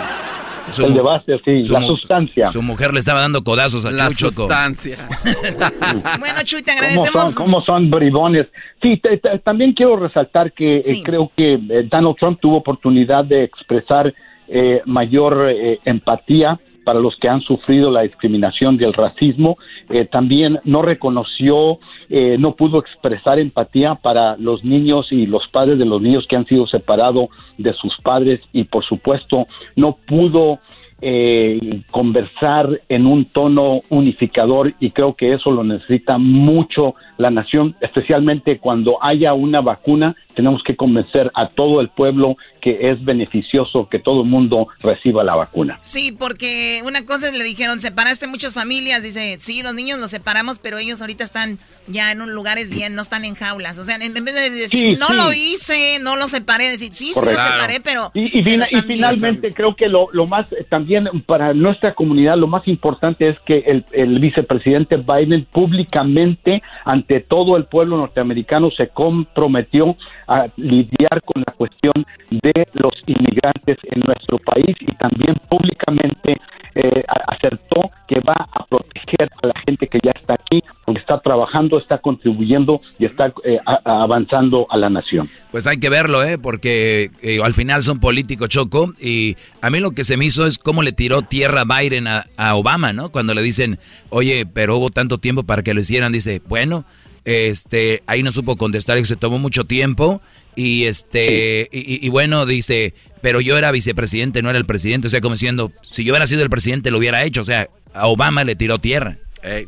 El 0.79 0.95
debate, 0.95 1.41
sí, 1.45 1.63
la 1.73 1.81
sustancia. 1.81 2.47
Su 2.47 2.61
mujer 2.61 2.93
le 2.93 2.99
estaba 2.99 3.21
dando 3.21 3.43
codazos 3.45 3.85
a 3.85 3.91
La 3.93 4.09
Chuy, 4.09 4.17
Choco. 4.31 4.33
sustancia. 4.43 4.99
Bueno, 6.19 6.43
Chuy, 6.45 6.63
te 6.63 6.73
¿Cómo 6.73 6.83
agradecemos. 6.85 7.33
son, 7.33 7.45
cómo 7.45 7.63
son 7.65 7.91
bribones? 7.91 8.47
Sí, 8.83 8.97
te- 9.03 9.17
te- 9.19 9.39
también 9.39 9.73
quiero 9.73 9.97
resaltar 9.97 10.53
que 10.53 10.79
eh, 10.79 11.03
creo 11.05 11.31
que 11.37 11.55
eh, 11.55 11.89
Donald 11.91 12.17
Trump 12.19 12.41
tuvo 12.41 12.57
oportunidad 12.59 13.25
de 13.25 13.45
expresar 13.45 14.13
eh, 14.49 14.83
mayor 14.85 15.49
eh, 15.51 15.79
empatía 15.85 16.61
para 16.87 17.01
los 17.01 17.17
que 17.17 17.29
han 17.29 17.41
sufrido 17.41 17.91
la 17.91 18.03
discriminación 18.03 18.79
y 18.81 18.85
el 18.85 18.93
racismo. 18.93 19.59
Eh, 19.91 20.05
también 20.05 20.61
no 20.63 20.83
reconoció, 20.83 21.81
eh, 22.09 22.39
no 22.39 22.55
pudo 22.55 22.79
expresar 22.79 23.41
empatía 23.41 23.97
para 23.97 24.37
los 24.37 24.65
niños 24.65 25.09
y 25.11 25.27
los 25.27 25.49
padres 25.49 25.81
de 25.81 25.85
los 25.85 26.01
niños 26.01 26.29
que 26.29 26.37
han 26.37 26.47
sido 26.47 26.65
separados 26.65 27.31
de 27.59 27.73
sus 27.73 27.99
padres 28.05 28.39
y 28.53 28.63
por 28.63 28.85
supuesto 28.85 29.49
no 29.75 29.97
pudo 29.97 30.61
eh, 31.03 31.83
conversar 31.91 32.81
en 32.89 33.07
un 33.07 33.25
tono 33.27 33.81
unificador 33.91 34.73
y 34.79 34.93
creo 34.93 35.15
que 35.15 35.33
eso 35.33 35.51
lo 35.51 35.65
necesita 35.65 36.19
mucho 36.19 36.95
la 37.19 37.31
nación, 37.31 37.75
especialmente 37.81 38.59
cuando 38.59 39.03
haya 39.03 39.33
una 39.35 39.61
vacuna, 39.61 40.15
tenemos 40.35 40.63
que 40.63 40.77
convencer 40.77 41.31
a 41.35 41.49
todo 41.49 41.81
el 41.81 41.89
pueblo 41.89 42.37
que 42.61 42.91
es 42.91 43.03
beneficioso 43.05 43.89
que 43.89 43.99
todo 43.99 44.23
el 44.23 44.29
mundo 44.29 44.69
reciba 44.81 45.25
la 45.25 45.35
vacuna. 45.35 45.79
Sí, 45.81 46.13
porque 46.13 46.83
una 46.85 47.07
cosa 47.07 47.29
es, 47.29 47.35
le 47.35 47.45
dijeron, 47.45 47.81
separaste 47.81 48.27
muchas 48.27 48.53
familias. 48.55 49.03
Dice, 49.03 49.37
sí, 49.41 49.63
los 49.63 49.73
niños 49.75 49.99
los 49.99 50.11
separamos, 50.11 50.59
pero 50.59 50.77
ellos 50.79 51.01
ahorita 51.01 51.25
están 51.25 51.59
ya 51.87 52.13
en 52.13 52.21
un 52.21 52.33
lugares 52.35 52.69
bien, 52.71 52.95
no 52.95 53.03
están 53.03 53.25
en 53.25 53.35
jaulas. 53.35 53.79
O 53.79 53.85
sea, 53.85 53.97
en, 53.97 54.13
vez 54.13 54.35
de 54.35 54.51
decir, 54.51 54.69
Sí, 54.69 54.97
no 55.01 55.07
sí. 55.09 55.15
lo 55.15 55.33
hice, 55.33 55.99
no 56.01 56.17
lo 56.17 56.27
separé, 56.27 56.69
decir, 56.69 56.93
sí, 56.93 57.07
sí 57.09 57.13
lo 57.15 57.21
Correcto. 57.21 57.43
separé, 57.43 57.81
pero... 57.81 58.11
Y, 58.13 58.25
y, 58.39 58.43
pero 58.43 58.45
fina- 58.45 58.57
y 58.57 58.63
están 58.65 58.87
bien. 58.87 58.97
finalmente 58.99 59.55
creo 59.55 59.75
que 59.75 59.89
lo, 59.89 60.09
lo 60.13 60.27
más 60.27 60.51
eh, 60.53 60.67
también 60.69 61.09
para 61.25 61.55
nuestra 61.55 61.95
comunidad 61.95 62.37
lo 62.37 62.47
más 62.49 62.67
importante 62.69 63.29
es 63.29 63.39
que 63.47 63.59
el, 63.67 63.85
el 63.93 64.19
vicepresidente 64.19 64.97
Biden 64.97 65.47
públicamente 65.51 66.63
ante 66.85 67.06
todo 67.29 67.57
el 67.57 67.65
pueblo 67.65 67.97
norteamericano 67.97 68.71
se 68.71 68.89
comprometió 68.89 69.97
a 70.27 70.47
lidiar 70.57 71.23
con 71.25 71.43
la 71.47 71.53
cuestión 71.53 71.95
de 72.31 72.67
los 72.75 72.93
inmigrantes 73.07 73.79
en 73.85 74.03
nuestro 74.07 74.39
país 74.39 74.77
y 74.81 74.93
también 74.97 75.37
públicamente 75.49 76.37
eh, 76.75 77.03
acertó 77.29 77.91
que 78.09 78.21
va 78.21 78.35
a 78.53 78.65
proteger 78.67 79.31
a 79.43 79.47
la 79.49 79.55
gente 79.67 79.87
que 79.89 79.99
ya 80.03 80.13
está 80.13 80.35
aquí 80.35 80.63
porque 80.85 81.01
está 81.01 81.19
trabajando, 81.21 81.79
está 81.79 81.99
contribuyendo 81.99 82.81
y 82.99 83.05
está 83.05 83.33
eh, 83.45 83.59
a- 83.67 84.03
avanzando 84.03 84.67
a 84.71 84.77
la 84.77 84.89
nación. 84.91 85.29
Pues 85.51 85.67
hay 85.67 85.79
que 85.79 85.89
verlo, 85.89 86.23
¿eh? 86.25 86.39
Porque 86.39 87.11
eh, 87.23 87.41
al 87.43 87.55
final 87.55 87.83
son 87.83 87.99
políticos, 88.01 88.49
Choco. 88.49 88.93
Y 89.01 89.37
a 89.61 89.71
mí 89.71 89.81
lo 89.81 89.91
que 89.93 90.05
se 90.05 90.17
me 90.17 90.25
hizo 90.25 90.47
es 90.47 90.59
cómo 90.59 90.83
le 90.83 90.93
tiró 90.93 91.23
tierra 91.23 91.65
Biden 91.65 92.07
a, 92.07 92.25
a 92.37 92.55
Obama, 92.55 92.93
¿no? 92.93 93.11
Cuando 93.11 93.35
le 93.35 93.43
dicen, 93.43 93.79
oye, 94.11 94.47
pero 94.47 94.77
hubo 94.77 94.91
tanto 94.91 95.19
tiempo 95.19 95.43
para 95.43 95.63
que 95.63 95.75
lo 95.75 95.81
hicieran. 95.81 96.13
Dice, 96.13 96.41
bueno, 96.49 96.85
este, 97.25 98.03
ahí 98.07 98.23
no 98.23 98.31
supo 98.33 98.57
contestar, 98.57 98.97
que 98.99 99.05
se 99.05 99.17
tomó 99.17 99.39
mucho 99.39 99.65
tiempo. 99.65 100.21
Y 100.55 100.85
este, 100.85 101.69
y, 101.71 101.79
y- 101.81 102.07
y 102.07 102.09
bueno, 102.09 102.47
dice, 102.47 102.95
pero 103.21 103.41
yo 103.43 103.59
era 103.59 103.71
vicepresidente, 103.73 104.41
no 104.43 104.49
era 104.49 104.59
el 104.59 104.65
presidente. 104.65 105.09
O 105.09 105.11
sea, 105.11 105.21
como 105.21 105.35
diciendo, 105.35 105.71
si 105.83 106.05
yo 106.05 106.13
hubiera 106.13 106.27
sido 106.27 106.43
el 106.43 106.49
presidente, 106.51 106.91
lo 106.91 106.99
hubiera 106.99 107.25
hecho. 107.25 107.41
O 107.43 107.45
sea, 107.45 107.69
a 107.97 108.07
Obama 108.07 108.45
le 108.45 108.57
tiró 108.57 108.79
tierra. 108.79 109.19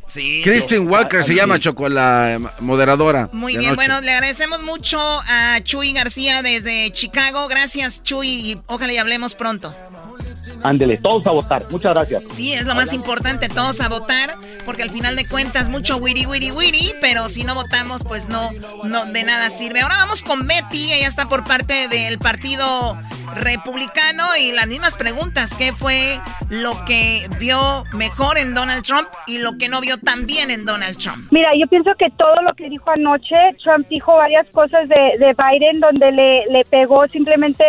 Sí. 0.08 0.40
Kristen 0.42 0.88
Walker 0.88 1.22
se 1.22 1.34
llama 1.34 1.60
Choco, 1.60 1.88
la 1.88 2.34
eh, 2.34 2.38
moderadora. 2.60 3.28
Muy 3.32 3.56
bien, 3.56 3.76
bueno, 3.76 4.00
le 4.00 4.12
agradecemos 4.12 4.62
mucho 4.62 4.98
a 5.00 5.60
Chuy 5.62 5.92
García 5.92 6.42
desde 6.42 6.90
Chicago. 6.90 7.46
Gracias, 7.46 8.02
Chuy, 8.02 8.28
y 8.28 8.60
ojalá 8.66 8.92
y 8.92 8.96
hablemos 8.96 9.36
pronto. 9.36 9.72
Ándele, 10.62 10.96
todos 10.96 11.26
a 11.26 11.30
votar. 11.30 11.66
Muchas 11.70 11.94
gracias. 11.94 12.24
Sí, 12.28 12.52
es 12.52 12.66
lo 12.66 12.74
más 12.74 12.92
importante, 12.92 13.48
todos 13.48 13.80
a 13.80 13.88
votar, 13.88 14.36
porque 14.64 14.82
al 14.82 14.90
final 14.90 15.16
de 15.16 15.26
cuentas 15.26 15.68
mucho 15.68 15.96
wiri 15.96 16.26
wiri 16.26 16.50
wiri, 16.50 16.92
pero 17.00 17.28
si 17.28 17.44
no 17.44 17.54
votamos, 17.54 18.04
pues 18.04 18.28
no, 18.28 18.50
no 18.84 19.06
de 19.06 19.24
nada 19.24 19.50
sirve. 19.50 19.80
Ahora 19.80 19.96
vamos 19.98 20.22
con 20.22 20.46
Betty, 20.46 20.92
ella 20.92 21.08
está 21.08 21.28
por 21.28 21.44
parte 21.44 21.88
del 21.88 22.18
Partido 22.18 22.94
Republicano 23.34 24.24
y 24.40 24.52
las 24.52 24.66
mismas 24.66 24.94
preguntas, 24.94 25.54
¿qué 25.54 25.72
fue 25.72 26.18
lo 26.48 26.84
que 26.84 27.28
vio 27.38 27.84
mejor 27.92 28.38
en 28.38 28.54
Donald 28.54 28.82
Trump 28.82 29.08
y 29.26 29.38
lo 29.38 29.58
que 29.58 29.68
no 29.68 29.80
vio 29.80 29.98
tan 29.98 30.26
bien 30.26 30.50
en 30.50 30.64
Donald 30.64 30.98
Trump? 30.98 31.28
Mira, 31.30 31.50
yo 31.58 31.66
pienso 31.66 31.90
que 31.98 32.10
todo 32.10 32.36
lo 32.42 32.54
que 32.54 32.68
dijo 32.68 32.90
anoche, 32.90 33.36
Trump 33.62 33.86
dijo 33.88 34.16
varias 34.16 34.46
cosas 34.48 34.88
de, 34.88 35.18
de 35.18 35.34
Biden 35.34 35.80
donde 35.80 36.10
le, 36.12 36.46
le 36.46 36.64
pegó 36.64 37.06
simplemente 37.08 37.64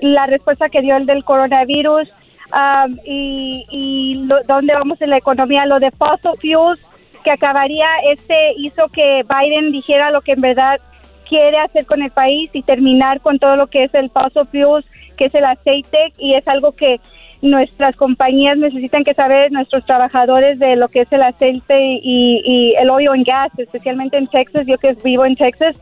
la 0.00 0.26
respuesta 0.26 0.68
que 0.68 0.80
dio 0.80 0.96
el 0.96 1.06
del 1.06 1.24
coronavirus 1.24 2.08
um, 2.52 2.96
y, 3.04 4.24
lo- 4.26 4.40
dónde 4.46 4.74
vamos 4.74 5.00
en 5.00 5.10
la 5.10 5.18
economía, 5.18 5.66
lo 5.66 5.78
de 5.78 5.90
fossil 5.92 6.32
fuels 6.40 6.80
que 7.24 7.30
acabaría, 7.30 7.86
este 8.10 8.52
hizo 8.58 8.88
que 8.88 9.24
Biden 9.28 9.72
dijera 9.72 10.10
lo 10.10 10.20
que 10.20 10.32
en 10.32 10.40
verdad 10.40 10.80
quiere 11.28 11.58
hacer 11.58 11.84
con 11.86 12.02
el 12.02 12.10
país 12.12 12.50
y 12.52 12.62
terminar 12.62 13.20
con 13.20 13.38
todo 13.38 13.56
lo 13.56 13.66
que 13.66 13.84
es 13.84 13.94
el 13.94 14.10
fossil 14.10 14.46
fuels, 14.50 14.86
que 15.16 15.24
es 15.24 15.34
el 15.34 15.44
aceite 15.44 16.12
y 16.18 16.34
es 16.34 16.46
algo 16.46 16.72
que 16.72 17.00
nuestras 17.42 17.96
compañías 17.96 18.56
necesitan 18.56 19.04
que 19.04 19.12
saber, 19.12 19.52
nuestros 19.52 19.84
trabajadores 19.84 20.58
de 20.58 20.76
lo 20.76 20.88
que 20.88 21.00
es 21.00 21.12
el 21.12 21.22
aceite 21.22 21.78
y, 22.02 22.40
y 22.44 22.74
el 22.76 22.88
oil 22.90 23.08
and 23.08 23.26
gas, 23.26 23.50
especialmente 23.58 24.16
en 24.16 24.26
Texas, 24.28 24.64
yo 24.66 24.78
que 24.78 24.96
vivo 25.04 25.24
en 25.26 25.36
Texas, 25.36 25.76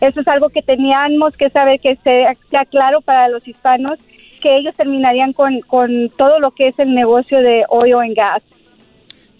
eso 0.00 0.20
es 0.20 0.28
algo 0.28 0.48
que 0.48 0.62
teníamos 0.62 1.36
que 1.36 1.50
saber 1.50 1.80
que 1.80 1.96
sea, 1.96 2.34
sea 2.50 2.64
claro 2.64 3.00
para 3.00 3.28
los 3.28 3.46
hispanos, 3.46 3.98
que 4.40 4.56
ellos 4.56 4.74
terminarían 4.76 5.32
con, 5.32 5.60
con 5.60 6.10
todo 6.16 6.38
lo 6.38 6.52
que 6.52 6.68
es 6.68 6.78
el 6.78 6.94
negocio 6.94 7.40
de 7.40 7.64
oil 7.68 7.94
and 7.94 8.16
gas. 8.16 8.42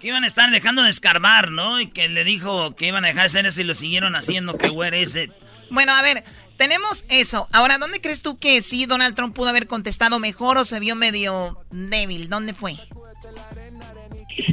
Que 0.00 0.08
iban 0.08 0.24
a 0.24 0.26
estar 0.26 0.50
dejando 0.50 0.82
de 0.82 0.90
escarbar, 0.90 1.50
¿no? 1.50 1.80
Y 1.80 1.86
que 1.86 2.08
le 2.08 2.24
dijo 2.24 2.74
que 2.74 2.88
iban 2.88 3.04
a 3.04 3.08
dejar 3.08 3.22
de 3.22 3.26
hacer 3.26 3.46
eso 3.46 3.60
y 3.60 3.64
lo 3.64 3.74
siguieron 3.74 4.16
haciendo, 4.16 4.56
que 4.56 4.68
güey 4.68 5.02
ese. 5.02 5.30
Bueno, 5.70 5.92
a 5.92 6.02
ver, 6.02 6.24
tenemos 6.56 7.04
eso. 7.08 7.46
Ahora, 7.52 7.78
¿dónde 7.78 8.00
crees 8.00 8.22
tú 8.22 8.38
que 8.38 8.60
sí 8.60 8.86
Donald 8.86 9.14
Trump 9.14 9.34
pudo 9.34 9.48
haber 9.48 9.66
contestado 9.66 10.18
mejor 10.18 10.58
o 10.58 10.64
se 10.64 10.80
vio 10.80 10.96
medio 10.96 11.58
débil? 11.70 12.28
¿Dónde 12.28 12.54
fue? 12.54 12.74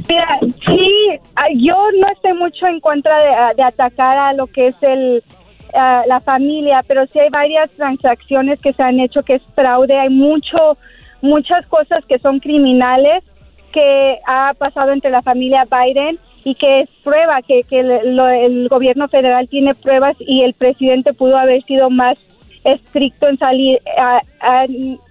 Mira, 0.08 0.38
sí, 0.64 1.18
yo 1.56 1.76
no 1.98 2.12
estoy 2.12 2.34
mucho 2.34 2.66
en 2.66 2.80
contra 2.80 3.18
de, 3.18 3.56
de 3.56 3.62
atacar 3.62 4.18
a 4.18 4.32
lo 4.34 4.46
que 4.46 4.68
es 4.68 4.76
el 4.82 5.22
ah, 5.74 6.02
la 6.06 6.20
familia, 6.20 6.82
pero 6.86 7.06
sí 7.06 7.18
hay 7.18 7.30
varias 7.30 7.70
transacciones 7.72 8.60
que 8.60 8.72
se 8.72 8.82
han 8.82 9.00
hecho 9.00 9.22
que 9.22 9.34
es 9.36 9.42
fraude, 9.54 9.98
hay 9.98 10.08
mucho 10.10 10.76
muchas 11.20 11.66
cosas 11.66 12.04
que 12.06 12.18
son 12.20 12.38
criminales 12.38 13.30
que 13.72 14.18
ha 14.26 14.54
pasado 14.56 14.92
entre 14.92 15.10
la 15.10 15.20
familia 15.22 15.66
Biden 15.70 16.18
y 16.44 16.54
que 16.54 16.80
es 16.82 16.88
prueba 17.02 17.42
que, 17.42 17.62
que 17.64 17.82
lo- 17.82 18.28
el 18.28 18.68
gobierno 18.68 19.08
federal 19.08 19.48
tiene 19.48 19.74
pruebas 19.74 20.16
y 20.20 20.42
el 20.42 20.54
presidente 20.54 21.12
pudo 21.12 21.36
haber 21.36 21.62
sido 21.64 21.90
más 21.90 22.16
estricto 22.64 23.28
en 23.28 23.36
salir. 23.38 23.80
Ah, 23.98 24.20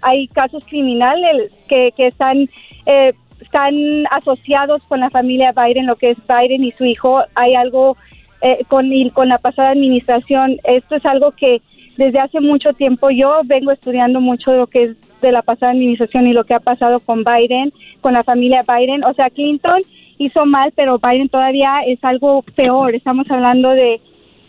hay 0.02 0.28
casos 0.30 0.66
criminales 0.66 1.52
que, 1.68 1.92
que 1.96 2.08
están 2.08 2.48
eh, 2.86 3.14
están 3.42 3.76
asociados 4.12 4.82
con 4.88 5.00
la 5.00 5.10
familia 5.10 5.52
Biden, 5.54 5.86
lo 5.86 5.96
que 5.96 6.12
es 6.12 6.18
Biden 6.28 6.64
y 6.64 6.72
su 6.72 6.86
hijo. 6.86 7.22
Hay 7.36 7.54
algo 7.56 7.96
eh, 8.41 8.64
con, 8.68 8.89
con 9.14 9.30
la 9.30 9.38
pasada 9.38 9.72
administración. 9.72 10.57
Esto 10.64 10.95
es 10.95 11.05
algo 11.05 11.31
que 11.31 11.61
desde 11.97 12.19
hace 12.19 12.39
mucho 12.39 12.73
tiempo 12.73 13.09
yo 13.09 13.41
vengo 13.45 13.72
estudiando 13.72 14.22
mucho 14.22 14.51
de 14.51 14.57
lo 14.57 14.68
que 14.68 14.84
es 14.84 15.22
de 15.22 15.31
la 15.31 15.41
pasada 15.41 15.72
administración 15.72 16.27
y 16.27 16.34
lo 16.34 16.43
que 16.43 16.53
ha 16.53 16.59
pasado 16.59 16.99
con 16.99 17.23
Biden, 17.23 17.73
con 18.01 18.14
la 18.14 18.23
familia 18.23 18.61
Biden. 18.68 19.03
O 19.03 19.14
sea, 19.14 19.30
Clinton 19.30 19.81
hizo 20.19 20.45
mal, 20.45 20.72
pero 20.76 20.99
Biden 20.99 21.30
todavía 21.30 21.81
es 21.88 22.03
algo 22.03 22.43
peor. 22.55 22.93
Estamos 22.93 23.30
hablando 23.30 23.69
de 23.69 23.99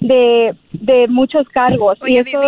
de, 0.01 0.55
de 0.73 1.09
muchos 1.09 1.48
cargos. 1.48 1.98
Oye, 2.01 2.23
dice, 2.23 2.39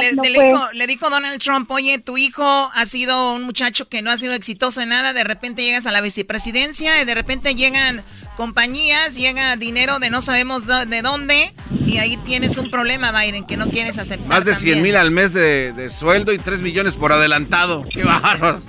le, 0.00 0.30
le 0.30 0.42
dijo, 0.42 0.60
le, 0.72 0.86
dijo, 0.86 1.08
Donald 1.08 1.40
Trump, 1.40 1.70
oye, 1.70 1.98
tu 1.98 2.16
hijo 2.16 2.42
ha 2.42 2.86
sido 2.86 3.34
un 3.34 3.44
muchacho 3.44 3.88
que 3.88 4.02
no 4.02 4.10
ha 4.10 4.16
sido 4.16 4.34
exitoso 4.34 4.80
en 4.80 4.88
nada, 4.88 5.12
de 5.12 5.24
repente 5.24 5.62
llegas 5.62 5.86
a 5.86 5.92
la 5.92 6.00
vicepresidencia 6.00 7.00
y 7.00 7.04
de 7.04 7.14
repente 7.14 7.54
llegan 7.54 8.02
compañías, 8.36 9.16
llega 9.16 9.56
dinero 9.56 9.98
de 9.98 10.10
no 10.10 10.20
sabemos 10.20 10.66
de 10.66 11.02
dónde 11.02 11.52
y 11.86 11.98
ahí 11.98 12.16
tienes 12.18 12.58
un 12.58 12.70
problema, 12.70 13.10
Biden, 13.12 13.44
que 13.44 13.56
no 13.56 13.68
quieres 13.68 13.98
aceptar. 13.98 14.28
Más 14.28 14.44
de 14.44 14.54
100 14.54 14.82
mil 14.82 14.96
al 14.96 15.10
mes 15.10 15.32
de, 15.32 15.72
de, 15.72 15.90
sueldo 15.90 16.32
y 16.32 16.38
3 16.38 16.62
millones 16.62 16.94
por 16.94 17.12
adelantado. 17.12 17.84
¡Qué 17.90 18.04
bárbaro! 18.04 18.60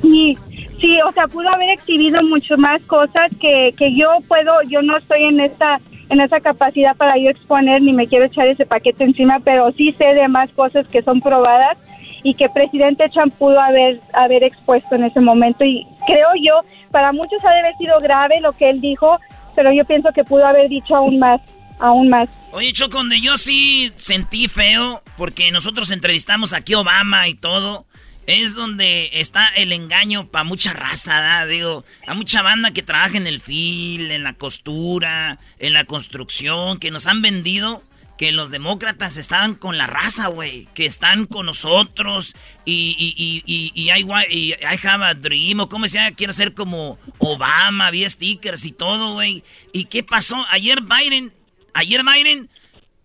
Sí, 0.00 0.36
sí, 0.80 0.98
o 1.06 1.12
sea, 1.12 1.28
pudo 1.28 1.48
haber 1.50 1.70
exhibido 1.70 2.22
mucho 2.22 2.56
más 2.56 2.80
cosas 2.82 3.30
que, 3.40 3.74
que 3.76 3.94
yo 3.94 4.08
puedo, 4.26 4.62
yo 4.68 4.82
no 4.82 4.96
estoy 4.96 5.24
en 5.24 5.40
esta 5.40 5.78
en 6.08 6.20
esa 6.20 6.40
capacidad 6.40 6.96
para 6.96 7.16
yo 7.18 7.30
exponer 7.30 7.80
ni 7.82 7.92
me 7.92 8.08
quiero 8.08 8.24
echar 8.24 8.48
ese 8.48 8.66
paquete 8.66 9.04
encima, 9.04 9.38
pero 9.44 9.70
sí 9.70 9.94
sé 9.96 10.06
de 10.06 10.26
más 10.26 10.50
cosas 10.50 10.84
que 10.88 11.02
son 11.02 11.20
probadas 11.20 11.78
y 12.22 12.34
que 12.34 12.48
presidente 12.48 13.08
Trump 13.08 13.34
pudo 13.34 13.60
haber, 13.60 14.00
haber 14.12 14.44
expuesto 14.44 14.94
en 14.94 15.04
ese 15.04 15.20
momento. 15.20 15.64
Y 15.64 15.86
creo 16.06 16.28
yo, 16.42 16.60
para 16.90 17.12
muchos 17.12 17.44
ha 17.44 17.50
de 17.50 17.60
haber 17.60 17.76
sido 17.76 18.00
grave 18.00 18.40
lo 18.40 18.52
que 18.52 18.70
él 18.70 18.80
dijo, 18.80 19.18
pero 19.54 19.72
yo 19.72 19.84
pienso 19.84 20.10
que 20.14 20.24
pudo 20.24 20.46
haber 20.46 20.68
dicho 20.68 20.94
aún 20.94 21.18
más, 21.18 21.40
aún 21.78 22.08
más. 22.08 22.28
Oye, 22.52 22.72
Choconde, 22.72 23.20
yo 23.20 23.36
sí 23.36 23.92
sentí 23.96 24.48
feo 24.48 25.02
porque 25.16 25.50
nosotros 25.52 25.90
entrevistamos 25.90 26.52
aquí 26.52 26.74
Obama 26.74 27.28
y 27.28 27.34
todo 27.34 27.86
es 28.26 28.54
donde 28.54 29.10
está 29.14 29.48
el 29.56 29.72
engaño 29.72 30.28
para 30.28 30.44
mucha 30.44 30.72
raza, 30.72 31.46
digo, 31.46 31.84
a 32.06 32.14
mucha 32.14 32.42
banda 32.42 32.70
que 32.70 32.82
trabaja 32.82 33.16
en 33.16 33.26
el 33.26 33.40
fil, 33.40 34.10
en 34.10 34.22
la 34.22 34.34
costura, 34.34 35.38
en 35.58 35.72
la 35.72 35.84
construcción, 35.84 36.78
que 36.78 36.90
nos 36.90 37.06
han 37.06 37.22
vendido 37.22 37.82
que 38.20 38.32
los 38.32 38.50
demócratas 38.50 39.16
estaban 39.16 39.54
con 39.54 39.78
la 39.78 39.86
raza, 39.86 40.26
güey, 40.26 40.68
que 40.74 40.84
están 40.84 41.24
con 41.24 41.46
nosotros 41.46 42.34
y, 42.66 42.94
y, 42.98 43.14
y, 43.16 43.42
y, 43.46 43.72
y 43.80 44.50
I 44.52 44.86
have 44.86 45.06
a 45.06 45.14
dream, 45.14 45.60
o 45.60 45.70
como 45.70 45.86
decía, 45.86 46.12
quiero 46.12 46.34
ser 46.34 46.52
como 46.52 46.98
Obama, 47.16 47.86
había 47.86 48.06
stickers 48.10 48.66
y 48.66 48.72
todo, 48.72 49.14
güey. 49.14 49.42
¿Y 49.72 49.84
qué 49.84 50.02
pasó? 50.02 50.36
Ayer 50.50 50.82
Biden, 50.82 51.32
ayer 51.72 52.02
Biden 52.04 52.50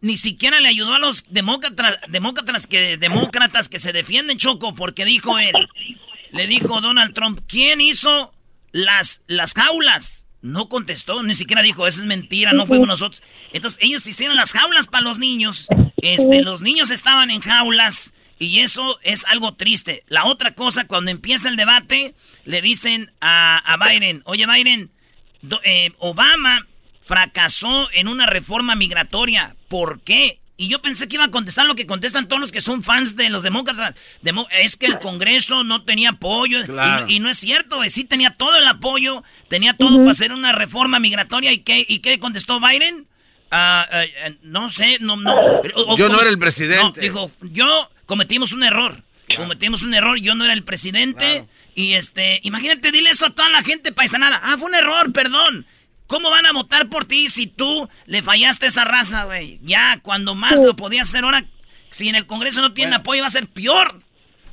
ni 0.02 0.18
siquiera 0.18 0.60
le 0.60 0.68
ayudó 0.68 0.96
a 0.96 1.00
los 1.00 1.24
demócratas, 1.30 1.98
demócratas 2.10 2.68
que, 2.68 2.98
demócratas 2.98 3.70
que 3.70 3.80
se 3.80 3.94
defienden, 3.94 4.38
Choco, 4.38 4.76
porque 4.76 5.06
dijo 5.06 5.40
él, 5.40 5.56
le 6.34 6.46
dijo 6.46 6.82
Donald 6.82 7.14
Trump, 7.14 7.40
¿quién 7.48 7.80
hizo 7.80 8.34
las, 8.74 9.22
las 9.28 9.54
jaulas? 9.54 10.25
No 10.46 10.70
contestó, 10.70 11.24
ni 11.24 11.34
siquiera 11.34 11.64
dijo, 11.64 11.88
eso 11.88 12.02
es 12.02 12.06
mentira, 12.06 12.54
no 12.54 12.68
fuimos 12.68 12.88
nosotros. 12.88 13.24
Entonces 13.52 13.80
ellos 13.82 14.06
hicieron 14.06 14.36
las 14.36 14.52
jaulas 14.52 14.86
para 14.86 15.04
los 15.04 15.18
niños. 15.18 15.68
Este, 15.98 16.44
los 16.44 16.62
niños 16.62 16.92
estaban 16.92 17.32
en 17.32 17.42
jaulas 17.42 18.14
y 18.38 18.60
eso 18.60 19.00
es 19.02 19.26
algo 19.26 19.56
triste. 19.56 20.04
La 20.08 20.26
otra 20.26 20.54
cosa, 20.54 20.86
cuando 20.86 21.10
empieza 21.10 21.50
el 21.50 21.56
debate, 21.56 22.14
le 22.44 22.62
dicen 22.62 23.12
a, 23.22 23.58
a 23.58 23.78
Biden, 23.78 24.22
oye 24.26 24.46
Biden, 24.46 24.92
eh, 25.64 25.92
Obama 25.98 26.68
fracasó 27.02 27.90
en 27.94 28.08
una 28.08 28.28
reforma 28.28 28.76
migratoria. 28.76 29.56
¿Por 29.68 30.02
qué? 30.02 30.40
Y 30.58 30.70
yo 30.70 30.82
pensé 30.82 31.08
que 31.08 31.16
iba 31.16 31.26
a 31.26 31.32
contestar 31.32 31.66
lo 31.66 31.76
que 31.76 31.86
contestan 31.86 32.30
todos 32.30 32.40
los 32.40 32.52
que 32.52 32.62
son 32.62 32.82
fans 32.82 33.18
de 33.18 33.30
los 33.30 33.44
demócratas. 33.44 33.96
es 34.52 34.78
que 34.78 34.86
el 34.86 35.00
Congreso 35.00 35.64
no 35.64 35.84
tenía 35.84 36.12
apoyo. 36.12 36.60
Y, 37.08 37.20
no 37.20 37.30
es 37.30 37.38
cierto, 37.38 37.82
sí 37.90 38.06
tenía 38.06 38.32
todo 38.32 38.56
el 38.56 38.68
apoyo, 38.68 39.24
tenía 39.50 39.74
todo 39.74 39.98
para 39.98 40.12
hacer 40.12 40.32
una 40.32 40.54
reforma 40.54 41.00
migratoria. 41.00 41.52
¿Y 41.52 41.60
qué, 41.60 41.86
y 41.88 42.00
qué 42.00 42.20
contestó 42.20 42.60
Biden? 42.62 43.06
Eh, 43.52 44.38
no 44.44 44.70
sé, 44.70 44.98
no, 45.02 45.18
no. 45.18 45.62
yo 45.98 46.10
no 46.10 46.22
era 46.22 46.30
el 46.30 46.40
presidente. 46.40 47.02
dijo, 47.02 47.32
yo 47.42 47.90
cometimos 48.06 48.54
un 48.54 48.64
error. 48.64 49.04
Cometimos 49.36 49.82
un 49.84 49.94
error, 49.94 50.20
yo 50.20 50.36
no 50.36 50.46
era 50.46 50.54
el 50.54 50.64
presidente. 50.64 51.46
Y 51.74 51.94
este, 51.94 52.40
imagínate, 52.44 52.92
dile 52.92 53.10
eso 53.10 53.26
a 53.26 53.30
toda 53.32 53.50
la 53.50 53.62
gente 53.64 53.92
paisanada. 53.92 54.40
Ah, 54.44 54.56
fue 54.58 54.70
un 54.70 54.76
error, 54.76 55.12
perdón. 55.12 55.66
¿Cómo 56.08 56.30
van 56.30 56.46
a 56.46 56.54
votar 56.54 56.90
por 56.90 57.06
ti 57.06 57.30
si 57.30 57.48
tú 57.48 57.90
le 58.06 58.22
fallaste 58.22 58.66
a 58.66 58.70
esa 58.70 58.86
raza, 58.86 59.26
güey? 59.26 59.60
Ya, 59.64 60.00
cuando 60.02 60.36
más 60.36 60.62
lo 60.62 60.76
podías 60.76 61.10
hacer 61.10 61.24
ahora, 61.24 61.46
si 61.90 62.10
en 62.10 62.16
el 62.16 62.28
Congreso 62.28 62.62
no 62.62 62.74
tienen 62.74 62.94
apoyo, 62.94 63.22
va 63.22 63.28
a 63.28 63.32
ser 63.32 63.48
peor. 63.48 64.02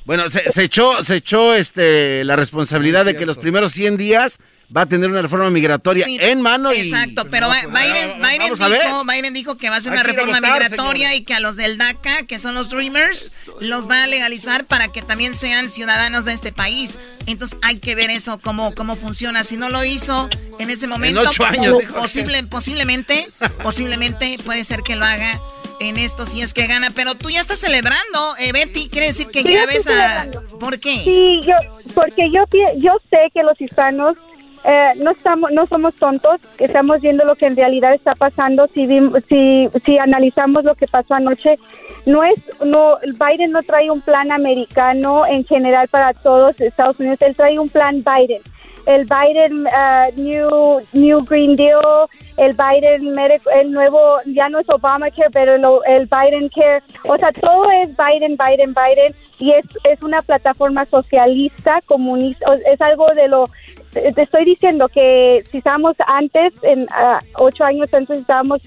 Bueno, 0.05 0.29
se, 0.29 0.49
se, 0.51 0.63
echó, 0.63 1.03
se 1.03 1.17
echó 1.17 1.55
este, 1.55 2.23
la 2.23 2.35
responsabilidad 2.35 3.05
de 3.05 3.15
que 3.15 3.25
los 3.25 3.37
primeros 3.37 3.71
100 3.71 3.97
días 3.97 4.39
va 4.75 4.81
a 4.81 4.85
tener 4.85 5.09
una 5.09 5.21
reforma 5.21 5.49
migratoria 5.49 6.05
en 6.07 6.41
mano. 6.41 6.73
Y, 6.73 6.79
exacto, 6.79 7.27
pero 7.29 7.49
Biden, 7.49 8.53
dijo, 8.53 9.05
Biden, 9.05 9.33
dijo, 9.33 9.57
que 9.57 9.69
va 9.69 9.77
a 9.77 9.81
ser 9.81 9.93
una 9.93 10.03
reforma 10.03 10.41
migratoria 10.41 11.15
y 11.15 11.23
que 11.23 11.33
a 11.33 11.39
los 11.39 11.55
del 11.55 11.77
DACA, 11.77 12.25
que 12.27 12.39
son 12.39 12.55
los 12.55 12.69
Dreamers, 12.69 13.33
los 13.59 13.89
va 13.89 14.03
a 14.03 14.07
legalizar 14.07 14.65
para 14.65 14.87
que 14.87 15.01
también 15.01 15.35
sean 15.35 15.69
ciudadanos 15.69 16.25
de 16.25 16.33
este 16.33 16.51
país. 16.51 16.97
Entonces 17.27 17.57
hay 17.61 17.79
que 17.79 17.95
ver 17.95 18.09
eso, 18.09 18.39
cómo, 18.39 18.73
cómo 18.73 18.95
funciona. 18.95 19.43
Si 19.43 19.57
no 19.57 19.69
lo 19.69 19.83
hizo 19.83 20.29
en 20.59 20.69
ese 20.69 20.87
momento, 20.87 21.21
en 21.21 21.27
ocho 21.27 21.45
años, 21.45 21.83
posible, 21.93 22.43
posiblemente, 22.43 23.27
posiblemente 23.61 24.37
puede 24.43 24.63
ser 24.63 24.81
que 24.81 24.95
lo 24.95 25.05
haga 25.05 25.39
en 25.79 25.97
esto 25.97 26.25
si 26.25 26.41
es 26.41 26.53
que 26.53 26.67
gana, 26.67 26.91
pero 26.95 27.15
tú 27.15 27.29
ya 27.29 27.41
estás 27.41 27.59
celebrando, 27.59 28.35
eh, 28.39 28.51
Betty, 28.51 28.89
quiere 28.89 29.07
decir 29.07 29.27
que 29.27 29.43
ya 29.43 29.65
ves 29.65 29.87
a... 29.87 30.27
¿Por 30.59 30.79
qué? 30.79 31.01
Sí, 31.03 31.41
yo, 31.45 31.55
porque 31.93 32.31
yo, 32.31 32.45
yo 32.77 32.93
sé 33.09 33.31
que 33.33 33.43
los 33.43 33.59
hispanos 33.59 34.15
eh, 34.65 34.93
no 34.97 35.11
estamos, 35.11 35.51
no 35.51 35.65
somos 35.65 35.93
tontos, 35.95 36.39
estamos 36.57 37.01
viendo 37.01 37.25
lo 37.25 37.35
que 37.35 37.47
en 37.47 37.55
realidad 37.55 37.93
está 37.93 38.15
pasando. 38.15 38.67
Si, 38.73 38.87
si, 39.27 39.69
si 39.85 39.97
analizamos 39.97 40.63
lo 40.63 40.75
que 40.75 40.87
pasó 40.87 41.15
anoche, 41.15 41.57
no 42.05 42.23
es, 42.23 42.35
no, 42.63 42.97
Biden 43.03 43.51
no 43.51 43.61
trae 43.63 43.91
un 43.91 44.01
plan 44.01 44.31
americano 44.31 45.25
en 45.25 45.45
general 45.45 45.87
para 45.89 46.13
todos 46.13 46.59
Estados 46.61 46.99
Unidos, 46.99 47.21
él 47.21 47.35
trae 47.35 47.59
un 47.59 47.69
plan 47.69 48.03
Biden. 48.03 48.41
El 48.85 49.05
Biden 49.05 49.65
uh, 49.65 50.21
New, 50.21 50.81
New 50.91 51.23
Green 51.23 51.55
Deal, 51.55 51.79
el 52.35 52.53
Biden 52.53 53.17
el 53.55 53.71
nuevo, 53.71 54.17
ya 54.25 54.49
no 54.49 54.59
es 54.59 54.67
Obamacare, 54.69 55.29
pero 55.31 55.53
el 55.85 56.07
Biden 56.07 56.49
Care, 56.49 56.83
o 57.05 57.17
sea, 57.17 57.31
todo 57.31 57.65
es 57.81 57.89
Biden, 57.95 58.35
Biden, 58.37 58.73
Biden, 58.73 59.15
y 59.39 59.51
es, 59.51 59.65
es 59.85 60.01
una 60.03 60.21
plataforma 60.21 60.83
socialista, 60.85 61.79
comunista, 61.85 62.45
es 62.69 62.81
algo 62.81 63.07
de 63.15 63.29
lo 63.29 63.49
te 63.93 64.21
estoy 64.21 64.45
diciendo 64.45 64.87
que 64.89 65.43
si 65.51 65.59
estábamos 65.59 65.95
antes, 66.07 66.53
en 66.63 66.87
ah, 66.91 67.19
ocho 67.35 67.63
años 67.63 67.93
antes 67.93 68.19
estábamos 68.19 68.61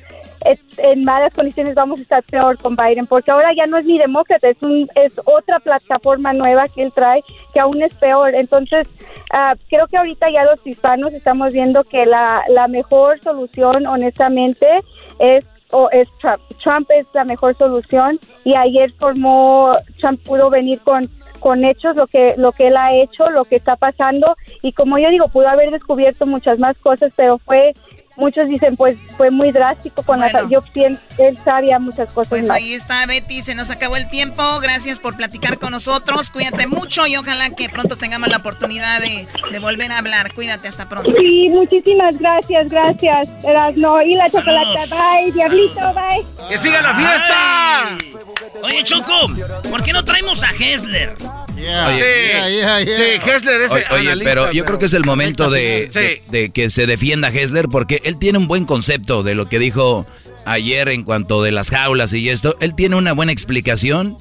en 0.78 1.04
malas 1.04 1.34
condiciones, 1.34 1.74
vamos 1.74 1.98
a 1.98 2.02
estar 2.02 2.22
peor 2.22 2.56
con 2.58 2.76
Biden, 2.76 3.06
porque 3.06 3.30
ahora 3.30 3.52
ya 3.54 3.66
no 3.66 3.78
es 3.78 3.86
ni 3.86 3.98
demócrata, 3.98 4.48
es, 4.48 4.62
un, 4.62 4.88
es 4.94 5.12
otra 5.24 5.58
plataforma 5.58 6.32
nueva 6.32 6.68
que 6.68 6.84
él 6.84 6.92
trae 6.94 7.24
que 7.52 7.60
aún 7.60 7.82
es 7.82 7.94
peor. 7.94 8.34
Entonces, 8.34 8.86
ah, 9.32 9.54
creo 9.68 9.86
que 9.88 9.96
ahorita 9.96 10.30
ya 10.30 10.44
los 10.44 10.64
hispanos 10.66 11.12
estamos 11.12 11.52
viendo 11.52 11.84
que 11.84 12.06
la, 12.06 12.44
la 12.48 12.68
mejor 12.68 13.18
solución, 13.20 13.86
honestamente, 13.86 14.66
es 15.18 15.46
o 15.72 15.90
es 15.90 16.08
Trump. 16.20 16.40
Trump 16.62 16.90
es 16.90 17.06
la 17.12 17.24
mejor 17.24 17.56
solución 17.56 18.18
y 18.44 18.54
ayer 18.54 18.92
formó, 18.98 19.74
Trump 19.98 20.18
pudo 20.24 20.50
venir 20.50 20.80
con 20.80 21.08
con 21.46 21.64
hechos 21.64 21.94
lo 21.94 22.08
que 22.08 22.34
lo 22.36 22.50
que 22.50 22.66
él 22.66 22.76
ha 22.76 22.92
hecho, 22.92 23.30
lo 23.30 23.44
que 23.44 23.54
está 23.54 23.76
pasando. 23.76 24.34
Y 24.62 24.72
como 24.72 24.98
yo 24.98 25.10
digo, 25.10 25.28
pudo 25.28 25.48
haber 25.48 25.70
descubierto 25.70 26.26
muchas 26.26 26.58
más 26.58 26.76
cosas, 26.78 27.12
pero 27.14 27.38
fue 27.38 27.72
muchos 28.16 28.48
dicen 28.48 28.76
pues 28.76 28.98
fue 29.16 29.30
muy 29.30 29.52
drástico 29.52 30.02
con 30.02 30.20
la 30.20 30.48
yo 30.48 30.62
pienso 30.62 31.00
él 31.18 31.38
sabía 31.44 31.78
muchas 31.78 32.10
cosas 32.12 32.28
pues 32.28 32.50
ahí 32.50 32.74
está 32.74 33.06
Betty 33.06 33.42
se 33.42 33.54
nos 33.54 33.70
acabó 33.70 33.96
el 33.96 34.08
tiempo. 34.08 34.42
Gracias 34.60 35.00
por 35.00 35.16
platicar 35.16 35.58
con 35.58 35.70
nosotros. 35.70 36.30
Cuídate 36.30 36.66
mucho 36.66 37.06
y 37.06 37.16
ojalá 37.16 37.50
que 37.50 37.68
pronto 37.68 37.96
tengamos 37.96 38.28
la 38.28 38.38
oportunidad 38.38 39.00
de, 39.00 39.26
volver 39.58 39.92
a 39.92 39.98
hablar. 39.98 40.32
Cuídate 40.34 40.68
hasta 40.68 40.88
pronto. 40.88 41.10
Sí 41.16 41.48
muchísimas 41.50 42.18
gracias 42.18 42.68
gracias. 42.68 43.28
No 43.76 44.02
y 44.02 44.14
la 44.14 44.28
chocolate 44.28 44.80
bye 44.90 45.32
diablito 45.32 45.94
bye. 45.94 46.48
Que 46.48 46.58
siga 46.58 46.82
la 46.82 46.94
fiesta. 46.94 47.98
Oye 48.62 48.84
Choco 48.84 49.28
¿por 49.70 49.82
qué 49.82 49.92
no 49.92 50.04
traemos 50.04 50.42
a 50.42 50.48
Hessler? 50.48 51.16
Oye, 51.56 52.84
sí, 52.84 53.30
Hessler 53.30 53.62
es 53.62 53.72
Oye, 53.90 54.16
pero 54.24 54.52
yo 54.52 54.64
creo 54.64 54.78
que 54.78 54.86
es 54.86 54.92
el 54.92 55.04
momento 55.04 55.50
de, 55.50 56.20
de, 56.28 56.50
que 56.50 56.70
se 56.70 56.86
defienda 56.86 57.28
Hessler 57.28 57.68
porque 57.68 58.00
él 58.04 58.18
tiene 58.18 58.38
un 58.38 58.46
buen 58.46 58.64
concepto 58.64 59.22
de 59.22 59.34
lo 59.34 59.48
que 59.48 59.58
dijo 59.58 60.06
ayer 60.44 60.88
en 60.88 61.02
cuanto 61.02 61.42
de 61.42 61.52
las 61.52 61.70
jaulas 61.70 62.12
y 62.12 62.28
esto. 62.28 62.56
Él 62.60 62.74
tiene 62.74 62.96
una 62.96 63.12
buena 63.12 63.32
explicación 63.32 64.16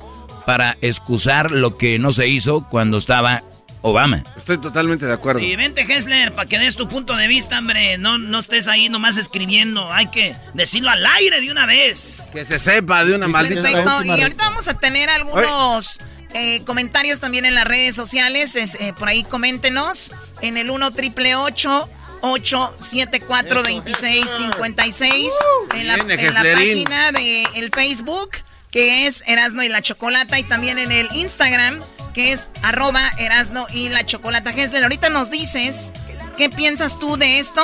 para 0.45 0.77
excusar 0.81 1.51
lo 1.51 1.77
que 1.77 1.99
no 1.99 2.11
se 2.11 2.27
hizo 2.27 2.67
cuando 2.69 2.97
estaba 2.97 3.43
Obama. 3.81 4.23
Estoy 4.35 4.57
totalmente 4.57 5.05
de 5.05 5.13
acuerdo. 5.13 5.39
Sí, 5.39 5.55
vente, 5.55 5.81
Hessler, 5.81 6.33
para 6.33 6.49
que 6.49 6.57
des 6.57 6.75
tu 6.75 6.89
punto 6.89 7.15
de 7.15 7.27
vista, 7.27 7.59
hombre. 7.59 7.99
No, 7.99 8.17
no 8.17 8.39
estés 8.39 8.67
ahí 8.67 8.89
nomás 8.89 9.15
escribiendo. 9.17 9.93
Hay 9.93 10.07
que 10.07 10.35
decirlo 10.55 10.89
al 10.89 11.05
aire 11.05 11.39
de 11.39 11.51
una 11.51 11.67
vez. 11.67 12.31
Que 12.33 12.45
se 12.45 12.57
sepa 12.57 13.05
de 13.05 13.13
una 13.13 13.27
maldita 13.27 13.61
Perfecto. 13.61 14.03
Y 14.03 14.21
ahorita 14.21 14.49
vamos 14.49 14.67
a 14.67 14.73
tener 14.73 15.09
algunos 15.09 15.99
eh, 16.35 16.61
comentarios 16.65 17.21
también 17.21 17.45
en 17.45 17.55
las 17.55 17.65
redes 17.65 17.95
sociales. 17.95 18.55
Es, 18.55 18.75
eh, 18.75 18.93
por 18.97 19.07
ahí 19.07 19.23
coméntenos 19.23 20.11
en 20.41 20.57
el 20.57 20.69
1 20.69 20.91
triple 20.91 21.33
874 21.35 23.63
2656 23.63 25.33
en 25.75 25.87
la, 25.87 25.95
en 25.95 26.33
la 26.33 26.43
página 26.43 27.11
de 27.11 27.47
el 27.55 27.71
Facebook 27.71 28.29
que 28.69 29.07
es 29.07 29.23
Erasno 29.25 29.63
y 29.63 29.69
la 29.69 29.81
Chocolata 29.81 30.37
y 30.37 30.43
también 30.43 30.77
en 30.77 30.91
el 30.91 31.09
Instagram 31.13 31.81
que 32.13 32.33
es 32.33 32.49
arroba 32.63 33.13
Erasno 33.17 33.65
y 33.71 33.87
la 33.89 34.05
Chocolata. 34.05 34.51
Gessler, 34.51 34.83
ahorita 34.83 35.09
nos 35.09 35.31
dices 35.31 35.91
qué 36.37 36.49
piensas 36.49 36.99
tú 36.99 37.17
de 37.17 37.39
esto. 37.39 37.61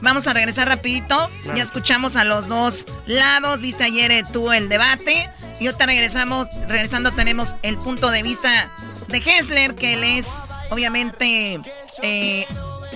Vamos 0.00 0.26
a 0.26 0.32
regresar 0.32 0.68
rapidito. 0.68 1.28
Ya 1.54 1.62
escuchamos 1.62 2.16
a 2.16 2.24
los 2.24 2.46
dos 2.46 2.86
lados. 3.06 3.60
Viste 3.60 3.84
ayer 3.84 4.10
eh, 4.10 4.24
tú 4.32 4.52
el 4.52 4.68
debate. 4.68 5.28
Y 5.60 5.66
ahorita 5.66 5.86
regresamos, 5.86 6.48
regresando 6.66 7.12
tenemos 7.12 7.56
el 7.62 7.76
punto 7.78 8.10
de 8.10 8.22
vista 8.22 8.70
de 9.08 9.18
Hessler, 9.18 9.74
que 9.74 9.94
él 9.94 10.04
es 10.04 10.40
obviamente 10.70 11.60
eh, 12.02 12.46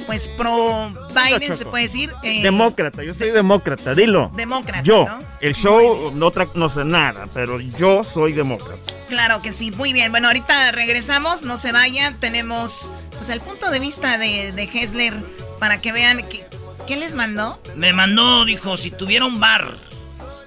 pues 0.06 0.28
pro 0.28 0.90
Biden, 1.14 1.54
se 1.54 1.64
puede 1.64 1.84
decir. 1.84 2.12
Eh, 2.22 2.42
demócrata, 2.42 3.02
yo 3.02 3.14
soy 3.14 3.30
demócrata, 3.30 3.94
dilo. 3.94 4.30
Demócrata. 4.34 4.82
Yo, 4.82 5.06
el 5.40 5.54
show 5.54 6.12
no, 6.14 6.32
no 6.54 6.68
sé 6.68 6.84
nada, 6.84 7.28
pero 7.32 7.60
yo 7.60 8.04
soy 8.04 8.32
demócrata. 8.32 8.80
Claro 9.08 9.42
que 9.42 9.52
sí, 9.52 9.70
muy 9.70 9.92
bien. 9.92 10.10
Bueno, 10.10 10.28
ahorita 10.28 10.72
regresamos, 10.72 11.42
no 11.42 11.56
se 11.56 11.72
vayan. 11.72 12.18
Tenemos 12.18 12.90
pues 13.12 13.28
el 13.28 13.40
punto 13.40 13.70
de 13.70 13.78
vista 13.78 14.18
de, 14.18 14.52
de 14.52 14.62
Hessler 14.62 15.14
para 15.58 15.80
que 15.80 15.92
vean 15.92 16.26
que, 16.28 16.44
¿qué 16.86 16.96
les 16.96 17.14
mandó. 17.14 17.60
Me 17.76 17.92
mandó, 17.92 18.44
dijo, 18.44 18.76
si 18.76 18.90
tuviera 18.90 19.24
un 19.24 19.40
bar. 19.40 19.74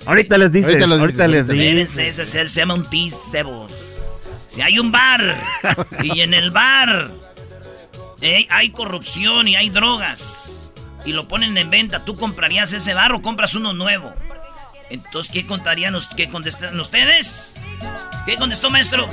Ahorita 0.05 0.37
les 0.37 0.51
dice, 0.51 0.83
ahorita, 0.83 1.27
les 1.27 1.47
dice. 1.47 2.07
ese 2.07 2.23
es 2.23 2.35
él, 2.35 2.49
se 2.49 2.59
llama 2.59 2.75
un 2.75 2.87
T-Cebo. 2.89 3.67
Si 4.47 4.61
hay 4.61 4.77
un 4.77 4.91
bar 4.91 5.35
y 6.03 6.21
en 6.21 6.33
el 6.33 6.51
bar 6.51 7.11
hay 8.49 8.69
corrupción 8.69 9.47
y 9.47 9.55
hay 9.55 9.69
drogas 9.69 10.73
y 11.05 11.13
lo 11.13 11.27
ponen 11.27 11.57
en 11.57 11.69
venta, 11.69 12.05
¿tú 12.05 12.15
comprarías 12.15 12.73
ese 12.73 12.93
bar 12.93 13.13
o 13.13 13.21
compras 13.21 13.55
uno 13.55 13.73
nuevo? 13.73 14.13
Entonces, 14.89 15.31
¿qué 15.31 15.45
contarían, 15.45 15.95
qué 16.15 16.29
contestan 16.29 16.79
ustedes? 16.79 17.55
¿Qué 18.25 18.35
contestó, 18.35 18.69
maestro? 18.69 19.07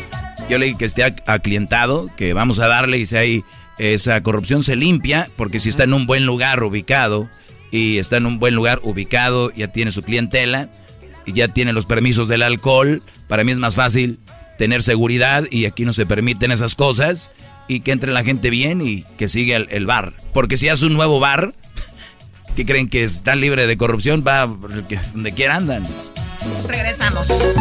Yo 0.49 0.59
le 0.59 0.67
dije 0.67 0.79
que 0.79 0.85
esté 0.85 1.05
aclientado, 1.27 2.11
que 2.17 2.33
vamos 2.35 2.59
a 2.59 2.69
darle 2.69 2.99
y 2.99 3.07
si 3.07 3.17
hay 3.17 3.45
esa 3.79 4.23
corrupción 4.23 4.63
se 4.63 4.77
limpia, 4.77 5.29
porque 5.37 5.61
si 5.61 5.71
está 5.71 5.85
en 5.85 5.95
un 5.95 6.07
buen 6.07 6.27
lugar 6.27 6.63
ubicado 6.63 7.29
y 7.71 7.99
está 7.99 8.19
en 8.19 8.27
un 8.27 8.39
buen 8.39 8.55
lugar 8.55 8.81
ubicado, 8.83 9.51
ya 9.51 9.69
tiene 9.69 9.91
su 9.91 10.03
clientela 10.03 10.69
y 11.27 11.33
ya 11.33 11.49
tiene 11.49 11.73
los 11.73 11.87
permisos 11.87 12.29
del 12.29 12.43
alcohol, 12.43 13.03
para 13.29 13.45
mí 13.45 13.53
es 13.53 13.59
más 13.59 13.75
fácil 13.75 14.19
tener 14.59 14.83
seguridad 14.83 15.45
y 15.51 15.67
aquí 15.67 15.85
no 15.85 15.93
se 15.93 16.07
permiten 16.07 16.53
esas 16.53 16.75
cosas 16.75 17.33
y 17.69 17.81
que 17.81 17.93
entre 17.93 18.13
la 18.13 18.25
gente 18.25 18.51
bien 18.51 18.81
y 18.81 19.03
que 19.17 19.29
siga 19.29 19.57
el, 19.57 19.87
bar. 19.87 20.13
Porque 20.33 20.57
si 20.57 20.69
hace 20.69 20.87
un 20.87 20.95
nuevo 20.95 21.21
bar, 21.21 21.55
que 22.57 22.67
creen 22.67 22.89
que 22.89 23.03
está 23.03 23.35
libre 23.35 23.67
de 23.67 23.77
corrupción, 23.77 24.25
va 24.27 24.47
donde 24.47 25.33
quiera 25.33 25.57
andan. 25.57 25.87
Regresamos. 26.67 27.55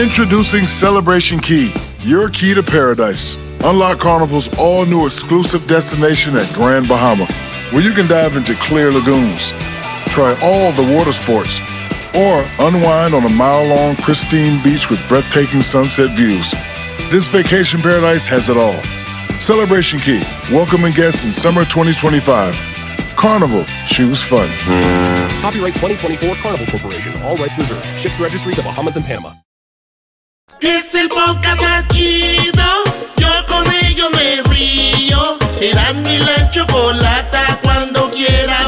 Introducing 0.00 0.66
Celebration 0.66 1.40
Key, 1.40 1.72
your 2.04 2.30
key 2.30 2.54
to 2.54 2.62
paradise. 2.62 3.36
Unlock 3.64 3.98
Carnival's 3.98 4.48
all 4.56 4.86
new 4.86 5.06
exclusive 5.06 5.66
destination 5.66 6.36
at 6.36 6.50
Grand 6.54 6.88
Bahama, 6.88 7.26
where 7.72 7.82
you 7.82 7.92
can 7.92 8.06
dive 8.06 8.36
into 8.36 8.54
clear 8.54 8.90
lagoons, 8.90 9.52
try 10.10 10.36
all 10.42 10.72
the 10.72 10.94
water 10.94 11.12
sports, 11.12 11.60
or 12.14 12.44
unwind 12.58 13.14
on 13.14 13.24
a 13.24 13.28
mile 13.28 13.66
long 13.66 13.96
pristine 13.96 14.62
beach 14.62 14.90
with 14.90 15.00
breathtaking 15.08 15.62
sunset 15.62 16.10
views. 16.16 16.50
This 17.10 17.28
vacation 17.28 17.80
paradise 17.80 18.26
has 18.26 18.48
it 18.48 18.56
all. 18.56 18.80
Celebration 19.40 20.00
Key, 20.00 20.22
welcoming 20.52 20.92
guests 20.92 21.24
in 21.24 21.32
summer 21.32 21.64
2025. 21.64 22.54
Carnival, 23.16 23.64
choose 23.86 24.22
fun. 24.22 24.48
Copyright 25.40 25.74
2024 25.74 26.34
Carnival 26.36 26.66
Corporation, 26.66 27.22
all 27.22 27.36
rights 27.36 27.56
reserved. 27.56 27.84
Ships 27.98 28.18
registry 28.20 28.54
the 28.54 28.62
Bahamas 28.62 28.96
and 28.96 29.04
Panama. 29.06 29.32
Es 30.60 30.94
el 30.94 31.08
podcast 31.08 31.60
más 31.60 31.88
chido. 31.88 32.64
Yo 33.16 33.28
con 33.48 33.64
ello 33.84 34.10
me 34.10 34.42
río. 34.50 35.38
Eras 35.60 36.00
mi 36.02 36.18
la 36.18 36.50
chocolata. 36.50 37.58
Cuando 37.62 38.10
quiera 38.10 38.59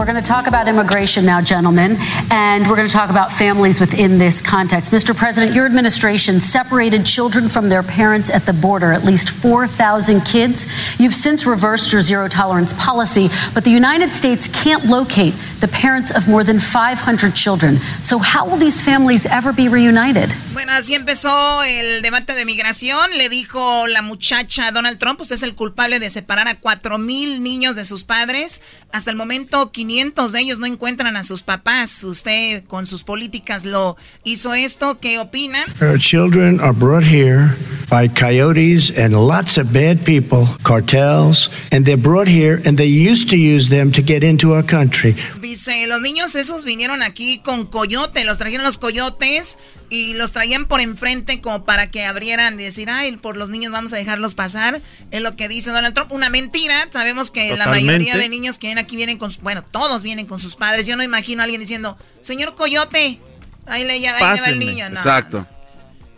We're 0.00 0.06
going 0.06 0.16
to 0.16 0.22
talk 0.22 0.46
about 0.46 0.66
immigration 0.66 1.26
now, 1.26 1.42
gentlemen, 1.42 1.98
and 2.30 2.66
we're 2.66 2.74
going 2.74 2.88
to 2.88 2.92
talk 2.92 3.10
about 3.10 3.30
families 3.30 3.80
within 3.80 4.16
this 4.16 4.40
context. 4.40 4.92
Mr. 4.92 5.14
President, 5.14 5.54
your 5.54 5.66
administration 5.66 6.40
separated 6.40 7.04
children 7.04 7.48
from 7.48 7.68
their 7.68 7.82
parents 7.82 8.30
at 8.30 8.46
the 8.46 8.54
border, 8.54 8.92
at 8.92 9.04
least 9.04 9.28
4,000 9.28 10.22
kids. 10.22 10.64
You've 10.98 11.12
since 11.12 11.46
reversed 11.46 11.92
your 11.92 12.00
zero 12.00 12.28
tolerance 12.28 12.72
policy, 12.78 13.28
but 13.52 13.62
the 13.62 13.70
United 13.70 14.14
States 14.14 14.48
can't 14.48 14.86
locate 14.86 15.34
the 15.60 15.68
parents 15.68 16.10
of 16.10 16.26
more 16.26 16.44
than 16.44 16.58
500 16.58 17.34
children. 17.34 17.76
So, 18.02 18.18
how 18.18 18.48
will 18.48 18.56
these 18.56 18.82
families 18.82 19.26
ever 19.26 19.52
be 19.52 19.68
reunited? 19.68 20.34
Bueno, 20.54 20.72
así 20.72 20.94
empezó 20.94 21.62
el 21.62 22.00
debate 22.00 22.32
de 22.32 22.46
migración. 22.46 23.18
Le 23.18 23.28
dijo 23.28 23.86
la 23.86 24.00
muchacha 24.00 24.72
Donald 24.72 24.98
Trump: 24.98 25.20
Usted 25.20 25.34
es 25.34 25.42
el 25.42 25.54
culpable 25.54 25.98
de 25.98 26.08
separar 26.08 26.48
a 26.48 26.54
4,000 26.54 27.42
niños 27.42 27.76
de 27.76 27.84
sus 27.84 28.04
padres. 28.04 28.62
Hasta 28.92 29.10
el 29.10 29.16
momento, 29.18 29.70
500 29.70 29.89
500 29.90 30.30
de 30.30 30.40
ellos 30.40 30.60
no 30.60 30.66
encuentran 30.66 31.16
a 31.16 31.24
sus 31.24 31.42
papás. 31.42 32.04
Usted 32.04 32.62
con 32.68 32.86
sus 32.86 33.02
políticas 33.02 33.64
lo 33.64 33.96
hizo 34.22 34.54
esto. 34.54 35.00
¿Qué 35.00 35.18
opina? 35.18 35.66
Our 35.80 35.98
children 35.98 36.60
are 36.60 36.72
brought 36.72 37.02
here 37.02 37.56
by 37.90 38.08
coyotes 38.08 38.96
and 38.96 39.12
lots 39.12 39.58
of 39.58 39.72
bad 39.72 40.04
people, 40.04 40.46
cartels, 40.62 41.50
and 41.72 41.84
they're 41.84 41.96
brought 41.96 42.28
here 42.28 42.62
and 42.64 42.78
they 42.78 42.86
used 42.86 43.30
to 43.30 43.36
use 43.36 43.68
them 43.68 43.90
to 43.90 44.00
get 44.00 44.22
into 44.22 44.54
our 44.54 44.64
country. 44.64 45.16
Dice, 45.40 45.88
los 45.88 46.00
niños 46.00 46.36
esos 46.36 46.64
vinieron 46.64 47.02
aquí 47.02 47.40
con 47.40 47.66
coyote, 47.66 48.24
los 48.24 48.38
trajeron 48.38 48.64
los 48.64 48.78
coyotes 48.78 49.58
y 49.90 50.14
los 50.14 50.30
traían 50.30 50.66
por 50.66 50.80
enfrente 50.80 51.40
como 51.40 51.64
para 51.64 51.90
que 51.90 52.06
abrieran 52.06 52.54
y 52.54 52.62
decir, 52.62 52.88
ay, 52.88 53.16
por 53.16 53.36
los 53.36 53.50
niños 53.50 53.72
vamos 53.72 53.92
a 53.92 53.96
dejarlos 53.96 54.36
pasar. 54.36 54.80
Es 55.10 55.20
lo 55.20 55.34
que 55.34 55.48
dice 55.48 55.72
Donald 55.72 55.94
Trump. 55.94 56.12
Una 56.12 56.30
mentira. 56.30 56.88
Sabemos 56.92 57.32
que 57.32 57.56
la 57.56 57.66
mayoría 57.66 58.16
de 58.16 58.28
niños 58.28 58.58
que 58.58 58.68
vienen 58.68 58.84
aquí 58.84 58.94
vienen 58.94 59.18
con, 59.18 59.32
bueno, 59.42 59.62
todos 59.64 60.04
vienen 60.04 60.26
con 60.26 60.38
sus 60.38 60.54
padres. 60.54 60.86
Yo 60.86 60.96
no 60.96 61.02
imagino 61.02 61.42
a 61.42 61.44
alguien 61.44 61.60
diciendo, 61.60 61.98
señor 62.20 62.54
Coyote, 62.54 63.20
ahí 63.66 63.84
le, 63.84 63.98
lleva 63.98 64.34
el 64.34 64.58
niño. 64.60 64.88
No, 64.90 64.96
Exacto. 64.96 65.46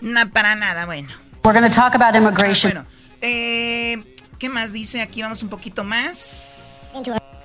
No, 0.02 0.28
para 0.30 0.54
nada, 0.54 0.84
bueno. 0.84 1.08
We're 1.42 1.58
going 1.58 1.68
to 1.68 1.74
talk 1.74 1.94
about 1.94 2.14
immigration. 2.14 2.72
Bueno, 2.72 2.86
eh, 3.22 4.16
¿qué 4.38 4.48
más 4.50 4.72
dice? 4.72 5.00
Aquí 5.00 5.22
vamos 5.22 5.42
un 5.42 5.48
poquito 5.48 5.82
más. 5.82 6.92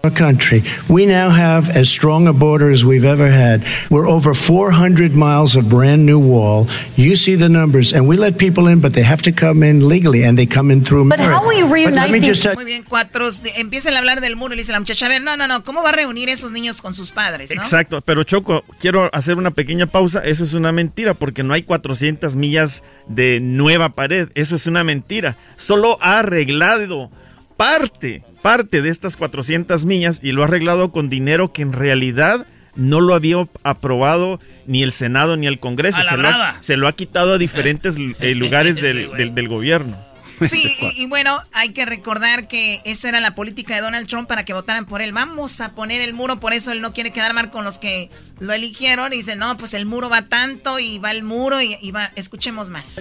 Our 0.03 0.11
country. 0.11 0.63
We 0.87 1.05
now 1.07 1.29
have 1.29 1.75
as 1.75 1.89
strong 1.89 2.27
a 2.27 2.33
border 2.33 2.69
as 2.69 2.85
we've 2.85 3.03
ever 3.03 3.29
had. 3.29 3.65
We're 3.89 4.07
over 4.07 4.35
400 4.35 5.15
miles 5.15 5.55
of 5.55 5.69
brand 5.69 6.05
new 6.05 6.19
wall. 6.19 6.67
You 6.95 7.15
see 7.15 7.35
the 7.35 7.49
numbers, 7.49 7.93
and 7.93 8.07
we 8.07 8.15
let 8.15 8.37
people 8.37 8.67
in, 8.67 8.79
but 8.79 8.93
they 8.93 9.01
have 9.01 9.23
to 9.23 9.31
come 9.31 9.63
in 9.63 9.87
legally, 9.87 10.23
and 10.23 10.37
they 10.37 10.45
come 10.45 10.69
in 10.69 10.83
through 10.83 11.09
But 11.09 11.19
how 11.19 11.43
will 11.45 11.57
you 11.57 11.65
reunite 11.65 12.11
these? 12.21 12.45
Muy 12.53 12.65
bien, 12.65 12.83
cuatro. 12.83 13.27
Empiezan 13.55 13.95
a 13.95 13.97
hablar 13.97 14.21
del 14.21 14.35
muro 14.35 14.53
y 14.53 14.57
le 14.57 14.61
dice 14.61 14.71
la 14.71 14.79
muchacha, 14.79 15.07
a 15.07 15.09
ver, 15.09 15.23
no, 15.23 15.35
no, 15.35 15.47
no, 15.47 15.63
¿cómo 15.63 15.81
va 15.81 15.89
a 15.89 15.93
reunir 15.93 16.29
esos 16.29 16.51
niños 16.51 16.81
con 16.81 16.93
sus 16.93 17.11
padres? 17.11 17.49
¿no? 17.53 17.61
Exacto, 17.61 18.01
pero 18.01 18.23
Choco, 18.23 18.63
quiero 18.79 19.09
hacer 19.13 19.37
una 19.37 19.51
pequeña 19.51 19.87
pausa. 19.87 20.21
Eso 20.23 20.43
es 20.43 20.53
una 20.53 20.71
mentira, 20.71 21.15
porque 21.15 21.41
no 21.41 21.53
hay 21.53 21.63
400 21.63 22.35
millas 22.35 22.83
de 23.07 23.39
nueva 23.41 23.89
pared. 23.89 24.29
Eso 24.35 24.55
es 24.55 24.67
una 24.67 24.83
mentira. 24.83 25.35
Solo 25.55 25.97
ha 26.01 26.19
arreglado 26.19 27.09
parte, 27.57 28.23
parte 28.41 28.81
de 28.81 28.89
estas 28.89 29.15
400 29.17 29.85
millas 29.85 30.19
y 30.23 30.31
lo 30.31 30.41
ha 30.43 30.45
arreglado 30.45 30.91
con 30.91 31.09
dinero 31.09 31.51
que 31.53 31.61
en 31.61 31.73
realidad 31.73 32.45
no 32.75 33.01
lo 33.01 33.15
había 33.15 33.37
aprobado 33.63 34.39
ni 34.67 34.83
el 34.83 34.91
Senado 34.91 35.35
ni 35.37 35.47
el 35.47 35.59
Congreso. 35.59 35.97
Se, 36.03 36.17
lo 36.17 36.27
ha, 36.27 36.57
se 36.61 36.77
lo 36.77 36.87
ha 36.87 36.93
quitado 36.93 37.33
a 37.33 37.37
diferentes 37.37 37.97
eh, 38.19 38.35
lugares 38.35 38.75
del, 38.75 39.11
del- 39.17 39.33
del 39.35 39.47
gobierno. 39.47 39.97
Sí, 40.47 40.73
y, 40.79 41.03
y 41.03 41.05
bueno, 41.07 41.41
hay 41.51 41.69
que 41.69 41.85
recordar 41.85 42.47
que 42.47 42.81
esa 42.85 43.09
era 43.09 43.19
la 43.19 43.35
política 43.35 43.75
de 43.75 43.81
Donald 43.81 44.07
Trump 44.07 44.27
para 44.27 44.45
que 44.45 44.53
votaran 44.53 44.85
por 44.85 45.01
él. 45.01 45.11
Vamos 45.11 45.61
a 45.61 45.73
poner 45.73 46.01
el 46.01 46.13
muro, 46.13 46.39
por 46.39 46.53
eso 46.53 46.71
él 46.71 46.81
no 46.81 46.93
quiere 46.93 47.11
quedar 47.11 47.33
mal 47.33 47.49
con 47.49 47.63
los 47.63 47.77
que 47.77 48.09
lo 48.39 48.53
eligieron. 48.53 49.13
Y 49.13 49.17
dice, 49.17 49.35
no, 49.35 49.57
pues 49.57 49.73
el 49.73 49.85
muro 49.85 50.09
va 50.09 50.23
tanto 50.23 50.79
y 50.79 50.99
va 50.99 51.11
el 51.11 51.23
muro 51.23 51.61
y, 51.61 51.77
y 51.81 51.91
va. 51.91 52.11
Escuchemos 52.15 52.69
más. 52.69 52.97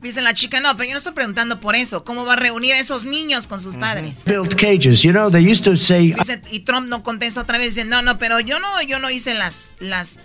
Dice 0.00 0.22
la 0.22 0.34
chica, 0.34 0.60
no, 0.60 0.76
pero 0.76 0.88
yo 0.88 0.92
no 0.92 0.98
estoy 0.98 1.12
preguntando 1.12 1.60
por 1.60 1.74
eso. 1.76 2.04
¿Cómo 2.04 2.24
va 2.24 2.34
a 2.34 2.36
reunir 2.36 2.72
a 2.72 2.78
esos 2.78 3.04
niños 3.04 3.46
con 3.46 3.60
sus 3.60 3.76
padres? 3.76 4.24
built 4.24 4.54
cages. 4.54 5.02
You 5.02 5.12
know, 5.12 5.30
they 5.30 5.42
used 5.42 5.64
to 5.64 5.76
say, 5.76 6.12
Dice, 6.12 6.40
y 6.50 6.60
Trump 6.60 6.88
no 6.88 7.02
contesta 7.02 7.40
otra 7.40 7.58
vez, 7.58 7.74
dice, 7.74 7.84
no, 7.84 8.02
no, 8.02 8.18
pero 8.18 8.40
yo 8.40 8.58
no, 8.58 8.82
yo 8.82 8.98
no 8.98 9.10
hice 9.10 9.34
las, 9.34 9.74
las, 9.78 10.18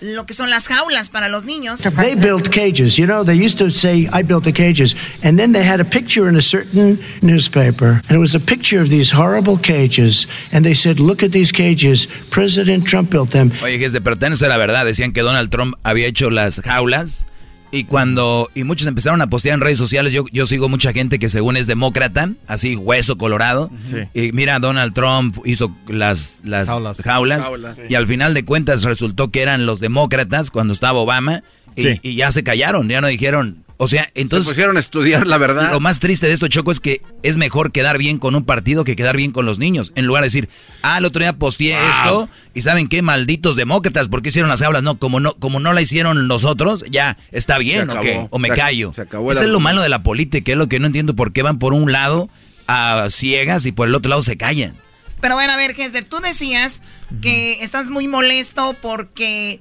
lo 0.00 0.26
que 0.26 0.34
son 0.34 0.50
las 0.50 0.68
jaulas 0.68 1.10
para 1.10 1.28
los 1.28 1.44
niños. 1.44 1.80
They 1.96 2.14
built 2.14 2.50
cages. 2.50 2.96
You 2.96 3.06
know, 3.06 3.24
they 3.24 3.36
used 3.36 3.58
to 3.58 3.70
say, 3.70 4.08
I 4.12 4.22
built 4.22 4.44
the 4.44 4.52
cages. 4.52 4.94
And 5.22 5.38
then 5.38 5.52
they 5.52 5.64
had 5.64 5.80
a 5.80 5.84
picture 5.84 6.28
in 6.28 6.36
a 6.36 6.40
certain 6.40 6.98
newspaper. 7.22 8.02
And 8.08 8.12
it 8.12 8.18
was 8.18 8.34
a 8.34 8.40
picture 8.40 8.80
of 8.80 8.90
these 8.90 9.10
horrible 9.10 9.56
cages. 9.56 10.26
And 10.52 10.64
they 10.64 10.74
said, 10.74 11.00
look 11.00 11.22
at 11.22 11.32
these 11.32 11.52
cages. 11.52 12.06
President 12.30 12.86
Trump 12.86 13.10
built 13.10 13.30
them. 13.30 13.52
Oye, 13.62 13.78
que 13.78 13.88
de 13.88 14.00
pertenece 14.00 14.46
a 14.46 14.48
la 14.48 14.58
verdad. 14.58 14.84
Decían 14.84 15.12
que 15.12 15.22
Donald 15.22 15.50
Trump 15.50 15.74
había 15.82 16.06
hecho 16.06 16.30
las 16.30 16.60
jaulas. 16.60 17.26
Y 17.70 17.84
cuando, 17.84 18.48
y 18.54 18.64
muchos 18.64 18.86
empezaron 18.86 19.20
a 19.20 19.26
postear 19.28 19.54
en 19.54 19.60
redes 19.60 19.78
sociales, 19.78 20.12
yo, 20.12 20.24
yo 20.32 20.46
sigo 20.46 20.68
mucha 20.70 20.92
gente 20.94 21.18
que 21.18 21.28
según 21.28 21.56
es 21.58 21.66
demócrata, 21.66 22.30
así 22.46 22.76
hueso 22.76 23.18
colorado. 23.18 23.70
Y 24.14 24.32
mira, 24.32 24.58
Donald 24.58 24.94
Trump 24.94 25.36
hizo 25.44 25.70
las, 25.86 26.40
las 26.44 26.68
jaulas. 27.02 27.50
Y 27.90 27.94
al 27.94 28.06
final 28.06 28.32
de 28.32 28.44
cuentas 28.44 28.84
resultó 28.84 29.30
que 29.30 29.42
eran 29.42 29.66
los 29.66 29.80
demócratas 29.80 30.50
cuando 30.50 30.72
estaba 30.72 30.98
Obama. 30.98 31.42
Y, 31.76 31.82
Sí. 31.82 32.00
y 32.02 32.14
ya 32.16 32.32
se 32.32 32.42
callaron, 32.42 32.88
ya 32.88 33.00
no 33.00 33.06
dijeron. 33.06 33.62
O 33.80 33.86
sea, 33.86 34.08
entonces. 34.14 34.44
Se 34.44 34.50
pusieron 34.50 34.76
a 34.76 34.80
estudiar 34.80 35.26
la 35.28 35.38
verdad. 35.38 35.70
Lo 35.70 35.78
más 35.78 36.00
triste 36.00 36.26
de 36.26 36.32
esto, 36.32 36.48
Choco, 36.48 36.72
es 36.72 36.80
que 36.80 37.00
es 37.22 37.38
mejor 37.38 37.70
quedar 37.70 37.96
bien 37.96 38.18
con 38.18 38.34
un 38.34 38.44
partido 38.44 38.82
que 38.82 38.96
quedar 38.96 39.16
bien 39.16 39.30
con 39.30 39.46
los 39.46 39.60
niños. 39.60 39.92
En 39.94 40.04
lugar 40.04 40.24
de 40.24 40.26
decir, 40.26 40.48
ah, 40.82 40.98
el 40.98 41.04
otro 41.04 41.20
día 41.20 41.32
posteé 41.32 41.78
esto 41.88 42.28
y 42.54 42.62
¿saben 42.62 42.88
qué? 42.88 43.02
Malditos 43.02 43.54
demócratas, 43.54 44.08
¿por 44.08 44.20
qué 44.20 44.30
hicieron 44.30 44.50
las 44.50 44.60
jaulas? 44.60 44.82
No, 44.82 44.98
como 44.98 45.20
no, 45.20 45.34
como 45.34 45.60
no 45.60 45.72
la 45.72 45.80
hicieron 45.80 46.26
nosotros, 46.26 46.84
ya 46.90 47.18
está 47.30 47.56
bien, 47.58 47.88
¿o 47.88 48.00
qué? 48.00 48.26
O 48.30 48.40
me 48.40 48.48
Se 48.48 48.54
callo. 48.56 48.92
se 48.94 49.02
acabó 49.02 49.30
el 49.30 49.36
Eso 49.36 49.46
es 49.46 49.50
lo 49.50 49.60
malo 49.60 49.80
de 49.80 49.88
la 49.88 50.02
política, 50.02 50.50
es 50.50 50.58
lo 50.58 50.68
que 50.68 50.80
no 50.80 50.86
entiendo 50.86 51.14
por 51.14 51.32
qué 51.32 51.42
van 51.42 51.60
por 51.60 51.72
un 51.72 51.92
lado 51.92 52.28
a 52.66 53.06
ciegas 53.10 53.64
y 53.64 53.70
por 53.70 53.86
el 53.86 53.94
otro 53.94 54.10
lado 54.10 54.22
se 54.22 54.36
callan. 54.36 54.74
Pero 55.20 55.34
bueno, 55.34 55.52
a 55.52 55.56
ver, 55.56 55.78
Hesder, 55.78 56.04
tú 56.04 56.18
decías 56.18 56.82
que 57.22 57.62
estás 57.62 57.90
muy 57.90 58.08
molesto 58.08 58.74
porque 58.80 59.60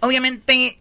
obviamente 0.00 0.78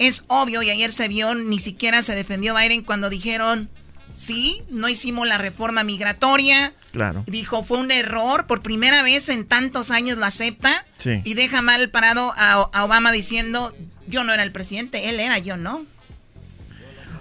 es 0.00 0.24
obvio 0.26 0.62
y 0.62 0.70
ayer 0.70 0.90
se 0.90 1.06
vio, 1.08 1.34
ni 1.36 1.60
siquiera 1.60 2.02
se 2.02 2.16
defendió 2.16 2.56
Biden 2.56 2.82
cuando 2.82 3.10
dijeron, 3.10 3.68
sí, 4.14 4.62
no 4.70 4.88
hicimos 4.88 5.28
la 5.28 5.38
reforma 5.38 5.84
migratoria. 5.84 6.72
Claro. 6.90 7.22
Dijo, 7.26 7.62
fue 7.62 7.78
un 7.78 7.90
error, 7.92 8.46
por 8.46 8.62
primera 8.62 9.02
vez 9.04 9.28
en 9.28 9.44
tantos 9.44 9.90
años 9.92 10.18
lo 10.18 10.24
acepta 10.26 10.84
Sí. 10.98 11.20
y 11.24 11.34
deja 11.34 11.62
mal 11.62 11.90
parado 11.90 12.32
a, 12.36 12.52
a 12.72 12.84
Obama 12.84 13.12
diciendo, 13.12 13.74
yo 14.08 14.24
no 14.24 14.32
era 14.32 14.42
el 14.42 14.52
presidente, 14.52 15.08
él 15.10 15.20
era, 15.20 15.38
yo 15.38 15.56
no. 15.56 15.84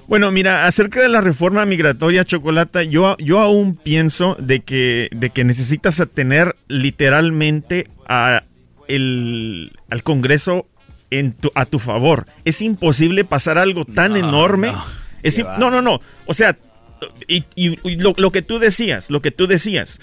Bueno, 0.07 0.31
mira, 0.31 0.65
acerca 0.65 1.01
de 1.01 1.09
la 1.09 1.21
reforma 1.21 1.65
migratoria, 1.65 2.25
Chocolata, 2.25 2.81
yo, 2.81 3.15
yo 3.19 3.39
aún 3.39 3.75
pienso 3.75 4.35
de 4.39 4.61
que, 4.61 5.09
de 5.11 5.29
que 5.29 5.43
necesitas 5.43 6.01
tener 6.15 6.55
literalmente 6.67 7.87
a 8.07 8.43
el, 8.87 9.71
al 9.91 10.01
Congreso 10.01 10.65
en 11.11 11.33
tu- 11.33 11.51
a 11.55 11.65
tu 11.65 11.79
favor. 11.79 12.25
Es 12.45 12.61
imposible 12.61 13.23
pasar 13.25 13.57
algo 13.57 13.85
tan 13.85 14.15
enorme. 14.15 14.71
Es 15.23 15.35
Qué 15.35 15.41
im- 15.43 15.47
va. 15.47 15.57
no, 15.57 15.69
no, 15.71 15.81
no. 15.81 16.01
O 16.25 16.33
sea, 16.33 16.57
y, 17.27 17.43
y- 17.55 17.79
y 17.83 17.95
lo, 17.97 18.13
lo 18.17 18.31
que 18.31 18.41
tú 18.41 18.59
decías, 18.59 19.09
lo 19.09 19.21
que 19.21 19.31
tú 19.31 19.47
decías. 19.47 19.99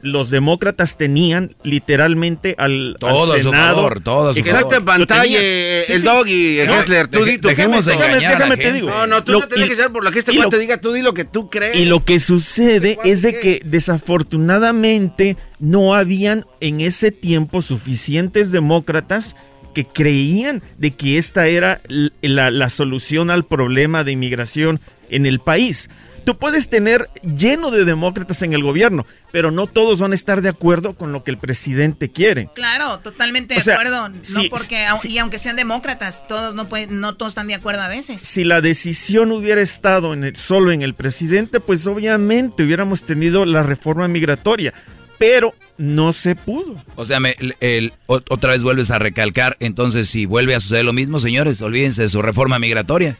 Los 0.00 0.30
demócratas 0.30 0.96
tenían 0.96 1.56
literalmente 1.64 2.54
al, 2.56 2.90
al 2.90 2.96
Todo 3.00 3.32
a 3.32 3.38
su 3.40 3.48
Senado. 3.50 3.76
favor, 3.78 4.00
todo 4.00 4.32
su 4.32 4.38
Exacto, 4.38 4.60
favor. 4.70 4.76
en 4.78 4.84
pantalla, 4.84 5.38
eh, 5.40 5.82
Sí, 5.84 5.92
el 5.94 6.00
sí. 6.02 6.06
doggy, 6.06 6.58
No, 6.68 6.78
Hessler, 6.78 7.08
tú 7.08 7.24
di 7.24 7.38
tu 7.38 7.48
dejemos 7.48 7.84
de 7.84 7.92
déjame, 7.94 8.10
engañar 8.12 8.30
a 8.30 8.38
la 8.38 8.38
déjame 8.44 8.56
te 8.58 8.62
gente. 8.62 8.76
digo. 8.76 8.90
No, 8.90 9.06
no, 9.08 9.24
tú 9.24 9.32
Lo- 9.32 9.40
no 9.40 9.48
tienes 9.48 9.68
que 9.70 9.74
ser 9.74 9.90
por 9.90 10.04
lo 10.04 10.12
que 10.12 10.20
este 10.20 10.36
cuate 10.36 10.56
diga, 10.60 10.80
tú 10.80 10.92
di 10.92 11.02
lo 11.02 11.14
que 11.14 11.24
tú 11.24 11.50
crees. 11.50 11.74
Y 11.74 11.84
lo 11.86 12.04
que 12.04 12.20
sucede 12.20 12.96
es 13.04 13.22
de 13.22 13.40
que 13.40 13.60
desafortunadamente 13.64 15.36
no 15.58 15.94
habían 15.94 16.46
en 16.60 16.80
ese 16.80 17.10
tiempo 17.10 17.60
suficientes 17.62 18.52
demócratas 18.52 19.34
que 19.74 19.84
creían 19.86 20.62
de 20.78 20.92
que 20.92 21.18
esta 21.18 21.46
era 21.46 21.80
la, 22.20 22.50
la 22.50 22.70
solución 22.70 23.30
al 23.30 23.44
problema 23.44 24.04
de 24.04 24.12
inmigración 24.12 24.80
en 25.10 25.26
el 25.26 25.40
país. 25.40 25.88
Tú 26.24 26.36
puedes 26.36 26.68
tener 26.68 27.08
lleno 27.22 27.70
de 27.70 27.86
demócratas 27.86 28.42
en 28.42 28.52
el 28.52 28.62
gobierno, 28.62 29.06
pero 29.32 29.50
no 29.50 29.66
todos 29.66 29.98
van 30.00 30.12
a 30.12 30.14
estar 30.14 30.42
de 30.42 30.50
acuerdo 30.50 30.92
con 30.92 31.10
lo 31.10 31.24
que 31.24 31.30
el 31.30 31.38
presidente 31.38 32.10
quiere. 32.10 32.50
Claro, 32.54 32.98
totalmente 32.98 33.56
O 33.56 33.62
de 33.64 33.72
acuerdo. 33.72 34.10
No 34.10 34.42
porque, 34.50 34.84
y 35.04 35.16
aunque 35.18 35.38
sean 35.38 35.56
demócratas, 35.56 36.26
todos 36.28 36.54
no 36.54 36.68
pueden, 36.68 37.00
no 37.00 37.14
todos 37.16 37.30
están 37.30 37.46
de 37.48 37.54
acuerdo 37.54 37.80
a 37.80 37.88
veces. 37.88 38.20
Si 38.20 38.44
la 38.44 38.60
decisión 38.60 39.32
hubiera 39.32 39.62
estado 39.62 40.12
en 40.12 40.24
el- 40.24 40.36
solo 40.36 40.70
en 40.70 40.82
el 40.82 40.92
presidente, 40.94 41.60
pues 41.60 41.86
obviamente 41.86 42.62
hubiéramos 42.62 43.04
tenido 43.04 43.46
la 43.46 43.62
reforma 43.62 44.06
migratoria, 44.06 44.74
pero 45.18 45.52
no 45.76 46.12
se 46.12 46.34
pudo. 46.36 46.76
O 46.96 47.04
sea, 47.04 47.20
me- 47.20 47.34
el- 47.38 47.54
el- 47.60 47.92
o- 48.06 48.20
otra 48.30 48.52
vez 48.52 48.62
vuelves 48.62 48.90
a 48.90 48.98
recalcar, 48.98 49.56
entonces 49.60 50.08
si 50.08 50.26
vuelve 50.26 50.54
a 50.54 50.60
suceder 50.60 50.84
lo 50.84 50.92
mismo, 50.92 51.18
señores, 51.18 51.60
olvídense 51.62 52.02
de 52.02 52.08
su 52.08 52.22
reforma 52.22 52.58
migratoria. 52.58 53.16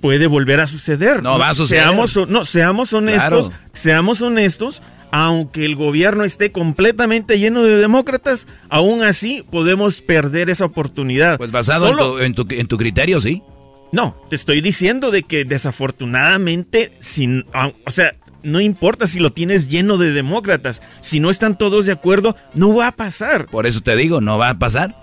puede 0.00 0.26
volver 0.26 0.60
a 0.60 0.66
suceder. 0.66 1.22
No, 1.22 1.38
va 1.38 1.48
a 1.48 1.54
suceder. 1.54 1.84
Seamos, 1.84 2.16
no, 2.28 2.44
seamos 2.44 2.92
honestos, 2.92 3.48
Claro. 3.48 3.62
seamos 3.72 4.20
honestos, 4.20 4.82
aunque 5.10 5.64
el 5.64 5.76
gobierno 5.76 6.24
esté 6.24 6.52
completamente 6.52 7.38
lleno 7.38 7.62
de 7.62 7.78
demócratas, 7.78 8.46
aún 8.68 9.02
así 9.02 9.42
podemos 9.50 10.02
perder 10.02 10.50
esa 10.50 10.66
oportunidad. 10.66 11.38
Pues 11.38 11.52
basado 11.52 11.88
en 11.88 11.96
tu, 11.96 12.18
en, 12.18 12.34
tu, 12.34 12.46
en 12.50 12.66
tu 12.66 12.76
criterio, 12.76 13.18
sí. 13.18 13.42
No, 13.92 14.14
te 14.28 14.36
estoy 14.36 14.60
diciendo 14.60 15.10
de 15.10 15.22
que 15.22 15.46
desafortunadamente, 15.46 16.92
sin, 17.00 17.46
o 17.86 17.90
sea, 17.90 18.14
no 18.44 18.60
importa 18.60 19.06
si 19.06 19.18
lo 19.18 19.32
tienes 19.32 19.68
lleno 19.68 19.98
de 19.98 20.12
demócratas, 20.12 20.82
si 21.00 21.18
no 21.18 21.30
están 21.30 21.58
todos 21.58 21.86
de 21.86 21.92
acuerdo, 21.92 22.36
no 22.54 22.74
va 22.74 22.88
a 22.88 22.92
pasar. 22.92 23.46
Por 23.46 23.66
eso 23.66 23.80
te 23.80 23.96
digo, 23.96 24.20
no 24.20 24.38
va 24.38 24.50
a 24.50 24.58
pasar. 24.58 24.94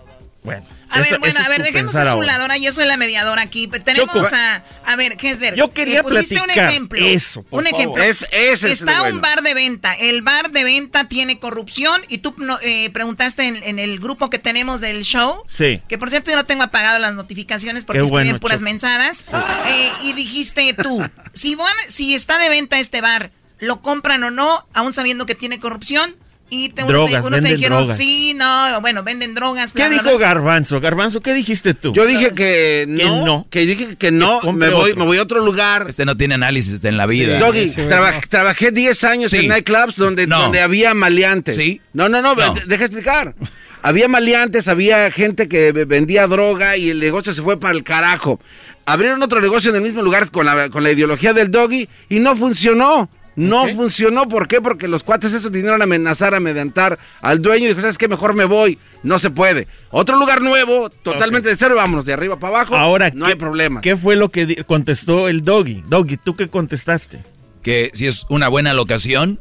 Bueno. 0.43 0.65
A 0.89 0.99
ver, 0.99 1.19
bueno, 1.19 1.39
a 1.39 1.47
ver, 1.49 1.61
dejemos 1.61 1.95
a 1.95 2.03
su 2.03 2.09
ahora. 2.09 2.25
ladora, 2.25 2.57
yo 2.57 2.71
soy 2.71 2.85
la 2.85 2.97
mediadora 2.97 3.43
aquí. 3.43 3.67
Tenemos 3.67 4.11
Choco. 4.13 4.27
a, 4.35 4.63
a 4.85 4.95
ver, 4.95 5.15
Hesler, 5.21 5.55
Yo 5.55 5.71
quería 5.71 5.99
eh, 5.99 6.03
pusiste 6.03 6.35
un 6.35 6.41
platicar 6.45 6.69
ejemplo. 6.71 6.99
eso, 7.05 7.43
por 7.43 7.61
un 7.61 7.67
ejemplo. 7.67 7.93
favor. 7.97 8.01
Es- 8.09 8.27
ese 8.31 8.51
es 8.53 8.63
el 8.63 8.71
Está 8.89 9.01
bueno. 9.01 9.15
un 9.17 9.21
bar 9.21 9.43
de 9.43 9.53
venta. 9.53 9.93
El 9.93 10.21
bar 10.23 10.49
de 10.51 10.63
venta 10.63 11.07
tiene 11.07 11.39
corrupción 11.39 12.01
y 12.07 12.17
tú 12.17 12.33
no, 12.39 12.57
eh, 12.61 12.89
preguntaste 12.89 13.43
en, 13.47 13.61
en 13.63 13.77
el 13.79 13.99
grupo 13.99 14.29
que 14.31 14.39
tenemos 14.39 14.81
del 14.81 15.03
show. 15.03 15.43
Sí. 15.55 15.79
Que 15.87 15.97
por 15.99 16.09
cierto 16.09 16.31
yo 16.31 16.37
no 16.37 16.45
tengo 16.45 16.63
apagado 16.63 16.97
las 16.99 17.13
notificaciones 17.13 17.85
porque 17.85 17.99
Qué 17.99 18.05
escriben 18.05 18.25
bueno, 18.27 18.39
puras 18.39 18.57
Choco. 18.59 18.65
mensadas. 18.65 19.25
Eh, 19.67 19.91
y 20.03 20.13
dijiste 20.13 20.73
tú, 20.73 21.07
si, 21.33 21.53
van- 21.55 21.67
si 21.87 22.15
está 22.15 22.39
de 22.39 22.49
venta 22.49 22.79
este 22.79 22.99
bar, 22.99 23.31
¿lo 23.59 23.81
compran 23.83 24.23
o 24.23 24.31
no? 24.31 24.67
Aún 24.73 24.91
sabiendo 24.91 25.25
que 25.27 25.35
tiene 25.35 25.59
corrupción. 25.59 26.15
Y 26.53 26.67
te, 26.69 26.83
unos, 26.83 26.93
Drogas, 26.93 27.21
te, 27.21 27.27
unos 27.27 27.39
te 27.39 27.43
venden 27.43 27.55
dijeron, 27.57 27.77
drogas. 27.79 27.97
sí, 27.97 28.33
no, 28.35 28.81
bueno, 28.81 29.03
venden 29.03 29.33
drogas. 29.33 29.71
bla, 29.71 29.83
¿Qué 29.85 29.89
bla, 29.89 30.03
dijo 30.03 30.17
bla. 30.17 30.27
Garbanzo? 30.27 30.81
Garbanzo, 30.81 31.21
¿qué 31.21 31.33
dijiste 31.33 31.73
tú? 31.73 31.93
Yo 31.93 32.05
dije 32.05 32.33
que 32.33 32.85
no, 32.89 32.97
Que 32.97 33.05
no. 33.25 33.47
que 33.49 33.59
dije 33.61 33.95
que 33.95 34.11
no, 34.11 34.41
Que 34.41 34.51
me 34.51 34.69
voy, 34.69 34.91
otro. 34.91 34.99
me 34.99 35.05
voy 35.05 35.17
a 35.17 35.21
otro 35.21 35.45
lugar. 35.45 35.85
Este 35.87 36.03
no 36.03 36.17
tiene 36.17 36.35
análisis 36.35 36.83
en 36.83 36.97
la 36.97 37.05
vida. 37.05 37.39
Doggy, 37.39 37.71
traba- 37.71 38.19
trabajé 38.27 38.71
10 38.71 39.01
años 39.05 39.31
Sí. 39.31 39.37
en 39.37 39.47
nightclubs 39.47 39.95
donde, 39.95 40.27
No. 40.27 40.41
donde 40.41 40.59
había 40.59 40.93
maleantes. 40.93 41.55
Sí. 41.55 41.79
No, 41.93 42.09
no, 42.09 42.21
no, 42.21 42.35
No. 42.35 42.53
de- 42.53 42.65
deja 42.65 42.83
explicar. 42.83 43.33
Había 43.81 44.09
maleantes, 44.09 44.67
había 44.67 45.09
gente 45.09 45.47
que 45.47 45.71
ve- 45.71 45.85
vendía 45.85 46.27
droga 46.27 46.75
y 46.75 46.89
el 46.89 46.99
negocio 46.99 47.33
se 47.33 47.41
fue 47.41 47.59
para 47.61 47.73
el 47.73 47.83
carajo. 47.83 48.41
Abrieron 48.85 49.23
otro 49.23 49.39
negocio 49.39 49.69
en 49.69 49.77
el 49.77 49.81
mismo 49.83 50.01
lugar 50.01 50.29
con 50.31 50.45
la, 50.45 50.69
con 50.69 50.83
la 50.83 50.91
ideología 50.91 51.31
del 51.33 51.49
doggy 51.49 51.87
y 52.09 52.19
no 52.19 52.35
funcionó. 52.35 53.09
No 53.35 53.67
funcionó, 53.69 54.27
¿por 54.27 54.47
qué? 54.47 54.59
Porque 54.61 54.87
los 54.89 55.03
cuates 55.03 55.33
esos 55.33 55.51
vinieron 55.51 55.79
a 55.81 55.85
amenazar, 55.85 56.33
a 56.33 56.37
amedrentar 56.37 56.99
al 57.21 57.41
dueño 57.41 57.65
y 57.65 57.67
dijo, 57.69 57.79
¿sabes 57.81 57.97
qué? 57.97 58.07
Mejor 58.07 58.33
me 58.33 58.43
voy. 58.45 58.77
No 59.03 59.17
se 59.19 59.29
puede. 59.29 59.67
Otro 59.89 60.17
lugar 60.17 60.41
nuevo, 60.41 60.89
totalmente 60.89 61.47
de 61.49 61.55
cero, 61.55 61.75
vámonos, 61.75 62.03
de 62.05 62.13
arriba 62.13 62.37
para 62.37 62.57
abajo. 62.57 62.75
Ahora, 62.75 63.09
no 63.13 63.25
¿qué- 63.25 63.31
hay 63.31 63.37
problema. 63.37 63.81
¿Qué 63.81 63.95
fue 63.95 64.15
lo 64.17 64.29
que 64.29 64.63
contestó 64.65 65.27
el 65.29 65.43
doggy? 65.43 65.83
Doggy, 65.87 66.17
¿tú 66.17 66.35
qué 66.35 66.49
contestaste? 66.49 67.19
Que 67.63 67.89
si 67.93 68.05
es 68.07 68.25
una 68.29 68.47
buena 68.49 68.73
locación, 68.73 69.39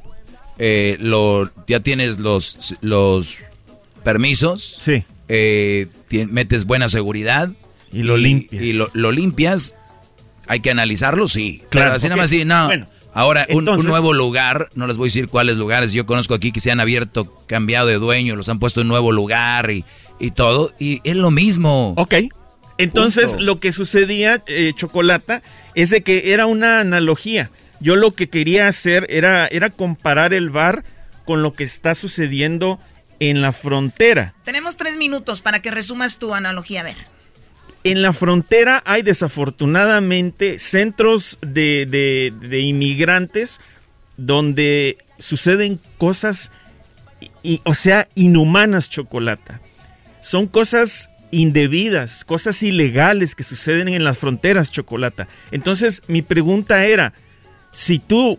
eh, 0.58 0.96
lo, 1.00 1.50
ya 1.66 1.80
tienes 1.80 2.20
los, 2.20 2.76
los 2.80 3.38
permisos. 4.04 4.80
Sí. 4.84 5.04
eh, 5.28 5.88
metes 6.28 6.64
buena 6.64 6.88
seguridad. 6.88 7.50
Y 7.92 8.02
lo 8.04 8.16
limpias. 8.16 8.62
Y 8.62 8.72
lo, 8.72 8.88
lo 8.92 9.10
limpias. 9.12 9.74
Hay 10.46 10.60
que 10.60 10.70
analizarlo, 10.70 11.28
sí. 11.28 11.62
Claro, 11.70 11.86
Pero 11.88 11.96
así 11.96 12.08
nada 12.08 12.16
más, 12.16 12.30
sí, 12.30 12.44
no. 12.44 12.66
Bueno, 12.66 12.86
Ahora, 13.12 13.46
un, 13.50 13.64
nuevo 13.64 14.12
lugar, 14.12 14.70
no 14.74 14.86
les 14.86 14.96
voy 14.96 15.06
a 15.06 15.08
decir 15.08 15.28
cuáles 15.28 15.56
lugares, 15.56 15.92
yo 15.92 16.06
conozco 16.06 16.34
aquí 16.34 16.52
que 16.52 16.60
se 16.60 16.70
han 16.70 16.80
abierto, 16.80 17.34
cambiado 17.46 17.88
de 17.88 17.98
dueño, 17.98 18.36
los 18.36 18.48
han 18.48 18.58
puesto 18.58 18.82
en 18.82 18.88
nuevo 18.88 19.12
lugar 19.12 19.70
y, 19.70 19.84
y 20.18 20.30
todo, 20.30 20.72
y 20.78 21.00
es 21.04 21.16
lo 21.16 21.30
mismo. 21.30 21.94
Ok. 21.96 22.14
Entonces, 22.78 23.30
Punto. 23.30 23.44
lo 23.44 23.60
que 23.60 23.72
sucedía, 23.72 24.42
eh, 24.46 24.72
Chocolata, 24.74 25.42
es 25.74 25.90
de 25.90 26.02
que 26.02 26.32
era 26.32 26.46
una 26.46 26.80
analogía. 26.80 27.50
Yo 27.80 27.96
lo 27.96 28.12
que 28.14 28.28
quería 28.28 28.68
hacer 28.68 29.06
era, 29.10 29.46
era 29.48 29.70
comparar 29.70 30.32
el 30.32 30.50
bar 30.50 30.84
con 31.24 31.42
lo 31.42 31.52
que 31.52 31.64
está 31.64 31.94
sucediendo 31.94 32.78
en 33.18 33.42
la 33.42 33.52
frontera. 33.52 34.34
Tenemos 34.44 34.76
tres 34.76 34.96
minutos 34.96 35.42
para 35.42 35.60
que 35.60 35.70
resumas 35.70 36.18
tu 36.18 36.34
analogía. 36.34 36.80
A 36.80 36.84
ver. 36.84 36.96
En 37.82 38.02
la 38.02 38.12
frontera 38.12 38.82
hay 38.85 39.02
desafortunadamente 39.02 40.59
centros 40.59 41.39
de, 41.40 41.86
de- 42.40 42.61
inmigrantes 42.61 43.61
donde 44.16 44.98
suceden 45.19 45.81
cosas, 45.97 46.51
y, 47.43 47.61
o 47.65 47.74
sea, 47.74 48.09
inhumanas, 48.15 48.90
Chocolata. 48.90 49.61
Son 50.20 50.47
cosas 50.47 51.09
indebidas, 51.31 52.24
cosas 52.24 52.62
ilegales 52.62 53.35
que 53.35 53.44
suceden 53.44 53.89
en 53.89 54.05
las 54.05 54.19
fronteras, 54.19 54.70
Chocolata. 54.70 55.27
Entonces, 55.51 56.02
mi 56.07 56.20
pregunta 56.20 56.85
era, 56.85 57.15
si 57.73 57.98
tú 57.98 58.39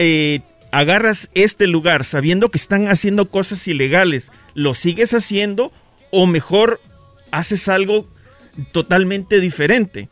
eh, 0.00 0.40
agarras 0.72 1.28
este 1.34 1.68
lugar 1.68 2.04
sabiendo 2.04 2.50
que 2.50 2.58
están 2.58 2.88
haciendo 2.88 3.28
cosas 3.28 3.68
ilegales, 3.68 4.32
¿lo 4.54 4.74
sigues 4.74 5.14
haciendo 5.14 5.72
o 6.10 6.26
mejor 6.26 6.80
haces 7.30 7.68
algo 7.68 8.08
totalmente 8.72 9.40
diferente? 9.40 10.08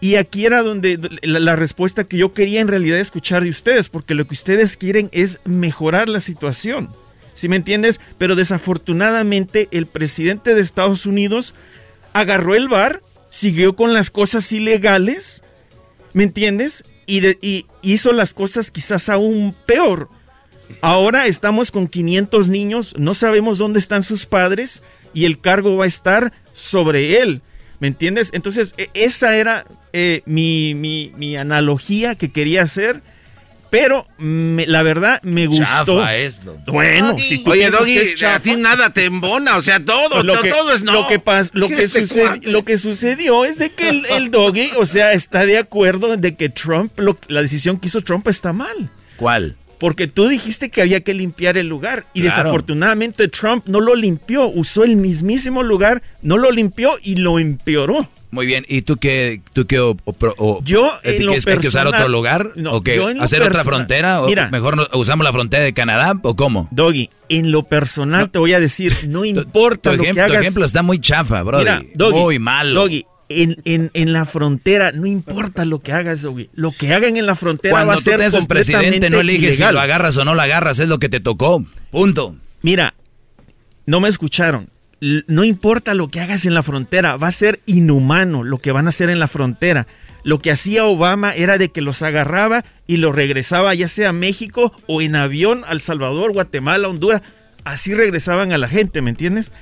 Y 0.00 0.14
aquí 0.14 0.46
era 0.46 0.62
donde 0.62 0.98
la, 1.22 1.56
respuesta 1.56 2.04
que 2.04 2.18
yo 2.18 2.32
quería 2.32 2.60
en 2.60 2.68
realidad 2.68 3.00
escuchar 3.00 3.42
de 3.42 3.50
ustedes, 3.50 3.88
porque 3.88 4.14
lo 4.14 4.26
que 4.26 4.34
ustedes 4.34 4.76
quieren 4.76 5.08
es 5.12 5.40
mejorar 5.44 6.08
la 6.08 6.20
situación. 6.20 6.88
¿Sí 7.34 7.48
me 7.48 7.56
entiendes? 7.56 8.00
Pero 8.16 8.36
desafortunadamente 8.36 9.68
el 9.72 9.86
presidente 9.86 10.54
de 10.54 10.60
Estados 10.60 11.04
Unidos 11.04 11.54
agarró 12.12 12.54
el 12.54 12.68
bar, 12.68 13.02
siguió 13.30 13.74
con 13.74 13.92
las 13.92 14.10
cosas 14.10 14.52
ilegales, 14.52 15.42
¿me 16.12 16.22
entiendes? 16.22 16.84
Y, 17.06 17.26
y 17.44 17.66
hizo 17.82 18.12
las 18.12 18.34
cosas 18.34 18.70
quizás 18.70 19.08
aún 19.08 19.54
peor. 19.66 20.08
Ahora 20.80 21.26
estamos 21.26 21.72
con 21.72 21.88
500 21.88 22.48
niños, 22.48 22.94
no 22.98 23.14
sabemos 23.14 23.58
dónde 23.58 23.80
están 23.80 24.04
sus 24.04 24.26
padres 24.26 24.82
y 25.12 25.24
el 25.24 25.40
cargo 25.40 25.76
va 25.76 25.84
a 25.84 25.88
estar 25.88 26.32
sobre 26.54 27.20
él. 27.20 27.42
¿Me 27.80 27.88
entiendes? 27.88 28.30
Entonces, 28.32 28.74
e, 28.76 28.90
esa 28.94 29.36
era 29.36 29.64
eh, 29.92 30.22
mi, 30.26 30.74
mi, 30.74 31.36
analogía 31.36 32.14
que 32.14 32.30
quería 32.30 32.62
hacer. 32.62 33.02
Pero 33.70 34.06
la 34.18 34.82
verdad 34.82 35.20
me 35.24 35.46
gustó. 35.46 36.02
esto. 36.08 36.56
Bueno, 36.68 37.18
si 37.18 37.42
Oye, 37.44 37.70
Doggy, 37.70 38.24
a 38.24 38.40
ti 38.40 38.56
nada 38.56 38.94
te 38.94 39.04
embona, 39.04 39.58
o 39.58 39.60
sea, 39.60 39.84
todo, 39.84 40.22
lo 40.22 40.40
que, 40.40 40.48
todo 40.48 40.72
es 40.72 40.82
no. 40.82 40.92
Lo 40.94 41.06
que, 41.06 41.20
lo, 41.52 41.68
que 41.68 42.40
lo 42.44 42.64
que 42.64 42.78
sucedió 42.78 43.44
es 43.44 43.58
de 43.58 43.68
que 43.68 43.90
el, 43.90 44.30
Doggy, 44.30 44.70
o 44.78 44.86
sea, 44.86 45.12
está 45.12 45.44
de 45.44 45.58
acuerdo 45.58 46.16
de 46.16 46.34
que 46.34 46.48
Trump, 46.48 46.98
la 47.28 47.42
decisión 47.42 47.78
que 47.78 47.88
hizo 47.88 48.00
Trump 48.00 48.26
está 48.28 48.54
mal. 48.54 48.88
¿Cuál? 49.18 49.54
Porque 49.78 50.06
tú 50.08 50.28
dijiste 50.28 50.70
que 50.70 50.82
había 50.82 51.00
que 51.00 51.14
limpiar 51.14 51.56
el 51.56 51.68
lugar 51.68 52.06
y 52.12 52.22
desafortunadamente 52.22 53.28
Trump 53.28 53.66
no 53.66 53.80
lo 53.80 53.94
limpió, 53.94 54.48
usó 54.48 54.84
el 54.84 54.96
mismísimo 54.96 55.62
lugar, 55.62 56.02
no 56.22 56.36
lo 56.36 56.50
limpió 56.50 56.94
y 57.02 57.16
lo 57.16 57.38
empeoró. 57.38 58.08
Muy 58.30 58.44
bien, 58.44 58.66
¿y 58.68 58.82
tú 58.82 58.96
qué, 58.98 59.40
tú 59.54 59.66
qué 59.66 59.76
yo 59.76 60.92
en 61.02 61.26
lo 61.26 61.32
personal, 61.32 61.60
que 61.60 61.68
usar 61.68 61.86
otro 61.86 62.08
lugar? 62.08 62.52
¿O 62.70 62.82
qué? 62.82 63.02
¿Hacer 63.20 63.42
otra 63.42 63.64
frontera? 63.64 64.22
¿O 64.22 64.28
mejor 64.50 64.88
usamos 64.92 65.24
la 65.24 65.32
frontera 65.32 65.64
de 65.64 65.72
Canadá 65.72 66.18
o 66.22 66.36
cómo? 66.36 66.68
Doggy, 66.70 67.08
en 67.28 67.50
lo 67.52 67.62
personal 67.62 68.30
te 68.30 68.38
voy 68.38 68.52
a 68.52 68.60
decir, 68.60 68.94
no 69.06 69.24
importa 69.24 69.94
lo 69.94 70.02
que 70.02 70.10
hagas. 70.10 70.32
Tu 70.32 70.38
ejemplo 70.38 70.64
está 70.64 70.82
muy 70.82 71.00
chafa, 71.00 71.42
bro. 71.42 71.60
muy 72.10 72.38
malo. 72.38 72.80
Doggy, 72.80 73.06
en, 73.28 73.90
en, 73.92 74.12
la 74.12 74.24
frontera, 74.24 74.92
no 74.92 75.06
importa 75.06 75.64
lo 75.64 75.80
que 75.80 75.92
hagas, 75.92 76.26
Lo 76.54 76.72
que 76.72 76.94
hagan 76.94 77.16
en 77.16 77.26
la 77.26 77.36
frontera 77.36 77.84
va 77.84 77.94
a 77.94 77.98
ser 77.98 78.20
presidente, 78.48 79.10
no 79.10 79.20
eliges 79.20 79.56
si 79.56 79.62
lo 79.62 79.80
agarras 79.80 80.16
o 80.16 80.24
no 80.24 80.34
lo 80.34 80.42
agarras, 80.42 80.78
es 80.78 80.88
lo 80.88 80.98
que 80.98 81.08
te 81.08 81.20
tocó. 81.20 81.64
Punto. 81.90 82.36
Mira, 82.62 82.94
no 83.86 84.00
me 84.00 84.08
escucharon. 84.08 84.70
No 85.00 85.44
importa 85.44 85.94
lo 85.94 86.08
que 86.08 86.20
hagas 86.20 86.44
en 86.44 86.54
la 86.54 86.62
frontera, 86.62 87.16
va 87.16 87.28
a 87.28 87.32
ser 87.32 87.60
inhumano 87.66 88.42
lo 88.42 88.58
que 88.58 88.72
van 88.72 88.86
a 88.86 88.88
hacer 88.88 89.10
en 89.10 89.20
la 89.20 89.28
frontera. 89.28 89.86
Lo 90.24 90.40
que 90.40 90.50
hacía 90.50 90.84
Obama 90.84 91.32
era 91.32 91.58
de 91.58 91.68
que 91.68 91.80
los 91.80 92.02
agarraba 92.02 92.64
y 92.86 92.96
los 92.96 93.14
regresaba 93.14 93.74
ya 93.74 93.86
sea 93.86 94.08
a 94.08 94.12
México 94.12 94.72
o 94.86 95.00
en 95.00 95.14
avión 95.14 95.62
al 95.68 95.80
Salvador, 95.80 96.32
Guatemala, 96.32 96.88
Honduras. 96.88 97.22
Así 97.64 97.94
regresaban 97.94 98.52
a 98.52 98.58
la 98.58 98.68
gente, 98.68 99.00
¿me 99.00 99.10
entiendes? 99.10 99.52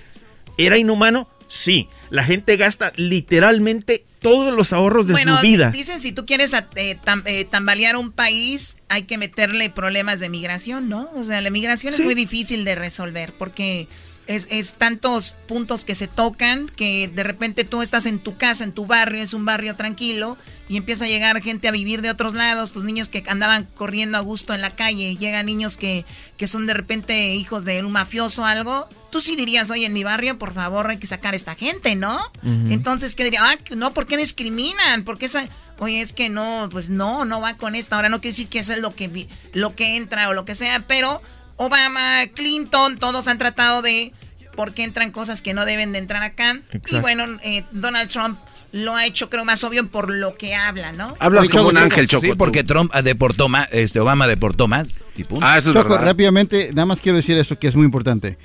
¿Era 0.56 0.78
inhumano? 0.78 1.28
Sí, 1.48 1.88
la 2.10 2.24
gente 2.24 2.56
gasta 2.56 2.92
literalmente 2.96 4.04
todos 4.20 4.54
los 4.54 4.72
ahorros 4.72 5.06
de 5.06 5.14
su 5.14 5.40
vida. 5.42 5.70
Dicen 5.70 6.00
si 6.00 6.12
tú 6.12 6.26
quieres 6.26 6.52
eh, 6.54 6.98
eh, 7.24 7.44
tambalear 7.44 7.96
un 7.96 8.10
país, 8.10 8.76
hay 8.88 9.04
que 9.04 9.18
meterle 9.18 9.70
problemas 9.70 10.20
de 10.20 10.28
migración, 10.28 10.88
¿no? 10.88 11.08
O 11.14 11.24
sea, 11.24 11.40
la 11.40 11.50
migración 11.50 11.94
es 11.94 12.00
muy 12.00 12.14
difícil 12.14 12.64
de 12.64 12.74
resolver 12.74 13.32
porque 13.38 13.86
es, 14.26 14.48
es, 14.50 14.74
tantos 14.74 15.36
puntos 15.46 15.84
que 15.84 15.94
se 15.94 16.08
tocan 16.08 16.68
que 16.68 17.08
de 17.08 17.22
repente 17.22 17.64
tú 17.64 17.82
estás 17.82 18.06
en 18.06 18.18
tu 18.18 18.36
casa, 18.36 18.64
en 18.64 18.72
tu 18.72 18.86
barrio, 18.86 19.22
es 19.22 19.34
un 19.34 19.44
barrio 19.44 19.76
tranquilo 19.76 20.36
y 20.68 20.76
empieza 20.76 21.04
a 21.04 21.08
llegar 21.08 21.40
gente 21.42 21.68
a 21.68 21.70
vivir 21.70 22.02
de 22.02 22.10
otros 22.10 22.34
lados, 22.34 22.72
tus 22.72 22.84
niños 22.84 23.08
que 23.08 23.22
andaban 23.28 23.68
corriendo 23.76 24.18
a 24.18 24.20
gusto 24.20 24.52
en 24.52 24.60
la 24.60 24.74
calle, 24.74 25.16
llegan 25.16 25.46
niños 25.46 25.76
que, 25.76 26.04
que 26.36 26.48
son 26.48 26.66
de 26.66 26.74
repente 26.74 27.34
hijos 27.34 27.64
de 27.64 27.84
un 27.84 27.92
mafioso 27.92 28.42
o 28.42 28.46
algo, 28.46 28.88
tú 29.10 29.20
sí 29.20 29.36
dirías, 29.36 29.70
oye, 29.70 29.86
en 29.86 29.92
mi 29.92 30.04
barrio, 30.04 30.38
por 30.38 30.54
favor, 30.54 30.90
hay 30.90 30.98
que 30.98 31.06
sacar 31.06 31.34
a 31.34 31.36
esta 31.36 31.54
gente, 31.54 31.94
¿no? 31.94 32.20
Entonces, 32.42 33.14
¿qué 33.14 33.24
diría? 33.24 33.40
Ah, 33.42 33.56
no, 33.76 33.94
¿por 33.94 34.06
qué 34.06 34.16
discriminan? 34.16 35.04
¿Por 35.04 35.18
qué 35.18 35.26
esa... 35.26 35.46
Oye, 35.78 36.00
es 36.00 36.14
que 36.14 36.30
no, 36.30 36.68
pues 36.70 36.88
no, 36.88 37.26
no 37.26 37.40
va 37.40 37.54
con 37.54 37.74
esta. 37.74 37.96
Ahora 37.96 38.08
no 38.08 38.22
quiere 38.22 38.32
decir 38.32 38.48
que 38.48 38.60
eso 38.60 38.72
es 38.72 38.78
lo 38.78 38.94
que, 38.94 39.28
lo 39.52 39.74
que 39.74 39.96
entra 39.96 40.30
o 40.30 40.34
lo 40.34 40.46
que 40.46 40.54
sea, 40.54 40.86
pero 40.86 41.20
Obama, 41.56 42.26
Clinton, 42.34 42.98
todos 42.98 43.28
han 43.28 43.38
tratado 43.38 43.82
de 43.82 44.12
por 44.54 44.72
qué 44.72 44.84
entran 44.84 45.10
cosas 45.10 45.42
que 45.42 45.54
no 45.54 45.64
deben 45.64 45.92
de 45.92 45.98
entrar 45.98 46.22
acá. 46.22 46.60
Y 46.90 46.98
bueno, 46.98 47.24
eh, 47.42 47.64
Donald 47.72 48.10
Trump 48.10 48.38
lo 48.72 48.94
ha 48.94 49.06
hecho 49.06 49.30
creo 49.30 49.44
más 49.44 49.64
obvio 49.64 49.88
por 49.88 50.12
lo 50.12 50.36
que 50.36 50.54
habla, 50.54 50.92
¿no? 50.92 51.16
Hablas 51.18 51.48
como 51.48 51.68
un 51.68 51.76
ángel, 51.76 52.08
Choco. 52.08 52.26
Sí, 52.26 52.32
porque 52.36 52.64
Trump 52.64 52.92
deportó 52.94 53.48
más, 53.48 53.68
este, 53.72 54.00
Obama 54.00 54.26
deportó 54.26 54.68
más. 54.68 55.02
Ah, 55.40 55.58
eso 55.58 55.70
es 55.70 55.76
Choco, 55.76 55.98
rápidamente, 55.98 56.70
nada 56.72 56.86
más 56.86 57.00
quiero 57.00 57.16
decir 57.16 57.38
eso 57.38 57.58
que 57.58 57.68
es 57.68 57.74
muy 57.74 57.84
importante. 57.84 58.36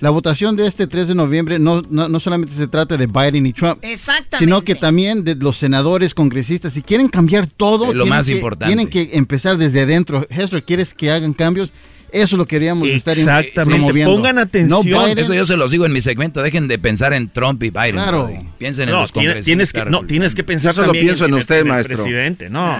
La 0.00 0.10
votación 0.10 0.56
de 0.56 0.66
este 0.66 0.88
3 0.88 1.08
de 1.08 1.14
noviembre 1.14 1.60
no, 1.60 1.80
no, 1.82 2.18
solamente 2.18 2.52
se 2.54 2.66
trata 2.66 2.96
de 2.96 3.06
Biden 3.06 3.46
y 3.46 3.52
Trump, 3.52 3.84
sino 4.36 4.62
que 4.62 4.74
también 4.74 5.22
de 5.22 5.36
los 5.36 5.56
senadores, 5.56 6.12
congresistas. 6.12 6.72
Si 6.72 6.82
quieren 6.82 7.06
cambiar 7.08 7.46
todo, 7.46 7.94
lo 7.94 8.04
más 8.06 8.28
importante. 8.28 8.66
tienen 8.66 8.88
que 8.88 9.16
empezar 9.16 9.58
desde 9.58 9.82
adentro. 9.82 10.26
Hester, 10.28 10.64
¿quieres 10.64 10.92
que 10.92 11.12
hagan 11.12 11.34
cambios? 11.34 11.72
Eso 12.12 12.36
lo 12.36 12.46
queríamos 12.46 12.88
estar 12.88 13.18
Exactamente. 13.18 14.04
Pongan 14.04 14.38
atención. 14.38 15.18
Eso 15.18 15.34
yo 15.34 15.46
se 15.46 15.56
los 15.56 15.70
digo 15.70 15.86
en 15.86 15.92
mi 15.92 16.00
segmento. 16.00 16.42
Dejen 16.42 16.68
de 16.68 16.78
pensar 16.78 17.12
en 17.12 17.28
Trump 17.28 17.62
y 17.62 17.70
Biden. 17.70 17.94
Claro. 17.94 18.30
Piensen 18.58 18.88
en 18.88 18.94
los 18.94 19.12
congresistas. 19.12 19.44
Tienes 19.44 19.72
que, 19.72 19.84
no, 19.86 20.04
tienes 20.04 20.34
que 20.34 20.44
pensar 20.44 20.72
Eso 20.72 20.84
lo 20.84 20.92
pienso 20.92 21.24
en, 21.24 21.34
usted, 21.34 21.64
maestro. 21.64 21.96
presidente. 21.96 22.50
No. 22.50 22.78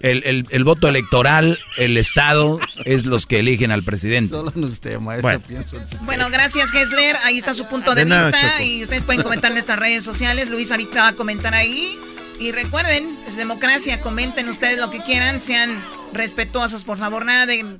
El, 0.00 0.46
el, 0.48 0.64
voto 0.64 0.88
electoral, 0.88 1.58
el 1.76 1.96
Estado, 1.96 2.60
es 2.84 3.06
los 3.06 3.26
que 3.26 3.40
eligen 3.40 3.70
al 3.70 3.82
presidente. 3.82 4.30
Solo 4.30 4.52
en 4.54 4.64
usted, 4.64 4.98
maestro. 5.00 5.42
Bueno, 6.02 6.28
gracias, 6.30 6.70
Gessler. 6.70 7.16
Ahí 7.24 7.38
está 7.38 7.54
su 7.54 7.66
punto 7.66 7.94
de, 7.94 8.04
vista. 8.04 8.62
y 8.62 8.82
ustedes 8.82 9.04
pueden 9.04 9.22
comentar 9.22 9.50
en 9.50 9.54
nuestras 9.54 9.78
redes 9.78 10.04
sociales. 10.04 10.48
Luis 10.48 10.70
ahorita 10.70 11.02
va 11.02 11.08
a 11.08 11.12
comentar 11.12 11.54
ahí. 11.54 11.98
Y 12.38 12.52
recuerden, 12.52 13.16
es 13.28 13.36
democracia, 13.36 14.00
comenten 14.00 14.48
ustedes 14.48 14.78
lo 14.78 14.90
que 14.90 14.98
quieran, 14.98 15.40
sean 15.40 15.82
respetuosos, 16.12 16.84
por 16.84 16.98
favor, 16.98 17.24
nada 17.24 17.46
de... 17.46 17.78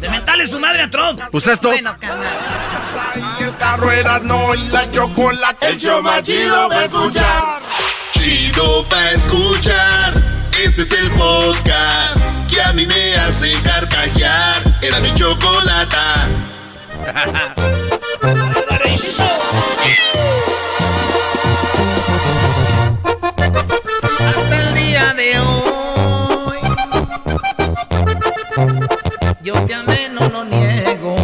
De 0.00 0.08
mentarle 0.08 0.46
su 0.46 0.60
madre 0.60 0.82
a 0.82 0.90
Trump. 0.90 1.20
Pues 1.30 1.46
esto. 1.46 1.68
Bueno, 1.68 1.96
carnal. 1.98 2.26
El 3.40 3.56
carro 3.56 3.90
era 3.90 4.18
no 4.20 4.54
y 4.54 4.68
la 4.68 4.90
chocolate. 4.90 5.68
El 5.68 5.78
show 5.78 6.02
más 6.02 6.22
chido 6.22 6.68
va 6.68 6.80
a 6.80 6.84
escuchar. 6.84 7.62
Chido 8.12 8.88
pa' 8.88 9.10
escuchar. 9.12 10.22
Este 10.62 10.82
es 10.82 10.92
el 10.92 11.10
podcast 11.12 12.20
que 12.48 12.62
a 12.62 12.72
mí 12.72 12.86
me 12.86 13.16
hace 13.16 13.52
carcajear. 13.62 14.78
Era 14.82 15.00
mi 15.00 15.14
chocolate. 15.14 15.96
Yo 29.42 29.52
te 29.66 29.74
amé, 29.74 30.08
no 30.08 30.26
lo 30.30 30.44
niego. 30.46 31.14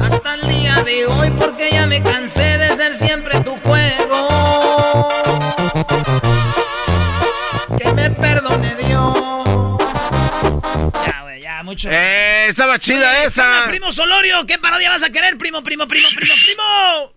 Hasta 0.00 0.34
el 0.34 0.48
día 0.48 0.82
de 0.82 1.06
hoy, 1.06 1.30
porque 1.32 1.70
ya 1.70 1.86
me 1.86 2.02
cansé 2.02 2.56
de 2.56 2.74
ser 2.74 2.94
siempre 2.94 3.38
tu 3.40 3.54
juego. 3.56 5.08
Que 7.76 7.92
me 7.92 8.10
perdone 8.10 8.74
Dios. 8.76 9.78
Ya, 11.06 11.22
güey, 11.22 11.42
ya, 11.42 11.62
mucho. 11.62 11.90
¡Eh! 11.90 12.46
Estaba 12.48 12.78
chida 12.78 13.24
esa. 13.24 13.64
Primo 13.68 13.92
Solorio, 13.92 14.46
¿qué 14.46 14.58
parodia 14.58 14.88
vas 14.88 15.02
a 15.02 15.10
querer, 15.10 15.36
primo, 15.36 15.62
primo, 15.62 15.86
primo, 15.86 16.08
primo, 16.16 16.34
primo? 16.42 17.12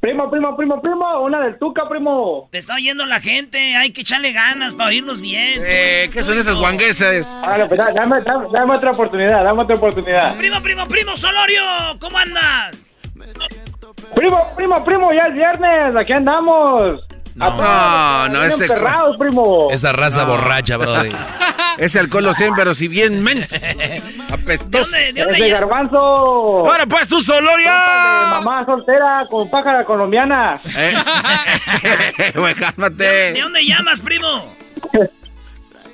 Primo, 0.00 0.30
primo, 0.30 0.56
primo, 0.56 0.80
primo, 0.80 1.20
una 1.20 1.40
del 1.40 1.58
Tuca, 1.58 1.86
primo. 1.86 2.48
Te 2.50 2.56
está 2.56 2.76
oyendo 2.76 3.04
la 3.04 3.20
gente, 3.20 3.76
hay 3.76 3.90
que 3.90 4.00
echarle 4.00 4.32
ganas 4.32 4.74
para 4.74 4.88
oírnos 4.88 5.20
bien. 5.20 5.60
Eh, 5.62 6.08
¿qué 6.10 6.22
son 6.22 6.38
esas 6.38 6.56
guanguesas? 6.56 7.26
Ah, 7.44 7.66
pues 7.68 7.78
dame, 7.94 8.16
dame, 8.50 8.74
otra 8.74 8.92
oportunidad, 8.92 9.44
dame 9.44 9.62
otra 9.62 9.76
oportunidad. 9.76 10.38
Primo, 10.38 10.62
primo, 10.62 10.88
primo, 10.88 11.18
Solorio, 11.18 11.62
¿cómo 12.00 12.16
andas? 12.16 12.78
Primo, 14.14 14.38
primo, 14.56 14.84
primo, 14.86 15.12
ya 15.12 15.26
es 15.26 15.34
viernes, 15.34 15.94
aquí 15.94 16.14
andamos. 16.14 17.06
No, 17.40 18.28
no, 18.28 18.28
no 18.28 18.42
ese 18.42 18.66
primo. 19.18 19.68
Esa 19.70 19.92
raza 19.92 20.24
borracha, 20.24 20.76
brody. 20.76 21.12
Ese 21.78 21.98
alcohol 21.98 22.24
lo 22.24 22.34
sé, 22.34 22.50
pero 22.54 22.74
si 22.74 22.88
bien 22.88 23.22
men. 23.22 23.46
Apestoso. 24.30 24.90
¿De 24.90 25.12
dónde, 25.12 25.48
garbanzo! 25.48 25.98
Ahora 25.98 26.84
pues 26.86 27.08
tú, 27.08 27.22
Soloria. 27.22 27.72
Mamá 28.30 28.66
soltera 28.66 29.24
con 29.30 29.48
pájara 29.48 29.84
colombiana. 29.84 30.60
Eh. 30.76 30.94
Cálmate. 32.58 33.04
¿De, 33.32 33.40
dónde 33.40 33.64
llamas, 33.64 34.02
primo? 34.02 34.54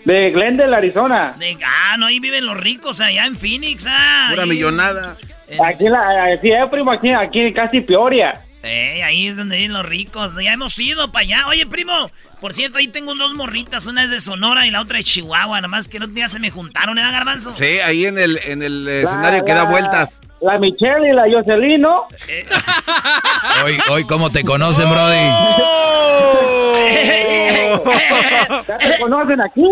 De 0.05 0.31
Glendale, 0.31 0.75
Arizona. 0.75 1.35
De, 1.39 1.57
ah, 1.65 1.97
no, 1.99 2.07
ahí 2.07 2.19
viven 2.19 2.47
los 2.47 2.57
ricos, 2.57 3.01
allá 3.01 3.27
en 3.27 3.37
Phoenix. 3.37 3.87
Ah, 3.89 4.29
Pura 4.31 4.47
millonada. 4.47 5.17
Aquí, 5.65 5.89
la, 5.89 6.37
sí, 6.41 6.51
eh, 6.51 6.67
primo, 6.69 6.91
aquí, 6.91 7.13
aquí 7.13 7.53
casi 7.53 7.81
Peoria. 7.81 8.43
Eh, 8.67 9.03
ahí 9.03 9.29
es 9.29 9.37
donde 9.37 9.57
viven 9.57 9.73
los 9.73 9.87
ricos. 9.87 10.33
Ya 10.43 10.53
hemos 10.53 10.79
ido 10.79 11.11
para 11.13 11.23
allá. 11.23 11.47
Oye, 11.49 11.67
primo, 11.67 12.11
por 12.41 12.53
cierto, 12.53 12.79
ahí 12.79 12.89
tengo 12.89 13.15
dos 13.15 13.35
morritas. 13.35 13.87
Una 13.87 14.05
es 14.05 14.11
de 14.11 14.21
Sonora 14.21 14.67
y 14.67 14.71
la 14.71 14.81
otra 14.81 14.99
de 14.99 15.05
Chihuahua. 15.05 15.59
Nada 15.59 15.69
más 15.69 15.89
que 15.89 15.99
no 15.99 16.07
día 16.07 16.29
se 16.29 16.39
me 16.39 16.51
juntaron, 16.51 16.99
¿eh, 16.99 17.03
Garbanzo? 17.03 17.55
Sí, 17.55 17.81
ahí 17.81 18.07
en 18.07 18.19
el, 18.19 18.39
en 18.45 18.63
el 18.63 18.87
escenario 18.89 19.45
que 19.45 19.55
da 19.55 19.65
vueltas. 19.65 20.21
La 20.41 20.59
Michelle 20.59 21.09
y 21.09 21.13
la 21.13 21.25
Jocelyn, 21.31 21.81
¿no? 21.81 22.07
Hoy, 23.65 23.79
hoy, 23.89 24.05
¿cómo 24.05 24.29
te 24.29 24.45
conocen, 24.45 24.89
Brody? 24.91 25.17
ya 28.67 28.77
te 28.77 28.99
conocen 28.99 29.41
aquí. 29.41 29.63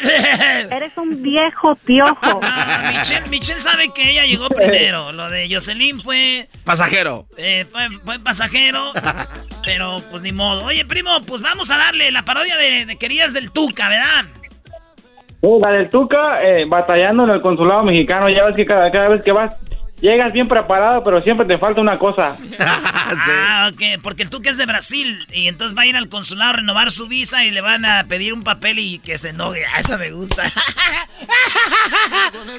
Eres 0.70 0.96
un 0.96 1.22
viejo 1.22 1.74
piojo. 1.76 2.40
Ah, 2.42 2.92
Michelle, 2.92 3.28
Michelle, 3.28 3.60
sabe 3.60 3.92
que 3.92 4.10
ella 4.10 4.24
llegó 4.24 4.48
primero. 4.48 5.12
Lo 5.12 5.28
de 5.30 5.48
Jocelyn 5.52 6.00
fue... 6.00 6.48
Pasajero. 6.64 7.26
Eh, 7.36 7.66
fue, 7.70 8.18
pasajero, 8.18 8.92
pero 9.64 10.02
pues 10.10 10.22
ni 10.22 10.32
modo. 10.32 10.64
Oye, 10.64 10.84
primo, 10.84 11.20
pues 11.22 11.42
vamos 11.42 11.69
a 11.70 11.78
darle 11.78 12.10
la 12.10 12.24
parodia 12.24 12.56
de, 12.56 12.86
de 12.86 12.96
Querías 12.96 13.32
del 13.32 13.50
Tuca, 13.50 13.88
¿verdad? 13.88 14.26
la 15.42 15.70
del 15.70 15.88
Tuca, 15.88 16.42
eh, 16.42 16.64
batallando 16.66 17.24
en 17.24 17.30
el 17.30 17.40
consulado 17.40 17.84
mexicano. 17.84 18.28
Ya 18.28 18.44
ves 18.44 18.56
que 18.56 18.66
cada, 18.66 18.90
cada 18.90 19.08
vez 19.08 19.22
que 19.22 19.32
vas 19.32 19.54
Llegas 20.00 20.32
bien 20.32 20.48
preparado, 20.48 21.04
pero 21.04 21.22
siempre 21.22 21.46
te 21.46 21.58
falta 21.58 21.80
una 21.80 21.98
cosa. 21.98 22.36
Ah, 23.12 23.68
ok, 23.72 24.00
porque 24.04 24.22
el 24.22 24.30
Tuca 24.30 24.50
es 24.50 24.56
de 24.56 24.66
Brasil 24.66 25.26
y 25.32 25.48
entonces 25.48 25.76
va 25.76 25.82
a 25.82 25.86
ir 25.86 25.96
al 25.96 26.08
consulado 26.08 26.50
a 26.50 26.56
renovar 26.58 26.92
su 26.92 27.08
visa 27.08 27.44
y 27.44 27.50
le 27.50 27.60
van 27.60 27.84
a 27.84 28.04
pedir 28.04 28.32
un 28.32 28.44
papel 28.44 28.78
y 28.78 29.00
que 29.00 29.18
se 29.18 29.30
enoje. 29.30 29.64
Ah, 29.66 29.80
esa 29.80 29.98
me 29.98 30.12
gusta. 30.12 30.44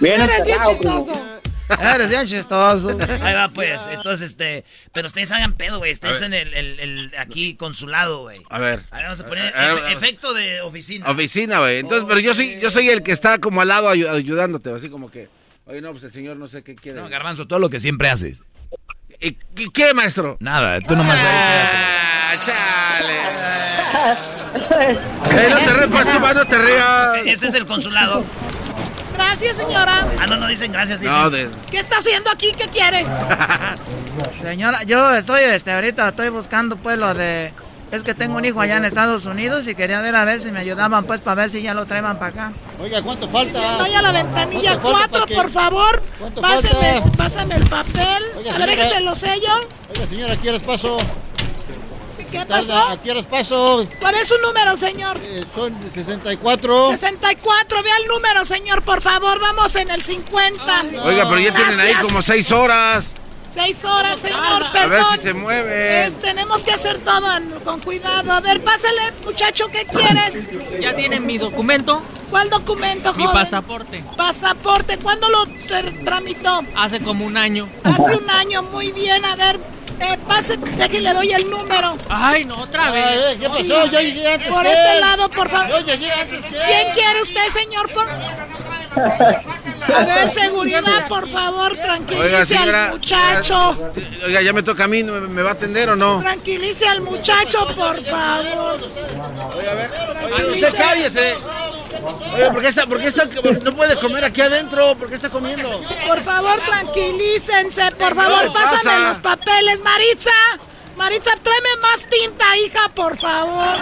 Bien 0.02 0.20
Eres 0.20 0.46
bien 0.46 0.60
chistoso. 0.62 1.31
Eres 1.80 2.10
bien 2.10 2.28
chistoso. 2.28 2.98
Ahí 3.22 3.34
va, 3.34 3.50
pues. 3.50 3.80
Entonces, 3.92 4.32
este. 4.32 4.66
Pero 4.92 5.08
ustedes 5.08 5.32
hagan 5.32 5.54
pedo, 5.54 5.78
güey. 5.80 5.92
Estés 5.92 6.22
en 6.22 6.34
el, 6.34 6.54
el, 6.54 6.80
el, 6.80 7.12
aquí 7.18 7.56
consulado, 7.56 8.22
güey. 8.24 8.42
A 8.50 8.60
ver. 8.60 8.84
Ahí 8.92 9.04
vamos 9.04 9.20
a 9.20 9.26
poner 9.26 9.54
efecto 9.92 10.34
de 10.34 10.62
oficina. 10.62 11.10
Oficina, 11.10 11.60
güey. 11.60 11.80
Entonces, 11.80 12.06
pero 12.08 12.20
yo 12.20 12.34
soy, 12.34 12.60
yo 12.60 12.70
soy 12.70 12.90
el 12.90 13.04
que 13.04 13.12
está 13.12 13.40
como 13.40 13.62
al 13.62 13.68
lado 13.68 13.90
ayudándote, 13.90 14.72
así 14.72 14.90
como 14.90 15.10
que. 15.12 15.30
Oye, 15.66 15.82
no, 15.82 15.92
pues 15.92 16.04
el 16.04 16.12
señor 16.12 16.38
no 16.38 16.48
sé 16.48 16.64
qué 16.64 16.76
quiere. 16.76 17.00
No, 17.00 17.08
Garbanzo, 17.08 17.48
todo 17.48 17.60
lo 17.60 17.70
que 17.70 17.80
siempre 17.80 18.10
haces. 18.10 18.42
¿Y 19.20 19.36
qué, 19.70 19.94
maestro? 19.94 20.38
Nada, 20.40 20.82
tú 20.82 20.96
nomás. 20.96 21.20
Ah, 21.22 22.34
chale. 22.44 22.82
eh, 25.32 25.50
no 25.50 25.60
te 25.60 25.74
repas, 25.74 26.08
tú 26.08 26.20
no 26.20 26.46
te 26.46 26.58
rías. 26.58 27.26
Este 27.26 27.48
es 27.48 27.54
el 27.54 27.66
consulado. 27.68 28.26
Gracias, 29.26 29.56
señora. 29.58 30.08
Ah, 30.20 30.28
no, 30.28 30.36
no 30.38 30.48
dicen 30.48 30.72
gracias, 30.72 31.00
dicen. 31.00 31.52
¿Qué 31.70 31.78
está 31.78 31.98
haciendo 31.98 32.30
aquí? 32.32 32.52
¿Qué 32.58 32.68
quiere? 32.68 33.06
señora, 34.42 34.84
yo 34.84 35.14
estoy, 35.14 35.44
este, 35.44 35.72
ahorita 35.72 36.10
estoy 36.10 36.30
buscando, 36.30 36.76
pues, 36.76 36.98
lo 36.98 37.14
de 37.14 37.54
es 37.92 38.04
que 38.04 38.14
tengo 38.14 38.38
un 38.38 38.46
hijo 38.46 38.62
allá 38.62 38.78
en 38.78 38.86
Estados 38.86 39.26
Unidos 39.26 39.68
y 39.68 39.76
quería 39.76 40.00
ver 40.00 40.16
a 40.16 40.24
ver 40.24 40.40
si 40.40 40.50
me 40.50 40.62
ayudaban 40.62 41.04
pues 41.04 41.20
para 41.20 41.36
ver 41.36 41.50
si 41.50 41.62
ya 41.62 41.74
lo 41.74 41.86
traían 41.86 42.18
para 42.18 42.28
acá. 42.28 42.54
Oiga, 42.80 43.02
¿cuánto 43.02 43.28
falta? 43.28 43.78
Vaya 43.78 44.00
a 44.00 44.02
la 44.02 44.12
ventanilla 44.14 44.80
4, 44.80 45.26
por 45.36 45.50
favor. 45.50 46.02
Pásame, 46.40 47.02
pásame 47.18 47.56
el 47.56 47.68
papel. 47.68 48.24
a 48.50 48.58
ver 48.58 48.78
que 48.78 48.86
se 48.86 49.02
lo 49.02 49.14
sello. 49.14 49.68
Oiga, 49.94 50.08
señora, 50.08 50.38
¿qué 50.38 50.50
horas 50.50 50.62
paso? 50.62 50.98
¿Qué 52.32 52.46
pasó? 52.46 52.78
¿A 52.78 52.98
qué 53.02 53.12
horas 53.12 53.26
paso? 53.26 53.88
¿Cuál 54.00 54.16
es 54.16 54.28
su 54.28 54.38
número, 54.38 54.78
señor? 54.78 55.20
Eh, 55.24 55.44
son 55.56 55.76
64. 55.94 56.92
64, 56.92 57.84
vea 57.84 57.98
el 57.98 58.08
número, 58.08 58.46
señor, 58.46 58.82
por 58.84 59.02
favor. 59.02 59.40
Vamos 59.40 59.76
en 59.76 59.92
el 59.92 60.04
50. 60.04 60.86
Oiga, 61.04 61.30
pero 61.30 61.40
ya 61.40 61.54
tienen 61.54 61.80
ahí 61.80 61.94
como 61.96 62.22
6 62.22 62.52
horas. 62.52 63.14
Seis 63.52 63.84
horas, 63.84 64.18
señor, 64.18 64.72
perdón. 64.72 64.94
A 64.94 64.96
ver 64.96 65.04
si 65.12 65.18
se 65.18 65.34
mueve. 65.34 66.10
tenemos 66.22 66.64
que 66.64 66.72
hacer 66.72 67.00
todo 67.00 67.28
con 67.66 67.82
cuidado. 67.82 68.32
A 68.32 68.40
ver, 68.40 68.64
pásale, 68.64 69.12
muchacho, 69.26 69.68
¿qué 69.68 69.86
quieres? 69.86 70.50
¿Ya 70.80 70.96
tienen 70.96 71.26
mi 71.26 71.38
documento? 71.38 72.02
¿Cuál 72.30 72.50
documento, 72.50 73.12
joven? 73.12 73.28
Mi 73.28 73.34
pasaporte. 73.34 74.04
¿Pasaporte? 74.16 74.98
¿Cuándo 75.00 75.28
lo 75.30 75.44
tramitó? 76.06 76.62
Hace 76.78 77.02
como 77.02 77.26
un 77.26 77.36
año. 77.36 77.68
Hace 77.84 78.16
un 78.16 78.30
año, 78.30 78.64
muy 78.64 78.94
bien. 78.94 79.26
A 79.26 79.36
ver, 79.36 79.60
eh, 80.02 80.18
pase, 80.28 80.58
que 80.90 81.02
le 81.02 81.14
doy 81.14 81.32
el 81.32 81.50
número. 81.50 81.98
Ay, 82.10 82.46
no, 82.46 82.58
otra 82.58 82.90
vez. 82.92 83.38
¿Qué 83.40 83.48
pasó? 83.48 83.62
Yo 83.62 84.00
llegué 84.02 84.34
antes 84.34 84.50
Por 84.50 84.66
este 84.66 85.00
lado, 85.00 85.30
por 85.30 85.50
favor. 85.50 85.70
Yo 85.70 85.80
llegué 85.80 86.12
antes 86.12 86.42
que 86.42 86.50
¿Quién 86.50 86.94
quiere 86.94 87.22
usted, 87.22 87.48
señor? 87.50 87.90
A 88.94 90.06
ver, 90.06 90.30
seguridad, 90.30 91.08
por 91.08 91.30
favor, 91.30 91.78
tranquilice 91.78 92.58
al 92.58 92.92
muchacho. 92.92 93.94
Oiga, 94.26 94.42
ya 94.42 94.54
me 94.54 94.64
toca 94.64 94.84
a 94.84 94.88
mí, 94.88 95.04
¿me, 95.04 95.42
va 95.42 95.50
a 95.50 95.54
atender 95.54 95.90
o 95.90 95.96
no? 95.96 96.20
Tranquilice 96.20 96.88
al 96.88 97.02
muchacho, 97.02 97.66
por 97.68 98.04
favor. 98.04 98.82
Oiga, 99.58 99.72
a 99.72 99.76
ver, 99.76 99.92
usted 100.52 100.76
cállese. 100.76 101.38
Oye, 102.34 102.52
¿por 102.52 102.62
qué, 102.62 102.68
está, 102.68 102.86
por 102.88 103.00
qué 103.00 103.08
está, 103.08 103.26
no 103.26 103.76
puede 103.76 103.96
comer 103.98 104.24
aquí 104.26 104.42
adentro? 104.42 104.96
¿Por 104.96 105.10
qué 105.10 105.16
está 105.16 105.30
comiendo? 105.30 105.82
Por 106.08 106.22
favor, 106.24 106.60
tranquilícense, 106.62 107.92
por 107.92 108.16
favor, 108.16 108.52
pásame 108.54 109.00
los 109.08 109.20
papeles, 109.20 109.82
Maritza. 109.84 110.32
Maritza, 110.98 111.32
tráeme 111.42 111.82
más 111.82 112.08
tinta, 112.08 112.58
hija, 112.58 112.90
por 112.94 113.18
favor. 113.18 113.78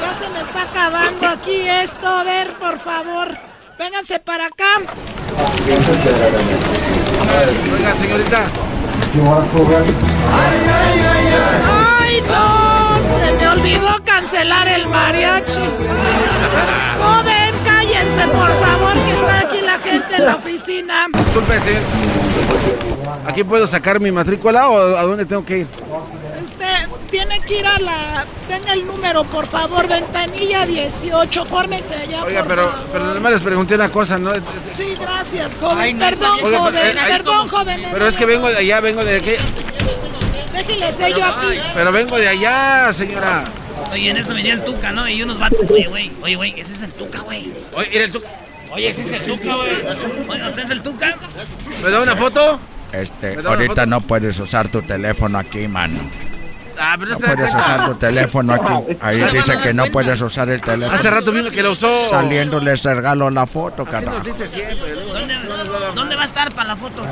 Ya 0.00 0.14
se 0.14 0.28
me 0.30 0.40
está 0.40 0.62
acabando 0.62 1.26
aquí 1.28 1.68
esto. 1.68 2.06
A 2.08 2.24
ver, 2.24 2.54
por 2.54 2.78
favor. 2.78 3.36
Vénganse 3.78 4.18
para 4.18 4.46
acá. 4.46 4.80
Oiga, 7.72 7.94
señorita. 7.94 8.42
¡Ay, 12.00 12.22
no! 12.28 12.98
Se 13.02 13.32
me 13.32 13.48
olvidó 13.48 14.04
cancelar 14.04 14.68
el 14.68 14.86
mariachi. 14.86 15.60
Joven, 17.00 17.39
cállense, 18.00 18.28
por 18.28 18.48
favor, 18.48 18.94
que 19.04 19.12
está 19.12 19.40
aquí 19.40 19.60
la 19.62 19.78
gente 19.78 20.16
en 20.16 20.24
la 20.24 20.36
oficina. 20.36 21.06
Disculpe, 21.12 21.60
señor. 21.60 21.82
¿Aquí 23.26 23.44
puedo 23.44 23.66
sacar 23.66 24.00
mi 24.00 24.10
matrícula 24.10 24.68
o 24.68 24.96
a 24.96 25.02
dónde 25.02 25.26
tengo 25.26 25.44
que 25.44 25.58
ir? 25.58 25.66
Usted 26.42 26.88
tiene 27.10 27.38
que 27.40 27.58
ir 27.58 27.66
a 27.66 27.78
la. 27.78 28.24
Tenga 28.48 28.72
el 28.72 28.86
número, 28.86 29.24
por 29.24 29.46
favor, 29.46 29.86
ventanilla 29.86 30.66
18. 30.66 31.44
Fórmese 31.44 31.94
allá. 31.94 32.24
Oiga, 32.24 32.44
pero, 32.46 32.70
pero 32.92 33.04
además 33.10 33.32
les 33.32 33.40
pregunté 33.42 33.74
una 33.74 33.90
cosa, 33.90 34.18
¿no? 34.18 34.32
Sí, 34.66 34.96
gracias, 34.98 35.54
joven. 35.60 35.98
perdón, 35.98 36.40
joven. 36.40 36.96
perdón, 37.06 37.48
joven. 37.48 37.82
Pero 37.92 38.06
es 38.06 38.16
que 38.16 38.26
vengo 38.26 38.48
de 38.48 38.56
allá, 38.56 38.80
vengo 38.80 39.04
de 39.04 39.16
aquí. 39.16 39.32
Déjele 40.52 40.92
sello 40.92 41.24
aquí. 41.24 41.60
Pero 41.74 41.92
vengo 41.92 42.16
de 42.16 42.28
allá, 42.28 42.92
señora. 42.92 43.44
Oye, 43.92 44.10
en 44.10 44.16
eso 44.16 44.34
venía 44.34 44.54
el 44.54 44.64
Tuca, 44.64 44.92
¿no? 44.92 45.08
Y 45.08 45.22
unos 45.22 45.38
vatos. 45.38 45.64
Oye, 45.70 45.86
güey, 45.88 46.12
oye, 46.22 46.36
güey, 46.36 46.60
ese 46.60 46.74
es 46.74 46.82
el 46.82 46.92
Tuca, 46.92 47.20
güey. 47.20 47.52
Oye, 47.74 47.88
era 47.92 48.04
el 48.04 48.12
Tuca. 48.12 48.28
Oye, 48.72 48.88
ese 48.88 49.02
es 49.02 49.12
el 49.12 49.22
Tuca, 49.24 49.56
güey. 49.56 49.70
Oye, 50.28 50.46
¿usted 50.46 50.62
es 50.62 50.70
el 50.70 50.82
Tuca? 50.82 51.16
¿Me 51.82 51.90
da 51.90 52.00
una 52.00 52.16
foto? 52.16 52.60
Este, 52.92 53.38
ahorita 53.44 53.86
no 53.86 54.00
puedes 54.00 54.38
usar 54.38 54.68
tu 54.68 54.82
teléfono 54.82 55.38
aquí, 55.38 55.68
mano. 55.68 55.98
Ah, 56.82 56.96
pero 56.98 57.12
no 57.12 57.18
puedes 57.18 57.54
usar 57.54 57.86
tu 57.86 57.94
teléfono 57.96 58.54
aquí. 58.54 58.96
Ahí 59.02 59.22
dice 59.32 59.58
que 59.58 59.74
no 59.74 59.86
puedes 59.86 60.18
usar 60.20 60.48
el 60.48 60.62
teléfono. 60.62 60.94
Hace 60.94 61.10
rato 61.10 61.30
vino 61.30 61.50
que 61.50 61.62
lo 61.62 61.72
usó. 61.72 62.08
Saliendo 62.08 62.58
les 62.58 62.82
regalo 62.82 63.28
la 63.28 63.46
foto, 63.46 63.84
carajo. 63.84 64.16
nos 64.16 64.24
dice 64.24 64.48
siempre. 64.48 64.94
¿Dónde, 64.94 65.34
¿Dónde, 65.94 66.16
va 66.16 66.22
a 66.22 66.24
estar 66.24 66.52
para 66.52 66.68
la 66.68 66.76
foto? 66.76 67.02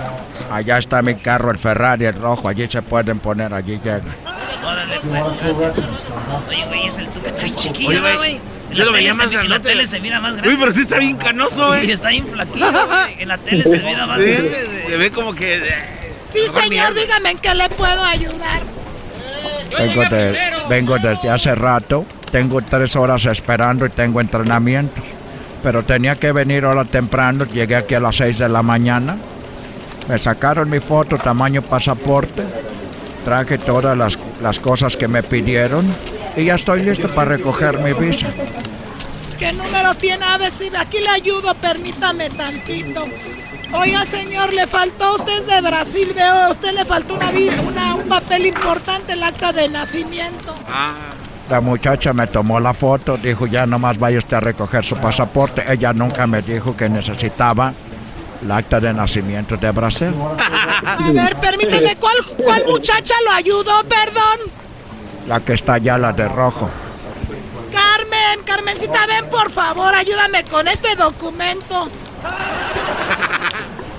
Allá 0.51 0.79
está 0.79 1.03
mi 1.03 1.17
carro, 1.17 1.51
el 1.51 1.59
Ferrari, 1.59 2.07
el 2.07 2.15
rojo. 2.15 2.49
Allí 2.49 2.67
se 2.67 2.81
pueden 2.81 3.19
poner, 3.19 3.53
allí 3.53 3.79
llega. 3.85 4.01
Órale, 4.65 5.01
pues, 5.01 5.59
Oye, 6.49 6.67
güey, 6.67 6.87
es 6.87 6.99
el 6.99 7.09
tuque 7.09 7.29
está 7.29 7.43
bien 7.43 7.55
chiquillo, 7.55 8.01
güey. 8.17 8.41
Yo 8.73 8.85
lo 8.85 8.93
veía 8.93 9.15
más 9.15 9.31
grande. 9.31 9.47
En 9.47 9.51
la 9.51 9.61
tele 9.61 9.87
se 9.87 10.01
mira 10.01 10.21
más 10.21 10.33
grande. 10.33 10.49
Uy, 10.49 10.57
pero 10.59 10.73
sí 10.73 10.81
está 10.81 10.99
bien 10.99 11.17
canoso, 11.19 11.69
güey. 11.69 11.87
Sí, 11.87 11.93
está 11.93 12.09
bien 12.09 12.27
flaquillo, 12.27 12.87
güey. 12.87 13.23
En 13.23 13.29
la 13.29 13.39
tele 13.39 13.63
se 13.63 13.79
mira 13.79 14.07
más 14.07 14.19
grande. 14.19 14.85
Se 14.89 14.97
ve 14.97 15.11
como 15.11 15.35
que... 15.35 15.75
Sí, 16.33 16.41
señor, 16.53 16.95
dígame 16.95 17.31
en 17.33 17.39
qué 17.39 17.55
le 17.55 17.69
puedo 17.71 18.05
ayudar. 18.05 18.63
Vengo, 19.79 20.03
de, 20.05 20.39
vengo 20.69 20.99
desde 20.99 21.31
hace 21.31 21.55
rato, 21.55 22.05
tengo 22.31 22.61
tres 22.63 22.97
horas 22.97 23.25
esperando 23.27 23.87
y 23.87 23.91
tengo 23.91 24.21
entrenamiento. 24.21 25.01
Pero 25.63 25.83
tenía 25.83 26.17
que 26.17 26.33
venir 26.33 26.65
ahora 26.65 26.85
temprano, 26.85 27.45
llegué 27.45 27.77
aquí 27.77 27.95
a 27.95 28.01
las 28.01 28.17
seis 28.17 28.39
de 28.39 28.49
la 28.49 28.63
mañana. 28.63 29.17
Me 30.09 30.19
sacaron 30.19 30.71
mi 30.71 30.81
foto, 30.81 31.19
tamaño 31.19 31.63
pasaporte, 31.63 32.43
traje 33.25 33.59
todas 33.59 33.97
las, 33.97 34.19
las 34.41 34.59
cosas 34.59 34.97
que 34.97 35.09
me 35.09 35.23
pidieron 35.23 35.87
y 36.37 36.45
ya 36.45 36.55
estoy 36.55 36.83
listo 36.83 37.09
para 37.09 37.33
recoger 37.33 37.79
mi 37.79 37.93
visa. 37.93 38.29
¿Qué 39.39 39.53
número 39.53 39.95
tiene? 39.95 40.25
A 40.25 40.39
ver 40.39 40.51
si 40.51 40.71
aquí 40.75 40.99
le 40.99 41.09
ayudo, 41.09 41.55
permítame 41.55 42.31
tantito. 42.31 43.07
Oiga, 43.73 44.05
señor, 44.07 44.53
le 44.53 44.67
faltó, 44.67 45.15
usted 45.15 45.47
de 45.47 45.61
Brasil, 45.61 46.13
veo, 46.15 46.33
a 46.33 46.51
usted 46.51 46.73
le 46.73 46.85
faltó 46.85 47.15
una, 47.15 47.31
una, 47.67 47.95
un 47.97 48.09
papel 48.09 48.47
importante, 48.47 49.13
el 49.13 49.23
acta 49.23 49.53
de 49.53 49.69
nacimiento. 49.69 50.55
Ah. 50.69 50.95
La 51.51 51.63
muchacha 51.63 52.13
me 52.13 52.27
tomó 52.27 52.61
la 52.61 52.75
foto, 52.75 53.17
dijo 53.17 53.47
ya 53.47 53.65
nomás 53.65 53.99
vaya 53.99 54.19
usted 54.19 54.37
a 54.37 54.41
recoger 54.41 54.85
su 54.85 54.97
pasaporte. 54.97 55.65
Ella 55.67 55.95
nunca 55.95 56.27
me 56.27 56.43
dijo 56.43 56.77
que 56.77 56.91
necesitaba 56.91 57.73
el 58.43 58.51
acta 58.51 58.81
de 58.81 58.93
nacimiento 58.93 59.57
de 59.57 59.71
Brasil. 59.71 60.15
A 60.85 61.11
ver, 61.11 61.37
permíteme, 61.37 61.97
¿cuál, 61.97 62.17
cuál 62.37 62.67
muchacha 62.67 63.15
lo 63.25 63.33
ayudó, 63.33 63.83
perdón? 63.85 64.51
La 65.27 65.41
que 65.41 65.55
está 65.55 65.75
allá, 65.75 65.97
la 65.97 66.13
de 66.13 66.29
rojo. 66.29 66.69
Carmen, 67.73 68.45
Carmencita, 68.45 69.07
ven 69.07 69.31
por 69.31 69.51
favor, 69.51 69.95
ayúdame 69.95 70.45
con 70.45 70.69
este 70.69 70.95
documento. 70.97 71.89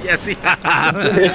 Y 0.10 0.12
así. 0.12 0.38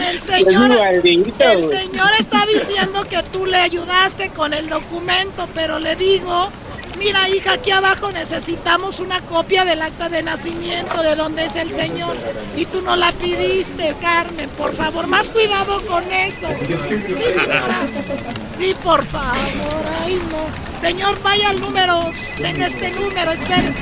El 0.08 0.20
señor, 0.20 0.70
el 0.72 1.68
señor 1.68 2.10
está 2.18 2.44
diciendo 2.46 3.04
que 3.08 3.22
tú 3.32 3.46
le 3.46 3.56
ayudaste 3.56 4.30
con 4.30 4.52
el 4.52 4.68
documento, 4.68 5.48
pero 5.54 5.78
le 5.78 5.96
digo 5.96 6.50
Mira, 6.98 7.28
hija, 7.28 7.54
aquí 7.54 7.70
abajo 7.70 8.12
necesitamos 8.12 9.00
una 9.00 9.20
copia 9.22 9.64
del 9.64 9.82
acta 9.82 10.08
de 10.08 10.22
nacimiento 10.22 11.02
de 11.02 11.16
dónde 11.16 11.44
es 11.44 11.56
el 11.56 11.72
señor. 11.72 12.16
Y 12.56 12.66
tú 12.66 12.82
no 12.82 12.96
la 12.96 13.12
pidiste, 13.12 13.94
Carmen. 14.00 14.48
Por 14.50 14.74
favor, 14.74 15.06
más 15.06 15.28
cuidado 15.28 15.84
con 15.86 16.04
eso. 16.12 16.46
Sí, 16.66 17.32
señora. 17.32 17.80
Sí, 18.58 18.74
por 18.82 19.04
favor. 19.04 19.36
Ay, 20.04 20.20
no. 20.30 20.80
Señor, 20.80 21.20
vaya 21.22 21.50
al 21.50 21.60
número. 21.60 22.12
Tenga 22.36 22.66
este 22.66 22.90
número, 22.90 23.32
espere. 23.32 23.72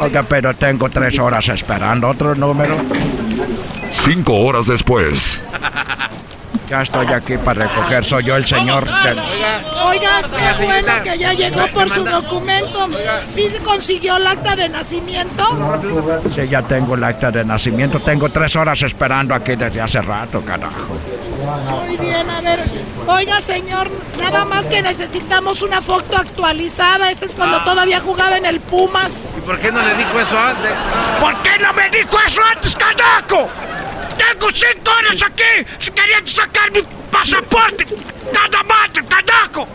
Oiga, 0.00 0.22
pero 0.24 0.54
tengo 0.54 0.88
tres 0.88 1.18
horas 1.18 1.48
esperando 1.48 2.08
otro 2.08 2.34
número. 2.34 2.76
Cinco 3.92 4.34
horas 4.34 4.66
después. 4.66 5.38
Ya 6.68 6.82
estoy 6.82 7.06
aquí 7.06 7.38
para 7.38 7.66
recoger, 7.66 8.04
soy 8.04 8.24
yo 8.24 8.36
el 8.36 8.44
señor. 8.44 8.88
Oiga, 9.84 10.22
qué 10.22 10.64
bueno 10.64 10.92
que 11.04 11.18
ya 11.18 11.32
llegó 11.32 11.66
por 11.68 11.88
su 11.88 12.02
documento. 12.04 12.88
¿Sí 13.24 13.48
consiguió 13.64 14.16
el 14.16 14.26
acta 14.26 14.56
de 14.56 14.68
nacimiento? 14.68 15.44
Sí, 16.34 16.48
ya 16.48 16.62
tengo 16.62 16.96
el 16.96 17.04
acta 17.04 17.30
de 17.30 17.44
nacimiento. 17.44 18.00
Tengo 18.00 18.28
tres 18.30 18.56
horas 18.56 18.82
esperando 18.82 19.34
aquí 19.34 19.54
desde 19.54 19.80
hace 19.80 20.02
rato, 20.02 20.42
carajo. 20.42 20.96
Muy 21.70 21.96
bien, 21.98 22.28
a 22.28 22.40
ver. 22.40 22.64
Oiga, 23.06 23.40
señor, 23.40 23.88
nada 24.20 24.44
más 24.44 24.66
que 24.66 24.82
necesitamos 24.82 25.62
una 25.62 25.80
foto 25.80 26.16
actualizada. 26.16 27.12
Este 27.12 27.26
es 27.26 27.36
cuando 27.36 27.58
ah. 27.58 27.64
todavía 27.64 28.00
jugaba 28.00 28.36
en 28.36 28.46
el 28.46 28.58
Pumas. 28.58 29.20
¿Y 29.38 29.40
por 29.42 29.60
qué 29.60 29.70
no 29.70 29.80
le 29.82 29.94
dijo 29.94 30.18
eso 30.18 30.36
antes? 30.36 30.72
¿Por 31.20 31.42
qué 31.42 31.58
no 31.60 31.72
me 31.72 31.88
dijo 31.90 32.16
eso 32.26 32.40
antes, 32.52 32.74
carajo? 32.74 33.48
Tengo 34.16 34.50
cinco 34.52 34.90
horas 34.90 35.22
aquí 35.22 35.90
queriendo 35.94 36.30
sacar 36.30 36.70
mi 36.70 36.82
pasaporte. 37.10 37.86
Nada 38.32 38.62
más, 38.64 38.90
carajo. 39.08 39.68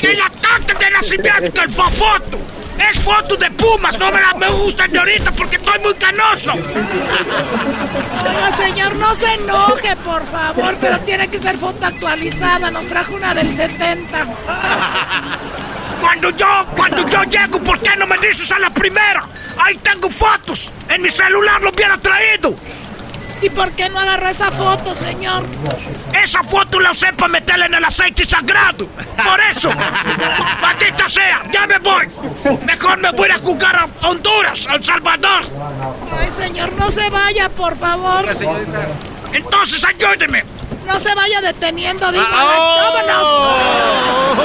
Que 0.00 0.14
la 0.14 0.30
carta 0.40 0.74
de 0.74 0.90
nacimiento, 0.90 1.62
el 1.62 1.72
foto. 1.72 2.38
Es 2.78 2.98
foto 3.00 3.36
de 3.36 3.50
Pumas, 3.52 3.96
no 3.98 4.10
me 4.10 4.20
la 4.20 4.34
me 4.34 4.48
gusta 4.48 4.88
de 4.88 4.98
ahorita 4.98 5.30
porque 5.32 5.56
estoy 5.56 5.78
muy 5.78 5.94
canoso. 5.94 6.52
Oiga, 6.52 8.50
señor, 8.52 8.96
no 8.96 9.14
se 9.14 9.32
enoje, 9.34 9.94
por 9.96 10.26
favor, 10.26 10.76
pero 10.80 10.98
tiene 11.00 11.28
que 11.28 11.38
ser 11.38 11.56
foto 11.56 11.86
actualizada. 11.86 12.70
Nos 12.70 12.86
trajo 12.88 13.14
una 13.14 13.32
del 13.32 13.54
70. 13.54 14.26
Cuando 16.00 16.30
yo, 16.30 16.66
cuando 16.76 17.08
yo 17.08 17.22
llego, 17.24 17.60
¿por 17.60 17.78
qué 17.80 17.96
no 17.96 18.06
me 18.06 18.18
dices 18.18 18.50
a 18.50 18.58
la 18.58 18.70
primera? 18.70 19.24
Ahí 19.58 19.76
tengo 19.78 20.10
fotos. 20.10 20.72
En 20.88 21.00
mi 21.00 21.08
celular 21.08 21.62
lo 21.62 21.70
hubiera 21.70 21.96
traído. 21.98 22.56
¿Y 23.42 23.50
por 23.50 23.70
qué 23.72 23.88
no 23.90 23.98
agarró 23.98 24.28
esa 24.28 24.50
foto, 24.50 24.94
señor? 24.94 25.44
Esa 26.22 26.42
foto 26.42 26.80
la 26.80 26.92
usé 26.92 27.12
para 27.12 27.28
meterla 27.28 27.66
en 27.66 27.74
el 27.74 27.84
aceite 27.84 28.24
sagrado. 28.24 28.86
Por 28.86 29.40
eso. 29.50 29.70
Maldita 30.62 31.08
sea, 31.08 31.42
ya 31.52 31.66
me 31.66 31.78
voy. 31.78 32.08
Mejor 32.64 32.98
me 32.98 33.10
voy 33.12 33.28
a 33.30 33.38
jugar 33.38 33.76
a 33.76 33.88
Honduras, 34.08 34.66
a 34.68 34.74
El 34.76 34.84
Salvador. 34.84 35.42
Ay, 36.18 36.30
señor, 36.30 36.72
no 36.72 36.90
se 36.90 37.10
vaya, 37.10 37.48
por 37.50 37.76
favor. 37.76 38.24
Entonces 39.32 39.84
ayúdeme. 39.84 40.44
No 40.86 40.98
se 41.00 41.14
vaya 41.14 41.40
deteniendo, 41.40 42.10
digo. 42.12 42.24
Ah, 42.30 42.90
¡Vámonos! 42.92 44.38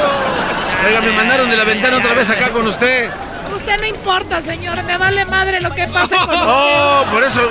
Oiga, 0.87 1.01
me 1.01 1.11
mandaron 1.11 1.49
de 1.49 1.57
la 1.57 1.63
ventana 1.63 1.97
otra 1.97 2.13
vez 2.13 2.29
acá 2.29 2.49
con 2.49 2.65
usted. 2.67 3.09
Usted 3.55 3.79
no 3.79 3.87
importa, 3.87 4.41
señor. 4.41 4.81
Me 4.83 4.97
vale 4.97 5.25
madre 5.25 5.59
lo 5.61 5.71
que 5.71 5.87
pase 5.87 6.15
con 6.15 6.23
usted. 6.29 6.39
Oh, 6.45 7.05
por 7.11 7.23
eso 7.23 7.49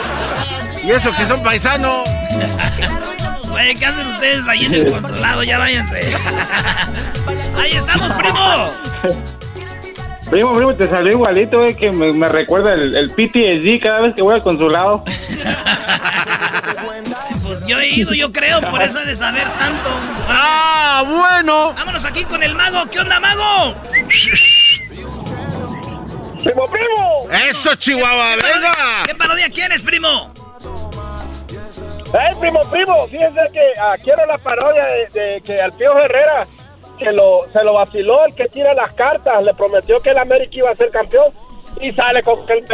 y 0.84 0.90
eso 0.90 1.14
que 1.14 1.26
son 1.26 1.42
paisanos. 1.42 2.08
Oye, 3.52 3.74
¿qué 3.76 3.86
hacen 3.86 4.06
ustedes 4.06 4.46
ahí 4.46 4.66
en 4.66 4.74
el 4.74 4.92
consulado? 4.92 5.42
Ya 5.42 5.58
váyanse. 5.58 6.00
Ahí 7.56 7.72
estamos, 7.72 8.12
primo. 8.12 8.70
Primo, 10.30 10.54
primo, 10.54 10.74
te 10.74 10.88
salió 10.88 11.12
igualito, 11.12 11.64
eh, 11.64 11.74
que 11.74 11.90
me, 11.90 12.28
recuerda 12.28 12.74
el, 12.74 12.94
el 12.94 13.10
PTSD 13.10 13.82
cada 13.82 14.02
vez 14.02 14.14
que 14.14 14.22
voy 14.22 14.34
al 14.34 14.42
consulado. 14.42 15.02
pues 17.42 17.66
yo 17.66 17.80
he 17.80 17.88
ido, 17.88 18.14
yo 18.14 18.30
creo, 18.30 18.60
por 18.68 18.82
eso 18.82 19.00
de 19.00 19.16
saber 19.16 19.48
tanto. 19.58 19.88
¡Ah, 20.28 21.02
bueno! 21.06 21.72
Vámonos 21.72 22.04
aquí 22.04 22.24
con 22.24 22.42
el 22.42 22.54
mago. 22.54 22.88
¿Qué 22.90 23.00
onda, 23.00 23.18
mago? 23.18 23.74
¡Primo, 26.44 26.70
primo! 26.70 27.28
¡Eso, 27.48 27.74
Chihuahua! 27.74 28.36
¡Venga! 28.36 29.02
¿Qué 29.06 29.14
parodia 29.14 29.48
quieres, 29.50 29.82
primo? 29.82 30.32
¡Ey, 32.14 32.34
primo, 32.40 32.60
primo! 32.70 33.06
Fíjense 33.06 33.40
que 33.52 33.72
ah, 33.78 33.94
quiero 34.02 34.24
la 34.26 34.38
parodia 34.38 34.86
de, 35.12 35.42
que 35.44 35.60
al 35.60 35.72
Pío 35.72 35.98
Herrera 35.98 36.46
que 36.98 37.12
lo, 37.12 37.46
se 37.52 37.62
lo 37.62 37.74
vaciló 37.74 38.24
el 38.26 38.34
que 38.34 38.46
tira 38.46 38.72
las 38.74 38.92
cartas. 38.92 39.44
Le 39.44 39.54
prometió 39.54 39.98
que 39.98 40.10
el 40.10 40.18
América 40.18 40.50
iba 40.52 40.70
a 40.70 40.74
ser 40.74 40.90
campeón 40.90 41.26
y 41.80 41.92
sale 41.92 42.22
con 42.22 42.44
que 42.46 42.54
el 42.54 42.66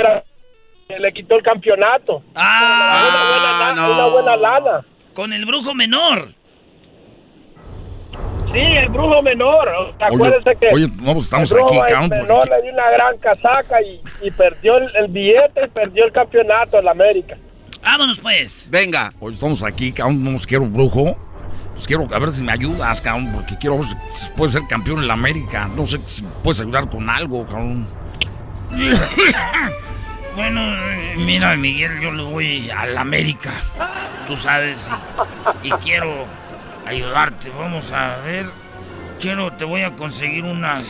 le 1.01 1.13
quitó 1.13 1.37
el 1.37 1.43
campeonato. 1.43 2.23
¡Ah! 2.35 3.09
Una 3.09 3.83
buena, 3.89 3.95
una 3.95 4.07
buena 4.07 4.37
lana. 4.37 4.87
Con 5.15 5.33
el 5.33 5.45
brujo 5.47 5.75
menor. 5.75 6.29
Sí, 8.53 8.61
el 8.61 8.89
brujo 8.89 9.21
menor. 9.23 9.95
Acuérdense 9.99 10.55
que. 10.61 10.69
Oye, 10.69 10.87
no, 11.01 11.15
pues 11.15 11.25
estamos 11.25 11.53
aquí, 11.53 11.79
El 11.89 12.09
menor 12.09 12.49
le 12.49 12.63
dio 12.63 12.73
una 12.73 12.91
gran 12.91 13.19
casaca 13.19 13.83
y, 13.83 14.01
y 14.23 14.31
perdió 14.31 14.77
el, 14.77 14.95
el, 14.95 15.09
billete 15.09 15.65
y 15.65 15.69
perdió 15.69 16.05
el 16.05 16.13
campeonato 16.13 16.79
en 16.79 16.85
la 16.85 16.93
América. 16.93 17.37
Vámonos 17.85 18.19
pues. 18.19 18.67
Venga. 18.71 19.13
Hoy 19.21 19.35
estamos 19.35 19.63
aquí, 19.63 19.93
cabrón, 19.93 20.25
no 20.25 20.39
quiero 20.39 20.65
brujo. 20.65 21.19
Pues 21.75 21.87
quiero 21.87 22.09
a 22.13 22.19
ver 22.19 22.33
si 22.33 22.43
me 22.43 22.53
ayudas, 22.53 23.03
cabrón, 23.03 23.31
porque 23.33 23.59
quiero 23.59 23.79
ver 23.79 23.87
si 23.87 24.31
puedes 24.37 24.55
ser 24.55 24.67
campeón 24.67 25.01
en 25.01 25.09
la 25.09 25.15
América. 25.15 25.69
No 25.77 25.85
sé 25.85 26.01
si 26.07 26.23
puedes 26.43 26.61
ayudar 26.61 26.89
con 26.89 27.11
algo, 27.11 27.45
cabrón. 27.47 27.87
bueno, 30.35 30.61
mira, 31.17 31.57
Miguel, 31.57 32.01
yo 32.01 32.11
le 32.11 32.23
voy 32.23 32.71
a 32.71 32.87
la 32.87 33.03
América. 33.03 33.53
Tú 34.27 34.37
sabes, 34.37 34.81
y, 35.63 35.69
y 35.69 35.73
quiero 35.73 36.27
ayudarte. 36.87 37.51
Vamos 37.51 37.91
a 37.93 38.17
ver. 38.25 38.64
Quiero, 39.21 39.53
te 39.53 39.65
voy 39.65 39.83
a 39.83 39.97
conseguir 39.97 40.45
unas 40.45 40.85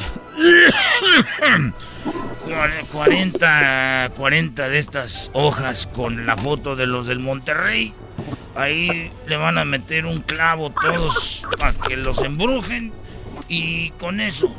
40, 2.93 4.11
40 4.17 4.69
de 4.69 4.79
estas 4.79 5.31
hojas 5.35 5.87
con 5.87 6.27
la 6.27 6.37
foto 6.37 6.77
de 6.77 6.87
los 6.87 7.07
del 7.07 7.21
Monterrey. 7.21 7.95
Ahí 8.57 9.11
le 9.27 9.37
van 9.37 9.59
a 9.59 9.65
meter 9.65 10.07
un 10.07 10.21
clavo 10.21 10.71
todos 10.71 11.47
para 11.59 11.73
que 11.73 11.97
los 11.97 12.23
embrujen. 12.23 12.93
Y 13.49 13.91
con 13.93 14.21
eso. 14.21 14.55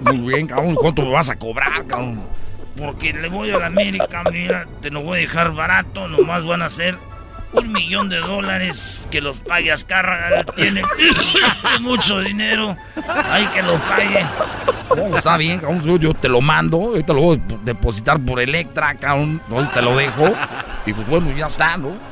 Muy 0.00 0.32
bien, 0.32 0.46
cabrón. 0.46 0.74
¿Cuánto 0.74 1.02
me 1.02 1.10
vas 1.10 1.28
a 1.30 1.36
cobrar, 1.36 1.86
cabrón? 1.86 2.22
Porque 2.76 3.12
le 3.12 3.28
voy 3.28 3.50
a 3.50 3.58
la 3.58 3.66
América, 3.66 4.24
mira, 4.32 4.66
te 4.80 4.90
lo 4.90 5.02
voy 5.02 5.18
a 5.18 5.20
dejar 5.20 5.52
barato. 5.52 6.08
Nomás 6.08 6.44
van 6.44 6.62
a 6.62 6.70
ser 6.70 6.96
un 7.52 7.72
millón 7.72 8.08
de 8.08 8.18
dólares 8.18 9.06
que 9.10 9.20
los 9.20 9.40
pague 9.40 9.72
Azcárraga. 9.72 10.44
Tiene 10.54 10.82
mucho 11.80 12.20
dinero. 12.20 12.76
Hay 13.30 13.46
que 13.46 13.62
lo 13.62 13.78
pague. 13.78 14.24
está 15.16 15.36
bien, 15.36 15.60
Yo, 16.00 16.14
te 16.14 16.28
lo 16.28 16.40
mando. 16.40 16.96
Yo 16.96 17.04
te 17.04 17.12
lo 17.12 17.22
voy 17.22 17.38
a 17.38 17.64
depositar 17.64 18.20
por 18.20 18.40
Electra, 18.40 18.94
cabrón. 18.94 19.40
te 19.72 19.82
lo 19.82 19.96
dejo. 19.96 20.32
Y 20.86 20.92
pues 20.92 21.06
bueno, 21.08 21.34
ya 21.36 21.46
está, 21.46 21.76
¿no? 21.76 22.10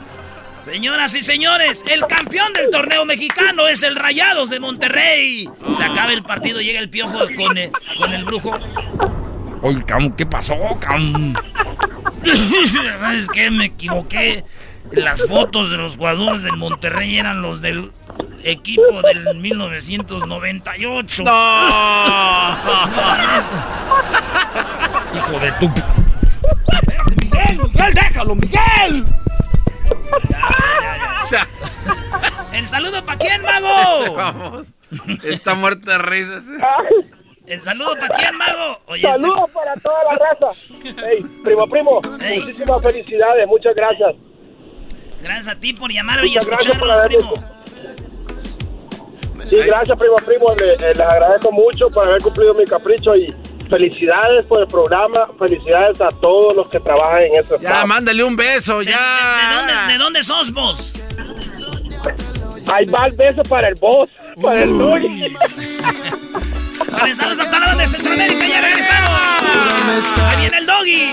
Señoras 0.57 1.15
y 1.15 1.23
señores, 1.23 1.85
el 1.89 2.05
campeón 2.07 2.53
del 2.53 2.71
torneo 2.71 3.05
mexicano 3.05 3.69
es 3.69 3.85
el 3.85 3.95
Rayados 3.95 4.51
de 4.51 4.59
Monterrey. 4.59 5.49
Se 5.75 5.85
acaba 5.85 6.13
el 6.13 6.25
partido, 6.25 6.61
llega 6.61 6.81
el 6.81 6.91
piojo 6.91 7.21
con 7.37 7.57
el, 7.57 7.71
con 7.97 8.13
el 8.13 8.25
brujo. 8.25 8.59
Oye, 9.63 9.85
cabrón, 9.85 10.13
¿qué 10.13 10.27
pasó, 10.27 10.57
cabrón? 10.81 11.39
¿Sabes 12.99 13.29
qué? 13.29 13.51
Me 13.51 13.67
equivoqué 13.67 14.45
las 14.93 15.27
fotos 15.27 15.71
de 15.71 15.77
los 15.77 15.97
jugadores 15.97 16.43
del 16.43 16.57
Monterrey 16.57 17.19
eran 17.19 17.43
los 17.43 17.61
del 17.61 17.93
equipo 18.45 19.03
del 19.03 19.35
1998. 19.37 21.25
No. 21.25 21.31
Hijo 25.15 25.39
de 25.41 25.53
tu... 25.53 25.69
Miguel, 27.17 27.61
Miguel, 27.63 27.95
déjalo, 27.95 28.35
Miguel. 28.35 29.05
¿El 32.53 32.67
saludo 32.69 33.05
para 33.05 33.19
quién, 33.19 33.43
mago? 33.43 34.15
Vamos. 34.15 34.67
Está 35.23 35.55
muerto 35.55 35.91
de 35.91 35.99
risas. 35.99 36.47
¿El 37.47 37.61
saludo 37.63 37.95
para 37.99 38.15
quién, 38.15 38.37
mago? 38.37 38.79
Oye, 38.87 39.03
Saludos 39.03 39.39
este- 39.47 39.53
para 39.53 39.75
toda 39.77 40.05
la 40.05 40.11
raza. 40.19 40.49
Hey, 40.83 41.25
primo, 41.43 41.67
primo, 41.67 42.01
muchísimas 42.03 42.83
felicidades, 42.83 43.47
muchas 43.47 43.75
gracias. 43.75 44.15
Gracias 45.23 45.49
a 45.49 45.59
ti 45.59 45.75
por 45.75 45.93
llamar 45.93 46.25
y 46.25 46.37
escucharnos, 46.37 47.01
primo. 47.07 47.35
Sí, 49.49 49.57
gracias, 49.67 49.99
primo, 49.99 50.17
primo. 50.17 50.55
Les, 50.59 50.81
les 50.81 51.01
agradezco 51.01 51.51
mucho 51.53 51.89
por 51.91 52.07
haber 52.07 52.23
cumplido 52.23 52.55
mi 52.55 52.65
capricho 52.65 53.17
y 53.17 53.35
felicidades 53.69 54.45
por 54.47 54.61
el 54.61 54.69
programa. 54.69 55.29
Felicidades 55.39 56.01
a 56.01 56.09
todos 56.09 56.55
los 56.55 56.69
que 56.69 56.81
trabajan 56.81 57.23
en 57.23 57.35
ese 57.37 57.59
Ya, 57.61 57.87
mándale 57.87 58.23
un 58.25 58.37
beso, 58.37 58.83
ya. 58.83 58.99
¿De, 59.51 59.57
dónde, 59.57 59.93
¿De, 59.93 59.99
dónde, 59.99 60.23
sos 60.23 60.53
vos? 60.53 60.95
Ahí 62.71 62.87
va 62.87 63.07
el 63.07 63.13
beso 63.17 63.43
para 63.45 63.69
el 63.69 63.75
boss, 63.81 64.11
para 64.43 64.63
el 64.63 64.77
Doggy. 64.77 65.35
Regresamos 67.01 67.41
a 67.41 67.45
toda 67.47 67.61
la 67.61 67.67
banda 67.67 67.83
de 67.83 67.89
Centroamérica, 67.89 68.47
ya 68.47 68.61
regresamos. 68.61 69.11
Ahí 70.23 70.41
viene 70.41 70.59
el 70.59 70.67
Doggy. 70.67 71.13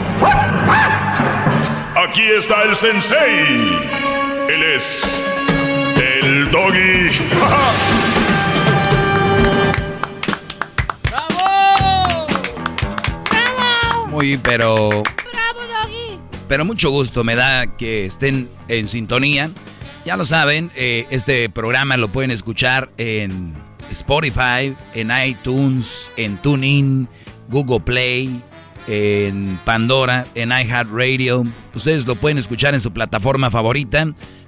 Aquí 1.95 2.23
está 2.23 2.63
el 2.63 2.75
sensei. 2.75 3.79
Él 4.49 4.63
es 4.75 5.23
el 6.01 6.51
doggy. 6.51 7.09
¡Bravo! 11.09 12.27
¡Bravo! 13.29 14.07
Muy, 14.07 14.37
pero... 14.37 14.89
¡Bravo, 14.89 15.61
doggy! 15.83 16.19
Pero 16.47 16.65
mucho 16.65 16.89
gusto 16.89 17.23
me 17.23 17.35
da 17.35 17.77
que 17.77 18.05
estén 18.05 18.49
en 18.67 18.87
sintonía. 18.87 19.51
Ya 20.05 20.17
lo 20.17 20.25
saben, 20.25 20.71
eh, 20.75 21.05
este 21.11 21.49
programa 21.49 21.97
lo 21.97 22.07
pueden 22.11 22.31
escuchar 22.31 22.89
en 22.97 23.53
Spotify, 23.91 24.75
en 24.93 25.11
iTunes, 25.25 26.11
en 26.17 26.37
TuneIn, 26.37 27.07
Google 27.49 27.81
Play, 27.81 28.43
en 28.87 29.59
Pandora, 29.63 30.25
en 30.35 30.49
iHeartRadio. 30.49 31.45
Ustedes 31.73 32.05
lo 32.05 32.15
pueden 32.15 32.37
escuchar 32.37 32.73
en 32.73 32.79
su 32.79 32.91
plataforma 32.91 33.51
favorita. 33.51 34.07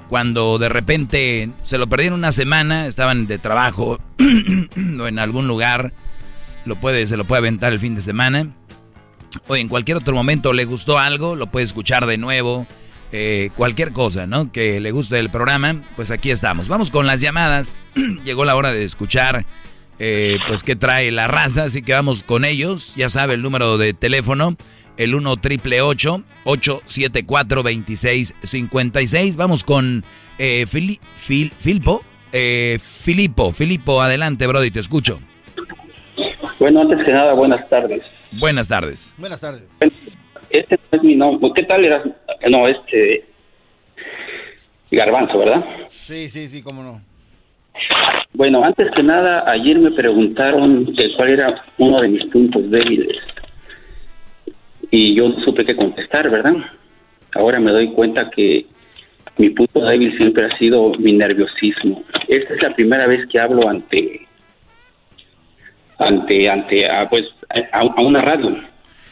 Cuando 0.10 0.60
de 0.60 0.70
repente 0.70 1.50
se 1.64 1.78
lo 1.78 1.88
perdieron 1.88 2.20
una 2.20 2.32
semana, 2.32 2.88
estaban 2.88 3.26
de 3.26 3.40
trabajo 3.40 4.00
o 5.00 5.08
en 5.08 5.20
algún 5.20 5.48
lugar, 5.48 5.94
lo 6.66 6.76
puede, 6.76 7.08
se 7.08 7.18
lo 7.18 7.26
puede 7.26 7.40
aventar 7.40 7.74
el 7.74 7.80
fin 7.80 7.96
de 7.96 8.02
semana. 8.02 8.48
O 9.48 9.56
en 9.56 9.68
cualquier 9.68 9.98
otro 9.98 10.14
momento 10.14 10.54
le 10.54 10.66
gustó 10.66 11.00
algo, 11.00 11.36
lo 11.36 11.48
puede 11.48 11.64
escuchar 11.64 12.06
de 12.06 12.18
nuevo 12.18 12.68
eh, 13.16 13.52
cualquier 13.56 13.92
cosa, 13.94 14.26
¿no? 14.26 14.52
Que 14.52 14.80
le 14.80 14.92
guste 14.92 15.20
el 15.20 15.30
programa, 15.30 15.76
pues 15.96 16.10
aquí 16.10 16.32
estamos. 16.32 16.68
Vamos 16.68 16.90
con 16.90 17.06
las 17.06 17.22
llamadas. 17.22 17.76
Llegó 18.26 18.44
la 18.44 18.56
hora 18.56 18.74
de 18.74 18.84
escuchar, 18.84 19.46
eh, 20.00 20.38
pues, 20.48 20.64
qué 20.64 20.76
trae 20.76 21.12
la 21.12 21.28
raza, 21.28 21.64
así 21.64 21.82
que 21.82 21.94
vamos 21.94 22.24
con 22.24 22.46
ellos. 22.46 22.96
Ya 22.96 23.10
sabe 23.10 23.36
el 23.36 23.42
número 23.42 23.78
de 23.78 23.94
teléfono, 23.94 24.56
el 24.98 25.16
1 25.16 25.38
triple 25.38 25.82
874 25.82 27.64
2656. 27.64 29.38
Vamos 29.38 29.64
con 29.64 30.04
eh, 30.38 30.66
Fili, 30.68 31.00
Fil, 31.16 31.52
Filpo. 31.52 32.04
Eh, 32.32 32.80
Filipo, 32.82 33.52
Filipo, 33.52 34.02
adelante, 34.02 34.48
Brody, 34.48 34.72
te 34.72 34.80
escucho. 34.80 35.20
Bueno, 36.60 36.82
antes 36.82 37.06
que 37.06 37.12
nada, 37.12 37.34
buenas 37.34 37.70
tardes. 37.70 38.02
Buenas 38.32 38.68
tardes. 38.68 39.14
Buenas 39.18 39.42
tardes. 39.42 39.64
Este 40.50 40.80
no 40.92 40.98
es 40.98 41.04
mi 41.04 41.16
nombre. 41.16 41.52
¿Qué 41.56 41.64
tal 41.64 41.86
eras? 41.86 42.04
No, 42.50 42.68
este. 42.68 43.26
Garbanzo, 44.92 45.40
¿verdad? 45.40 45.64
Sí, 45.90 46.30
sí, 46.30 46.48
sí, 46.48 46.62
cómo 46.62 46.84
no. 46.84 47.02
Bueno, 48.44 48.62
antes 48.62 48.92
que 48.94 49.02
nada, 49.02 49.50
ayer 49.50 49.80
me 49.80 49.92
preguntaron 49.92 50.94
que 50.98 51.14
cuál 51.16 51.30
era 51.30 51.64
uno 51.78 52.02
de 52.02 52.10
mis 52.10 52.26
puntos 52.26 52.70
débiles. 52.70 53.18
Y 54.92 55.16
yo 55.16 55.34
supe 55.46 55.66
qué 55.66 55.78
contestar, 55.78 56.30
¿verdad? 56.30 56.56
Ahora 57.36 57.62
me 57.62 57.72
doy 57.72 57.94
cuenta 57.94 58.30
que 58.32 58.66
mi 59.38 59.50
punto 59.52 59.86
débil 59.86 60.18
siempre 60.18 60.46
ha 60.46 60.58
sido 60.58 60.92
mi 61.00 61.14
nerviosismo. 61.14 62.04
Esta 62.28 62.56
es 62.56 62.62
la 62.62 62.76
primera 62.76 63.08
vez 63.08 63.26
que 63.30 63.40
hablo 63.40 63.70
ante 63.70 64.28
ante 66.00 66.50
ante 66.50 66.92
a, 66.92 67.08
pues 67.08 67.24
a, 67.72 67.80
a 67.80 68.02
una 68.02 68.20
radio 68.20 68.58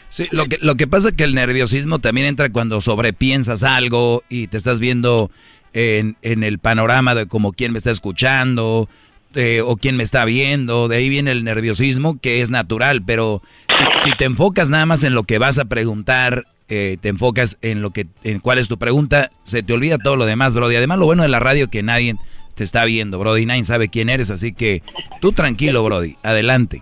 Sí, 0.09 0.27
lo 0.33 0.43
que, 0.47 0.57
lo 0.61 0.75
que 0.75 0.87
pasa 0.87 1.07
es 1.07 1.15
que 1.15 1.23
el 1.23 1.35
nerviosismo 1.35 1.99
también 1.99 2.27
entra 2.27 2.51
cuando 2.51 2.81
sobrepiensas 2.81 3.63
algo 3.63 4.23
y 4.27 4.47
te 4.47 4.57
estás 4.57 4.81
viendo 4.81 5.31
en, 5.71 6.17
en 6.21 6.43
el 6.43 6.59
panorama 6.59 7.15
de 7.15 7.27
como 7.27 7.53
quién 7.53 7.71
me 7.71 7.77
está 7.77 7.91
escuchando 7.91 8.89
eh, 9.35 9.61
o 9.61 9.77
quién 9.77 9.97
me 9.97 10.03
está 10.03 10.25
viendo. 10.25 10.87
De 10.87 10.97
ahí 10.97 11.09
viene 11.09 11.31
el 11.31 11.43
nerviosismo 11.43 12.19
que 12.19 12.41
es 12.41 12.49
natural, 12.49 13.01
pero 13.05 13.41
si, 13.75 14.09
si 14.09 14.17
te 14.17 14.25
enfocas 14.25 14.69
nada 14.69 14.85
más 14.85 15.03
en 15.03 15.13
lo 15.13 15.23
que 15.23 15.37
vas 15.37 15.59
a 15.59 15.65
preguntar, 15.65 16.45
eh, 16.73 16.97
te 17.01 17.09
enfocas 17.09 17.57
en 17.61 17.81
lo 17.81 17.91
que, 17.91 18.07
en 18.23 18.39
cuál 18.39 18.57
es 18.57 18.69
tu 18.69 18.77
pregunta, 18.77 19.29
se 19.43 19.61
te 19.61 19.73
olvida 19.73 19.97
todo 19.97 20.15
lo 20.15 20.25
demás, 20.25 20.55
Brody. 20.55 20.77
Además, 20.77 20.99
lo 20.99 21.05
bueno 21.05 21.23
de 21.23 21.27
la 21.27 21.39
radio 21.39 21.69
que 21.69 21.83
nadie 21.83 22.15
te 22.55 22.63
está 22.63 22.85
viendo, 22.85 23.19
Brody. 23.19 23.45
Nadie 23.45 23.65
sabe 23.65 23.89
quién 23.89 24.09
eres, 24.09 24.31
así 24.31 24.53
que 24.53 24.81
tú 25.19 25.33
tranquilo, 25.33 25.83
Brody. 25.83 26.15
Adelante. 26.23 26.81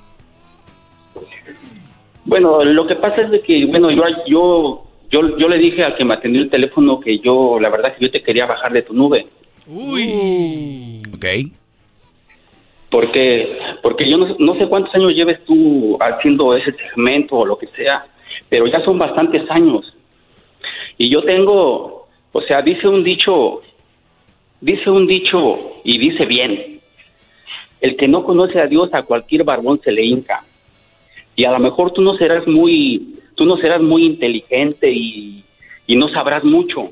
Bueno, 2.26 2.64
lo 2.64 2.86
que 2.86 2.98
pasa 2.98 3.22
es 3.22 3.32
de 3.32 3.42
que, 3.42 3.66
bueno, 3.66 3.90
yo, 3.90 4.04
yo, 4.28 4.86
yo, 5.10 5.38
yo 5.40 5.48
le 5.48 5.58
dije 5.58 5.84
al 5.84 5.98
que 5.98 6.06
me 6.06 6.14
atendió 6.14 6.44
el 6.44 6.52
teléfono 6.52 7.00
que 7.00 7.18
yo, 7.18 7.60
la 7.60 7.70
verdad, 7.70 7.96
que 7.98 8.06
yo 8.06 8.12
te 8.12 8.22
quería 8.22 8.46
bajar 8.46 8.72
de 8.72 8.84
tu 8.84 8.94
nube. 8.94 9.26
Uy. 9.66 11.02
Ok. 11.16 11.26
Porque, 12.90 13.57
porque 13.84 14.10
yo 14.10 14.18
no, 14.18 14.36
no 14.40 14.56
sé 14.56 14.68
cuántos 14.68 14.94
años 14.95 15.14
lleves 15.14 15.44
tú 15.45 15.98
haciendo 15.99 16.56
ese 16.56 16.72
segmento 16.72 17.38
o 17.38 17.45
lo 17.45 17.57
que 17.57 17.68
sea, 17.68 18.06
pero 18.49 18.66
ya 18.68 18.84
son 18.84 18.98
bastantes 18.98 19.49
años. 19.52 19.94
Y 20.98 21.10
yo 21.10 21.24
tengo, 21.24 22.07
o 22.32 22.41
sea, 22.41 22.61
dice 22.61 22.88
un 22.88 23.03
dicho, 23.03 23.61
dice 24.60 24.90
un 24.90 25.07
dicho 25.07 25.82
y 25.84 25.98
dice 25.98 26.26
bien, 26.26 26.82
el 27.82 27.95
que 27.95 28.07
no 28.07 28.24
conoce 28.24 28.60
a 28.60 28.68
Dios 28.68 28.90
a 28.94 29.03
cualquier 29.03 29.44
barbón 29.44 29.80
se 29.84 29.91
le 29.91 30.03
hinca 30.03 30.44
y 31.36 31.45
a 31.45 31.52
lo 31.52 31.60
mejor 31.60 31.94
tú 31.94 32.02
no 32.02 32.16
serás 32.16 32.45
muy, 32.48 33.16
tú 33.36 33.45
no 33.45 33.56
serás 33.57 33.82
muy 33.82 34.06
inteligente 34.06 34.91
y, 34.91 35.44
y 35.88 35.95
no 35.95 36.10
sabrás 36.10 36.44
mucho, 36.44 36.90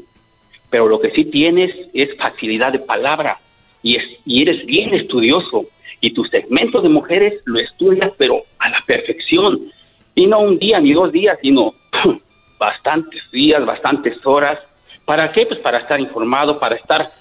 pero 0.69 0.87
lo 0.87 1.01
que 1.01 1.11
sí 1.11 1.25
tienes 1.25 1.75
es 1.93 2.15
facilidad 2.15 2.71
de 2.71 2.79
palabra 2.79 3.39
y, 3.83 3.97
es, 3.97 4.03
y 4.25 4.43
eres 4.43 4.65
bien 4.65 4.93
estudioso 4.93 5.65
y 6.01 6.13
tu 6.13 6.23
segmento 6.25 6.81
de 6.81 6.89
mujeres 6.89 7.41
lo 7.45 7.59
estudias 7.59 8.11
pero 8.17 8.43
a 8.59 8.69
la 8.69 8.83
perfección 8.85 9.71
y 10.15 10.27
no 10.27 10.39
un 10.39 10.57
día 10.57 10.79
ni 10.79 10.93
dos 10.93 11.11
días, 11.11 11.37
sino 11.41 11.73
bastantes 12.59 13.21
días, 13.31 13.63
bastantes 13.65 14.17
horas. 14.25 14.59
¿Para 15.05 15.31
qué? 15.31 15.45
Pues 15.45 15.59
para 15.59 15.79
estar 15.79 15.99
informado, 15.99 16.59
para 16.59 16.75
estar 16.75 17.11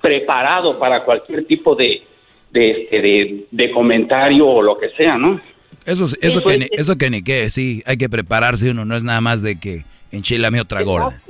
preparado 0.00 0.78
para 0.78 1.02
cualquier 1.02 1.46
tipo 1.46 1.74
de, 1.74 2.02
de, 2.50 2.88
de, 2.90 3.46
de 3.50 3.70
comentario 3.72 4.46
o 4.46 4.62
lo 4.62 4.78
que 4.78 4.90
sea, 4.90 5.18
¿no? 5.18 5.40
Eso, 5.84 6.04
eso, 6.04 6.16
eso, 6.20 6.40
que, 6.42 6.68
eso 6.72 6.98
que 6.98 7.10
ni 7.10 7.22
qué, 7.22 7.48
sí, 7.48 7.82
hay 7.86 7.96
que 7.96 8.08
prepararse 8.08 8.70
uno, 8.70 8.84
no 8.84 8.96
es 8.96 9.04
nada 9.04 9.20
más 9.20 9.42
de 9.42 9.60
que 9.60 9.84
enchilame 10.10 10.60
otra 10.60 10.82
gorda. 10.82 11.20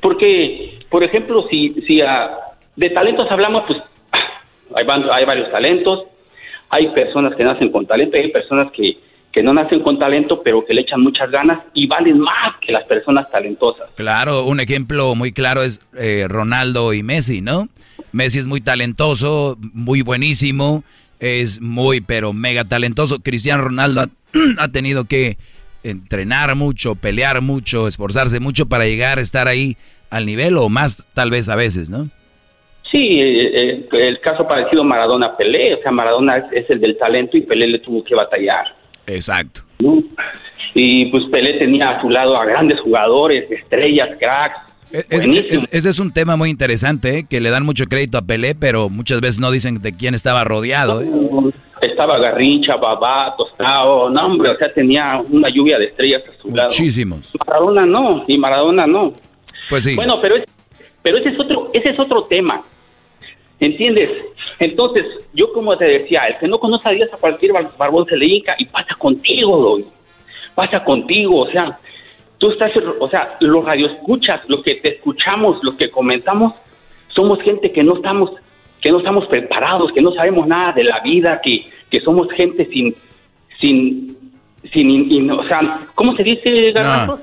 Porque, 0.00 0.78
por 0.88 1.04
ejemplo, 1.04 1.46
si, 1.50 1.74
si 1.86 2.00
de 2.76 2.90
talentos 2.90 3.30
hablamos, 3.30 3.64
pues 3.66 3.82
hay, 4.74 4.84
varios 5.24 5.50
talentos, 5.50 6.04
hay 6.68 6.88
personas 6.88 7.34
que 7.36 7.44
nacen 7.44 7.70
con 7.70 7.86
talento, 7.86 8.16
hay 8.16 8.30
personas 8.30 8.70
que, 8.72 8.98
que 9.32 9.42
no 9.42 9.52
nacen 9.52 9.80
con 9.80 9.98
talento, 9.98 10.42
pero 10.42 10.64
que 10.64 10.74
le 10.74 10.82
echan 10.82 11.00
muchas 11.00 11.30
ganas 11.30 11.60
y 11.74 11.86
valen 11.86 12.18
más 12.18 12.56
que 12.60 12.72
las 12.72 12.84
personas 12.84 13.30
talentosas. 13.30 13.88
Claro, 13.96 14.44
un 14.44 14.60
ejemplo 14.60 15.14
muy 15.14 15.32
claro 15.32 15.62
es 15.62 15.86
eh, 15.98 16.26
Ronaldo 16.28 16.92
y 16.92 17.02
Messi, 17.02 17.40
¿no? 17.40 17.68
Messi 18.12 18.38
es 18.38 18.46
muy 18.46 18.60
talentoso, 18.60 19.56
muy 19.60 20.02
buenísimo, 20.02 20.84
es 21.20 21.60
muy, 21.60 22.00
pero 22.00 22.32
mega 22.32 22.64
talentoso. 22.64 23.20
Cristiano 23.20 23.64
Ronaldo 23.64 24.06
ha, 24.58 24.68
tenido 24.72 25.04
que 25.04 25.36
entrenar 25.82 26.54
mucho, 26.56 26.94
pelear 26.94 27.40
mucho, 27.40 27.88
esforzarse 27.88 28.40
mucho 28.40 28.66
para 28.66 28.86
llegar 28.86 29.18
a 29.18 29.22
estar 29.22 29.48
ahí 29.48 29.76
al 30.10 30.26
nivel 30.26 30.56
o 30.56 30.68
más 30.68 31.06
tal 31.14 31.30
vez 31.30 31.48
a 31.48 31.56
veces, 31.56 31.88
¿no? 31.88 32.10
Sí, 32.90 33.20
eh, 33.20 33.50
eh, 33.52 33.88
el 33.92 34.20
caso 34.20 34.46
parecido 34.46 34.82
Maradona-Pelé, 34.82 35.74
o 35.74 35.82
sea, 35.82 35.92
Maradona 35.92 36.48
es, 36.52 36.68
el 36.68 36.80
del 36.80 36.96
talento 36.98 37.36
y 37.36 37.42
Pelé 37.42 37.68
le 37.68 37.78
tuvo 37.78 38.02
que 38.02 38.14
batallar. 38.14 38.66
Exacto. 39.06 39.62
Y 40.74 41.06
pues 41.06 41.24
Pelé 41.30 41.54
tenía 41.58 41.90
a 41.90 42.00
su 42.00 42.10
lado 42.10 42.36
a 42.36 42.44
grandes 42.44 42.80
jugadores, 42.80 43.50
estrellas, 43.50 44.10
cracks, 44.18 44.70
ese 44.92 45.88
es 45.88 46.00
un 46.00 46.12
tema 46.12 46.36
muy 46.36 46.50
interesante, 46.50 47.18
¿eh? 47.18 47.26
que 47.28 47.40
le 47.40 47.50
dan 47.50 47.64
mucho 47.64 47.86
crédito 47.86 48.18
a 48.18 48.22
Pelé, 48.22 48.54
pero 48.54 48.88
muchas 48.88 49.20
veces 49.20 49.40
no 49.40 49.50
dicen 49.50 49.80
de 49.80 49.96
quién 49.96 50.14
estaba 50.14 50.42
rodeado. 50.42 51.00
¿eh? 51.00 51.08
Estaba 51.80 52.18
Garrincha, 52.18 52.76
Babá, 52.76 53.34
Tostado, 53.36 54.10
no 54.10 54.26
hombre, 54.26 54.50
o 54.50 54.56
sea, 54.56 54.72
tenía 54.72 55.22
una 55.30 55.48
lluvia 55.48 55.78
de 55.78 55.86
estrellas 55.86 56.22
a 56.28 56.42
su 56.42 56.54
lado. 56.54 56.70
Muchísimos. 56.70 57.36
Maradona 57.46 57.86
no, 57.86 58.24
y 58.26 58.36
Maradona 58.36 58.86
no. 58.86 59.12
Pues 59.68 59.84
sí. 59.84 59.94
Bueno, 59.94 60.20
pero, 60.20 60.36
pero 61.02 61.18
ese, 61.18 61.30
es 61.30 61.38
otro, 61.38 61.70
ese 61.72 61.90
es 61.90 61.98
otro 61.98 62.24
tema, 62.24 62.60
¿entiendes? 63.60 64.10
Entonces, 64.58 65.04
yo 65.32 65.52
como 65.52 65.76
te 65.76 65.84
decía, 65.84 66.22
el 66.26 66.38
que 66.38 66.48
no 66.48 66.58
conoce 66.58 66.88
a 66.88 66.92
Dios 66.92 67.08
a 67.12 67.16
cualquier 67.16 67.52
barbón 67.78 68.06
se 68.06 68.16
le 68.16 68.26
hinca 68.26 68.54
y 68.58 68.66
pasa 68.66 68.94
contigo, 68.96 69.78
pasa 70.54 70.82
contigo, 70.82 71.42
o 71.42 71.50
sea, 71.50 71.78
tú 72.38 72.50
estás, 72.50 72.72
o 72.98 73.08
sea, 73.08 73.36
los 73.40 73.64
radioescuchas, 73.64 74.40
los 74.48 74.62
que 74.62 74.76
te 74.76 74.96
escuchamos, 74.96 75.58
los 75.62 75.76
que 75.76 75.90
comentamos, 75.90 76.54
somos 77.08 77.40
gente 77.42 77.70
que 77.70 77.82
no 77.82 77.96
estamos, 77.96 78.32
que 78.80 78.90
no 78.90 78.98
estamos 78.98 79.26
preparados, 79.28 79.92
que 79.92 80.02
no 80.02 80.12
sabemos 80.12 80.46
nada 80.46 80.72
de 80.72 80.84
la 80.84 81.00
vida, 81.00 81.40
que, 81.42 81.66
que 81.90 82.00
somos 82.00 82.28
gente 82.32 82.66
sin, 82.66 82.94
sin, 83.60 84.16
sin, 84.72 85.30
o 85.30 85.46
sea, 85.46 85.86
¿cómo 85.94 86.16
se 86.16 86.22
dice, 86.22 86.72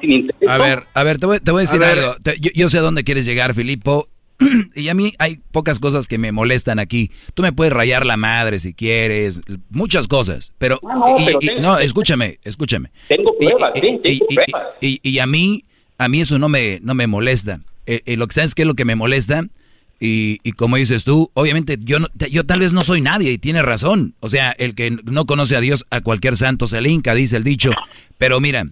Sin 0.02 0.12
interés. 0.12 0.50
A 0.50 0.58
ver, 0.58 0.84
a 0.94 1.04
ver, 1.04 1.20
te 1.20 1.26
voy, 1.26 1.38
a 1.38 1.62
decir 1.62 1.84
algo. 1.84 2.16
yo, 2.40 2.52
yo, 2.54 2.70
sé 2.70 2.78
a 2.78 2.82
dónde 2.82 3.04
quieres 3.04 3.26
llegar, 3.26 3.54
Filipo, 3.54 4.08
y 4.76 4.90
a 4.90 4.94
mí 4.94 5.14
hay 5.20 5.40
pocas 5.52 5.80
cosas 5.80 6.08
que 6.08 6.18
me 6.18 6.32
molestan 6.32 6.80
aquí. 6.80 7.12
Tú 7.34 7.42
me 7.42 7.52
puedes 7.52 7.74
rayar 7.74 8.06
la 8.06 8.18
madre 8.18 8.60
si 8.60 8.74
quieres, 8.74 9.42
muchas 9.70 10.08
cosas, 10.08 10.54
pero... 10.58 10.80
no, 11.62 11.80
escúchame, 11.80 12.40
escúchame. 12.44 12.92
Tengo 13.08 13.36
pruebas, 13.38 13.74
sí, 14.02 14.22
Y, 14.82 15.20
a 15.20 15.26
mí, 15.26 15.64
a 15.98 16.08
mí 16.08 16.22
eso 16.22 16.40
no 16.40 16.50
me, 16.50 16.80
no 16.82 16.94
me 16.94 17.08
molesta. 17.08 17.62
Eh, 17.86 18.02
eh, 18.06 18.18
lo 18.18 18.28
que 18.28 18.34
sabes 18.34 18.54
que 18.54 18.64
es 18.64 18.68
lo 18.68 18.76
que 18.76 18.86
me 18.86 18.96
molesta, 18.96 19.46
y, 20.00 20.52
como 20.52 20.78
dices 20.78 21.04
tú, 21.04 21.32
obviamente 21.34 21.78
yo, 21.80 21.98
yo 22.30 22.46
tal 22.46 22.60
vez 22.60 22.72
no 22.72 22.84
soy 22.84 23.02
nadie 23.02 23.32
y 23.32 23.38
tienes 23.40 23.64
razón. 23.64 24.14
O 24.20 24.30
sea, 24.30 24.52
el 24.52 24.76
que 24.76 24.92
no 24.92 25.26
conoce 25.26 25.56
a 25.56 25.62
Dios, 25.62 25.86
a 25.90 26.02
cualquier 26.02 26.38
santo 26.38 26.68
se 26.68 26.82
le 26.82 26.90
hinca, 26.90 27.16
dice 27.16 27.38
el 27.38 27.44
dicho. 27.44 27.72
Pero 28.20 28.40
mira, 28.40 28.68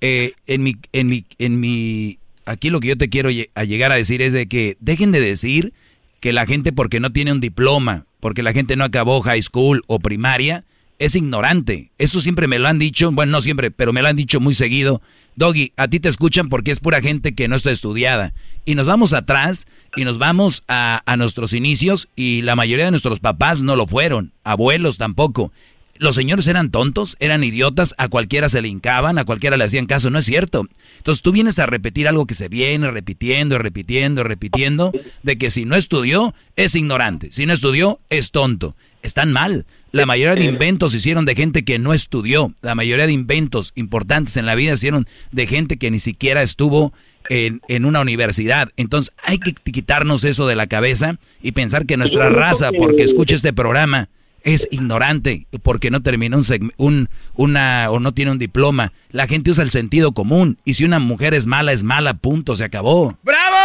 eh, 0.00 0.32
en 0.46 0.62
mi... 0.62 0.76
En 0.92 1.08
mi, 1.08 1.24
en 1.38 1.60
mi 1.60 2.18
aquí 2.46 2.70
lo 2.70 2.80
que 2.80 2.88
yo 2.88 2.96
te 2.96 3.10
quiero 3.10 3.30
llegar 3.30 3.92
a 3.92 3.96
decir 3.96 4.22
es 4.22 4.32
de 4.32 4.46
que 4.46 4.76
dejen 4.80 5.12
de 5.12 5.20
decir 5.20 5.74
que 6.20 6.32
la 6.32 6.46
gente 6.46 6.72
porque 6.72 7.00
no 7.00 7.12
tiene 7.12 7.32
un 7.32 7.40
diploma, 7.40 8.06
porque 8.20 8.42
la 8.42 8.52
gente 8.52 8.76
no 8.76 8.84
acabó 8.84 9.20
high 9.20 9.42
school 9.42 9.82
o 9.86 9.98
primaria, 9.98 10.64
es 10.98 11.14
ignorante. 11.14 11.90
Eso 11.98 12.20
siempre 12.20 12.48
me 12.48 12.58
lo 12.58 12.68
han 12.68 12.78
dicho, 12.78 13.12
bueno, 13.12 13.32
no 13.32 13.40
siempre, 13.42 13.70
pero 13.70 13.92
me 13.92 14.00
lo 14.00 14.08
han 14.08 14.16
dicho 14.16 14.40
muy 14.40 14.54
seguido. 14.54 15.02
Doggy, 15.34 15.72
a 15.76 15.88
ti 15.88 16.00
te 16.00 16.08
escuchan 16.08 16.48
porque 16.48 16.70
es 16.70 16.80
pura 16.80 17.02
gente 17.02 17.34
que 17.34 17.48
no 17.48 17.56
está 17.56 17.70
estudiada. 17.70 18.32
Y 18.64 18.74
nos 18.74 18.86
vamos 18.86 19.12
atrás 19.12 19.66
y 19.94 20.04
nos 20.04 20.16
vamos 20.16 20.62
a, 20.68 21.02
a 21.04 21.16
nuestros 21.18 21.52
inicios 21.52 22.08
y 22.16 22.40
la 22.42 22.56
mayoría 22.56 22.86
de 22.86 22.90
nuestros 22.92 23.20
papás 23.20 23.62
no 23.62 23.76
lo 23.76 23.86
fueron, 23.86 24.32
abuelos 24.42 24.96
tampoco 24.96 25.52
los 25.98 26.14
señores 26.14 26.46
eran 26.46 26.70
tontos, 26.70 27.16
eran 27.20 27.44
idiotas, 27.44 27.94
a 27.98 28.08
cualquiera 28.08 28.48
se 28.48 28.62
le 28.62 28.68
hincaban, 28.68 29.18
a 29.18 29.24
cualquiera 29.24 29.56
le 29.56 29.64
hacían 29.64 29.86
caso, 29.86 30.10
no 30.10 30.18
es 30.18 30.24
cierto. 30.24 30.66
Entonces 30.98 31.22
tú 31.22 31.32
vienes 31.32 31.58
a 31.58 31.66
repetir 31.66 32.08
algo 32.08 32.26
que 32.26 32.34
se 32.34 32.48
viene 32.48 32.90
repitiendo, 32.90 33.58
repitiendo, 33.58 34.22
repitiendo, 34.24 34.92
de 35.22 35.38
que 35.38 35.50
si 35.50 35.64
no 35.64 35.76
estudió, 35.76 36.34
es 36.56 36.74
ignorante, 36.74 37.28
si 37.32 37.46
no 37.46 37.52
estudió, 37.52 38.00
es 38.10 38.30
tonto. 38.30 38.76
Están 39.02 39.32
mal. 39.32 39.66
La 39.92 40.04
mayoría 40.04 40.34
de 40.34 40.44
inventos 40.44 40.92
se 40.92 40.98
hicieron 40.98 41.24
de 41.24 41.34
gente 41.34 41.64
que 41.64 41.78
no 41.78 41.94
estudió. 41.94 42.52
La 42.60 42.74
mayoría 42.74 43.06
de 43.06 43.12
inventos 43.12 43.72
importantes 43.76 44.36
en 44.36 44.44
la 44.44 44.54
vida 44.54 44.72
se 44.72 44.78
hicieron 44.86 45.06
de 45.30 45.46
gente 45.46 45.76
que 45.76 45.90
ni 45.90 46.00
siquiera 46.00 46.42
estuvo 46.42 46.92
en, 47.30 47.60
en, 47.68 47.84
una 47.84 48.00
universidad. 48.00 48.68
Entonces 48.76 49.14
hay 49.22 49.38
que 49.38 49.52
quitarnos 49.52 50.24
eso 50.24 50.46
de 50.46 50.56
la 50.56 50.66
cabeza 50.66 51.18
y 51.40 51.52
pensar 51.52 51.86
que 51.86 51.96
nuestra 51.96 52.28
raza, 52.28 52.72
porque 52.76 53.04
escucha 53.04 53.36
este 53.36 53.52
programa, 53.52 54.08
es 54.46 54.68
ignorante 54.70 55.46
porque 55.62 55.90
no 55.90 56.02
terminó 56.02 56.38
un, 56.38 56.72
un, 56.78 57.08
una 57.34 57.90
o 57.90 57.98
no 57.98 58.14
tiene 58.14 58.30
un 58.30 58.38
diploma. 58.38 58.92
La 59.10 59.26
gente 59.26 59.50
usa 59.50 59.64
el 59.64 59.70
sentido 59.70 60.12
común 60.12 60.56
y 60.64 60.74
si 60.74 60.84
una 60.84 61.00
mujer 61.00 61.34
es 61.34 61.46
mala 61.46 61.72
es 61.72 61.82
mala, 61.82 62.14
punto, 62.14 62.54
se 62.54 62.64
acabó. 62.64 63.18
¡Bravo! 63.22 63.56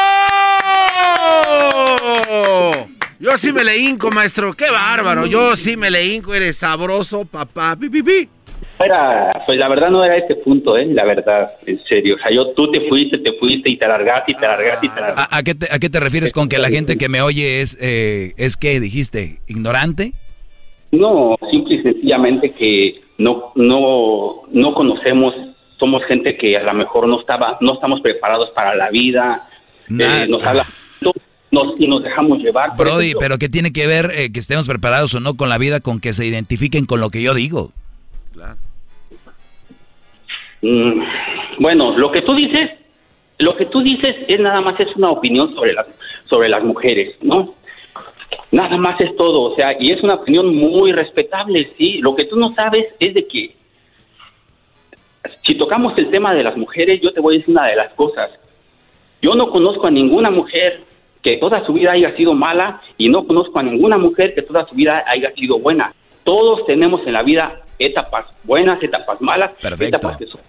Yo 3.19 3.37
sí 3.37 3.53
me 3.53 3.63
le 3.63 3.77
hinco, 3.77 4.09
maestro, 4.09 4.53
qué 4.53 4.71
bárbaro. 4.71 5.27
Yo 5.27 5.55
sí 5.55 5.77
me 5.77 5.91
le 5.91 6.03
hinco, 6.07 6.33
eres 6.33 6.57
sabroso, 6.57 7.25
papá. 7.25 7.77
Pi, 7.79 7.87
pi, 7.87 8.27
Era, 8.83 9.31
pues 9.45 9.59
la 9.59 9.69
verdad 9.69 9.91
no 9.91 10.03
era 10.03 10.17
ese 10.17 10.33
punto, 10.37 10.75
¿eh? 10.75 10.87
La 10.87 11.05
verdad, 11.05 11.47
en 11.67 11.79
serio. 11.83 12.15
O 12.15 12.17
sea, 12.17 12.31
yo, 12.33 12.53
tú 12.53 12.71
te 12.71 12.89
fuiste, 12.89 13.19
te 13.19 13.33
fuiste 13.33 13.69
y 13.69 13.77
te 13.77 13.87
largaste 13.87 14.31
y 14.31 14.35
te 14.35 14.47
largaste 14.47 14.87
y 14.87 14.89
te 14.89 14.99
largaste. 14.99 15.35
¿A, 15.35 15.43
qué, 15.43 15.53
te, 15.53 15.67
¿A, 15.71 15.77
qué 15.77 15.89
te, 15.91 15.99
refieres 15.99 16.33
con 16.33 16.49
que 16.49 16.57
la 16.57 16.69
gente 16.69 16.97
que 16.97 17.07
me 17.07 17.21
oye 17.21 17.61
es, 17.61 17.77
eh, 17.79 18.33
es 18.37 18.57
qué 18.57 18.79
dijiste, 18.79 19.37
ignorante? 19.45 20.13
No, 20.91 21.37
simple 21.49 21.75
y 21.75 21.83
sencillamente 21.83 22.51
que 22.51 23.01
no, 23.17 23.51
no, 23.55 24.43
no 24.51 24.73
conocemos, 24.73 25.33
somos 25.79 26.03
gente 26.05 26.37
que 26.37 26.57
a 26.57 26.63
lo 26.63 26.73
mejor 26.73 27.07
no 27.07 27.19
estaba, 27.19 27.57
no 27.61 27.75
estamos 27.75 28.01
preparados 28.01 28.49
para 28.51 28.75
la 28.75 28.89
vida, 28.89 29.47
eh, 29.89 30.25
nos 30.29 30.43
habla 30.43 30.65
y 31.77 31.87
nos 31.87 32.03
dejamos 32.03 32.39
llevar. 32.39 32.75
Brody, 32.77 33.13
pero 33.19 33.37
¿qué 33.37 33.49
tiene 33.49 33.73
que 33.73 33.87
ver 33.87 34.11
eh, 34.15 34.31
que 34.31 34.39
estemos 34.39 34.67
preparados 34.67 35.13
o 35.15 35.19
no 35.19 35.35
con 35.35 35.49
la 35.49 35.57
vida 35.57 35.79
con 35.79 35.99
que 35.99 36.13
se 36.13 36.25
identifiquen 36.25 36.85
con 36.85 37.01
lo 37.01 37.09
que 37.09 37.21
yo 37.21 37.33
digo? 37.33 37.71
Claro. 38.33 38.55
Mm, 40.61 41.01
bueno, 41.59 41.97
lo 41.97 42.11
que 42.11 42.21
tú 42.21 42.35
dices, 42.35 42.71
lo 43.39 43.55
que 43.57 43.65
tú 43.65 43.81
dices 43.81 44.15
es 44.27 44.39
nada 44.39 44.61
más 44.61 44.79
es 44.79 44.95
una 44.95 45.09
opinión 45.09 45.53
sobre 45.55 45.73
las 45.73 45.87
sobre 46.29 46.47
las 46.47 46.63
mujeres, 46.63 47.15
¿no? 47.21 47.55
Nada 48.51 48.77
más 48.77 48.99
es 48.99 49.15
todo, 49.15 49.41
o 49.41 49.55
sea, 49.55 49.75
y 49.79 49.91
es 49.91 50.01
una 50.03 50.15
opinión 50.15 50.55
muy 50.55 50.91
respetable, 50.91 51.71
sí. 51.77 51.99
Lo 52.01 52.15
que 52.15 52.25
tú 52.25 52.37
no 52.37 52.53
sabes 52.53 52.87
es 52.99 53.13
de 53.13 53.27
que 53.27 53.55
si 55.45 55.55
tocamos 55.55 55.97
el 55.97 56.09
tema 56.09 56.33
de 56.33 56.43
las 56.43 56.57
mujeres, 56.57 57.01
yo 57.01 57.13
te 57.13 57.19
voy 57.19 57.35
a 57.35 57.37
decir 57.37 57.53
una 57.53 57.67
de 57.67 57.75
las 57.75 57.93
cosas. 57.93 58.29
Yo 59.21 59.35
no 59.35 59.49
conozco 59.51 59.87
a 59.87 59.91
ninguna 59.91 60.31
mujer 60.31 60.81
que 61.21 61.37
toda 61.37 61.65
su 61.65 61.73
vida 61.73 61.91
haya 61.91 62.15
sido 62.15 62.33
mala 62.33 62.81
y 62.97 63.09
no 63.09 63.25
conozco 63.25 63.59
a 63.59 63.63
ninguna 63.63 63.97
mujer 63.97 64.33
que 64.33 64.41
toda 64.41 64.67
su 64.67 64.75
vida 64.75 65.03
haya 65.07 65.31
sido 65.33 65.59
buena. 65.59 65.93
Todos 66.23 66.65
tenemos 66.65 67.05
en 67.05 67.13
la 67.13 67.23
vida 67.23 67.61
etapas 67.79 68.25
buenas, 68.43 68.83
etapas 68.83 69.21
malas, 69.21 69.51
Perfecto. 69.61 69.97
etapas 69.97 70.17
que 70.17 70.25
son 70.25 70.41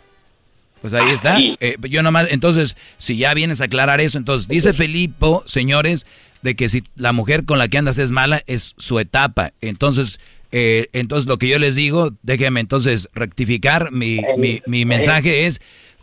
pues 0.82 0.94
ahí 0.94 1.12
está. 1.12 1.38
Eh, 1.38 1.76
yo 1.88 2.02
nomás, 2.02 2.32
entonces, 2.32 2.76
si 2.98 3.16
ya 3.16 3.32
vienes 3.34 3.60
a 3.60 3.64
aclarar 3.64 4.00
eso, 4.00 4.18
entonces 4.18 4.48
dice 4.48 4.74
Felipe, 4.74 5.26
señores, 5.46 6.04
de 6.42 6.56
que 6.56 6.68
si 6.68 6.84
la 6.96 7.12
mujer 7.12 7.44
con 7.44 7.58
la 7.58 7.68
que 7.68 7.78
andas 7.78 7.98
es 7.98 8.10
mala, 8.10 8.42
es 8.46 8.74
su 8.76 8.98
etapa. 8.98 9.52
Entonces, 9.60 10.20
eh, 10.50 10.88
entonces 10.92 11.26
lo 11.28 11.38
que 11.38 11.48
yo 11.48 11.58
les 11.58 11.76
digo, 11.76 12.10
déjenme 12.22 12.60
entonces 12.60 13.08
rectificar, 13.14 13.92
mi, 13.92 14.20
mi, 14.36 14.62
mi 14.66 14.84
mensaje 14.84 15.46
es, 15.46 15.60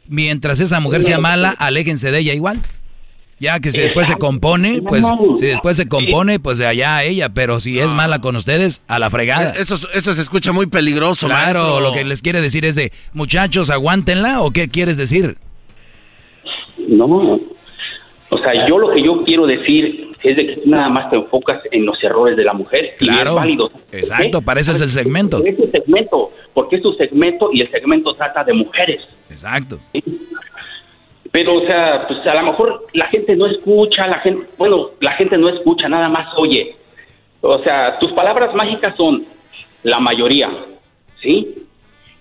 mientras 0.07 0.59
esa 0.59 0.79
mujer 0.79 1.03
sea 1.03 1.19
mala, 1.19 1.51
aléjense 1.51 2.11
de 2.11 2.19
ella 2.19 2.33
igual. 2.33 2.59
Ya 3.39 3.61
que 3.61 3.71
si 3.71 3.79
después 3.79 4.05
se 4.05 4.15
compone, 4.15 4.81
pues 4.81 5.05
si 5.37 5.45
después 5.45 5.77
se 5.77 5.87
compone, 5.87 6.39
pues 6.39 6.59
allá 6.59 7.03
ella, 7.03 7.29
pero 7.29 7.61
si 7.61 7.79
es 7.79 7.93
mala 7.93 8.19
con 8.19 8.35
ustedes, 8.35 8.81
a 8.89 8.99
la 8.99 9.09
fregada. 9.09 9.51
Eso, 9.51 9.75
eso 9.93 10.13
se 10.13 10.21
escucha 10.21 10.51
muy 10.51 10.67
peligroso, 10.67 11.27
Claro, 11.27 11.79
lo 11.79 11.93
que 11.93 12.03
les 12.03 12.21
quiere 12.21 12.41
decir 12.41 12.65
es 12.65 12.75
de, 12.75 12.91
muchachos, 13.13 13.69
aguántenla, 13.69 14.41
¿o 14.41 14.51
qué 14.51 14.67
quieres 14.67 14.97
decir? 14.97 15.37
No, 16.89 17.39
o 18.29 18.37
sea, 18.37 18.67
yo 18.67 18.77
lo 18.77 18.91
que 18.91 19.01
yo 19.01 19.23
quiero 19.23 19.47
decir 19.47 20.11
es 20.21 20.35
de 20.35 20.45
que 20.45 20.61
nada 20.65 20.89
más 20.89 21.09
te 21.09 21.15
enfocas 21.15 21.61
en 21.71 21.85
los 21.85 22.01
errores 22.03 22.37
de 22.37 22.43
la 22.43 22.53
mujer. 22.53 22.93
Claro. 22.97 23.31
Y 23.31 23.33
es 23.33 23.35
válido. 23.35 23.71
Exacto, 23.91 24.41
para 24.41 24.59
eso 24.59 24.71
es 24.73 24.81
el 24.81 24.89
segmento. 24.89 25.43
Es 25.43 25.57
tu 25.57 25.67
segmento, 25.67 26.31
porque 26.53 26.75
es 26.75 26.81
tu 26.81 26.93
segmento 26.93 27.49
y 27.51 27.61
el 27.61 27.71
segmento 27.71 28.13
trata 28.13 28.43
de 28.43 28.53
mujeres. 28.53 29.01
Exacto. 29.29 29.79
Pero, 31.31 31.55
o 31.55 31.61
sea, 31.61 32.07
pues 32.07 32.25
a 32.25 32.35
lo 32.35 32.43
mejor 32.43 32.87
la 32.93 33.07
gente 33.07 33.35
no 33.35 33.47
escucha, 33.47 34.07
la 34.07 34.19
gente, 34.19 34.47
bueno, 34.57 34.91
la 34.99 35.13
gente 35.13 35.37
no 35.37 35.49
escucha, 35.49 35.87
nada 35.87 36.09
más 36.09 36.27
oye. 36.37 36.75
O 37.41 37.59
sea, 37.59 37.97
tus 37.99 38.11
palabras 38.11 38.53
mágicas 38.53 38.95
son 38.95 39.25
la 39.83 39.99
mayoría, 39.99 40.51
¿sí? 41.21 41.65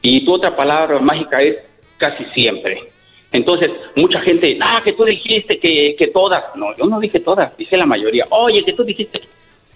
Y 0.00 0.24
tu 0.24 0.34
otra 0.34 0.54
palabra 0.54 1.00
mágica 1.00 1.42
es 1.42 1.56
casi 1.98 2.24
siempre. 2.26 2.92
Entonces, 3.32 3.70
mucha 3.94 4.20
gente, 4.20 4.58
ah, 4.62 4.80
que 4.84 4.94
tú 4.94 5.04
dijiste 5.04 5.58
que, 5.58 5.94
que 5.98 6.06
todas. 6.08 6.44
No, 6.56 6.74
yo 6.76 6.86
no 6.86 6.98
dije 6.98 7.20
todas, 7.20 7.56
dije 7.58 7.76
la 7.76 7.86
mayoría. 7.86 8.26
Oye, 8.30 8.64
que 8.64 8.72
tú 8.72 8.84
dijiste. 8.84 9.20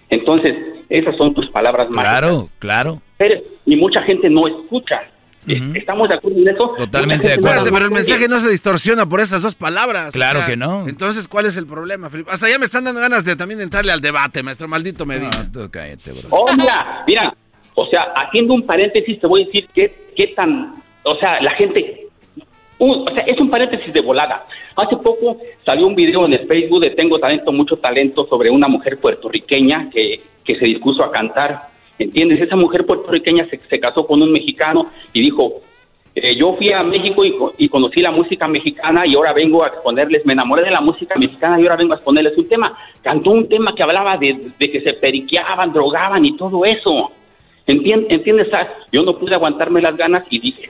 Entonces, 0.09 0.55
esas 0.89 1.15
son 1.17 1.33
tus 1.33 1.49
palabras 1.49 1.89
mágicas. 1.89 2.19
Claro, 2.19 2.49
claro. 2.59 3.01
Pero- 3.17 3.41
Y 3.65 3.75
mucha 3.75 4.01
gente 4.03 4.29
no 4.29 4.47
escucha. 4.47 5.01
¿Estamos 5.45 6.07
de 6.07 6.15
acuerdo 6.15 6.39
en 6.39 6.47
eso? 6.47 6.73
Totalmente 6.77 7.27
de 7.27 7.33
acuerdo. 7.33 7.65
no 7.65 7.71
Pero 7.71 7.85
el 7.85 7.91
mensaje 7.91 8.27
no 8.29 8.39
se 8.39 8.49
distorsiona 8.49 9.05
por 9.05 9.19
esas 9.19 9.41
dos 9.41 9.55
palabras. 9.55 10.13
Claro 10.13 10.45
que 10.45 10.55
no. 10.55 10.87
Entonces, 10.87 11.27
¿cuál 11.27 11.45
es 11.45 11.57
el 11.57 11.67
problema, 11.67 12.09
Felipe? 12.09 12.31
Hasta 12.31 12.49
ya 12.49 12.57
me 12.57 12.65
están 12.65 12.85
dando 12.85 13.01
ganas 13.01 13.25
de 13.25 13.35
también 13.35 13.59
entrarle 13.59 13.91
al 13.91 13.99
debate, 14.01 14.41
maestro 14.41 14.67
maldito 14.67 15.05
Medina. 15.05 15.31
tú 15.51 15.69
cállate, 15.69 16.11
bro. 16.11 16.29
Oh, 16.29 16.53
mira, 16.55 17.03
mira. 17.05 17.35
O 17.75 17.85
sea, 17.87 18.03
haciendo 18.15 18.53
un 18.53 18.65
paréntesis, 18.65 19.19
te 19.19 19.27
voy 19.27 19.43
a 19.43 19.45
decir 19.47 19.67
qué, 19.73 19.93
qué 20.15 20.27
tan. 20.27 20.81
O 21.03 21.15
sea, 21.15 21.41
la 21.41 21.51
gente. 21.55 22.02
O 22.91 23.09
sea, 23.13 23.23
es 23.23 23.39
un 23.39 23.49
paréntesis 23.49 23.93
de 23.93 24.01
volada. 24.01 24.45
Hace 24.75 24.97
poco 24.97 25.37
salió 25.65 25.87
un 25.87 25.95
video 25.95 26.25
en 26.25 26.33
el 26.33 26.47
Facebook 26.47 26.81
de 26.81 26.91
Tengo 26.91 27.19
Talento, 27.19 27.51
Mucho 27.51 27.77
Talento 27.77 28.25
sobre 28.27 28.49
una 28.49 28.67
mujer 28.67 28.97
puertorriqueña 28.99 29.89
que, 29.91 30.21
que 30.43 30.55
se 30.57 30.65
dispuso 30.65 31.03
a 31.03 31.11
cantar. 31.11 31.69
¿Entiendes? 31.99 32.41
Esa 32.41 32.55
mujer 32.55 32.85
puertorriqueña 32.85 33.45
se, 33.49 33.59
se 33.69 33.79
casó 33.79 34.05
con 34.07 34.21
un 34.21 34.31
mexicano 34.31 34.87
y 35.13 35.21
dijo: 35.21 35.61
eh, 36.15 36.35
Yo 36.35 36.55
fui 36.55 36.71
a 36.71 36.81
México 36.83 37.23
y, 37.23 37.35
y 37.57 37.69
conocí 37.69 38.01
la 38.01 38.11
música 38.11 38.47
mexicana 38.47 39.05
y 39.05 39.13
ahora 39.15 39.31
vengo 39.31 39.63
a 39.63 39.67
exponerles, 39.67 40.25
me 40.25 40.33
enamoré 40.33 40.63
de 40.63 40.71
la 40.71 40.81
música 40.81 41.15
mexicana 41.15 41.59
y 41.59 41.63
ahora 41.63 41.75
vengo 41.75 41.93
a 41.93 41.97
exponerles 41.97 42.35
un 42.37 42.47
tema. 42.49 42.75
Cantó 43.03 43.29
un 43.29 43.47
tema 43.47 43.75
que 43.75 43.83
hablaba 43.83 44.17
de, 44.17 44.51
de 44.57 44.71
que 44.71 44.81
se 44.81 44.93
periqueaban, 44.93 45.71
drogaban 45.71 46.25
y 46.25 46.35
todo 46.35 46.65
eso. 46.65 47.11
Entien- 47.67 48.07
¿Entiendes? 48.09 48.47
Ah, 48.53 48.67
Yo 48.91 49.03
no 49.03 49.17
pude 49.17 49.35
aguantarme 49.35 49.79
las 49.79 49.95
ganas 49.95 50.25
y 50.31 50.39
dije, 50.39 50.69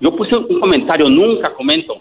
yo 0.00 0.14
puse 0.16 0.34
un 0.36 0.60
comentario, 0.60 1.08
nunca 1.08 1.52
comento. 1.54 1.94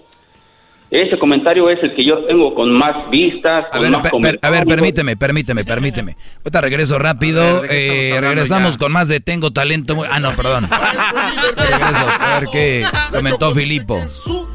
Ese 0.91 1.19
comentario 1.19 1.69
es 1.69 1.77
el 1.83 1.93
que 1.93 2.03
yo 2.03 2.25
tengo 2.25 2.55
con 2.55 2.71
más 2.71 3.11
vistas, 3.11 3.65
A 3.65 3.69
con 3.69 3.81
ver, 3.81 3.91
más 3.91 4.01
per- 4.01 4.11
per- 4.21 4.39
a 4.41 4.49
ver, 4.49 4.65
permíteme, 4.65 5.15
permíteme, 5.15 5.63
permíteme. 5.63 6.17
Ahorita 6.39 6.61
regreso 6.61 6.97
rápido. 6.97 7.43
A 7.43 7.53
ver, 7.61 7.63
¿de 7.63 7.67
qué 7.69 8.09
eh, 8.15 8.21
regresamos 8.21 8.73
ya? 8.73 8.79
con 8.79 8.91
más 8.93 9.07
de 9.07 9.19
Tengo 9.19 9.51
Talento. 9.51 9.93
muy- 9.95 10.07
Ah, 10.09 10.19
no, 10.19 10.31
perdón. 10.35 10.67
regreso 10.67 12.07
a 12.19 12.39
ver 12.39 12.49
qué 12.51 12.87
comentó 13.11 13.53
Filipo. 13.53 14.01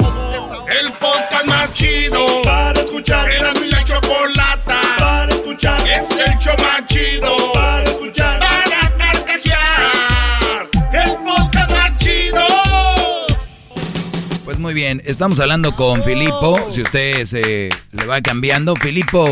El 0.79 0.93
podcast 0.93 1.47
más 1.47 1.73
chido 1.73 2.43
para 2.45 2.79
escuchar. 2.79 3.33
Era 3.33 3.55
mi 3.55 3.71
la 3.71 3.83
chocolata 3.83 4.79
para 4.99 5.35
escuchar. 5.35 5.81
Es 5.89 6.11
el 6.11 6.39
show 6.39 6.55
más 6.59 6.87
chido 6.87 7.53
para 7.55 7.85
escuchar. 7.85 8.41
Para 8.41 8.99
carcajear. 8.99 10.69
El 10.93 11.17
podcast 11.25 11.71
más 11.71 11.97
chido. 11.97 12.45
Pues 14.45 14.59
muy 14.59 14.75
bien, 14.75 15.01
estamos 15.07 15.41
hablando 15.41 15.77
con 15.77 16.05
Filipo. 16.05 16.61
Si 16.71 16.83
usted 16.83 17.25
se 17.25 17.71
le 17.91 18.05
va 18.07 18.21
cambiando, 18.21 18.77
Filipo, 18.77 19.31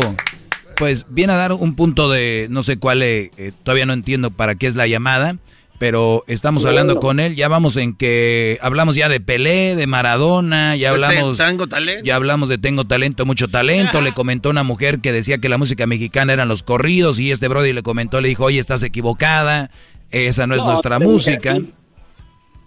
pues 0.77 1.05
viene 1.09 1.33
a 1.33 1.35
dar 1.35 1.53
un 1.53 1.75
punto 1.75 2.09
de 2.09 2.47
no 2.49 2.63
sé 2.63 2.77
cuál, 2.77 3.03
eh, 3.03 3.29
eh, 3.37 3.51
todavía 3.61 3.85
no 3.85 3.93
entiendo 3.93 4.31
para 4.31 4.55
qué 4.55 4.65
es 4.65 4.73
la 4.73 4.87
llamada, 4.87 5.37
pero 5.77 6.23
estamos 6.27 6.65
hablando 6.65 6.99
con 6.99 7.19
él. 7.19 7.35
Ya 7.35 7.47
vamos 7.47 7.77
en 7.77 7.95
que 7.95 8.57
hablamos 8.61 8.95
ya 8.95 9.09
de 9.09 9.19
Pelé, 9.19 9.75
de 9.75 9.87
Maradona, 9.87 10.75
ya 10.75 10.91
hablamos. 10.91 11.37
Tengo 11.37 11.67
Talento. 11.67 12.03
Ya 12.05 12.15
hablamos 12.15 12.49
de 12.49 12.57
Tengo 12.57 12.85
Talento, 12.85 13.25
mucho 13.25 13.47
talento. 13.47 14.01
Le 14.01 14.11
comentó 14.13 14.49
una 14.49 14.63
mujer 14.63 14.99
que 15.01 15.11
decía 15.11 15.39
que 15.39 15.49
la 15.49 15.57
música 15.57 15.85
mexicana 15.87 16.33
eran 16.33 16.47
los 16.47 16.63
corridos 16.63 17.19
y 17.19 17.31
este 17.31 17.47
Brody 17.47 17.73
le 17.73 17.83
comentó, 17.83 18.21
le 18.21 18.29
dijo, 18.29 18.45
oye, 18.45 18.59
estás 18.59 18.83
equivocada, 18.83 19.69
esa 20.11 20.47
no 20.47 20.55
es 20.55 20.63
No, 20.63 20.69
nuestra 20.69 20.99
música. 20.99 21.57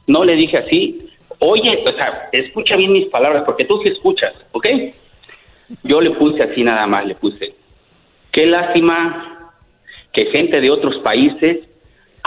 No 0.06 0.24
le 0.24 0.34
dije 0.34 0.58
así. 0.58 1.08
Oye, 1.40 1.82
o 1.86 1.92
sea, 1.92 2.28
escucha 2.32 2.76
bien 2.76 2.92
mis 2.92 3.06
palabras, 3.06 3.44
porque 3.46 3.64
tú 3.64 3.80
sí 3.82 3.88
escuchas, 3.90 4.34
¿ok? 4.52 4.66
Yo 5.84 6.00
le 6.00 6.10
puse 6.12 6.42
así 6.42 6.62
nada 6.62 6.86
más, 6.86 7.06
le 7.06 7.14
puse. 7.14 7.54
Qué 8.32 8.46
lástima 8.46 9.52
que 10.12 10.26
gente 10.26 10.60
de 10.60 10.70
otros 10.70 10.96
países 11.04 11.67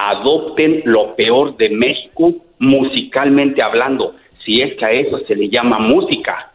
adopten 0.10 0.82
lo 0.86 1.16
peor 1.16 1.56
de 1.58 1.70
México 1.70 2.34
musicalmente 2.60 3.62
hablando, 3.62 4.16
si 4.44 4.62
es 4.62 4.76
que 4.78 4.86
a 4.86 4.92
eso 4.92 5.20
se 5.28 5.36
le 5.36 5.50
llama 5.50 5.80
música. 5.80 6.52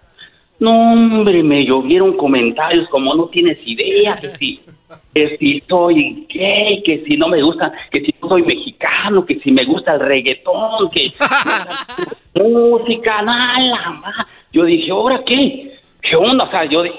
No, 0.59 0.93
hombre, 0.93 1.43
me 1.43 1.65
llovieron 1.67 2.17
comentarios 2.17 2.89
como 2.89 3.15
no 3.15 3.27
tienes 3.27 3.67
idea, 3.67 4.17
que 4.17 4.31
si, 4.37 4.61
que 5.15 5.37
si 5.37 5.63
soy 5.69 6.27
gay, 6.33 6.83
que 6.83 7.05
si 7.07 7.17
no 7.17 7.29
me 7.29 7.43
gusta, 7.43 7.73
que 7.91 8.01
si 8.01 8.15
no 8.23 8.29
soy 8.29 8.43
mexicano, 8.43 9.27
que 9.27 9.39
si 9.39 9.53
me 9.53 9.65
gusta 9.65 9.95
el 9.95 10.01
reggaetón, 10.01 10.91
que 10.91 11.13
música, 12.43 13.23
nada 13.23 13.91
más. 14.01 14.27
Yo 14.53 14.65
dije, 14.65 14.91
¿ahora 14.91 15.23
qué? 15.27 15.77
¿Qué 16.01 16.17
onda? 16.17 16.45
O 16.45 16.51
sea, 16.51 16.65
yo 16.65 16.83
¿Qué, 16.83 16.93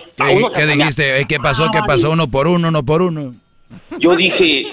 qué 0.54 0.66
dijiste? 0.66 1.26
¿Qué 1.28 1.40
pasó? 1.40 1.70
¿Qué 1.72 1.80
pasó? 1.88 2.12
Uno 2.12 2.28
por 2.30 2.48
uno, 2.48 2.68
uno 2.68 2.84
por 2.84 3.02
uno. 3.02 3.34
Yo 4.00 4.16
dije, 4.16 4.64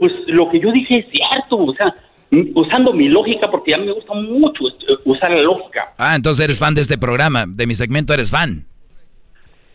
pues 0.00 0.12
lo 0.26 0.48
que 0.50 0.60
yo 0.60 0.70
dije 0.72 0.98
es 0.98 1.06
cierto, 1.10 1.56
o 1.58 1.74
sea, 1.74 1.94
m- 2.30 2.50
usando 2.54 2.92
mi 2.92 3.08
lógica, 3.08 3.50
porque 3.50 3.74
a 3.74 3.78
mí 3.78 3.86
me 3.86 3.92
gusta 3.92 4.14
mucho 4.14 4.68
eh, 4.68 4.94
usar 5.04 5.30
la 5.30 5.42
lógica. 5.42 5.92
Ah, 5.98 6.14
entonces 6.16 6.44
eres 6.44 6.58
fan 6.58 6.74
de 6.74 6.80
este 6.82 6.98
programa, 6.98 7.44
de 7.46 7.66
mi 7.66 7.74
segmento 7.74 8.12
eres 8.14 8.30
fan. 8.30 8.64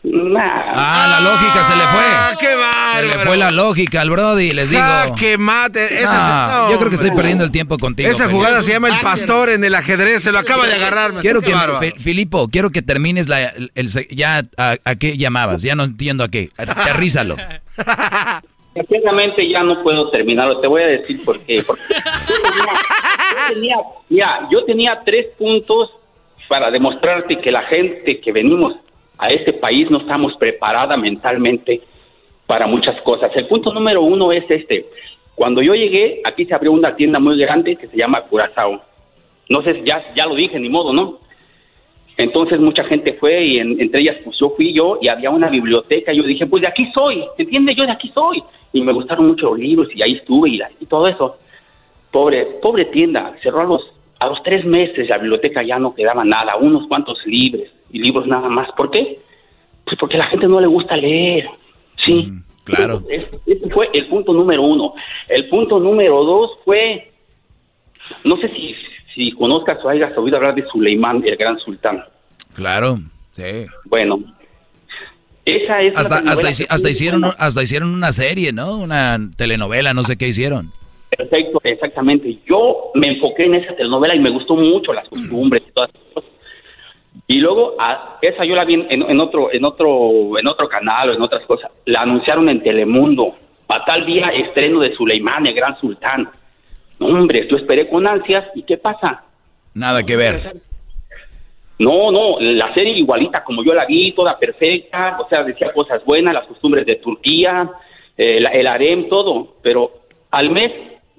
Nah. 0.03 0.41
Ah, 0.73 1.07
la 1.11 1.19
lógica 1.19 1.64
se 1.64 1.76
le 1.76 1.84
fue. 1.84 2.02
Ah, 2.03 2.31
qué 2.39 2.48
Se 2.95 3.03
le 3.19 3.23
fue 3.23 3.38
la 3.38 3.52
lógica 3.52 4.02
al 4.02 4.10
Brody, 4.10 4.52
les 4.52 4.72
digo. 4.72 4.81
Ah, 4.84 5.14
que 5.15 5.38
mate. 5.38 6.02
Esa 6.02 6.48
no, 6.64 6.72
yo 6.72 6.77
creo 6.80 6.89
que 6.89 6.95
estoy 6.95 7.11
perdiendo 7.11 7.43
el 7.43 7.52
tiempo 7.52 7.77
contigo. 7.77 8.10
Esa 8.10 8.23
Felipe. 8.26 8.35
jugada 8.38 8.61
se 8.64 8.72
llama 8.72 8.88
el 8.89 8.99
pastor 9.02 9.52
en 9.52 9.64
el 9.64 9.76
ajedrez. 9.76 10.23
Se 10.23 10.31
lo 10.31 10.39
acaba 10.39 10.65
de 10.65 10.73
agarrar. 10.73 11.14
Quiero 11.22 11.41
Qué 11.41 11.53
que, 11.81 11.93
Filipo, 11.99 12.48
quiero 12.48 12.72
que 12.72 12.81
termines 12.81 13.27
la, 13.27 13.52
el, 13.76 13.89
ya 14.10 14.41
a, 14.57 14.77
a 14.84 14.95
qué 14.95 15.18
llamabas. 15.18 15.61
Ya 15.61 15.76
no 15.76 15.84
entiendo 15.84 16.23
a 16.23 16.30
qué. 16.30 16.49
Aterrízalo. 16.57 17.35
Sinceramente 18.73 19.48
ya 19.48 19.64
no 19.64 19.84
puedo 19.84 20.10
terminarlo, 20.10 20.60
te 20.60 20.68
voy 20.68 20.81
a 20.84 20.88
decir 20.88 21.23
por 21.26 21.39
qué. 21.41 21.61
Porque 21.65 21.81
yo 21.93 23.53
tenía, 23.53 23.76
mira, 24.10 24.48
yo 24.49 24.64
tenía 24.64 25.02
tres 25.03 25.27
puntos 25.38 25.91
para 26.48 26.72
demostrarte 26.72 27.38
que 27.39 27.52
la 27.52 27.64
gente 27.64 28.19
que 28.22 28.31
venimos 28.31 28.76
a 29.18 29.30
este 29.30 29.53
país 29.53 29.89
no 29.91 29.99
estamos 29.99 30.35
preparada 30.38 30.95
mentalmente 30.98 31.81
para 32.48 32.65
muchas 32.65 32.99
cosas. 33.02 33.31
El 33.35 33.48
punto 33.48 33.73
número 33.73 34.02
uno 34.02 34.31
es 34.31 34.49
este. 34.49 34.85
Cuando 35.35 35.61
yo 35.61 35.73
llegué, 35.76 36.22
aquí 36.23 36.45
se 36.45 36.53
abrió 36.53 36.72
una 36.72 36.95
tienda 36.95 37.19
muy 37.19 37.38
grande 37.38 37.76
que 37.76 37.88
se 37.88 37.98
llama 37.98 38.22
Curazao. 38.23 38.81
No 39.49 39.61
sé, 39.64 39.81
ya, 39.85 40.14
ya 40.15 40.26
lo 40.26 40.35
dije, 40.35 40.60
ni 40.60 40.69
modo, 40.69 40.93
¿no? 40.93 41.19
Entonces 42.18 42.60
mucha 42.60 42.84
gente 42.85 43.14
fue 43.14 43.43
y 43.43 43.57
en- 43.60 43.80
entre 43.81 44.02
ellas 44.02 44.18
pues 44.23 44.38
yo 44.39 44.52
fui 44.52 44.73
yo 44.73 44.98
y 45.02 45.07
había 45.07 45.30
una 45.30 45.49
biblioteca 45.49 46.14
yo 46.14 46.23
dije, 46.23 46.45
pues 46.45 46.61
de 46.61 46.68
aquí 46.68 46.89
soy, 46.93 47.23
¿entiendes? 47.38 47.76
Yo 47.76 47.85
de 47.85 47.91
aquí 47.91 48.11
soy. 48.14 48.43
Y 48.73 48.81
me 48.81 48.93
gustaron 48.93 49.27
mucho 49.27 49.48
los 49.52 49.60
libros 49.60 49.88
y 49.93 50.02
ahí 50.02 50.14
estuve 50.14 50.49
y, 50.49 50.57
la- 50.57 50.72
y 50.80 50.85
todo 50.85 51.07
eso. 51.07 51.38
Pobre, 52.11 52.45
pobre 52.61 52.85
tienda, 52.85 53.35
cerró 53.41 53.61
a 53.61 53.65
los, 53.65 53.81
a 54.19 54.27
los 54.27 54.41
tres 54.43 54.65
meses, 54.65 55.07
la 55.10 55.18
biblioteca 55.18 55.64
ya 55.64 55.80
no 55.80 55.93
quedaba 55.95 56.23
nada, 56.26 56.56
unos 56.57 56.88
cuantos 56.88 57.18
libros 57.26 57.68
y 57.91 57.99
libros 57.99 58.27
nada 58.27 58.49
más. 58.49 58.69
¿Por 58.73 58.91
qué? 58.91 59.19
Pues 59.85 59.98
porque 59.99 60.15
a 60.18 60.19
la 60.19 60.27
gente 60.27 60.48
no 60.48 60.60
le 60.61 60.68
gusta 60.68 60.95
leer, 60.98 61.49
sí. 62.06 62.31
claro. 62.65 63.02
Ese, 63.10 63.30
ese 63.45 63.69
fue 63.69 63.89
el 63.93 64.07
punto 64.07 64.34
número 64.34 64.61
uno. 64.61 64.93
El 65.27 65.48
punto 65.49 65.80
número 65.80 66.23
dos 66.23 66.52
fue, 66.65 67.11
no 68.23 68.38
sé 68.38 68.49
si, 68.49 68.76
si 69.15 69.31
conozcas 69.31 69.84
o 69.84 69.89
hayas 69.89 70.15
oído 70.18 70.38
hablar 70.38 70.56
de 70.56 70.65
Suleimán, 70.68 71.23
el 71.26 71.35
gran 71.38 71.57
sultán. 71.60 72.03
Claro, 72.53 72.98
sí. 73.31 73.65
Bueno, 73.85 74.19
esa 75.57 75.82
es 75.82 75.98
Hasta, 75.98 76.18
hasta, 76.18 76.48
hasta 76.48 76.90
hicieron, 76.90 77.23
hasta 77.38 77.64
hicieron 77.64 77.94
una 77.94 78.11
serie, 78.11 78.53
¿no? 78.53 78.78
Una 78.78 79.18
telenovela, 79.36 79.94
no 79.94 80.03
sé 80.03 80.18
qué 80.18 80.28
hicieron. 80.28 80.72
Perfecto, 81.15 81.60
exactamente. 81.64 82.38
Yo 82.48 82.91
me 82.95 83.10
enfoqué 83.10 83.45
en 83.45 83.56
esa 83.56 83.76
telenovela 83.76 84.15
y 84.15 84.19
me 84.19 84.30
gustó 84.30 84.56
mucho 84.56 84.94
las 84.94 85.07
costumbres 85.10 85.64
y 85.68 85.72
todas 85.72 85.90
esas 85.90 86.14
cosas. 86.14 86.32
Y 87.28 87.40
luego, 87.40 87.76
a, 87.80 88.18
esa 88.22 88.45
yo 88.45 88.56
la 88.56 88.65
vi 88.65 88.76
en, 88.76 88.88
en, 88.90 89.19
otro, 89.19 89.52
en, 89.53 89.65
otro, 89.65 90.38
en 90.38 90.48
otro 90.48 90.68
canal 90.69 91.10
o 91.10 91.14
en 91.14 91.22
otras 91.22 91.45
cosas. 91.45 91.72
La 91.86 92.02
anunciaron 92.02 92.49
en 92.49 92.64
Telemundo. 92.64 93.36
A 93.68 93.86
tal 93.86 94.06
día 94.06 94.28
estreno 94.30 94.82
de 94.82 94.94
Suleimán, 94.95 95.48
el 95.48 95.53
gran 95.53 95.80
sultán. 95.80 96.30
No, 96.99 97.07
hombre, 97.07 97.48
yo 97.49 97.57
esperé 97.57 97.88
con 97.88 98.06
ansias. 98.06 98.45
¿Y 98.53 98.64
qué 98.64 98.78
pasa? 98.78 99.23
Nada 99.73 100.03
que 100.03 100.18
ver. 100.18 100.53
No, 101.82 102.12
no, 102.12 102.40
la 102.40 102.72
serie 102.76 102.94
igualita 102.94 103.44
como 103.44 103.64
yo 103.64 103.74
la 103.74 103.88
vi, 103.88 104.12
toda 104.12 104.38
perfecta, 104.38 105.18
o 105.20 105.28
sea, 105.28 105.44
decía 105.44 105.74
cosas 105.74 106.06
buenas, 106.06 106.32
las 106.32 106.45
costumbres 106.45 106.86
de 106.86 106.98
Turquía, 106.98 107.72
eh, 108.16 108.38
el 108.38 108.68
harem, 108.68 109.10
todo, 109.10 109.56
pero 109.64 109.91
al 110.30 110.52
mes, 110.52 110.72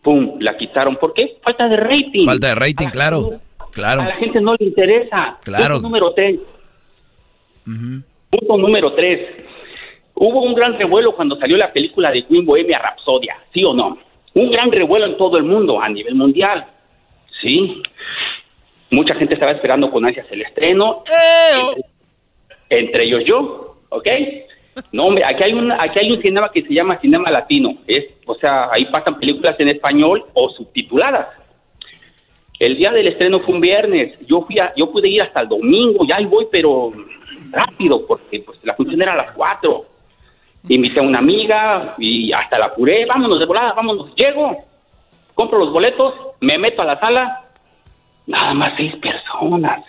¡pum!, 0.02 0.36
la 0.38 0.56
quitaron. 0.56 0.94
¿Por 0.98 1.14
qué? 1.14 1.38
Falta 1.42 1.68
de 1.68 1.76
rating. 1.78 2.26
Falta 2.26 2.46
de 2.46 2.54
rating, 2.54 2.90
claro, 2.92 3.40
claro. 3.72 4.02
A 4.02 4.06
la 4.06 4.14
gente 4.14 4.40
no 4.40 4.54
le 4.54 4.66
interesa. 4.66 5.36
Claro. 5.42 5.74
Punto 5.74 5.88
número 5.88 6.12
tres. 6.12 6.38
Punto 7.64 8.56
número 8.56 8.92
tres. 8.92 9.20
Hubo 10.14 10.42
un 10.42 10.54
gran 10.54 10.78
revuelo 10.78 11.16
cuando 11.16 11.34
salió 11.38 11.56
la 11.56 11.72
película 11.72 12.12
de 12.12 12.24
Queen 12.24 12.46
Bohemia 12.46 12.78
Rhapsodia, 12.78 13.36
¿sí 13.52 13.64
o 13.64 13.74
no? 13.74 13.98
Un 14.34 14.48
gran 14.52 14.70
revuelo 14.70 15.06
en 15.06 15.16
todo 15.16 15.38
el 15.38 15.42
mundo, 15.42 15.80
a 15.80 15.88
nivel 15.88 16.14
mundial. 16.14 16.66
Sí. 17.40 17.82
Mucha 18.92 19.14
gente 19.14 19.32
estaba 19.32 19.52
esperando 19.52 19.90
con 19.90 20.04
ansias 20.04 20.26
el 20.30 20.42
estreno. 20.42 21.02
Entre, 22.68 23.04
ellos 23.04 23.24
yo, 23.24 23.76
¿ok? 23.88 24.06
No, 24.92 25.06
hombre, 25.06 25.24
aquí 25.24 25.44
hay, 25.44 25.54
un, 25.54 25.72
aquí 25.72 25.98
hay 25.98 26.12
un 26.12 26.20
cinema 26.20 26.50
que 26.52 26.60
se 26.60 26.74
llama 26.74 26.98
Cinema 27.00 27.30
Latino. 27.30 27.74
Es, 27.86 28.04
o 28.26 28.34
sea, 28.34 28.68
ahí 28.70 28.84
pasan 28.86 29.18
películas 29.18 29.58
en 29.60 29.68
español 29.68 30.26
o 30.34 30.50
subtituladas. 30.50 31.28
El 32.58 32.76
día 32.76 32.92
del 32.92 33.08
estreno 33.08 33.40
fue 33.40 33.54
un 33.54 33.62
viernes. 33.62 34.14
Yo 34.26 34.42
fui 34.42 34.56
yo 34.76 34.92
pude 34.92 35.08
ir 35.08 35.22
hasta 35.22 35.40
el 35.40 35.48
domingo. 35.48 36.04
Ya 36.06 36.16
ahí 36.16 36.26
voy, 36.26 36.46
pero 36.52 36.90
rápido, 37.50 38.06
porque 38.06 38.40
pues 38.40 38.58
la 38.62 38.74
función 38.74 39.00
era 39.00 39.14
a 39.14 39.16
las 39.16 39.32
cuatro. 39.32 39.86
Invité 40.68 41.00
a 41.00 41.02
una 41.02 41.18
amiga 41.18 41.94
y 41.96 42.30
hasta 42.30 42.58
la 42.58 42.68
curé. 42.74 43.06
Vámonos 43.06 43.38
de 43.38 43.46
volada, 43.46 43.72
vámonos. 43.72 44.14
Llego, 44.16 44.54
compro 45.32 45.58
los 45.58 45.72
boletos, 45.72 46.14
me 46.40 46.58
meto 46.58 46.82
a 46.82 46.84
la 46.84 47.00
sala 47.00 47.41
nada 48.26 48.54
más 48.54 48.74
seis 48.76 48.94
personas. 48.96 49.84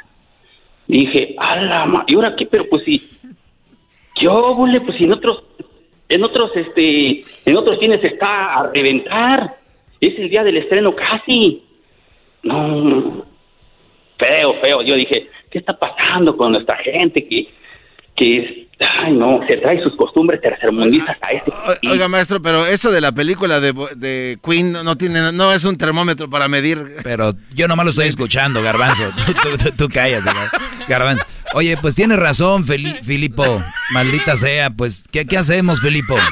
Dije, 0.87 1.35
ala, 1.37 2.03
¿y 2.07 2.15
ahora 2.15 2.35
qué? 2.35 2.45
Pero 2.45 2.67
pues 2.69 2.83
sí, 2.83 3.01
yo, 4.19 4.55
bole, 4.55 4.81
pues 4.81 4.99
en 5.01 5.11
otros, 5.11 5.43
en 6.09 6.23
otros, 6.23 6.51
este, 6.55 7.23
en 7.45 7.57
otros 7.57 7.79
cines 7.79 8.03
está 8.03 8.55
a 8.55 8.71
reventar. 8.71 9.57
Es 9.99 10.17
el 10.19 10.29
día 10.29 10.43
del 10.43 10.57
estreno 10.57 10.93
casi. 10.95 11.63
No, 12.43 13.25
feo, 14.17 14.53
feo. 14.61 14.81
Yo 14.81 14.95
dije, 14.95 15.29
¿qué 15.49 15.59
está 15.59 15.77
pasando 15.77 16.35
con 16.35 16.51
nuestra 16.51 16.75
gente 16.77 17.25
que, 17.27 17.47
que 18.15 18.62
ay 18.79 19.13
no, 19.13 19.39
se 19.47 19.57
trae 19.57 19.81
sus 19.81 19.95
costumbres 19.95 20.41
tercermundistas 20.41 21.17
a 21.21 21.31
este. 21.31 21.51
Oiga, 21.89 22.07
maestro, 22.07 22.41
pero 22.41 22.65
eso 22.65 22.91
de 22.91 23.01
la 23.01 23.11
película 23.11 23.59
de, 23.59 23.73
de 23.95 24.37
Queen 24.43 24.71
no 24.71 24.95
tiene, 24.95 25.31
no 25.31 25.51
es 25.51 25.65
un 25.65 25.77
termómetro 25.77 26.29
para 26.29 26.47
medir. 26.47 26.97
Pero 27.03 27.33
yo 27.53 27.67
nomás 27.67 27.85
lo 27.85 27.89
estoy 27.91 28.07
escuchando, 28.07 28.61
Garbanzo. 28.61 29.03
tú, 29.77 29.89
cállate, 29.89 30.29
Garbanzo. 30.87 31.25
Oye, 31.53 31.77
pues 31.77 31.95
tienes 31.95 32.17
razón, 32.17 32.65
Filipo. 32.65 33.45
Maldita 33.91 34.35
sea, 34.35 34.69
pues, 34.71 35.05
¿qué, 35.11 35.25
qué 35.25 35.37
hacemos, 35.37 35.81
Filipo? 35.81 36.15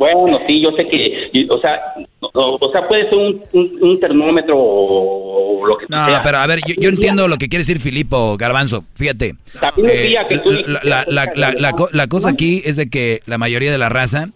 Bueno, 0.00 0.38
sí, 0.46 0.62
yo 0.62 0.70
sé 0.78 0.88
que, 0.88 1.46
o 1.50 1.60
sea, 1.60 1.78
o, 2.20 2.70
sea, 2.72 2.88
puede 2.88 3.10
ser 3.10 3.18
un, 3.52 4.00
termómetro 4.00 4.56
o 4.56 5.66
lo 5.66 5.76
que 5.76 5.84
no, 5.90 6.06
sea. 6.06 6.16
No, 6.16 6.22
pero 6.24 6.38
a 6.38 6.46
ver, 6.46 6.60
yo, 6.66 6.88
entiendo 6.88 7.28
lo 7.28 7.36
que 7.36 7.50
quiere 7.50 7.60
decir 7.60 7.80
Filipo 7.80 8.38
Garbanzo. 8.38 8.82
Fíjate. 8.94 9.34
Eh, 9.76 10.16
la, 11.92 12.06
cosa 12.08 12.30
aquí 12.30 12.62
es 12.64 12.76
de 12.76 12.88
que 12.88 13.20
la 13.26 13.36
mayoría 13.36 13.70
de 13.70 13.76
la 13.76 13.90
raza, 13.90 14.30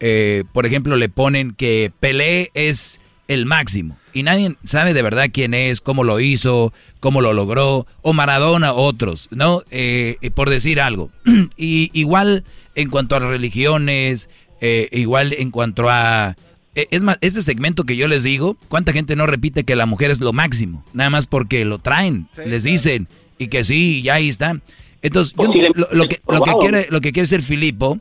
eh, 0.00 0.44
por 0.54 0.64
ejemplo, 0.64 0.96
le 0.96 1.10
ponen 1.10 1.52
que 1.58 1.92
Pelé 2.00 2.48
es 2.54 2.98
el 3.28 3.44
máximo. 3.44 3.98
Y 4.14 4.22
nadie 4.22 4.56
sabe 4.64 4.94
de 4.94 5.02
verdad 5.02 5.26
quién 5.30 5.52
es, 5.52 5.82
cómo 5.82 6.04
lo 6.04 6.20
hizo, 6.20 6.72
cómo 7.00 7.20
lo 7.20 7.34
logró, 7.34 7.86
o 8.00 8.14
Maradona, 8.14 8.72
otros, 8.72 9.28
¿no? 9.30 9.60
Eh, 9.70 10.16
por 10.34 10.48
decir 10.48 10.80
algo. 10.80 11.10
y 11.58 11.90
igual 11.92 12.44
en 12.74 12.88
cuanto 12.88 13.16
a 13.16 13.18
religiones, 13.18 14.28
eh, 14.62 14.88
igual 14.92 15.34
en 15.36 15.50
cuanto 15.50 15.90
a... 15.90 16.36
Eh, 16.74 16.86
es 16.90 17.02
más, 17.02 17.18
este 17.20 17.42
segmento 17.42 17.84
que 17.84 17.96
yo 17.96 18.08
les 18.08 18.22
digo, 18.22 18.56
¿cuánta 18.68 18.92
gente 18.92 19.16
no 19.16 19.26
repite 19.26 19.64
que 19.64 19.76
la 19.76 19.84
mujer 19.84 20.10
es 20.10 20.20
lo 20.20 20.32
máximo? 20.32 20.84
Nada 20.94 21.10
más 21.10 21.26
porque 21.26 21.66
lo 21.66 21.80
traen, 21.80 22.28
les 22.46 22.62
dicen, 22.62 23.08
y 23.38 23.48
que 23.48 23.64
sí, 23.64 24.00
ya 24.02 24.14
ahí 24.14 24.28
está. 24.28 24.58
Entonces, 25.02 25.34
lo, 25.36 26.08
que, 26.08 26.22
lo, 26.28 26.40
que 26.42 26.52
quiere, 26.60 26.86
lo 26.88 27.00
que 27.00 27.12
quiere 27.12 27.26
ser 27.26 27.42
Filipo 27.42 27.98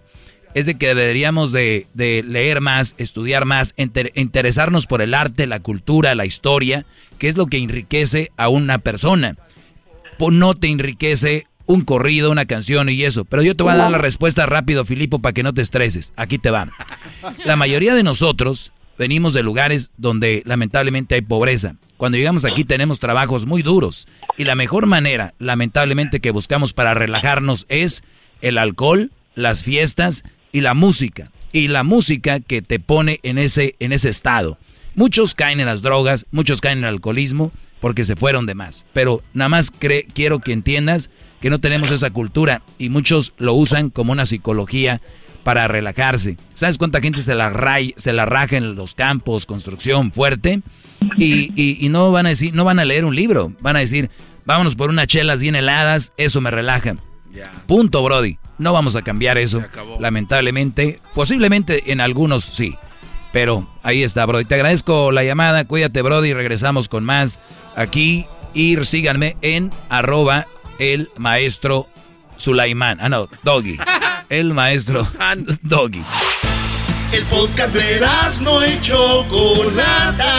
es 0.54 0.68
de 0.68 0.76
que 0.76 0.88
deberíamos 0.94 1.52
de, 1.52 1.88
leer 1.96 2.62
más, 2.62 2.94
estudiar 3.00 3.46
más, 3.46 3.74
interesarnos 4.16 4.86
por 4.86 5.02
el 5.02 5.16
arte, 5.16 5.48
la 5.48 5.60
cultura, 5.62 6.14
la 6.14 6.26
historia, 6.26 6.86
que 7.18 7.28
es 7.28 7.38
lo 7.38 7.48
que 7.48 7.58
enriquece 7.58 8.32
a 8.38 8.50
una 8.50 8.78
persona. 8.78 9.36
No 10.20 10.54
te 10.54 10.68
enriquece 10.68 11.48
un 11.72 11.82
corrido, 11.82 12.32
una 12.32 12.46
canción 12.46 12.90
y 12.90 13.04
eso. 13.04 13.26
Pero 13.26 13.44
yo 13.44 13.56
te 13.56 13.64
voy 13.64 13.74
a 13.74 13.78
dar 13.78 13.92
la 13.92 13.98
respuesta 13.98 14.46
rápido, 14.46 14.86
Filipo, 14.86 15.20
para 15.20 15.34
que 15.34 15.44
no 15.44 15.54
te 15.54 15.62
estreses. 15.62 16.14
Aquí 16.16 16.38
te 16.38 16.52
va. 16.52 16.70
La 17.46 17.56
mayoría 17.56 17.96
de 17.96 18.04
nosotros 18.04 18.72
venimos 18.98 19.34
de 19.34 19.44
lugares 19.44 19.92
donde 19.98 20.44
lamentablemente 20.46 21.16
hay 21.16 21.22
pobreza. 21.22 21.76
Cuando 21.98 22.18
llegamos 22.18 22.46
aquí 22.46 22.64
tenemos 22.64 23.00
trabajos 23.00 23.46
muy 23.46 23.62
duros. 23.62 24.08
Y 24.38 24.44
la 24.44 24.56
mejor 24.56 24.86
manera, 24.86 25.34
lamentablemente, 25.40 26.20
que 26.20 26.32
buscamos 26.32 26.74
para 26.74 26.94
relajarnos 26.94 27.66
es 27.70 28.04
el 28.42 28.58
alcohol, 28.58 29.12
las 29.36 29.64
fiestas 29.64 30.24
y 30.52 30.62
la 30.62 30.74
música. 30.74 31.32
Y 31.54 31.68
la 31.68 31.84
música 31.84 32.40
que 32.40 32.62
te 32.62 32.80
pone 32.80 33.20
en 33.24 33.38
ese, 33.38 33.76
en 33.80 33.92
ese 33.92 34.10
estado. 34.10 34.58
Muchos 34.96 35.36
caen 35.36 35.60
en 35.60 35.68
las 35.68 35.82
drogas, 35.82 36.26
muchos 36.32 36.60
caen 36.60 36.80
en 36.80 36.84
el 36.86 36.96
alcoholismo 36.96 37.52
porque 37.82 38.06
se 38.06 38.16
fueron 38.16 38.46
de 38.46 38.56
más. 38.56 38.86
Pero 38.94 39.22
nada 39.34 39.50
más 39.50 39.72
quiero 40.14 40.40
que 40.40 40.54
entiendas 40.54 41.10
que 41.42 41.50
no 41.50 41.60
tenemos 41.60 41.92
esa 41.92 42.12
cultura 42.12 42.62
y 42.78 42.90
muchos 42.90 43.34
lo 43.38 43.54
usan 43.54 43.90
como 43.90 44.14
una 44.14 44.26
psicología 44.26 45.02
para 45.44 45.68
relajarse. 45.68 46.38
¿Sabes 46.54 46.78
cuánta 46.78 47.02
gente 47.02 47.24
se 47.24 47.36
la, 47.36 47.52
se 47.98 48.14
la 48.14 48.26
raja 48.26 48.58
en 48.58 48.76
los 48.76 48.94
campos, 48.94 49.46
construcción 49.46 50.12
fuerte? 50.12 50.62
Y, 51.18 51.88
no 51.90 52.12
van 52.12 52.28
a 52.28 52.30
decir, 52.30 52.54
no 52.54 52.64
van 52.64 52.80
a 52.80 52.86
leer 52.86 53.04
un 53.06 53.16
libro, 53.16 53.54
van 53.60 53.76
a 53.76 53.80
decir, 53.80 54.10
vámonos 54.46 54.76
por 54.76 54.92
unas 54.92 55.08
chelas 55.08 55.42
bien 55.42 55.56
heladas, 55.56 56.14
eso 56.16 56.40
me 56.40 56.52
relaja. 56.52 56.96
Punto, 57.66 58.04
Brody. 58.04 58.38
No 58.60 58.74
vamos 58.74 58.96
a 58.96 59.02
cambiar 59.02 59.40
eso, 59.40 59.64
lamentablemente. 60.00 61.00
Posiblemente 61.16 61.92
en 61.92 62.00
algunos 62.00 62.44
sí. 62.44 62.76
Pero 63.32 63.68
ahí 63.84 64.04
está, 64.04 64.26
Brody. 64.26 64.46
Te 64.46 64.56
agradezco 64.56 65.12
la 65.12 65.24
llamada. 65.24 65.66
Cuídate, 65.66 66.02
Brody. 66.02 66.34
Regresamos 66.34 66.90
con 66.90 67.04
más 67.04 67.40
aquí. 67.76 68.26
Y 68.54 68.76
síganme 68.84 69.38
en 69.42 69.72
arroba 69.90 70.46
el 70.78 71.10
maestro 71.18 71.88
Sulaimán. 72.38 72.98
Ah, 73.02 73.10
no, 73.10 73.30
Doggy. 73.44 73.78
El 74.30 74.54
maestro 74.54 75.08
Doggy. 75.62 76.04
El 77.12 77.24
podcast 77.26 77.74
de 77.76 78.00
no 78.42 78.64
hecho 78.64 79.26
Chocolata. 79.30 80.34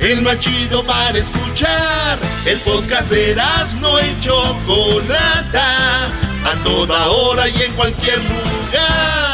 El 0.00 0.22
más 0.22 0.38
chido 0.40 0.82
para 0.84 1.18
escuchar. 1.18 2.18
El 2.46 2.58
podcast 2.60 3.10
de 3.10 3.36
no 3.80 3.98
hecho 3.98 4.58
Chocolata. 4.66 6.06
A 6.06 6.62
toda 6.64 7.08
hora 7.08 7.48
y 7.48 7.62
en 7.62 7.72
cualquier 7.74 8.18
lugar. 8.18 9.25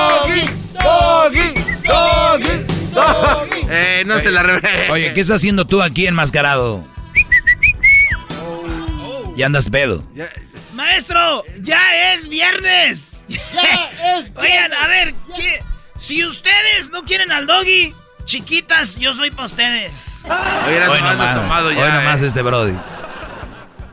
Doggy, 0.00 1.54
Doggy, 1.86 2.64
Doggy. 2.92 3.66
Eh, 3.72 4.02
no 4.06 4.18
se 4.18 4.30
la 4.30 4.60
Oye, 4.90 5.14
¿qué 5.14 5.20
estás 5.20 5.36
haciendo 5.36 5.64
tú 5.66 5.82
aquí 5.82 6.06
enmascarado? 6.06 6.84
Ya 9.36 9.46
andas 9.46 9.70
pedo. 9.70 10.04
Maestro, 10.74 11.44
ya 11.62 12.12
es 12.12 12.28
viernes. 12.28 13.24
Oigan, 14.34 14.74
a 14.74 14.86
ver, 14.88 15.14
si 15.96 16.24
ustedes 16.24 16.90
no 16.90 17.04
quieren 17.04 17.30
al 17.30 17.46
doggy, 17.46 17.94
chiquitas, 18.24 18.96
yo 18.96 19.14
soy 19.14 19.30
para 19.30 19.46
ustedes. 19.46 20.22
hoy 20.24 21.00
nomás, 21.00 21.34
tomado 21.34 21.70
ya, 21.72 21.84
hoy 21.84 21.92
nomás 21.92 22.22
eh. 22.22 22.26
este 22.26 22.42
Brody. 22.42 22.74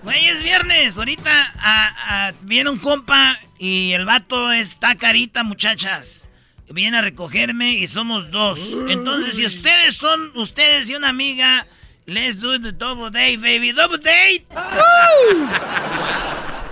Güey, 0.08 0.30
es 0.30 0.42
viernes. 0.42 0.98
Ahorita 0.98 2.34
viene 2.44 2.70
un 2.70 2.80
compa 2.80 3.38
y 3.60 3.92
el 3.92 4.06
vato 4.06 4.54
está 4.54 4.96
carita, 4.96 5.44
muchachas 5.44 6.30
viene 6.70 6.98
a 6.98 7.02
recogerme 7.02 7.74
y 7.74 7.88
somos 7.88 8.32
dos. 8.32 8.60
Entonces, 8.90 9.36
si 9.36 9.46
ustedes 9.46 9.96
son 9.98 10.32
ustedes 10.36 10.90
y 10.90 10.96
una 10.96 11.10
amiga, 11.10 11.68
let's 12.06 12.40
do 12.40 12.58
the 12.58 12.72
double 12.72 13.10
date, 13.12 13.38
baby. 13.38 13.74
Double 13.74 13.98
date. 13.98 14.46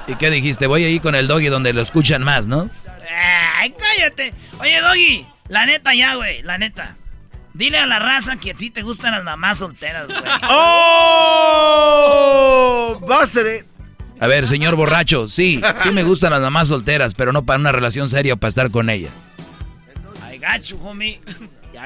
¿Y 0.07 0.15
qué 0.15 0.29
dijiste? 0.29 0.67
Voy 0.67 0.85
ahí 0.85 1.01
con 1.01 1.13
el 1.13 1.27
doggy 1.27 1.47
donde 1.47 1.73
lo 1.73 1.81
escuchan 1.81 2.23
más, 2.23 2.47
¿no? 2.47 2.69
Ay, 3.57 3.73
cállate. 3.77 4.33
Oye, 4.59 4.79
doggy, 4.79 5.25
la 5.49 5.65
neta 5.65 5.93
ya, 5.93 6.15
güey, 6.15 6.41
la 6.43 6.57
neta. 6.57 6.95
Dile 7.55 7.77
a 7.77 7.85
la 7.85 7.99
raza 7.99 8.35
que 8.35 8.51
a 8.51 8.53
ti 8.53 8.69
te 8.69 8.81
gustan 8.81 9.13
las 9.13 9.23
mamás 9.23 9.59
solteras, 9.59 10.07
güey. 10.07 10.19
¡Oh! 10.49 10.59
Buster 12.99 13.65
A 14.19 14.27
ver, 14.27 14.45
señor 14.45 14.75
borracho, 14.75 15.29
sí, 15.29 15.61
sí 15.77 15.91
me 15.91 16.03
gustan 16.03 16.31
las 16.31 16.41
mamás 16.41 16.67
solteras, 16.67 17.15
pero 17.15 17.31
no 17.31 17.45
para 17.45 17.57
una 17.57 17.71
relación 17.71 18.09
seria 18.09 18.33
o 18.33 18.37
para 18.37 18.49
estar 18.49 18.71
con 18.71 18.89
ellas. 18.89 19.13
I 20.29 20.37
got 20.37 20.63
you, 20.65 20.77
homie. 20.83 21.21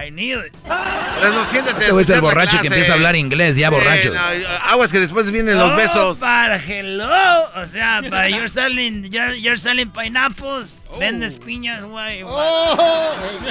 I 0.02 0.12
need 0.12 0.38
it. 0.46 0.54
Pero 0.64 1.34
no, 1.34 1.44
siéntate. 1.46 1.86
Este 1.88 2.02
es 2.02 2.10
el 2.10 2.22
borracho 2.22 2.60
que 2.62 2.68
empieza 2.68 2.94
a 2.94 2.96
hablar 2.96 3.16
inglés, 3.18 3.56
ya 3.58 3.70
borracho. 3.70 4.14
aguas 4.64 4.92
que 4.92 5.00
después 5.00 5.30
vienen 5.32 5.58
los 5.58 5.72
Oh, 5.72 5.76
besos. 5.76 6.18
Para 6.20 6.56
hello. 6.58 7.10
O 7.56 7.68
sea, 7.68 8.02
para 8.10 8.30
you're 8.30 8.48
selling, 8.48 9.04
you're, 9.12 9.40
you're 9.40 9.60
selling 9.60 9.90
pineapples. 9.92 10.84
Vendes 11.00 11.38
piñas, 11.38 11.84
güey. 11.84 12.24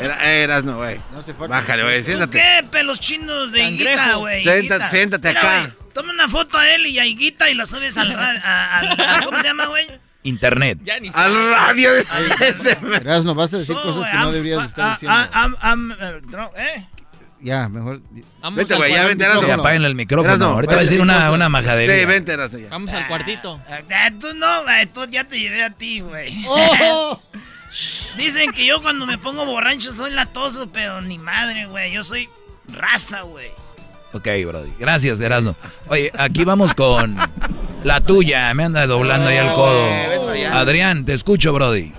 Era- 0.01 0.25
Eras, 0.25 0.65
no, 0.65 0.77
güey. 0.77 1.01
Bájale, 1.49 1.83
güey, 1.83 2.05
siéntate. 2.05 2.39
¿Qué? 2.39 2.65
Pelos 2.71 3.01
chinos 3.01 3.53
de. 3.53 3.63
Higuita, 3.63 4.15
güey. 4.15 4.43
Siéntate- 4.43 4.91
siéntate 4.91 5.29
Mira, 5.29 5.41
acá. 5.41 5.75
Toma 5.93 6.13
una 6.13 6.29
foto 6.29 6.59
a 6.59 6.69
él 6.71 6.87
y 6.87 6.99
a 6.99 7.07
Higuita 7.07 7.51
y 7.51 7.55
la 7.55 7.67
subes 7.67 7.97
al 7.97 8.13
a- 8.13 8.79
al- 8.79 8.97
al- 9.01 9.25
¿Cómo 9.25 9.37
se 9.39 9.45
llama, 9.45 9.67
güey? 9.67 9.85
Internet. 10.23 10.79
Al 11.15 11.51
radio. 11.51 11.91
Erasno, 13.01 13.35
vas 13.35 13.55
a 13.55 13.59
decir 13.59 13.75
So, 13.75 13.83
cosas 13.83 14.11
que 14.11 14.17
I'm 14.17 14.25
no 14.25 14.33
deberías 14.33 14.69
estar 14.69 14.85
ah, 14.85 14.93
diciendo. 14.95 15.17
ah, 15.33 15.47
I'm- 15.47 15.57
I'm, 15.63 16.21
dro- 16.31 16.51
¿eh? 16.57 16.87
Ya, 17.41 17.69
mejor. 17.69 18.01
Vete, 18.53 18.75
güey, 18.75 18.93
ya 18.93 19.05
vete, 19.07 19.25
Erasno. 19.25 19.47
Sí, 19.47 19.51
apaguen 19.53 19.85
el 19.85 19.95
micrófono. 19.95 20.45
Ahorita 20.47 20.73
va 20.75 20.81
a 20.81 20.83
decir 20.83 21.01
una, 21.01 21.31
una 21.31 21.49
majadería. 21.49 21.97
Sí, 22.01 22.05
vente, 22.05 22.33
Erasno, 22.33 22.59
ya. 22.59 22.69
Vamos 22.69 22.93
al 22.93 23.07
cuartito. 23.07 23.61
Ah, 23.71 24.11
tú 24.19 24.35
no, 24.35 24.65
güey, 24.65 24.87
tú 24.87 25.07
ya 25.07 25.25
te 25.25 25.39
llevé 25.39 25.63
a 25.63 25.71
ti, 25.71 26.01
güey. 26.01 26.35
Oh. 26.49 27.21
Dicen 28.17 28.51
que 28.53 28.65
yo 28.67 28.81
cuando 28.83 29.07
me 29.07 29.19
pongo 29.19 29.45
borracho 29.45 29.93
soy 29.93 30.11
latoso, 30.11 30.71
pero 30.73 31.01
ni 31.03 31.19
madre, 31.19 31.67
güey. 31.67 31.93
Yo 31.93 32.03
soy 32.03 32.29
raza, 32.67 33.21
güey. 33.23 33.51
Ok, 34.13 34.27
Brody. 34.47 34.73
Gracias, 34.79 35.21
Erasmo. 35.21 35.55
Oye, 35.89 36.11
aquí 36.19 36.45
vamos 36.45 36.75
con 36.75 37.17
la 37.85 38.01
tuya. 38.01 38.53
Me 38.55 38.65
anda 38.65 38.87
doblando 38.87 39.29
ahí 39.29 39.37
el 39.37 39.53
codo. 39.53 39.87
Adrián, 40.53 41.05
te 41.05 41.13
escucho, 41.13 41.53
Brody. 41.53 41.93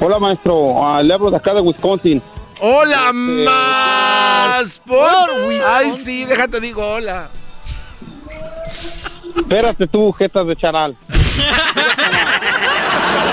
Hola, 0.00 0.18
maestro. 0.18 0.84
Ah, 0.84 1.02
le 1.02 1.12
hablo 1.12 1.30
de 1.30 1.36
acá 1.36 1.54
de 1.54 1.60
Wisconsin. 1.60 2.22
¡Hola, 2.60 3.06
Este, 3.06 3.12
más! 3.12 4.78
Por 4.86 5.30
Ay, 5.68 5.92
sí, 5.92 6.24
déjate 6.24 6.60
digo 6.60 6.86
hola. 6.86 7.28
Espérate 9.36 9.86
tú, 9.88 10.12
jetas 10.12 10.46
de 10.46 10.56
charal. 10.56 10.96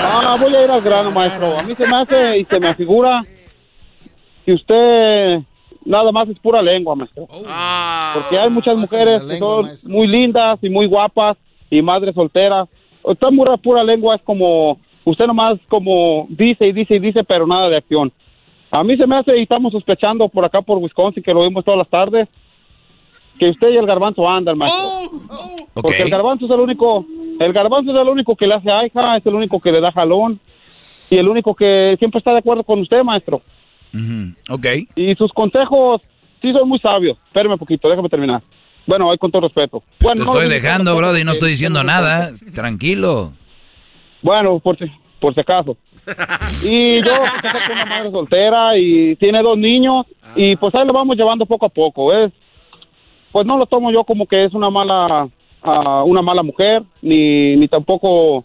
Ah, 0.04 0.36
voy 0.38 0.54
a 0.54 0.64
ir 0.64 0.70
al 0.70 0.82
grano, 0.82 1.10
maestro. 1.10 1.58
A 1.58 1.62
mí 1.62 1.74
se 1.74 1.86
me 1.86 1.96
hace 1.96 2.38
y 2.38 2.44
se 2.44 2.60
me 2.60 2.68
afigura 2.68 3.22
que 4.44 4.52
usted 4.52 5.38
nada 5.84 6.12
más 6.12 6.28
es 6.28 6.38
pura 6.38 6.62
lengua, 6.62 6.94
maestro. 6.94 7.26
Porque 7.26 8.38
hay 8.38 8.50
muchas 8.50 8.76
mujeres 8.76 9.22
que 9.22 9.38
son 9.38 9.68
muy 9.84 10.06
lindas 10.06 10.58
y 10.62 10.68
muy 10.68 10.86
guapas 10.86 11.36
y 11.70 11.82
madres 11.82 12.14
solteras. 12.14 12.68
Esta 13.04 13.28
pura, 13.30 13.56
pura 13.56 13.82
lengua 13.82 14.16
es 14.16 14.22
como, 14.22 14.78
usted 15.04 15.26
nomás 15.26 15.58
como 15.68 16.26
dice 16.28 16.66
y 16.66 16.72
dice 16.72 16.96
y 16.96 16.98
dice, 16.98 17.24
pero 17.24 17.46
nada 17.46 17.68
de 17.68 17.76
acción. 17.76 18.12
A 18.70 18.82
mí 18.82 18.96
se 18.96 19.06
me 19.06 19.16
hace 19.16 19.36
y 19.38 19.42
estamos 19.42 19.72
sospechando 19.72 20.28
por 20.28 20.44
acá 20.44 20.62
por 20.62 20.78
Wisconsin, 20.78 21.22
que 21.22 21.34
lo 21.34 21.42
vimos 21.42 21.64
todas 21.64 21.78
las 21.78 21.88
tardes, 21.88 22.28
que 23.38 23.50
usted 23.50 23.70
y 23.70 23.76
el 23.76 23.86
garbanzo 23.86 24.28
andan, 24.28 24.56
maestro. 24.56 25.10
Porque 25.74 26.02
el 26.02 26.10
garbanzo 26.10 26.46
es 26.46 26.50
el 26.50 26.60
único, 26.60 27.04
el 27.38 27.52
garbanzo 27.52 27.90
es 27.92 27.98
el 27.98 28.08
único 28.08 28.36
que 28.36 28.46
le 28.46 28.54
hace 28.54 28.70
aija, 28.70 29.16
es 29.16 29.26
el 29.26 29.34
único 29.34 29.60
que 29.60 29.72
le 29.72 29.80
da 29.80 29.92
jalón 29.92 30.40
y 31.10 31.16
el 31.16 31.28
único 31.28 31.54
que 31.54 31.96
siempre 31.98 32.18
está 32.18 32.32
de 32.32 32.38
acuerdo 32.38 32.64
con 32.64 32.80
usted, 32.80 33.02
maestro. 33.02 33.42
Ok. 34.48 34.66
Y 34.96 35.14
sus 35.14 35.32
consejos 35.32 36.00
sí 36.40 36.52
son 36.52 36.68
muy 36.68 36.78
sabios. 36.78 37.18
Espérame 37.26 37.52
un 37.52 37.58
poquito, 37.58 37.88
déjame 37.88 38.08
terminar. 38.08 38.42
Bueno, 38.86 39.10
ahí 39.10 39.18
con 39.18 39.30
todo 39.30 39.42
respeto. 39.42 39.82
Bueno, 40.00 40.24
Te 40.24 40.30
no 40.30 40.38
estoy 40.38 40.48
dejando, 40.48 40.90
respeto 40.90 40.96
Brody, 40.96 41.24
no 41.24 41.32
estoy 41.32 41.50
diciendo 41.50 41.84
nada. 41.84 42.32
Tranquilo. 42.54 43.32
Bueno, 44.22 44.58
por 44.60 44.76
si, 44.78 44.84
por 45.20 45.34
si 45.34 45.40
acaso. 45.40 45.76
Y 46.64 47.02
yo 47.02 47.12
pues, 47.42 47.64
soy 47.64 47.74
una 47.74 47.86
madre 47.86 48.10
soltera 48.10 48.78
y 48.78 49.16
tiene 49.16 49.42
dos 49.42 49.56
niños 49.56 50.06
y 50.34 50.56
pues 50.56 50.74
ahí 50.74 50.86
lo 50.86 50.92
vamos 50.92 51.16
llevando 51.16 51.46
poco 51.46 51.66
a 51.66 51.68
poco. 51.68 52.12
Es, 52.12 52.32
pues 53.30 53.46
no 53.46 53.56
lo 53.56 53.66
tomo 53.66 53.92
yo 53.92 54.04
como 54.04 54.26
que 54.26 54.44
es 54.44 54.52
una 54.52 54.70
mala, 54.70 55.28
ah, 55.62 56.02
una 56.04 56.22
mala 56.22 56.42
mujer 56.42 56.82
ni, 57.00 57.56
ni 57.56 57.68
tampoco 57.68 58.44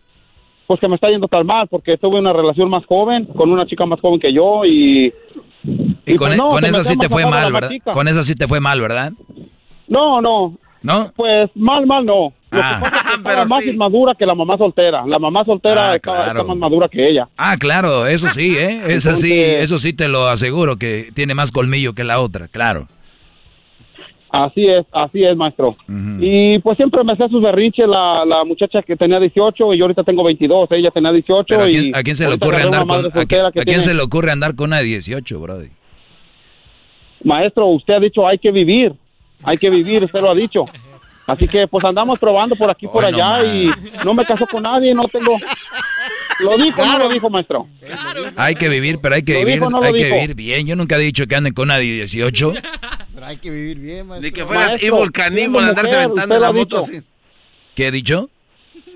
pues 0.67 0.79
que 0.79 0.87
me 0.87 0.95
está 0.95 1.09
yendo 1.09 1.27
tan 1.27 1.45
mal 1.45 1.67
porque 1.67 1.97
tuve 1.97 2.19
una 2.19 2.33
relación 2.33 2.69
más 2.69 2.85
joven 2.85 3.25
con 3.25 3.49
una 3.51 3.65
chica 3.65 3.85
más 3.85 3.99
joven 4.01 4.19
que 4.19 4.33
yo 4.33 4.65
y 4.65 5.13
Y 6.05 6.15
con, 6.15 6.27
pues 6.27 6.33
e- 6.33 6.37
no, 6.37 6.49
con 6.49 6.65
eso 6.65 6.83
sí 6.83 6.97
te 6.97 7.09
fue 7.09 7.25
mal, 7.25 7.51
¿verdad? 7.51 7.69
matica. 7.69 7.91
Con 7.91 8.07
eso 8.07 8.23
sí 8.23 8.35
te 8.35 8.47
fue 8.47 8.59
mal, 8.59 8.79
¿verdad? 8.81 9.11
No, 9.87 10.21
no. 10.21 10.57
¿No? 10.83 11.11
Pues 11.15 11.49
mal, 11.55 11.85
mal 11.85 12.05
no. 12.05 12.33
Lo 12.51 12.61
Ah. 12.61 12.79
que 12.81 12.89
pasa 12.89 12.97
es 12.97 13.03
que 13.03 13.15
estaba 13.17 13.45
más 13.45 13.65
inmadura 13.65 14.13
que 14.15 14.25
la 14.25 14.35
mamá 14.35 14.57
soltera. 14.57 15.05
La 15.05 15.19
mamá 15.19 15.43
soltera 15.43 15.93
Ah, 15.93 15.99
claro. 15.99 16.41
está 16.41 16.43
más 16.43 16.57
madura 16.57 16.87
que 16.87 17.09
ella. 17.09 17.27
Ah, 17.37 17.57
claro, 17.57 18.05
eso 18.07 18.27
sí, 18.27 18.55
¿eh? 18.57 18.81
Eso 18.87 19.15
sí, 19.15 19.33
eso 19.33 19.79
sí 19.79 19.93
te 19.93 20.07
lo 20.07 20.27
aseguro, 20.27 20.77
que 20.77 21.09
tiene 21.13 21.33
más 21.35 21.51
colmillo 21.51 21.93
que 21.93 22.03
la 22.03 22.19
otra, 22.21 22.47
claro. 22.47 22.87
Así 24.29 24.67
es, 24.67 24.85
así 24.91 25.23
es, 25.23 25.37
maestro. 25.37 25.75
Y 26.19 26.59
pues 26.59 26.75
siempre 26.75 27.01
me 27.03 27.13
hacía 27.13 27.29
sus 27.29 27.41
berrinches 27.41 27.87
la, 27.87 28.25
la 28.25 28.43
muchacha 28.43 28.81
que 28.81 28.95
tenía 28.97 29.19
18 29.21 29.73
y 29.73 29.77
yo 29.77 29.85
ahorita 29.85 30.03
tengo 30.03 30.23
22. 30.23 30.69
Ella 30.73 30.91
tenía 30.91 31.11
18 31.13 31.45
Pero 31.47 31.61
¿a 31.63 31.67
y 31.67 31.71
quién, 31.71 31.95
a 31.95 32.03
quién 32.03 32.15
se 32.17 32.27
le 32.27 32.35
ocurre 32.35 32.61
andar 32.61 32.85
con 32.85 32.97
a 32.97 33.01
quién, 33.01 33.11
soltera 33.11 33.51
que 33.51 33.59
a 33.61 33.63
quién 33.63 33.65
tiene- 33.65 33.81
se 33.83 33.93
le 33.93 34.01
ocurre 34.01 34.31
andar 34.31 34.55
con 34.55 34.67
una 34.67 34.79
de 34.79 34.83
18, 34.83 35.39
brody? 35.39 35.67
Maestro, 37.23 37.67
usted 37.67 37.93
ha 37.95 37.99
dicho 37.99 38.27
hay 38.27 38.37
que 38.37 38.51
vivir, 38.51 38.93
hay 39.43 39.57
que 39.57 39.69
vivir, 39.69 40.03
usted 40.03 40.21
lo 40.21 40.31
ha 40.31 40.35
dicho. 40.35 40.65
Así 41.27 41.47
que 41.47 41.67
pues 41.67 41.83
andamos 41.83 42.17
probando 42.19 42.55
por 42.55 42.69
aquí, 42.71 42.87
por 42.87 43.03
Hoy 43.03 43.11
no 43.11 43.17
allá 43.23 43.45
y 43.53 43.69
no 44.05 44.13
me 44.13 44.25
caso 44.25 44.47
con 44.47 44.63
nadie, 44.63 44.93
no 44.93 45.07
tengo... 45.09 45.37
¿Lo 46.39 46.57
dijo 46.57 46.85
no 46.85 46.99
lo 46.99 47.09
dijo, 47.09 47.29
maestro? 47.29 47.67
Hay 48.37 48.55
que 48.55 48.69
vivir, 48.69 48.99
pero 49.01 49.15
hay 49.15 49.23
que 49.23 49.33
¿Lo 49.33 49.39
vivir, 49.39 49.55
dijo 49.55 49.69
no 49.69 49.81
hay 49.81 49.91
que 49.93 50.03
dijo? 50.05 50.15
vivir 50.15 50.35
bien. 50.35 50.67
Yo 50.67 50.75
nunca 50.75 50.95
he 50.95 50.99
dicho 50.99 51.25
que 51.27 51.35
anden 51.35 51.53
con 51.53 51.63
una 51.65 51.77
de 51.77 51.83
18. 51.83 52.53
Pero 53.13 53.25
hay 53.25 53.37
que 53.37 53.49
vivir 53.49 53.77
bien, 53.79 54.07
maestro. 54.07 54.25
Ni 54.27 54.31
que 54.33 54.45
fueras 54.45 54.67
Maestro, 54.71 54.97
evil 54.99 55.11
caníbal, 55.11 55.69
andarse 55.69 55.95
aventando 55.95 56.35
en 56.35 56.41
la 56.41 56.51
moto 56.51 56.77
así. 56.77 57.01
¿Qué 57.75 57.87
he 57.87 57.91
dicho? 57.91 58.29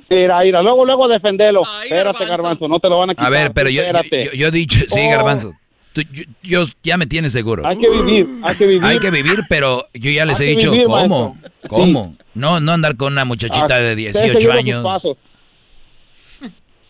Mira, 0.10 0.40
mira, 0.42 0.62
luego, 0.62 0.86
luego 0.86 1.08
defendelo. 1.08 1.64
Espérate, 1.84 2.26
Garbanzo, 2.26 2.68
no 2.68 2.80
te 2.80 2.90
lo 2.90 3.00
van 3.00 3.10
a 3.10 3.14
quitar. 3.14 3.26
A 3.28 3.30
ver, 3.30 3.52
pero 3.54 3.70
yo, 3.70 3.82
yo- 3.84 4.32
yo 4.34 4.48
he 4.48 4.52
dicho, 4.52 4.80
sí, 4.88 5.00
Oh. 5.08 5.10
Garbanzo. 5.10 5.54
Tú- 5.94 6.02
yo, 6.12 6.24
yo- 6.44 6.64
ya 6.84 6.98
me 6.98 7.06
tienes 7.06 7.34
seguro. 7.34 7.66
Hay 7.68 7.78
que 7.78 7.90
vivir, 7.90 8.28
hay 8.44 8.56
que 8.56 8.66
vivir. 8.66 8.84
Hay 8.86 9.00
que 9.00 9.12
vivir, 9.12 9.40
pero 9.50 9.84
yo 9.94 10.10
ya 10.12 10.26
les 10.26 10.40
Hay 10.40 10.48
he 10.48 10.50
dicho, 10.52 10.72
vivir, 10.72 10.86
¿cómo? 10.88 11.36
maestro. 11.36 11.52
¿Cómo? 11.68 12.16
No, 12.34 12.60
no 12.62 12.72
andar 12.72 12.96
con 12.96 13.12
una 13.14 13.26
muchachita 13.26 13.76
Ah, 13.76 13.80
de 13.80 13.92
usted 13.94 14.24
18 14.24 14.40
seguirá 14.40 14.40
sus 14.40 14.60
años. 14.60 15.18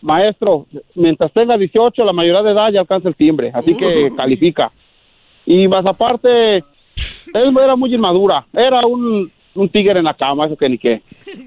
Maestro, 0.00 0.66
mientras 0.96 1.32
tenga 1.32 1.56
18, 1.56 2.04
la 2.04 2.12
mayoría 2.12 2.42
de 2.42 2.50
edad 2.52 2.70
ya 2.72 2.80
alcanza 2.80 3.08
el 3.08 3.14
timbre, 3.14 3.52
así 3.54 3.74
que 3.76 4.10
califica. 4.16 4.72
Y 5.46 5.68
más 5.68 5.86
aparte, 5.86 6.56
él 6.58 7.56
era 7.62 7.76
muy 7.76 7.94
inmadura, 7.94 8.44
era 8.52 8.84
un, 8.84 9.30
un 9.54 9.68
tigre 9.68 9.98
en 10.00 10.04
la 10.04 10.14
cama, 10.14 10.46
eso 10.46 10.56
que 10.56 10.68
ni 10.68 10.78
qué. 10.78 11.02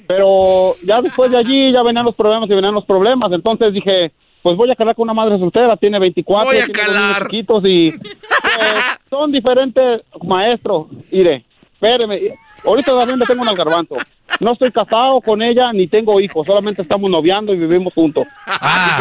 Pero 0.07 0.73
ya 0.85 1.01
después 1.01 1.31
de 1.31 1.37
allí 1.37 1.71
ya 1.73 1.83
venían 1.83 2.05
los 2.05 2.15
problemas 2.15 2.49
y 2.49 2.53
venían 2.53 2.73
los 2.73 2.85
problemas, 2.85 3.31
entonces 3.33 3.73
dije, 3.73 4.11
pues 4.45 4.57
voy 4.57 4.69
a 4.69 4.75
calar 4.75 4.93
con 4.93 5.09
una 5.09 5.13
madre 5.15 5.39
soltera, 5.39 5.75
tiene 5.75 5.97
24, 5.97 6.45
Voy 6.45 6.57
a 6.57 6.65
tiene 6.65 6.79
calar. 6.79 7.23
chiquitos 7.23 7.63
y 7.65 7.91
pues, 7.93 8.03
son 9.09 9.31
diferentes, 9.31 10.01
maestro, 10.23 10.87
mire, 11.11 11.43
espéreme, 11.73 12.19
ahorita 12.63 12.91
también 12.99 13.17
le 13.17 13.25
tengo 13.25 13.41
un 13.41 13.55
garbanzo. 13.55 13.95
No 14.39 14.51
estoy 14.53 14.71
casado 14.71 15.19
con 15.21 15.41
ella 15.41 15.73
ni 15.73 15.87
tengo 15.87 16.19
hijos, 16.19 16.45
solamente 16.45 16.83
estamos 16.83 17.09
noviando 17.09 17.55
y 17.55 17.57
vivimos 17.57 17.91
juntos. 17.91 18.27
Ah, 18.45 18.99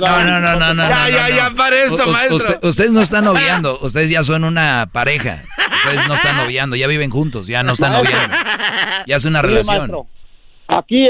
no, 0.00 0.24
no, 0.24 0.40
no, 0.40 0.56
no, 0.56 0.74
no. 0.74 0.88
Ya, 0.88 1.04
no, 1.04 1.08
ya, 1.08 1.22
no. 1.28 1.36
ya, 1.36 1.50
para 1.56 1.76
esto, 1.84 2.02
U- 2.04 2.10
maestro. 2.10 2.36
usted- 2.38 2.64
ustedes 2.68 2.90
no 2.90 3.00
están 3.00 3.24
noviando, 3.30 3.78
ustedes 3.82 4.10
ya 4.10 4.24
son 4.24 4.42
una 4.42 4.88
pareja. 4.92 5.44
Ustedes 5.84 6.08
no 6.08 6.14
están 6.14 6.36
noviando, 6.36 6.74
ya 6.74 6.88
viven 6.88 7.10
juntos, 7.10 7.46
ya 7.46 7.62
no 7.62 7.72
están 7.74 7.92
noviando. 7.92 8.36
Ya 9.06 9.14
es 9.14 9.24
una 9.24 9.40
relación. 9.40 9.76
maestro, 9.78 10.06
aquí, 10.66 11.06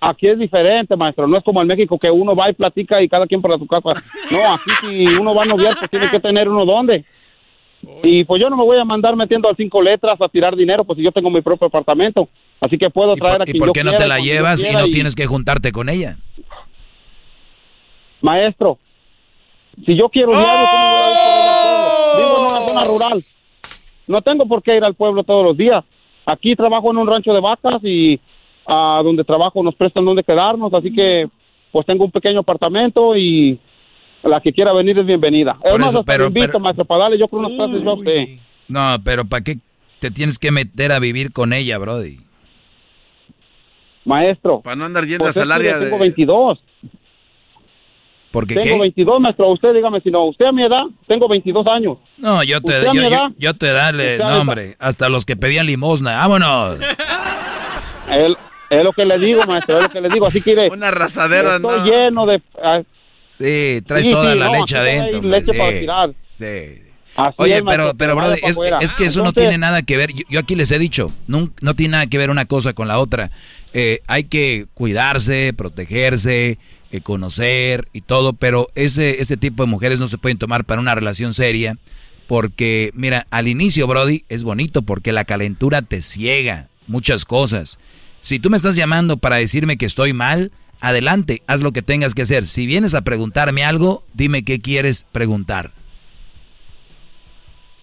aquí 0.00 0.28
es 0.28 0.38
diferente, 0.38 0.96
maestro. 0.96 1.26
No 1.26 1.36
es 1.36 1.44
como 1.44 1.60
en 1.60 1.68
México 1.68 1.98
que 1.98 2.10
uno 2.10 2.34
va 2.34 2.50
y 2.50 2.54
platica 2.54 3.02
y 3.02 3.08
cada 3.08 3.26
quien 3.26 3.42
para 3.42 3.58
su 3.58 3.66
casa. 3.66 4.02
No, 4.30 4.54
aquí 4.54 4.70
si 4.80 5.04
uno 5.20 5.34
va 5.34 5.42
a 5.42 5.46
noviar, 5.46 5.76
pues 5.78 5.90
tiene 5.90 6.08
que 6.10 6.20
tener 6.20 6.48
uno 6.48 6.64
dónde. 6.64 7.04
Y 8.02 8.24
pues 8.24 8.40
yo 8.40 8.50
no 8.50 8.56
me 8.56 8.64
voy 8.64 8.78
a 8.78 8.84
mandar 8.84 9.16
metiendo 9.16 9.48
a 9.48 9.54
cinco 9.54 9.80
letras 9.80 10.20
a 10.20 10.28
tirar 10.28 10.54
dinero, 10.54 10.84
pues 10.84 10.96
si 10.98 11.02
yo 11.02 11.12
tengo 11.12 11.30
mi 11.30 11.40
propio 11.40 11.68
apartamento. 11.68 12.28
Así 12.60 12.76
que 12.76 12.90
puedo 12.90 13.14
traer 13.14 13.42
a 13.42 13.44
¿Y 13.46 13.58
por 13.58 13.68
yo 13.68 13.72
qué 13.72 13.84
no 13.84 13.90
quiera, 13.90 14.04
te 14.04 14.08
la 14.08 14.18
llevas 14.18 14.62
y 14.64 14.74
no 14.74 14.86
tienes 14.86 15.14
que 15.14 15.26
juntarte 15.26 15.72
con 15.72 15.88
ella? 15.88 16.16
Maestro, 18.20 18.78
si 19.86 19.96
yo 19.96 20.10
quiero 20.10 20.30
diario, 20.32 20.66
¿cómo 20.70 20.90
voy 20.90 21.00
a 21.00 21.10
ir 21.10 21.16
por 21.16 21.36
ella 21.38 21.54
al 21.54 21.62
pueblo? 21.62 22.16
Vivo 22.18 22.36
en 22.36 22.44
una 22.44 22.60
zona 22.60 22.84
rural. 22.84 23.18
No 24.08 24.20
tengo 24.22 24.46
por 24.46 24.62
qué 24.62 24.76
ir 24.76 24.84
al 24.84 24.94
pueblo 24.94 25.24
todos 25.24 25.44
los 25.44 25.56
días. 25.56 25.84
Aquí 26.26 26.54
trabajo 26.54 26.90
en 26.90 26.98
un 26.98 27.06
rancho 27.06 27.32
de 27.32 27.40
vacas 27.40 27.82
y 27.82 28.20
a 28.72 29.02
donde 29.02 29.24
trabajo 29.24 29.62
nos 29.64 29.74
prestan 29.74 30.04
donde 30.04 30.22
quedarnos, 30.22 30.72
así 30.72 30.92
que 30.92 31.28
pues 31.72 31.84
tengo 31.86 32.04
un 32.04 32.12
pequeño 32.12 32.40
apartamento 32.40 33.16
y 33.16 33.58
la 34.22 34.40
que 34.40 34.52
quiera 34.52 34.72
venir 34.72 34.96
es 34.96 35.06
bienvenida. 35.06 35.58
Es 35.64 35.76
más, 35.76 35.96
pero, 36.06 36.26
invito, 36.26 36.60
maestro, 36.60 36.84
para 36.84 37.04
darle 37.04 37.18
yo 37.18 37.26
creo 37.26 37.40
unas 37.40 37.52
clases 37.52 37.82
yo 37.82 37.96
sé. 37.96 38.38
No, 38.68 38.96
pero 39.04 39.24
¿para 39.24 39.42
qué 39.42 39.58
te 39.98 40.12
tienes 40.12 40.38
que 40.38 40.52
meter 40.52 40.92
a 40.92 41.00
vivir 41.00 41.32
con 41.32 41.52
ella, 41.52 41.78
Brody? 41.78 42.20
Maestro. 44.04 44.60
Para 44.60 44.76
no 44.76 44.84
andar 44.84 45.04
yendo 45.04 45.24
pues 45.24 45.36
a 45.36 45.40
salaria 45.40 45.78
de... 45.78 45.86
Tengo 45.86 45.98
22. 45.98 46.62
¿Por 48.30 48.46
qué 48.46 48.54
Tengo 48.54 48.78
22, 48.78 49.20
maestro. 49.20 49.50
Usted 49.50 49.74
dígame 49.74 50.00
si 50.00 50.12
no. 50.12 50.26
Usted 50.26 50.46
a 50.46 50.52
mi 50.52 50.62
edad, 50.62 50.84
tengo 51.08 51.26
22 51.26 51.66
años. 51.66 51.98
No, 52.18 52.44
yo 52.44 52.60
te, 52.60 52.72
yo, 52.94 53.08
yo, 53.08 53.28
yo, 53.36 53.54
te 53.54 53.72
dale, 53.72 54.18
no, 54.18 54.42
hombre. 54.42 54.76
Hasta 54.78 55.08
los 55.08 55.26
que 55.26 55.34
pedían 55.34 55.66
limosna. 55.66 56.16
¡Vámonos! 56.18 56.78
es, 58.12 58.36
es 58.70 58.84
lo 58.84 58.92
que 58.92 59.04
le 59.04 59.18
digo, 59.18 59.44
maestro. 59.46 59.78
Es 59.78 59.82
lo 59.82 59.90
que 59.90 60.00
le 60.00 60.08
digo. 60.08 60.26
Así 60.26 60.40
que... 60.40 60.68
Una 60.72 60.88
arrasadera, 60.88 61.56
Estoy 61.56 61.90
lleno 61.90 62.24
de... 62.24 62.40
Ah, 62.62 62.82
sí, 63.38 63.82
traes 63.84 64.08
toda 64.08 64.34
la 64.34 64.48
leche 64.48 64.76
adentro. 64.76 65.20
Leche 65.22 65.54
para 65.54 65.70
tirar. 65.78 66.10
Sí. 66.34 66.82
Oye, 67.36 67.62
pero, 67.64 67.94
pero, 67.94 68.14
bro, 68.14 68.32
es, 68.32 68.94
que 68.94 69.04
eso 69.04 69.22
no 69.24 69.32
tiene 69.32 69.58
nada 69.58 69.82
que 69.82 69.96
ver. 69.96 70.10
Yo, 70.28 70.38
aquí 70.38 70.54
les 70.54 70.70
he 70.70 70.78
dicho, 70.78 71.12
no, 71.26 71.50
no, 71.60 71.74
tiene 71.74 71.92
nada 71.92 72.06
que 72.06 72.18
ver 72.18 72.30
una 72.30 72.46
cosa 72.46 72.72
con 72.72 72.88
la 72.88 72.98
otra. 72.98 73.30
Eh, 73.74 74.00
hay 74.06 74.24
que 74.24 74.66
cuidarse, 74.74 75.52
protegerse, 75.52 76.58
eh, 76.92 77.00
conocer 77.00 77.88
y 77.92 78.02
todo, 78.02 78.32
pero 78.32 78.68
ese, 78.74 79.20
ese 79.20 79.36
tipo 79.36 79.64
de 79.64 79.70
mujeres 79.70 79.98
no 79.98 80.06
se 80.06 80.18
pueden 80.18 80.38
tomar 80.38 80.64
para 80.64 80.80
una 80.80 80.94
relación 80.94 81.34
seria. 81.34 81.76
Porque, 82.28 82.92
mira, 82.94 83.26
al 83.30 83.48
inicio, 83.48 83.88
Brody, 83.88 84.24
es 84.28 84.44
bonito 84.44 84.82
porque 84.82 85.10
la 85.10 85.24
calentura 85.24 85.82
te 85.82 86.00
ciega 86.00 86.68
muchas 86.86 87.24
cosas. 87.24 87.78
Si 88.22 88.38
tú 88.38 88.50
me 88.50 88.56
estás 88.56 88.76
llamando 88.76 89.16
para 89.16 89.36
decirme 89.36 89.76
que 89.76 89.86
estoy 89.86 90.12
mal, 90.12 90.52
adelante, 90.80 91.42
haz 91.46 91.62
lo 91.62 91.72
que 91.72 91.82
tengas 91.82 92.14
que 92.14 92.22
hacer. 92.22 92.44
Si 92.44 92.66
vienes 92.66 92.94
a 92.94 93.02
preguntarme 93.02 93.64
algo, 93.64 94.04
dime 94.14 94.44
qué 94.44 94.60
quieres 94.60 95.06
preguntar. 95.12 95.72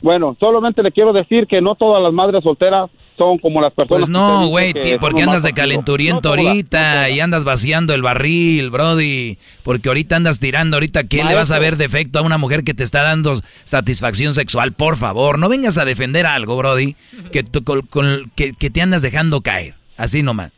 Bueno, 0.01 0.38
solamente 0.39 0.84
le 0.84 0.91
quiero 0.91 1.11
decir 1.11 1.47
que 1.47 1.59
no 1.59 1.76
todas 1.76 2.01
las 2.03 2.14
madres 2.14 2.43
solteras 2.43 2.89
son 3.18 3.39
como 3.39 3.59
las 3.61 3.73
personas. 3.73 4.01
Pues 4.01 4.09
no, 4.09 4.47
güey, 4.47 4.73
porque 4.99 5.23
andas 5.23 5.41
de 5.41 5.53
calenturiento 5.53 6.30
ahorita 6.30 7.09
y 7.09 7.19
andas 7.19 7.43
vaciando 7.43 7.95
el 7.95 8.03
barril, 8.03 8.69
Brody. 8.69 9.39
Porque 9.64 9.89
ahorita 9.89 10.15
andas 10.15 10.39
tirando, 10.39 10.77
ahorita, 10.77 11.05
¿quién 11.05 11.27
le 11.27 11.34
vas 11.34 11.49
a 11.49 11.57
ver 11.57 11.77
defecto 11.77 12.19
a 12.19 12.22
una 12.22 12.38
mujer 12.38 12.64
que 12.64 12.76
te 12.76 12.84
está 12.84 13.01
dando 13.01 13.34
satisfacción 13.64 14.34
sexual? 14.34 14.73
Por 14.73 14.97
favor, 14.97 15.39
no 15.39 15.49
vengas 15.49 15.80
a 15.80 15.85
defender 15.85 16.27
algo, 16.27 16.57
Brody, 16.57 16.95
que, 17.31 17.43
con, 17.89 18.31
que, 18.35 18.53
te 18.53 18.81
andas 18.81 19.01
dejando 19.01 19.41
caer. 19.41 19.77
Así 19.98 20.24
nomás. 20.24 20.52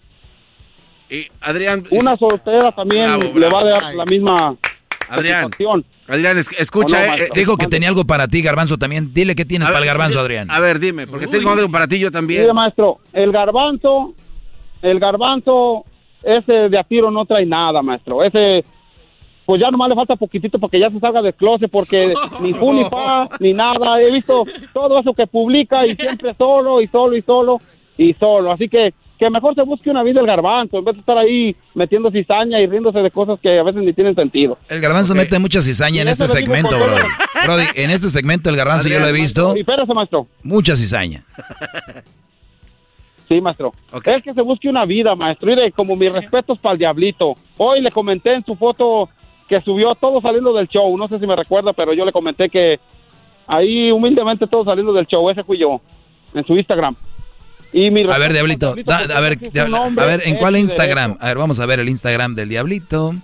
Y 1.09 1.27
Adrián. 1.41 1.83
Una 1.89 2.15
soltera 2.17 2.71
también 2.71 3.33
le 3.39 3.49
va 3.49 3.61
a 3.61 3.63
dar 3.63 3.95
la 3.95 4.05
misma 4.05 4.55
Adrián. 5.09 5.49
Adrián, 6.07 6.37
escucha. 6.37 7.15
Eh, 7.15 7.29
dijo 7.33 7.57
que 7.57 7.67
tenía 7.67 7.89
algo 7.89 8.05
para 8.05 8.27
ti, 8.27 8.41
Garbanzo, 8.41 8.77
también. 8.77 9.13
Dile 9.13 9.35
qué 9.35 9.45
tienes 9.45 9.67
para 9.67 9.79
el 9.79 9.85
Garbanzo, 9.85 10.19
Adrián. 10.19 10.49
A 10.51 10.59
ver, 10.59 10.79
dime, 10.79 11.07
porque 11.07 11.27
tengo 11.27 11.51
algo 11.51 11.69
para 11.69 11.87
ti 11.87 11.99
yo 11.99 12.11
también. 12.11 12.41
Mira, 12.41 12.53
maestro, 12.53 12.99
el 13.13 13.31
Garbanzo, 13.31 14.13
el 14.81 14.99
Garbanzo, 14.99 15.85
ese 16.23 16.69
de 16.69 16.79
a 16.79 16.83
tiro 16.83 17.11
no 17.11 17.25
trae 17.25 17.45
nada, 17.45 17.81
maestro. 17.81 18.23
Ese, 18.23 18.63
pues 19.45 19.61
ya 19.61 19.69
nomás 19.71 19.89
le 19.89 19.95
falta 19.95 20.15
poquitito 20.15 20.59
para 20.59 20.71
que 20.71 20.79
ya 20.79 20.89
se 20.89 20.99
salga 20.99 21.21
del 21.21 21.33
closet, 21.33 21.69
porque 21.71 22.13
ni 22.39 22.53
fu 22.53 22.73
ni 22.73 22.89
pa, 22.89 23.27
ni 23.39 23.53
nada. 23.53 23.99
He 24.01 24.11
visto 24.11 24.45
todo 24.73 24.99
eso 24.99 25.13
que 25.13 25.27
publica 25.27 25.85
y 25.85 25.95
siempre 25.95 26.33
solo 26.35 26.81
y 26.81 26.87
solo 26.87 27.15
y 27.15 27.21
solo 27.21 27.61
y 27.97 28.13
solo. 28.13 28.51
Así 28.51 28.67
que 28.67 28.93
que 29.19 29.29
mejor 29.29 29.53
se 29.53 29.63
busque 29.63 29.89
una 29.89 30.01
vida 30.01 30.21
el 30.21 30.25
garbanzo, 30.25 30.77
en 30.77 30.85
vez 30.85 30.95
de 30.95 31.01
estar 31.01 31.17
ahí 31.17 31.53
metiendo 31.75 32.09
cizaña 32.09 32.61
y 32.61 32.67
riéndose 32.67 32.99
de 32.99 33.11
cosas 33.11 33.37
que 33.41 33.59
a 33.59 33.63
veces 33.63 33.83
ni 33.83 33.91
tienen 33.91 34.15
sentido. 34.15 34.57
El 34.69 34.79
garbanzo 34.79 35.13
mete 35.13 35.37
mucha 35.39 35.59
cizaña 35.59 36.03
en 36.03 36.07
este 36.07 36.25
segmento, 36.25 36.69
bro. 36.69 36.95
Brody, 37.45 37.65
en 37.75 37.91
este 37.91 38.07
segmento 38.07 38.49
el 38.49 38.55
garbanzo 38.55 38.87
yo 38.87 38.97
lo 38.97 39.07
he 39.07 39.11
visto. 39.11 39.57
Y 39.57 39.59
espérese, 39.59 39.93
maestro. 39.93 40.25
Mucha 40.41 40.75
cizaña. 40.77 41.25
Sí, 43.27 43.41
maestro. 43.41 43.73
Es 44.05 44.23
que 44.23 44.33
se 44.33 44.41
busque 44.41 44.69
una 44.69 44.85
vida, 44.85 45.13
maestro. 45.15 45.51
Y 45.63 45.71
como 45.73 45.95
mis 45.97 46.11
respetos 46.11 46.57
para 46.57 46.73
el 46.73 46.79
diablito. 46.79 47.35
Hoy 47.57 47.81
le 47.81 47.91
comenté 47.91 48.33
en 48.33 48.45
su 48.45 48.55
foto 48.55 49.09
que 49.47 49.61
subió 49.61 49.93
todo 49.95 50.21
saliendo 50.21 50.53
del 50.53 50.67
show. 50.67 50.97
No 50.97 51.07
sé 51.09 51.19
si 51.19 51.27
me 51.27 51.35
recuerda, 51.35 51.73
pero 51.73 51.93
yo 51.93 52.05
le 52.05 52.11
comenté 52.11 52.49
que 52.49 52.79
ahí 53.45 53.91
humildemente 53.91 54.47
todo 54.47 54.63
saliendo 54.63 54.93
del 54.93 55.05
show. 55.05 55.29
Ese 55.29 55.43
fui 55.43 55.59
yo 55.59 55.81
en 56.33 56.43
su 56.45 56.55
Instagram 56.55 56.95
a 57.73 58.17
ver, 58.17 58.33
Diablito, 58.33 58.75
a 58.87 58.99
ver, 58.99 59.11
a 59.11 60.05
ver, 60.05 60.21
¿en 60.25 60.35
cuál 60.37 60.57
Instagram? 60.57 61.17
A 61.19 61.27
ver, 61.27 61.37
vamos 61.37 61.59
a 61.59 61.65
ver 61.65 61.79
el 61.79 61.89
Instagram 61.89 62.35
del 62.35 62.49
Diablito. 62.49 63.15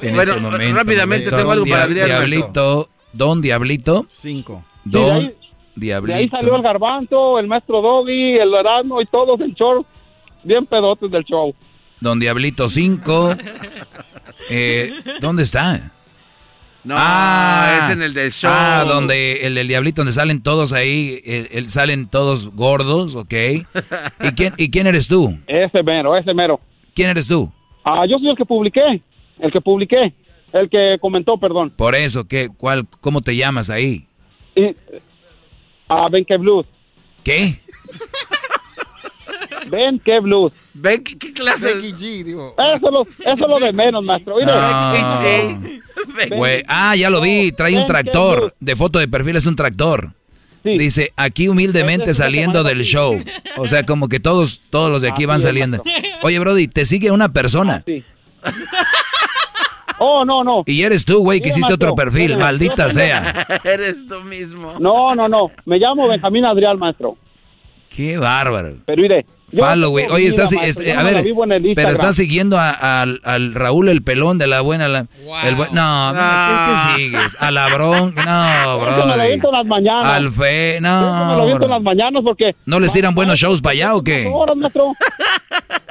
En 0.00 0.14
bueno, 0.14 0.32
este 0.32 0.42
momento, 0.42 0.76
rápidamente 0.76 1.30
tengo 1.30 1.50
algo 1.50 1.66
para 1.66 1.86
ver. 1.86 2.06
Diablito, 2.06 2.88
Don 3.12 3.42
Diablito. 3.42 4.06
Cinco. 4.10 4.64
Don 4.84 5.34
Diablito. 5.74 6.16
De 6.16 6.22
ahí 6.22 6.28
salió 6.28 6.56
el 6.56 6.62
Garbanzo, 6.62 7.38
el 7.38 7.46
Maestro 7.46 7.82
Doggy, 7.82 8.38
el 8.38 8.54
Erasmo 8.54 9.00
y 9.00 9.06
todos 9.06 9.40
en 9.40 9.54
show. 9.54 9.84
Bien 10.42 10.64
pedotes 10.64 11.10
del 11.10 11.24
show. 11.24 11.54
Don 12.00 12.18
Diablito 12.18 12.68
5. 12.68 13.36
eh, 14.50 14.92
¿Dónde 15.20 15.42
está? 15.42 15.92
No, 16.82 16.94
ah, 16.96 17.78
es 17.78 17.90
en 17.90 18.02
el 18.02 18.14
del 18.14 18.32
show. 18.32 18.50
Ah, 18.52 18.84
donde 18.88 19.46
el 19.46 19.54
del 19.54 19.68
diablito, 19.68 20.00
donde 20.00 20.12
salen 20.12 20.42
todos 20.42 20.72
ahí, 20.72 21.20
el, 21.24 21.68
salen 21.68 22.08
todos 22.08 22.50
gordos, 22.54 23.16
¿ok? 23.16 23.34
¿Y 24.24 24.32
quién, 24.34 24.54
¿Y 24.56 24.70
quién 24.70 24.86
eres 24.86 25.06
tú? 25.06 25.38
Ese 25.46 25.82
mero, 25.82 26.16
ese 26.16 26.32
mero. 26.32 26.58
¿Quién 26.94 27.10
eres 27.10 27.28
tú? 27.28 27.52
Ah, 27.84 28.04
yo 28.08 28.18
soy 28.18 28.30
el 28.30 28.36
que 28.36 28.46
publiqué, 28.46 29.02
el 29.38 29.52
que 29.52 29.60
publiqué, 29.60 30.14
el 30.52 30.70
que 30.70 30.96
comentó, 31.00 31.36
perdón. 31.36 31.70
Por 31.70 31.94
eso, 31.94 32.26
¿qué, 32.26 32.48
cuál, 32.56 32.86
¿cómo 33.00 33.20
te 33.20 33.36
llamas 33.36 33.68
ahí? 33.68 34.06
Y, 34.54 34.74
ah, 35.88 36.08
Benke 36.10 36.36
Blues. 36.38 36.66
¿Qué? 37.22 37.60
Ben 39.68 39.98
qué 39.98 40.20
blues. 40.20 40.52
Ben 40.74 41.02
qué, 41.02 41.32
clase. 41.32 41.74
Becky 41.74 41.92
G, 41.92 42.24
digo. 42.24 42.54
Eso, 42.58 42.90
lo, 42.90 43.02
eso 43.02 43.18
es 43.24 43.38
lo 43.38 43.58
de 43.58 43.72
menos, 43.72 44.04
maestro. 44.04 44.36
ah, 46.68 46.96
ya 46.96 47.10
lo 47.10 47.20
vi. 47.20 47.52
Trae 47.52 47.78
un 47.78 47.86
tractor. 47.86 48.54
De 48.60 48.76
foto 48.76 48.98
de 48.98 49.08
perfil 49.08 49.36
es 49.36 49.46
un 49.46 49.56
tractor. 49.56 50.12
Dice, 50.62 51.12
aquí 51.16 51.48
humildemente 51.48 52.12
saliendo 52.14 52.62
del 52.62 52.82
show. 52.82 53.18
O 53.56 53.66
sea, 53.66 53.84
como 53.84 54.08
que 54.08 54.20
todos, 54.20 54.60
todos 54.70 54.90
los 54.90 55.02
de 55.02 55.08
aquí 55.08 55.24
van 55.24 55.40
saliendo. 55.40 55.82
Oye, 56.22 56.38
Brody, 56.38 56.68
te 56.68 56.84
sigue 56.84 57.10
una 57.10 57.32
persona. 57.32 57.84
Ah, 58.42 58.52
oh, 59.98 60.24
no, 60.24 60.44
no. 60.44 60.62
Y 60.66 60.82
eres 60.82 61.04
tú, 61.04 61.18
güey, 61.18 61.40
que 61.40 61.50
hiciste 61.50 61.72
otro 61.72 61.94
perfil, 61.94 62.36
maldita 62.36 62.88
sea. 62.90 63.46
eres 63.64 64.06
tú 64.06 64.20
mismo. 64.22 64.78
No, 64.78 65.14
no, 65.14 65.28
no. 65.28 65.50
Me 65.66 65.78
llamo 65.78 66.08
Benjamín 66.08 66.44
Adrián, 66.44 66.78
maestro. 66.78 67.16
Qué 67.94 68.16
bárbaro. 68.16 68.76
Pero 68.86 69.02
mire, 69.02 69.26
Follow, 69.56 69.90
güey. 69.90 70.06
Oye, 70.10 70.28
estás, 70.28 70.52
este, 70.52 70.92
a 70.92 71.02
ver, 71.02 71.24
pero 71.74 71.90
estás 71.90 72.16
siguiendo 72.16 72.58
al 72.58 73.54
Raúl 73.54 73.88
el 73.88 74.02
pelón 74.02 74.38
de 74.38 74.46
la 74.46 74.60
buena. 74.60 74.88
La, 74.88 75.06
el 75.44 75.56
no, 75.72 76.14
¿qué, 76.14 76.96
sigues? 76.96 77.36
A 77.40 77.50
la 77.50 77.68
bron, 77.68 78.14
no, 78.14 78.78
bro. 78.78 79.06
Me 79.06 79.16
lo 79.16 79.26
viento 79.26 79.48
en 79.48 79.54
las 79.54 79.66
mañanas. 79.66 80.04
Al 80.04 80.30
fe, 80.30 80.78
no. 80.80 81.26
Me 81.30 81.36
lo 81.36 81.46
viento 81.46 81.64
en 81.64 81.70
las 81.70 81.82
mañanas 81.82 82.22
porque. 82.24 82.54
¿No 82.66 82.80
les 82.80 82.92
tiran 82.92 83.14
buenos 83.14 83.38
shows 83.38 83.60
para 83.60 83.72
allá 83.72 83.94
o 83.94 84.02
qué? 84.02 84.30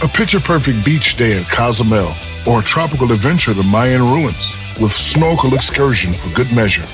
A 0.02 0.08
picture 0.08 0.38
perfect 0.38 0.84
beach 0.84 1.16
day 1.16 1.38
at 1.38 1.48
Cozumel 1.50 2.14
or 2.46 2.60
a 2.60 2.62
tropical 2.62 3.10
adventure 3.10 3.52
to 3.52 3.62
Mayan 3.64 4.00
ruins 4.00 4.52
with 4.80 4.92
snorkel 4.92 5.54
excursion 5.54 6.12
for 6.14 6.30
good 6.34 6.50
measure. 6.54 6.84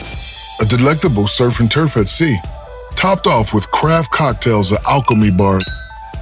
A 0.60 0.64
delectable 0.64 1.26
surf 1.26 1.60
and 1.60 1.70
turf 1.70 1.96
at 1.96 2.08
sea, 2.08 2.38
topped 2.94 3.26
off 3.26 3.52
with 3.52 3.70
craft 3.72 4.10
cocktails 4.12 4.72
at 4.72 4.84
Alchemy 4.86 5.30
Bar. 5.30 5.58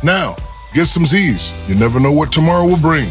Now, 0.02 0.36
get 0.74 0.86
some 0.86 1.06
Z's. 1.06 1.52
You 1.68 1.74
never 1.74 2.00
know 2.00 2.12
what 2.12 2.32
tomorrow 2.32 2.66
will 2.66 2.78
bring. 2.78 3.10